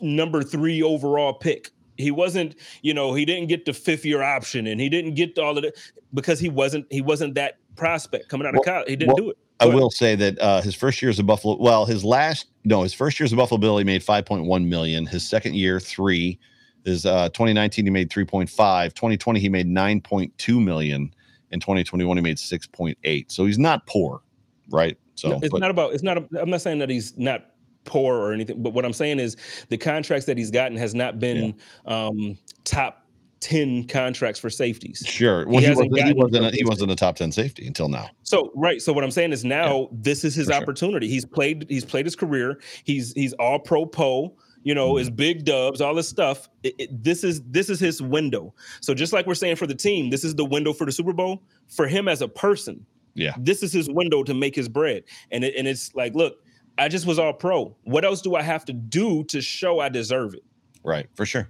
number 0.00 0.44
three 0.44 0.84
overall 0.84 1.32
pick 1.32 1.72
he 1.96 2.10
wasn't 2.10 2.54
you 2.82 2.94
know 2.94 3.14
he 3.14 3.24
didn't 3.24 3.48
get 3.48 3.64
the 3.64 3.72
fifth 3.72 4.04
year 4.04 4.22
option 4.22 4.66
and 4.66 4.80
he 4.80 4.88
didn't 4.88 5.14
get 5.14 5.38
all 5.38 5.56
of 5.56 5.64
it 5.64 5.78
because 6.12 6.40
he 6.40 6.48
wasn't 6.48 6.86
he 6.90 7.00
wasn't 7.00 7.34
that 7.34 7.58
prospect 7.76 8.28
coming 8.28 8.46
out 8.46 8.54
of 8.54 8.62
college 8.64 8.88
he 8.88 8.96
didn't 8.96 9.08
well, 9.08 9.16
do 9.16 9.30
it 9.30 9.38
Go 9.60 9.66
I 9.66 9.68
ahead. 9.68 9.80
will 9.80 9.90
say 9.90 10.16
that 10.16 10.38
uh, 10.40 10.60
his 10.62 10.74
first 10.74 11.00
year 11.00 11.10
as 11.10 11.20
a 11.20 11.22
Buffalo, 11.22 11.56
well, 11.60 11.86
his 11.86 12.04
last 12.04 12.48
no, 12.64 12.82
his 12.82 12.92
first 12.92 13.20
year 13.20 13.24
as 13.24 13.32
a 13.32 13.36
Buffalo 13.36 13.58
Bill, 13.58 13.78
he 13.78 13.84
made 13.84 14.02
5.1 14.02 14.66
million. 14.66 15.06
His 15.06 15.26
second 15.28 15.54
year, 15.54 15.78
three. 15.78 16.40
His 16.84 17.06
uh, 17.06 17.28
2019, 17.30 17.84
he 17.84 17.90
made 17.90 18.10
3.5. 18.10 18.48
2020, 18.94 19.40
he 19.40 19.48
made 19.48 19.68
9.2 19.68 20.62
million. 20.62 21.14
In 21.50 21.60
2021, 21.60 22.16
he 22.16 22.22
made 22.22 22.36
6.8. 22.36 23.30
So 23.30 23.46
he's 23.46 23.58
not 23.58 23.86
poor, 23.86 24.22
right? 24.70 24.98
So 25.14 25.30
no, 25.30 25.38
it's 25.40 25.50
but, 25.50 25.60
not 25.60 25.70
about. 25.70 25.94
It's 25.94 26.02
not. 26.02 26.18
A, 26.18 26.26
I'm 26.40 26.50
not 26.50 26.60
saying 26.60 26.80
that 26.80 26.90
he's 26.90 27.16
not 27.16 27.53
poor 27.84 28.16
or 28.16 28.32
anything. 28.32 28.62
But 28.62 28.72
what 28.72 28.84
I'm 28.84 28.92
saying 28.92 29.20
is 29.20 29.36
the 29.68 29.78
contracts 29.78 30.26
that 30.26 30.38
he's 30.38 30.50
gotten 30.50 30.76
has 30.76 30.94
not 30.94 31.18
been 31.18 31.54
yeah. 31.86 32.06
um, 32.06 32.38
top 32.64 33.04
10 33.44 33.86
contracts 33.88 34.40
for 34.40 34.48
safeties. 34.48 35.02
Sure. 35.06 35.46
Well, 35.46 35.60
he, 35.60 35.66
he, 35.66 35.70
wasn't, 35.70 35.96
he, 35.98 36.12
wasn't 36.14 36.46
a, 36.46 36.50
he, 36.50 36.64
wasn't, 36.64 36.90
a, 36.90 36.96
top 36.96 37.16
10 37.16 37.30
safety 37.30 37.66
until 37.66 37.88
now. 37.88 38.08
So, 38.22 38.50
right. 38.54 38.80
So 38.80 38.90
what 38.90 39.04
I'm 39.04 39.10
saying 39.10 39.32
is 39.32 39.44
now 39.44 39.80
yeah. 39.80 39.86
this 39.92 40.24
is 40.24 40.34
his 40.34 40.46
for 40.46 40.54
opportunity. 40.54 41.06
Sure. 41.06 41.12
He's 41.12 41.24
played, 41.26 41.66
he's 41.68 41.84
played 41.84 42.06
his 42.06 42.16
career. 42.16 42.58
He's, 42.84 43.12
he's 43.12 43.34
all 43.34 43.58
pro 43.58 43.84
po, 43.84 44.34
you 44.62 44.74
know, 44.74 44.90
mm-hmm. 44.90 44.98
his 44.98 45.10
big 45.10 45.44
dubs, 45.44 45.82
all 45.82 45.94
this 45.94 46.08
stuff. 46.08 46.48
It, 46.62 46.74
it, 46.78 47.04
this 47.04 47.22
is, 47.22 47.42
this 47.42 47.68
is 47.68 47.78
his 47.78 48.00
window. 48.00 48.54
So 48.80 48.94
just 48.94 49.12
like 49.12 49.26
we're 49.26 49.34
saying 49.34 49.56
for 49.56 49.66
the 49.66 49.74
team, 49.74 50.08
this 50.08 50.24
is 50.24 50.34
the 50.34 50.44
window 50.46 50.72
for 50.72 50.86
the 50.86 50.92
Super 50.92 51.12
Bowl 51.12 51.42
for 51.68 51.86
him 51.86 52.08
as 52.08 52.22
a 52.22 52.28
person. 52.28 52.86
Yeah. 53.12 53.34
This 53.38 53.62
is 53.62 53.74
his 53.74 53.90
window 53.90 54.22
to 54.22 54.32
make 54.32 54.54
his 54.54 54.70
bread. 54.70 55.04
And 55.30 55.44
it, 55.44 55.54
and 55.56 55.68
it's 55.68 55.94
like, 55.94 56.14
look, 56.14 56.43
I 56.78 56.88
just 56.88 57.06
was 57.06 57.18
all 57.18 57.32
pro. 57.32 57.76
What 57.84 58.04
else 58.04 58.20
do 58.20 58.34
I 58.34 58.42
have 58.42 58.64
to 58.66 58.72
do 58.72 59.24
to 59.24 59.40
show 59.40 59.80
I 59.80 59.88
deserve 59.88 60.34
it? 60.34 60.44
Right, 60.82 61.08
for 61.14 61.24
sure. 61.24 61.48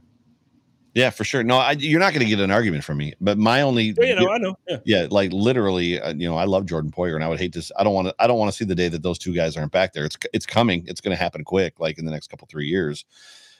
Yeah, 0.95 1.11
for 1.11 1.25
sure. 1.25 1.43
No, 1.43 1.57
I, 1.57 1.72
you're 1.72 1.99
not 1.99 2.12
going 2.12 2.22
to 2.25 2.29
get 2.29 2.39
an 2.39 2.53
argument 2.53 2.85
from 2.85 2.99
me. 2.99 3.14
But 3.20 3.37
my 3.37 3.62
only, 3.62 3.95
yeah, 3.99 4.05
you 4.05 4.14
know, 4.14 4.31
I 4.31 4.39
know. 4.39 4.55
Yeah. 4.68 4.77
yeah, 4.85 5.07
like 5.11 5.33
literally, 5.33 6.01
uh, 6.01 6.14
you 6.14 6.29
know, 6.29 6.37
I 6.37 6.45
love 6.45 6.66
Jordan 6.66 6.93
Poyer, 6.93 7.16
and 7.16 7.25
I 7.25 7.29
would 7.29 7.41
hate 7.41 7.53
to. 7.55 7.72
I 7.77 7.83
don't 7.83 7.95
want 7.95 8.09
to. 8.09 8.14
I 8.20 8.29
don't 8.29 8.39
want 8.39 8.53
to 8.53 8.57
see 8.57 8.64
the 8.64 8.77
day 8.77 8.89
that 8.89 9.03
those 9.03 9.18
two 9.18 9.35
guys 9.35 9.57
aren't 9.57 9.72
back 9.72 9.93
there. 9.93 10.05
It's 10.05 10.16
it's 10.33 10.47
coming. 10.47 10.85
It's 10.87 11.01
going 11.01 11.16
to 11.16 11.20
happen 11.20 11.43
quick, 11.43 11.81
like 11.81 11.99
in 11.99 12.05
the 12.05 12.12
next 12.12 12.29
couple 12.29 12.47
three 12.49 12.68
years 12.68 13.05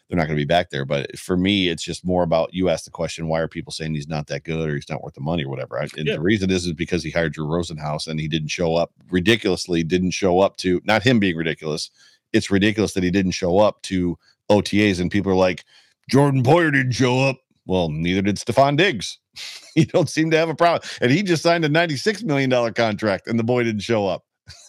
they're 0.09 0.17
not 0.19 0.27
going 0.27 0.37
to 0.37 0.41
be 0.41 0.47
back 0.47 0.71
there. 0.71 0.85
But 0.85 1.19
for 1.19 1.37
me, 1.37 1.69
it's 1.69 1.83
just 1.83 2.05
more 2.05 2.23
about 2.23 2.53
you 2.53 2.69
ask 2.69 2.85
the 2.85 2.91
question, 2.91 3.29
why 3.29 3.41
are 3.41 3.49
people 3.49 3.73
saying 3.73 3.95
he's 3.95 4.09
not 4.09 4.27
that 4.27 4.45
good 4.45 4.69
or 4.69 4.75
he's 4.75 4.91
not 4.91 5.03
worth 5.03 5.15
the 5.15 5.21
money 5.21 5.45
or 5.45 5.49
whatever? 5.49 5.77
and 5.77 5.91
yeah. 5.97 6.15
the 6.15 6.21
reason 6.21 6.51
is 6.51 6.67
is 6.67 6.73
because 6.73 7.03
he 7.03 7.11
hired 7.11 7.33
Drew 7.33 7.47
Rosenhaus 7.47 8.07
and 8.07 8.21
he 8.21 8.29
didn't 8.29 8.49
show 8.49 8.75
up 8.75 8.93
ridiculously, 9.11 9.83
didn't 9.83 10.11
show 10.11 10.41
up 10.41 10.57
to 10.59 10.81
not 10.85 11.03
him 11.03 11.19
being 11.19 11.37
ridiculous. 11.37 11.91
It's 12.33 12.51
ridiculous 12.51 12.93
that 12.95 13.05
he 13.05 13.11
didn't 13.11 13.33
show 13.33 13.59
up 13.59 13.81
to 13.83 14.19
OTAs 14.51 15.01
and 15.01 15.11
people 15.11 15.33
are 15.33 15.37
like, 15.37 15.65
Jordan 16.11 16.43
Poyer 16.43 16.73
didn't 16.73 16.93
show 16.93 17.21
up. 17.21 17.39
Well, 17.67 17.89
neither 17.89 18.21
did 18.21 18.37
Stefon 18.37 18.77
Diggs. 18.77 19.19
you 19.75 19.87
don't 19.87 20.11
seem 20.11 20.31
to 20.31 20.37
have 20.37 20.51
a 20.51 20.55
problem. 20.55 20.89
And 21.01 21.11
he 21.11 21.23
just 21.23 21.43
signed 21.43 21.65
a 21.65 21.69
$96 21.69 22.25
million 22.25 22.75
contract 22.75 23.27
and 23.27 23.39
the 23.39 23.45
boy 23.45 23.63
didn't 23.63 23.81
show 23.81 24.07
up. 24.07 24.25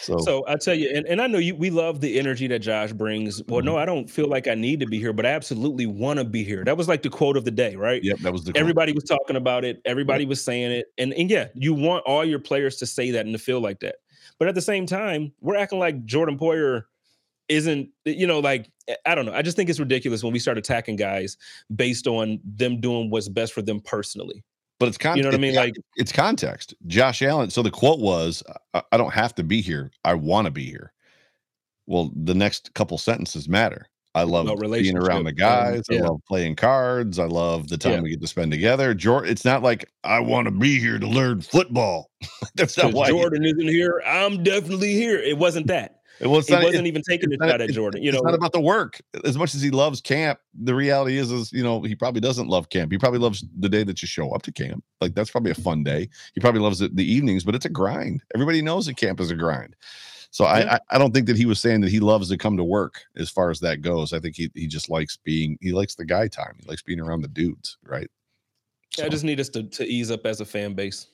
so, 0.00 0.18
so 0.18 0.44
I 0.48 0.56
tell 0.56 0.74
you, 0.74 0.90
and, 0.94 1.06
and 1.06 1.20
I 1.20 1.26
know 1.26 1.38
you 1.38 1.54
we 1.54 1.70
love 1.70 2.00
the 2.00 2.18
energy 2.18 2.46
that 2.48 2.60
Josh 2.60 2.92
brings. 2.92 3.42
Well, 3.44 3.60
mm-hmm. 3.60 3.66
no, 3.66 3.76
I 3.76 3.84
don't 3.84 4.08
feel 4.08 4.28
like 4.28 4.48
I 4.48 4.54
need 4.54 4.80
to 4.80 4.86
be 4.86 4.98
here, 4.98 5.12
but 5.12 5.26
I 5.26 5.30
absolutely 5.30 5.86
want 5.86 6.18
to 6.18 6.24
be 6.24 6.44
here. 6.44 6.64
That 6.64 6.76
was 6.76 6.88
like 6.88 7.02
the 7.02 7.10
quote 7.10 7.36
of 7.36 7.44
the 7.44 7.50
day, 7.50 7.76
right? 7.76 8.02
Yep, 8.02 8.18
that 8.20 8.32
was 8.32 8.44
the 8.44 8.52
quote. 8.52 8.60
everybody 8.60 8.92
was 8.92 9.04
talking 9.04 9.36
about 9.36 9.64
it, 9.64 9.80
everybody 9.84 10.24
yep. 10.24 10.28
was 10.28 10.42
saying 10.42 10.72
it. 10.72 10.86
And 10.98 11.12
and 11.14 11.30
yeah, 11.30 11.48
you 11.54 11.74
want 11.74 12.04
all 12.06 12.24
your 12.24 12.38
players 12.38 12.76
to 12.76 12.86
say 12.86 13.10
that 13.10 13.26
and 13.26 13.34
to 13.34 13.38
feel 13.38 13.60
like 13.60 13.80
that. 13.80 13.96
But 14.38 14.48
at 14.48 14.54
the 14.54 14.62
same 14.62 14.86
time, 14.86 15.32
we're 15.40 15.56
acting 15.56 15.78
like 15.78 16.04
Jordan 16.06 16.38
Poyer 16.38 16.84
isn't 17.48 17.90
you 18.06 18.26
know 18.26 18.40
like 18.40 18.70
i 19.04 19.14
don't 19.14 19.26
know 19.26 19.34
i 19.34 19.42
just 19.42 19.54
think 19.54 19.68
it's 19.68 19.78
ridiculous 19.78 20.24
when 20.24 20.32
we 20.32 20.38
start 20.38 20.56
attacking 20.56 20.96
guys 20.96 21.36
based 21.76 22.06
on 22.06 22.40
them 22.42 22.80
doing 22.80 23.10
what's 23.10 23.28
best 23.28 23.52
for 23.52 23.60
them 23.60 23.80
personally 23.80 24.42
But 24.78 24.88
it's 24.88 24.98
context. 24.98 25.16
You 25.18 25.22
know 25.22 25.28
what 25.28 25.34
I 25.34 25.40
mean? 25.40 25.54
Like 25.54 25.74
it's 25.96 26.12
context. 26.12 26.74
Josh 26.86 27.22
Allen. 27.22 27.50
So 27.50 27.62
the 27.62 27.70
quote 27.70 28.00
was, 28.00 28.42
I, 28.74 28.96
don't 28.96 29.14
have 29.14 29.34
to 29.36 29.44
be 29.44 29.60
here. 29.60 29.92
I 30.04 30.14
want 30.14 30.46
to 30.46 30.50
be 30.50 30.64
here. 30.64 30.92
Well, 31.86 32.10
the 32.14 32.34
next 32.34 32.74
couple 32.74 32.98
sentences 32.98 33.48
matter. 33.48 33.88
I 34.16 34.22
love 34.22 34.46
being 34.60 34.96
around 34.96 35.24
the 35.24 35.32
guys. 35.32 35.82
yeah. 35.90 35.98
I 35.98 36.02
love 36.02 36.20
playing 36.28 36.54
cards. 36.54 37.18
I 37.18 37.24
love 37.24 37.68
the 37.68 37.76
time 37.76 37.94
yeah. 37.94 38.00
we 38.00 38.10
get 38.10 38.20
to 38.20 38.28
spend 38.28 38.52
together. 38.52 38.94
Jordan, 38.94 39.30
it's 39.30 39.44
not 39.44 39.62
like 39.62 39.90
I 40.04 40.20
want 40.20 40.46
to 40.46 40.52
be 40.52 40.78
here 40.78 41.00
to 41.00 41.06
learn 41.06 41.40
football. 41.40 42.10
That's 42.54 42.78
not 42.78 42.92
why 42.92 43.08
Jordan 43.08 43.44
isn't 43.44 43.68
here. 43.68 44.02
I'm 44.06 44.44
definitely 44.44 44.92
here. 44.92 45.18
It 45.18 45.36
wasn't 45.36 45.66
that. 45.66 46.00
It, 46.20 46.28
was 46.28 46.48
not, 46.48 46.62
wasn't 46.62 46.86
it, 46.86 46.88
even 46.88 47.02
taking 47.02 47.32
a 47.32 47.48
shot 47.48 47.60
at 47.60 47.70
Jordan. 47.70 48.02
You 48.02 48.12
know, 48.12 48.18
it's 48.18 48.24
not 48.24 48.34
about 48.34 48.52
the 48.52 48.60
work. 48.60 49.00
As 49.24 49.36
much 49.36 49.54
as 49.54 49.62
he 49.62 49.70
loves 49.70 50.00
camp, 50.00 50.38
the 50.54 50.74
reality 50.74 51.18
is, 51.18 51.32
is 51.32 51.52
you 51.52 51.62
know, 51.62 51.82
he 51.82 51.94
probably 51.94 52.20
doesn't 52.20 52.48
love 52.48 52.68
camp. 52.68 52.92
He 52.92 52.98
probably 52.98 53.18
loves 53.18 53.44
the 53.58 53.68
day 53.68 53.82
that 53.84 54.00
you 54.00 54.06
show 54.08 54.30
up 54.32 54.42
to 54.42 54.52
camp. 54.52 54.84
Like 55.00 55.14
that's 55.14 55.30
probably 55.30 55.50
a 55.50 55.56
fun 55.56 55.82
day. 55.82 56.08
He 56.34 56.40
probably 56.40 56.60
loves 56.60 56.80
it 56.80 56.94
the 56.94 57.04
evenings, 57.04 57.44
but 57.44 57.54
it's 57.54 57.64
a 57.64 57.70
grind. 57.70 58.22
Everybody 58.34 58.62
knows 58.62 58.86
that 58.86 58.96
camp 58.96 59.20
is 59.20 59.30
a 59.30 59.34
grind. 59.34 59.74
So 60.30 60.44
yeah. 60.44 60.78
I, 60.90 60.96
I 60.96 60.98
don't 60.98 61.14
think 61.14 61.26
that 61.28 61.36
he 61.36 61.46
was 61.46 61.60
saying 61.60 61.80
that 61.82 61.90
he 61.90 62.00
loves 62.00 62.28
to 62.28 62.36
come 62.36 62.56
to 62.56 62.64
work 62.64 63.02
as 63.16 63.30
far 63.30 63.50
as 63.50 63.60
that 63.60 63.82
goes. 63.82 64.12
I 64.12 64.20
think 64.20 64.36
he 64.36 64.50
he 64.54 64.66
just 64.66 64.90
likes 64.90 65.16
being 65.16 65.58
he 65.60 65.72
likes 65.72 65.94
the 65.94 66.04
guy 66.04 66.28
time. 66.28 66.56
He 66.60 66.68
likes 66.68 66.82
being 66.82 67.00
around 67.00 67.22
the 67.22 67.28
dudes, 67.28 67.78
right? 67.84 68.10
So. 68.90 69.04
I 69.04 69.08
just 69.08 69.24
need 69.24 69.40
us 69.40 69.48
to, 69.50 69.64
to 69.64 69.84
ease 69.84 70.12
up 70.12 70.24
as 70.24 70.40
a 70.40 70.44
fan 70.44 70.74
base 70.74 71.08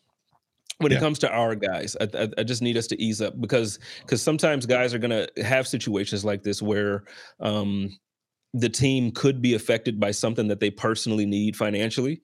when 0.81 0.93
yeah. 0.93 0.99
it 0.99 1.01
comes 1.01 1.19
to 1.19 1.31
our 1.31 1.55
guys 1.55 1.97
I, 2.01 2.09
I, 2.15 2.29
I, 2.39 2.43
just 2.43 2.63
need 2.63 2.77
us 2.77 2.87
to 2.89 3.03
ease 3.03 3.21
up 3.21 3.41
because 3.41 3.79
because 4.03 4.23
sometimes 4.23 4.67
guys 4.67 4.95
are 4.95 4.99
going 4.99 5.11
to 5.11 5.43
have 5.43 5.69
situations 5.69 6.25
like 6.25 6.43
this 6.43 6.63
where 6.63 7.05
um, 7.41 7.97
the 8.55 8.69
team 8.69 9.13
could 9.13 9.41
be 9.41 9.55
affected 9.55 10.01
by 10.01 10.11
something 10.11 10.49
that 10.49 10.61
they 10.61 10.71
personally 10.71 11.27
need 11.27 11.57
financially 11.57 12.23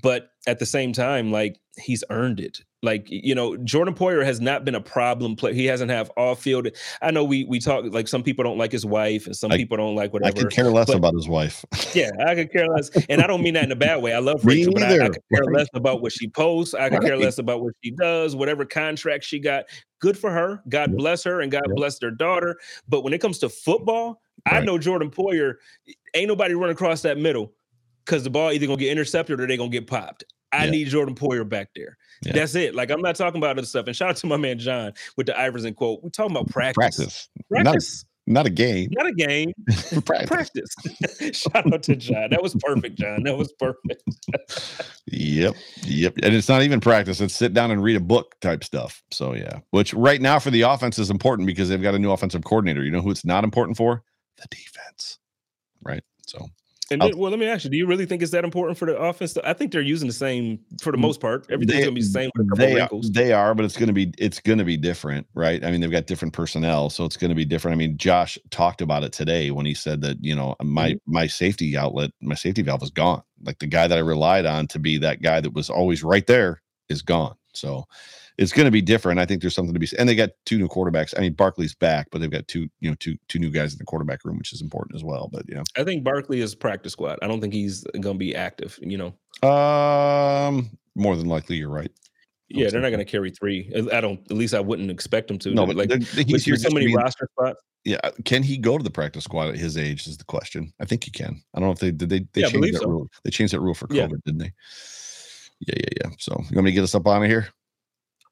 but 0.00 0.30
at 0.46 0.58
the 0.58 0.66
same 0.66 0.92
time 0.92 1.30
like 1.30 1.60
he's 1.76 2.02
earned 2.10 2.40
it 2.40 2.60
like 2.84 3.06
you 3.08 3.34
know, 3.34 3.56
Jordan 3.58 3.94
Poyer 3.94 4.24
has 4.24 4.40
not 4.40 4.64
been 4.64 4.74
a 4.74 4.80
problem 4.80 5.36
player. 5.36 5.54
He 5.54 5.66
hasn't 5.66 5.90
have 5.92 6.10
off 6.16 6.42
field. 6.42 6.66
I 7.00 7.12
know 7.12 7.22
we 7.22 7.44
we 7.44 7.60
talk 7.60 7.84
like 7.92 8.08
some 8.08 8.24
people 8.24 8.42
don't 8.42 8.58
like 8.58 8.72
his 8.72 8.84
wife 8.84 9.26
and 9.26 9.36
some 9.36 9.52
I, 9.52 9.56
people 9.56 9.76
don't 9.76 9.94
like 9.94 10.12
whatever. 10.12 10.36
I 10.36 10.42
could 10.42 10.50
care 10.50 10.68
less 10.68 10.88
but, 10.88 10.96
about 10.96 11.14
his 11.14 11.28
wife. 11.28 11.64
yeah, 11.94 12.10
I 12.26 12.34
could 12.34 12.50
care 12.50 12.66
less, 12.66 12.90
and 13.08 13.22
I 13.22 13.28
don't 13.28 13.40
mean 13.40 13.54
that 13.54 13.64
in 13.64 13.72
a 13.72 13.76
bad 13.76 14.02
way. 14.02 14.12
I 14.12 14.18
love 14.18 14.44
Rachel, 14.44 14.72
but 14.72 14.82
I, 14.82 14.96
I, 14.96 15.08
could 15.10 15.22
care 15.32 15.44
less 15.44 15.68
about 15.74 16.02
what 16.02 16.10
she 16.10 16.28
posts. 16.28 16.74
I 16.74 16.88
could 16.88 16.98
right. 16.98 17.06
care 17.06 17.16
less 17.16 17.38
about 17.38 17.62
what 17.62 17.72
she 17.84 17.92
does, 17.92 18.34
whatever 18.34 18.64
contract 18.64 19.22
she 19.22 19.38
got. 19.38 19.66
Good 20.00 20.18
for 20.18 20.32
her. 20.32 20.60
God 20.68 20.90
yep. 20.90 20.98
bless 20.98 21.22
her, 21.22 21.40
and 21.40 21.52
God 21.52 21.62
yep. 21.68 21.76
bless 21.76 22.00
their 22.00 22.10
daughter. 22.10 22.58
But 22.88 23.04
when 23.04 23.12
it 23.12 23.20
comes 23.20 23.38
to 23.38 23.48
football, 23.48 24.20
right. 24.50 24.60
I 24.60 24.64
know 24.64 24.76
Jordan 24.76 25.10
Poyer. 25.10 25.54
Ain't 26.14 26.26
nobody 26.26 26.54
run 26.54 26.70
across 26.70 27.02
that 27.02 27.16
middle 27.16 27.52
because 28.04 28.24
the 28.24 28.30
ball 28.30 28.52
either 28.52 28.66
gonna 28.66 28.78
get 28.78 28.90
intercepted 28.90 29.40
or 29.40 29.46
they 29.46 29.56
gonna 29.56 29.70
get 29.70 29.86
popped. 29.86 30.24
I 30.52 30.66
yeah. 30.66 30.70
need 30.70 30.88
Jordan 30.88 31.14
Poyer 31.14 31.48
back 31.48 31.70
there. 31.74 31.96
Yeah. 32.24 32.34
That's 32.34 32.54
it. 32.54 32.74
Like 32.74 32.90
I'm 32.90 33.00
not 33.00 33.16
talking 33.16 33.38
about 33.38 33.58
other 33.58 33.66
stuff. 33.66 33.86
And 33.86 33.96
shout 33.96 34.10
out 34.10 34.16
to 34.16 34.26
my 34.26 34.36
man 34.36 34.58
John 34.58 34.92
with 35.16 35.26
the 35.26 35.38
Iverson 35.38 35.74
quote. 35.74 36.02
We're 36.02 36.10
talking 36.10 36.36
about 36.36 36.48
practice. 36.48 36.76
Practice. 36.76 37.28
Practice. 37.50 38.04
Not, 38.26 38.34
not 38.34 38.46
a 38.46 38.50
game. 38.50 38.90
Not 38.92 39.06
a 39.06 39.12
game. 39.12 39.52
practice. 40.04 40.28
practice. 40.28 40.70
shout 41.32 41.72
out 41.72 41.82
to 41.84 41.96
John. 41.96 42.30
That 42.30 42.42
was 42.42 42.54
perfect, 42.60 42.96
John. 42.96 43.22
That 43.24 43.36
was 43.36 43.52
perfect. 43.54 44.02
yep. 45.06 45.54
Yep. 45.84 46.14
And 46.22 46.34
it's 46.34 46.48
not 46.48 46.62
even 46.62 46.80
practice. 46.80 47.20
It's 47.20 47.34
sit 47.34 47.54
down 47.54 47.70
and 47.70 47.82
read 47.82 47.96
a 47.96 48.00
book 48.00 48.38
type 48.40 48.62
stuff. 48.62 49.02
So 49.10 49.34
yeah. 49.34 49.60
Which 49.70 49.94
right 49.94 50.20
now 50.20 50.38
for 50.38 50.50
the 50.50 50.62
offense 50.62 50.98
is 50.98 51.10
important 51.10 51.46
because 51.46 51.70
they've 51.70 51.82
got 51.82 51.94
a 51.94 51.98
new 51.98 52.12
offensive 52.12 52.44
coordinator. 52.44 52.84
You 52.84 52.90
know 52.90 53.00
who 53.00 53.10
it's 53.10 53.24
not 53.24 53.42
important 53.42 53.78
for? 53.78 54.04
The 54.36 54.46
defense. 54.50 55.18
Right. 55.82 56.04
So 56.26 56.46
and 56.92 57.02
then, 57.02 57.18
well, 57.18 57.30
let 57.30 57.40
me 57.40 57.46
ask 57.46 57.64
you: 57.64 57.70
Do 57.70 57.76
you 57.76 57.86
really 57.86 58.06
think 58.06 58.22
it's 58.22 58.32
that 58.32 58.44
important 58.44 58.78
for 58.78 58.86
the 58.86 58.96
offense? 58.96 59.36
I 59.38 59.52
think 59.52 59.72
they're 59.72 59.80
using 59.80 60.06
the 60.06 60.14
same 60.14 60.60
for 60.80 60.92
the 60.92 60.98
most 60.98 61.20
part. 61.20 61.46
Everything's 61.50 61.78
they, 61.78 61.84
gonna 61.84 61.94
be 61.94 62.02
the 62.02 62.06
same 62.06 62.30
with 62.36 62.46
a 62.52 62.56
they. 62.56 62.80
Are, 62.80 62.88
they 63.10 63.32
are, 63.32 63.54
but 63.54 63.64
it's 63.64 63.76
gonna 63.76 63.92
be 63.92 64.12
it's 64.18 64.40
gonna 64.40 64.64
be 64.64 64.76
different, 64.76 65.26
right? 65.34 65.64
I 65.64 65.70
mean, 65.70 65.80
they've 65.80 65.90
got 65.90 66.06
different 66.06 66.34
personnel, 66.34 66.90
so 66.90 67.04
it's 67.04 67.16
gonna 67.16 67.34
be 67.34 67.44
different. 67.44 67.74
I 67.74 67.78
mean, 67.78 67.96
Josh 67.96 68.38
talked 68.50 68.82
about 68.82 69.04
it 69.04 69.12
today 69.12 69.50
when 69.50 69.66
he 69.66 69.74
said 69.74 70.02
that 70.02 70.22
you 70.22 70.34
know 70.34 70.54
my 70.62 70.90
mm-hmm. 70.90 71.12
my 71.12 71.26
safety 71.26 71.76
outlet, 71.76 72.10
my 72.20 72.34
safety 72.34 72.62
valve 72.62 72.82
is 72.82 72.90
gone. 72.90 73.22
Like 73.42 73.58
the 73.58 73.66
guy 73.66 73.88
that 73.88 73.98
I 73.98 74.02
relied 74.02 74.46
on 74.46 74.66
to 74.68 74.78
be 74.78 74.98
that 74.98 75.22
guy 75.22 75.40
that 75.40 75.54
was 75.54 75.70
always 75.70 76.04
right 76.04 76.26
there 76.26 76.62
is 76.88 77.02
gone. 77.02 77.34
So 77.54 77.86
it's 78.38 78.52
going 78.52 78.64
to 78.64 78.70
be 78.70 78.82
different. 78.82 79.20
I 79.20 79.26
think 79.26 79.42
there's 79.42 79.54
something 79.54 79.74
to 79.74 79.80
be, 79.80 79.88
and 79.98 80.08
they 80.08 80.14
got 80.14 80.30
two 80.46 80.58
new 80.58 80.68
quarterbacks. 80.68 81.14
I 81.16 81.20
mean, 81.20 81.34
Barkley's 81.34 81.74
back, 81.74 82.08
but 82.10 82.20
they've 82.20 82.30
got 82.30 82.48
two, 82.48 82.68
you 82.80 82.90
know, 82.90 82.96
two 82.98 83.16
two 83.28 83.38
new 83.38 83.50
guys 83.50 83.72
in 83.72 83.78
the 83.78 83.84
quarterback 83.84 84.24
room, 84.24 84.38
which 84.38 84.52
is 84.52 84.62
important 84.62 84.96
as 84.96 85.04
well. 85.04 85.28
But 85.32 85.44
yeah, 85.48 85.62
I 85.76 85.84
think 85.84 86.04
Barkley 86.04 86.40
is 86.40 86.54
practice 86.54 86.92
squad. 86.92 87.18
I 87.22 87.28
don't 87.28 87.40
think 87.40 87.52
he's 87.52 87.84
going 87.92 88.14
to 88.14 88.14
be 88.14 88.34
active. 88.34 88.78
You 88.80 88.98
know, 89.42 89.48
um, 89.48 90.70
more 90.94 91.16
than 91.16 91.28
likely, 91.28 91.56
you're 91.56 91.68
right. 91.68 91.90
Yeah, 92.48 92.68
they're 92.68 92.82
not 92.82 92.90
going 92.90 93.04
to 93.04 93.10
carry 93.10 93.30
three. 93.30 93.70
I 93.92 94.00
don't. 94.00 94.20
At 94.30 94.36
least 94.36 94.54
I 94.54 94.60
wouldn't 94.60 94.90
expect 94.90 95.28
them 95.28 95.38
to. 95.40 95.54
No, 95.54 95.66
but 95.66 95.76
like 95.76 95.90
he's 96.02 96.44
here 96.44 96.56
so 96.56 96.68
many 96.70 96.86
being, 96.86 96.96
roster 96.96 97.28
spots. 97.32 97.60
Yeah, 97.84 97.98
can 98.24 98.42
he 98.42 98.58
go 98.58 98.78
to 98.78 98.84
the 98.84 98.90
practice 98.90 99.24
squad 99.24 99.48
at 99.48 99.56
his 99.56 99.76
age? 99.76 100.06
Is 100.06 100.18
the 100.18 100.24
question. 100.24 100.72
I 100.80 100.84
think 100.84 101.04
he 101.04 101.10
can. 101.10 101.42
I 101.54 101.60
don't 101.60 101.68
know 101.68 101.72
if 101.72 101.78
they 101.78 101.90
did. 101.90 102.10
They 102.10 102.20
they 102.32 102.42
yeah, 102.42 102.48
changed 102.48 102.74
that 102.74 102.82
so. 102.82 102.88
rule. 102.88 103.08
They 103.24 103.30
changed 103.30 103.54
that 103.54 103.60
rule 103.60 103.74
for 103.74 103.88
COVID, 103.88 103.96
yeah. 103.96 104.16
didn't 104.24 104.38
they? 104.38 104.52
Yeah, 105.60 105.74
yeah, 105.78 106.04
yeah. 106.04 106.10
So 106.18 106.34
you 106.50 106.56
want 106.56 106.64
me 106.66 106.72
to 106.72 106.74
get 106.74 106.84
us 106.84 106.94
up 106.94 107.06
on 107.06 107.24
it 107.24 107.28
here? 107.28 107.48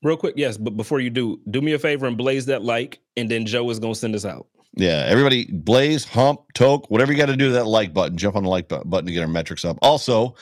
Real 0.02 0.16
quick, 0.16 0.34
yes, 0.36 0.56
but 0.56 0.76
before 0.76 1.00
you 1.00 1.10
do, 1.10 1.40
do 1.50 1.60
me 1.60 1.72
a 1.72 1.78
favor 1.78 2.06
and 2.06 2.16
blaze 2.16 2.46
that 2.46 2.62
like, 2.62 3.00
and 3.16 3.30
then 3.30 3.44
Joe 3.44 3.68
is 3.70 3.78
gonna 3.78 3.94
send 3.94 4.14
us 4.14 4.24
out. 4.24 4.46
Yeah, 4.74 5.04
everybody, 5.06 5.46
blaze, 5.50 6.04
hump, 6.04 6.40
toke, 6.54 6.90
whatever 6.90 7.12
you 7.12 7.18
got 7.18 7.26
to 7.26 7.36
do 7.36 7.48
to 7.48 7.52
that 7.54 7.66
like 7.66 7.92
button. 7.92 8.16
Jump 8.16 8.36
on 8.36 8.44
the 8.44 8.48
like 8.48 8.68
button 8.68 9.06
to 9.06 9.12
get 9.12 9.20
our 9.20 9.28
metrics 9.28 9.64
up. 9.64 9.78
Also, 9.82 10.36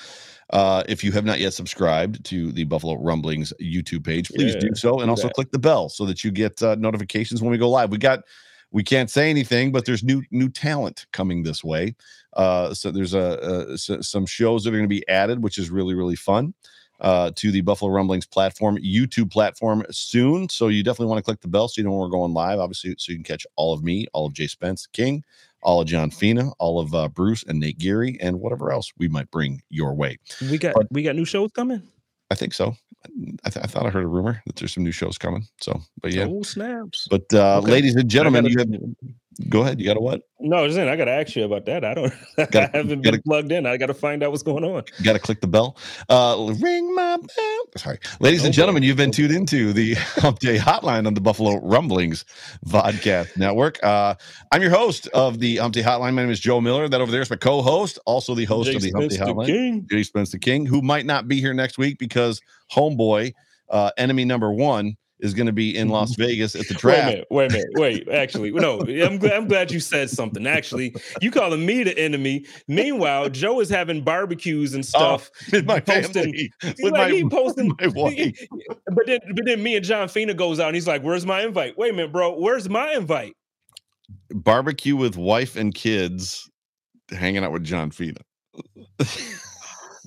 uh, 0.50 0.82
if 0.86 1.02
you 1.02 1.12
have 1.12 1.24
not 1.24 1.40
yet 1.40 1.54
subscribed 1.54 2.24
to 2.26 2.52
the 2.52 2.64
Buffalo 2.64 2.94
Rumblings 3.02 3.52
YouTube 3.60 4.04
page, 4.04 4.28
please 4.28 4.54
yeah, 4.54 4.60
do 4.60 4.74
so, 4.74 5.00
and 5.00 5.10
also 5.10 5.28
that. 5.28 5.34
click 5.34 5.50
the 5.50 5.58
bell 5.58 5.88
so 5.88 6.04
that 6.04 6.22
you 6.22 6.30
get 6.30 6.62
uh, 6.62 6.76
notifications 6.78 7.42
when 7.42 7.50
we 7.50 7.58
go 7.58 7.70
live. 7.70 7.90
We 7.90 7.98
got, 7.98 8.20
we 8.70 8.84
can't 8.84 9.10
say 9.10 9.30
anything, 9.30 9.72
but 9.72 9.86
there's 9.86 10.04
new 10.04 10.22
new 10.30 10.50
talent 10.50 11.06
coming 11.12 11.42
this 11.42 11.64
way. 11.64 11.96
Uh, 12.34 12.74
so 12.74 12.90
there's 12.90 13.14
a, 13.14 13.66
a 13.72 13.78
so, 13.78 14.00
some 14.02 14.26
shows 14.26 14.62
that 14.64 14.70
are 14.70 14.76
going 14.76 14.84
to 14.84 14.88
be 14.88 15.08
added, 15.08 15.42
which 15.42 15.56
is 15.56 15.70
really 15.70 15.94
really 15.94 16.16
fun 16.16 16.52
uh, 17.00 17.30
to 17.36 17.50
the 17.50 17.60
Buffalo 17.60 17.90
Rumblings 17.90 18.26
platform, 18.26 18.78
YouTube 18.78 19.30
platform 19.30 19.84
soon. 19.90 20.48
So 20.48 20.68
you 20.68 20.82
definitely 20.82 21.06
want 21.06 21.18
to 21.18 21.24
click 21.24 21.40
the 21.40 21.48
bell 21.48 21.68
so 21.68 21.80
you 21.80 21.84
know 21.84 21.90
when 21.90 22.00
we're 22.00 22.08
going 22.08 22.32
live, 22.32 22.58
obviously, 22.58 22.94
so 22.98 23.12
you 23.12 23.18
can 23.18 23.24
catch 23.24 23.46
all 23.56 23.72
of 23.72 23.82
me, 23.82 24.06
all 24.12 24.26
of 24.26 24.32
Jay 24.32 24.46
Spence 24.46 24.86
King, 24.86 25.24
all 25.62 25.80
of 25.80 25.86
John 25.86 26.10
Fina, 26.10 26.50
all 26.58 26.80
of 26.80 26.94
uh, 26.94 27.08
Bruce 27.08 27.44
and 27.44 27.60
Nate 27.60 27.78
Geary, 27.78 28.18
and 28.20 28.40
whatever 28.40 28.72
else 28.72 28.92
we 28.98 29.08
might 29.08 29.30
bring 29.30 29.62
your 29.70 29.94
way. 29.94 30.18
We 30.40 30.58
got 30.58 30.74
but, 30.74 30.86
we 30.90 31.02
got 31.02 31.16
new 31.16 31.24
shows 31.24 31.50
coming. 31.52 31.82
I 32.30 32.34
think 32.34 32.54
so. 32.54 32.76
I, 33.44 33.50
th- 33.50 33.64
I, 33.64 33.68
thought 33.68 33.86
I 33.86 33.90
heard 33.90 34.04
a 34.04 34.08
rumor 34.08 34.42
that 34.46 34.56
there's 34.56 34.74
some 34.74 34.82
new 34.82 34.92
shows 34.92 35.18
coming. 35.18 35.46
So, 35.60 35.80
but 36.00 36.12
yeah, 36.12 36.26
oh 36.28 36.42
snaps! 36.42 37.06
But 37.08 37.32
uh, 37.32 37.58
okay. 37.58 37.70
ladies 37.70 37.94
and 37.94 38.10
gentlemen, 38.10 38.44
you 38.46 38.58
have 38.58 38.68
Go 39.48 39.60
ahead. 39.62 39.78
You 39.78 39.86
got 39.86 39.96
a 39.96 40.00
what? 40.00 40.22
No, 40.40 40.66
just 40.66 40.76
saying, 40.76 40.88
I 40.88 40.96
got 40.96 41.04
to 41.04 41.12
ask 41.12 41.36
you 41.36 41.44
about 41.44 41.64
that. 41.66 41.84
I 41.84 41.94
don't. 41.94 42.12
Gotta, 42.36 42.70
I 42.74 42.76
haven't 42.76 43.02
gotta, 43.02 43.18
been 43.18 43.22
plugged 43.22 43.52
in. 43.52 43.66
I 43.66 43.76
got 43.76 43.86
to 43.86 43.94
find 43.94 44.22
out 44.22 44.30
what's 44.30 44.42
going 44.42 44.64
on. 44.64 44.82
Got 45.02 45.12
to 45.12 45.18
click 45.20 45.40
the 45.40 45.46
bell. 45.46 45.76
Uh, 46.08 46.54
ring 46.60 46.94
my 46.94 47.16
bell. 47.16 47.64
Sorry, 47.76 47.98
ladies 48.20 48.42
oh, 48.42 48.46
and 48.46 48.54
gentlemen, 48.54 48.82
you've 48.82 48.96
been 48.96 49.12
tuned 49.12 49.32
into 49.32 49.72
the 49.72 49.94
Hump 50.16 50.40
Day 50.40 50.58
Hotline 50.58 51.06
on 51.06 51.14
the 51.14 51.20
Buffalo 51.20 51.60
Rumblings 51.60 52.24
Vodcast 52.66 53.36
Network. 53.36 53.82
Uh, 53.82 54.16
I'm 54.50 54.60
your 54.60 54.70
host 54.70 55.06
of 55.08 55.38
the 55.38 55.56
Hump 55.56 55.74
Day 55.74 55.82
Hotline. 55.82 56.14
My 56.14 56.22
name 56.22 56.30
is 56.30 56.40
Joe 56.40 56.60
Miller. 56.60 56.88
That 56.88 57.00
over 57.00 57.12
there 57.12 57.22
is 57.22 57.30
my 57.30 57.36
co-host, 57.36 57.98
also 58.06 58.34
the 58.34 58.44
host 58.44 58.70
Jay 58.70 58.76
of 58.76 58.82
the 58.82 58.90
Hump 58.92 59.10
Day 59.10 59.16
Hotline, 59.18 59.46
King. 59.46 59.86
Jay 59.88 60.02
Spence 60.02 60.32
the 60.32 60.38
King, 60.38 60.66
who 60.66 60.82
might 60.82 61.06
not 61.06 61.28
be 61.28 61.40
here 61.40 61.54
next 61.54 61.78
week 61.78 61.98
because 61.98 62.40
homeboy, 62.72 63.34
uh, 63.70 63.90
enemy 63.98 64.24
number 64.24 64.50
one 64.50 64.96
is 65.20 65.34
going 65.34 65.46
to 65.46 65.52
be 65.52 65.76
in 65.76 65.88
Las 65.88 66.12
mm-hmm. 66.12 66.22
Vegas 66.22 66.54
at 66.54 66.68
the 66.68 66.74
draft. 66.74 67.24
Wait 67.30 67.46
a 67.46 67.50
minute, 67.50 67.68
wait 67.74 67.92
a 67.92 67.94
minute, 67.96 68.06
wait. 68.06 68.08
Actually, 68.08 68.50
no, 68.52 68.80
I'm 68.80 69.18
glad, 69.18 69.32
I'm 69.32 69.48
glad 69.48 69.70
you 69.70 69.80
said 69.80 70.10
something. 70.10 70.46
Actually, 70.46 70.94
you 71.20 71.30
calling 71.30 71.64
me 71.66 71.82
the 71.82 71.98
enemy. 71.98 72.46
Meanwhile, 72.68 73.30
Joe 73.30 73.60
is 73.60 73.68
having 73.68 74.02
barbecues 74.02 74.74
and 74.74 74.84
oh, 74.84 74.86
stuff. 74.86 75.30
Oh, 75.34 75.46
with 75.52 75.66
my 75.66 75.80
posting, 75.80 76.24
family, 76.24 76.52
with 76.62 76.92
like, 76.92 76.92
my, 76.92 77.10
he 77.10 77.24
posting, 77.28 77.72
my 77.80 77.86
wife. 77.88 78.46
But 78.86 79.06
then, 79.06 79.20
but 79.34 79.44
then 79.44 79.62
me 79.62 79.76
and 79.76 79.84
John 79.84 80.08
Fina 80.08 80.34
goes 80.34 80.60
out 80.60 80.68
and 80.68 80.74
he's 80.74 80.88
like, 80.88 81.02
"Where's 81.02 81.26
my 81.26 81.42
invite? 81.42 81.76
Wait 81.76 81.90
a 81.90 81.96
minute, 81.96 82.12
bro. 82.12 82.38
Where's 82.38 82.68
my 82.68 82.92
invite? 82.92 83.34
Barbecue 84.30 84.96
with 84.96 85.16
wife 85.16 85.56
and 85.56 85.74
kids, 85.74 86.48
hanging 87.10 87.44
out 87.44 87.52
with 87.52 87.64
John 87.64 87.90
Fina. 87.90 88.20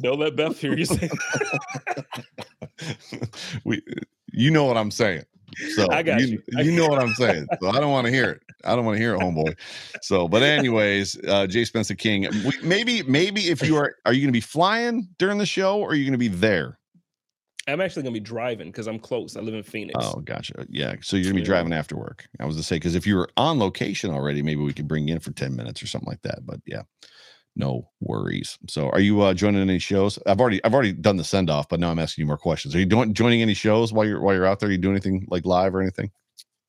Don't 0.02 0.20
let 0.20 0.36
Beth 0.36 0.58
hear 0.60 0.76
you 0.76 0.86
say. 0.86 1.10
we 3.64 3.82
you 4.32 4.52
know 4.52 4.66
what 4.66 4.78
I'm 4.78 4.92
saying. 4.92 5.24
So 5.76 5.90
I 5.92 6.02
got 6.02 6.22
you. 6.22 6.42
You, 6.48 6.64
you 6.64 6.72
know 6.72 6.88
what 6.88 7.02
I'm 7.02 7.14
saying. 7.14 7.48
So 7.62 7.70
I 7.70 7.80
don't 7.80 7.92
want 7.92 8.06
to 8.08 8.12
hear 8.12 8.30
it. 8.30 8.42
I 8.64 8.76
don't 8.76 8.86
want 8.86 8.98
to 8.98 9.02
hear 9.02 9.16
it, 9.16 9.20
homeboy. 9.20 9.58
So, 10.02 10.28
but 10.28 10.44
anyways, 10.44 11.20
uh, 11.28 11.48
Jay 11.48 11.66
Spencer 11.66 11.96
King. 11.96 12.28
Maybe, 12.64 13.04
maybe 13.04 13.50
if 13.50 13.62
you 13.62 13.76
are, 13.76 13.96
are 14.06 14.14
you 14.14 14.22
going 14.22 14.30
to 14.30 14.38
be 14.38 14.40
flying 14.40 15.10
during 15.18 15.38
the 15.38 15.46
show, 15.46 15.80
or 15.80 15.90
are 15.90 15.96
you 15.96 16.06
going 16.06 16.14
to 16.14 16.18
be 16.18 16.28
there? 16.28 16.78
I'm 17.68 17.82
actually 17.82 18.04
going 18.04 18.14
to 18.14 18.20
be 18.20 18.24
driving 18.24 18.68
because 18.68 18.88
I'm 18.88 19.00
close. 19.00 19.36
I 19.36 19.42
live 19.42 19.54
in 19.54 19.64
Phoenix. 19.64 19.96
Oh, 20.00 20.20
gotcha. 20.22 20.66
Yeah. 20.70 20.96
So 21.02 21.16
you're 21.16 21.26
going 21.26 21.36
to 21.36 21.42
be 21.42 21.46
driving 21.46 21.74
after 21.74 21.96
work. 21.96 22.28
I 22.40 22.46
was 22.46 22.56
to 22.58 22.64
say 22.64 22.78
because 22.78 22.96
if 22.96 23.06
you 23.06 23.16
were 23.16 23.30
on 23.38 23.60
location 23.60 24.12
already, 24.12 24.42
maybe 24.42 24.62
we 24.62 24.74
could 24.74 24.88
bring 24.88 25.08
you 25.08 25.16
in 25.16 25.20
for 25.20 25.32
ten 25.32 25.56
minutes 25.56 25.84
or 25.84 25.88
something 25.88 26.10
like 26.10 26.22
that. 26.24 26.46
But 26.46 26.60
yeah, 26.66 26.82
no 27.56 27.90
worries. 28.00 28.58
So, 28.68 28.90
are 28.90 29.00
you 29.00 29.22
uh, 29.22 29.34
joining 29.34 29.62
any 29.62 29.80
shows? 29.80 30.18
I've 30.26 30.40
already 30.40 30.64
I've 30.64 30.74
already 30.74 30.94
done 30.94 31.18
the 31.18 31.24
send 31.24 31.50
off, 31.50 31.68
but 31.70 31.80
now 31.80 31.90
I'm 31.90 32.00
asking 32.00 32.24
you 32.24 32.28
more 32.28 32.38
questions. 32.38 32.76
Are 32.76 32.80
you 32.80 32.86
doing 32.86 33.14
joining 33.14 33.42
any 33.42 33.54
shows 33.54 33.92
while 33.92 34.06
you're 34.06 34.22
while 34.22 34.34
you're 34.34 34.46
out 34.46 34.60
there? 34.60 34.70
Are 34.70 34.72
you 34.72 34.78
doing 34.78 34.96
anything 34.96 35.28
like 35.30 35.46
live 35.46 35.76
or 35.76 35.82
anything? 35.82 36.12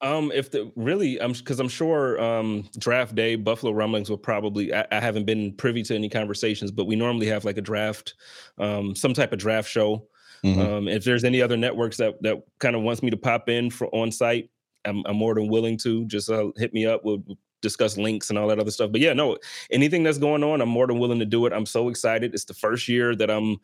Um, 0.02 0.32
if 0.34 0.50
the 0.50 0.72
really, 0.74 1.20
I'm 1.22 1.32
because 1.32 1.60
I'm 1.60 1.68
sure 1.68 2.20
um, 2.20 2.68
draft 2.76 3.14
day 3.14 3.36
Buffalo 3.36 3.72
Rumblings 3.72 4.10
will 4.10 4.18
probably. 4.18 4.74
I, 4.74 4.84
I, 4.90 4.98
haven't 4.98 5.26
been 5.26 5.54
privy 5.54 5.84
to 5.84 5.94
any 5.94 6.08
conversations, 6.08 6.72
but 6.72 6.86
we 6.86 6.96
normally 6.96 7.28
have 7.28 7.44
like 7.44 7.56
a 7.56 7.62
draft, 7.62 8.14
um, 8.58 8.96
some 8.96 9.14
type 9.14 9.32
of 9.32 9.38
draft 9.38 9.70
show. 9.70 10.08
Mm-hmm. 10.44 10.60
Um, 10.60 10.88
if 10.88 11.04
there's 11.04 11.22
any 11.22 11.40
other 11.40 11.56
networks 11.56 11.98
that 11.98 12.20
that 12.22 12.42
kind 12.58 12.74
of 12.74 12.82
wants 12.82 13.00
me 13.00 13.10
to 13.10 13.16
pop 13.16 13.48
in 13.48 13.70
for 13.70 13.86
on 13.94 14.10
site, 14.10 14.50
I'm, 14.84 15.04
I'm 15.06 15.16
more 15.16 15.36
than 15.36 15.46
willing 15.46 15.78
to. 15.78 16.04
Just 16.06 16.28
uh, 16.28 16.50
hit 16.56 16.74
me 16.74 16.84
up. 16.84 17.02
We'll 17.04 17.22
discuss 17.62 17.96
links 17.96 18.28
and 18.28 18.38
all 18.38 18.48
that 18.48 18.58
other 18.58 18.70
stuff. 18.70 18.92
But 18.92 19.00
yeah, 19.00 19.14
no, 19.14 19.38
anything 19.70 20.02
that's 20.02 20.18
going 20.18 20.44
on, 20.44 20.60
I'm 20.60 20.68
more 20.68 20.86
than 20.86 20.98
willing 20.98 21.20
to 21.20 21.24
do 21.24 21.46
it. 21.46 21.52
I'm 21.52 21.66
so 21.66 21.88
excited. 21.88 22.34
It's 22.34 22.44
the 22.44 22.54
first 22.54 22.88
year 22.88 23.16
that 23.16 23.30
I'm 23.30 23.58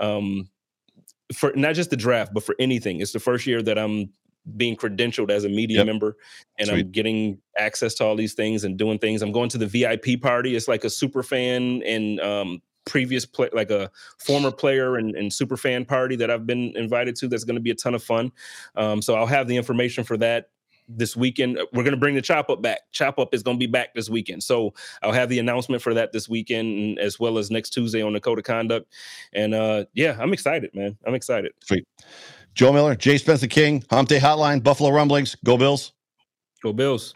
um, 0.00 0.48
for 1.32 1.52
not 1.54 1.74
just 1.74 1.90
the 1.90 1.96
draft, 1.96 2.34
but 2.34 2.42
for 2.42 2.56
anything. 2.58 3.00
It's 3.00 3.12
the 3.12 3.20
first 3.20 3.46
year 3.46 3.62
that 3.62 3.78
I'm 3.78 4.10
being 4.56 4.76
credentialed 4.76 5.30
as 5.30 5.44
a 5.44 5.48
media 5.48 5.78
yep. 5.78 5.86
member 5.86 6.16
and 6.58 6.68
Sweet. 6.68 6.78
I'm 6.80 6.90
getting 6.90 7.38
access 7.56 7.94
to 7.94 8.04
all 8.04 8.16
these 8.16 8.34
things 8.34 8.64
and 8.64 8.76
doing 8.76 8.98
things. 8.98 9.22
I'm 9.22 9.32
going 9.32 9.48
to 9.50 9.58
the 9.58 9.66
VIP 9.66 10.20
party. 10.20 10.56
It's 10.56 10.66
like 10.66 10.84
a 10.84 10.90
super 10.90 11.22
fan 11.22 11.82
and 11.84 12.20
um, 12.20 12.62
previous 12.84 13.24
play 13.24 13.48
like 13.52 13.70
a 13.70 13.90
former 14.18 14.50
player 14.50 14.96
and, 14.96 15.14
and 15.14 15.32
super 15.32 15.56
fan 15.56 15.84
party 15.84 16.16
that 16.16 16.30
I've 16.30 16.46
been 16.46 16.72
invited 16.76 17.16
to 17.16 17.28
that's 17.28 17.44
going 17.44 17.56
to 17.56 17.62
be 17.62 17.70
a 17.70 17.74
ton 17.74 17.94
of 17.94 18.02
fun. 18.02 18.32
Um, 18.74 19.00
so 19.00 19.14
I'll 19.14 19.26
have 19.26 19.46
the 19.46 19.56
information 19.56 20.04
for 20.04 20.16
that 20.18 20.46
this 20.88 21.16
weekend. 21.16 21.58
We're 21.72 21.82
going 21.82 21.92
to 21.92 22.00
bring 22.00 22.14
the 22.14 22.22
chop 22.22 22.50
up 22.50 22.62
back. 22.62 22.80
Chop 22.92 23.18
up 23.18 23.34
is 23.34 23.42
going 23.42 23.56
to 23.56 23.58
be 23.58 23.70
back 23.70 23.94
this 23.94 24.10
weekend. 24.10 24.42
So 24.42 24.74
I'll 25.02 25.12
have 25.12 25.28
the 25.28 25.38
announcement 25.38 25.82
for 25.82 25.94
that 25.94 26.12
this 26.12 26.28
weekend 26.28 26.98
as 26.98 27.18
well 27.18 27.38
as 27.38 27.50
next 27.50 27.70
Tuesday 27.70 28.02
on 28.02 28.12
the 28.12 28.20
code 28.20 28.38
of 28.38 28.44
conduct. 28.44 28.92
And 29.32 29.54
uh, 29.54 29.84
yeah, 29.94 30.16
I'm 30.18 30.32
excited, 30.32 30.74
man. 30.74 30.96
I'm 31.06 31.14
excited. 31.14 31.52
Sweet. 31.62 31.86
Joe 32.54 32.72
Miller, 32.72 32.94
Jay 32.94 33.16
Spencer 33.16 33.46
King, 33.46 33.82
Hump 33.90 34.08
Day 34.08 34.18
Hotline, 34.18 34.62
Buffalo 34.62 34.90
Rumblings. 34.90 35.36
Go 35.44 35.56
Bills. 35.56 35.92
Go 36.62 36.72
Bills. 36.72 37.14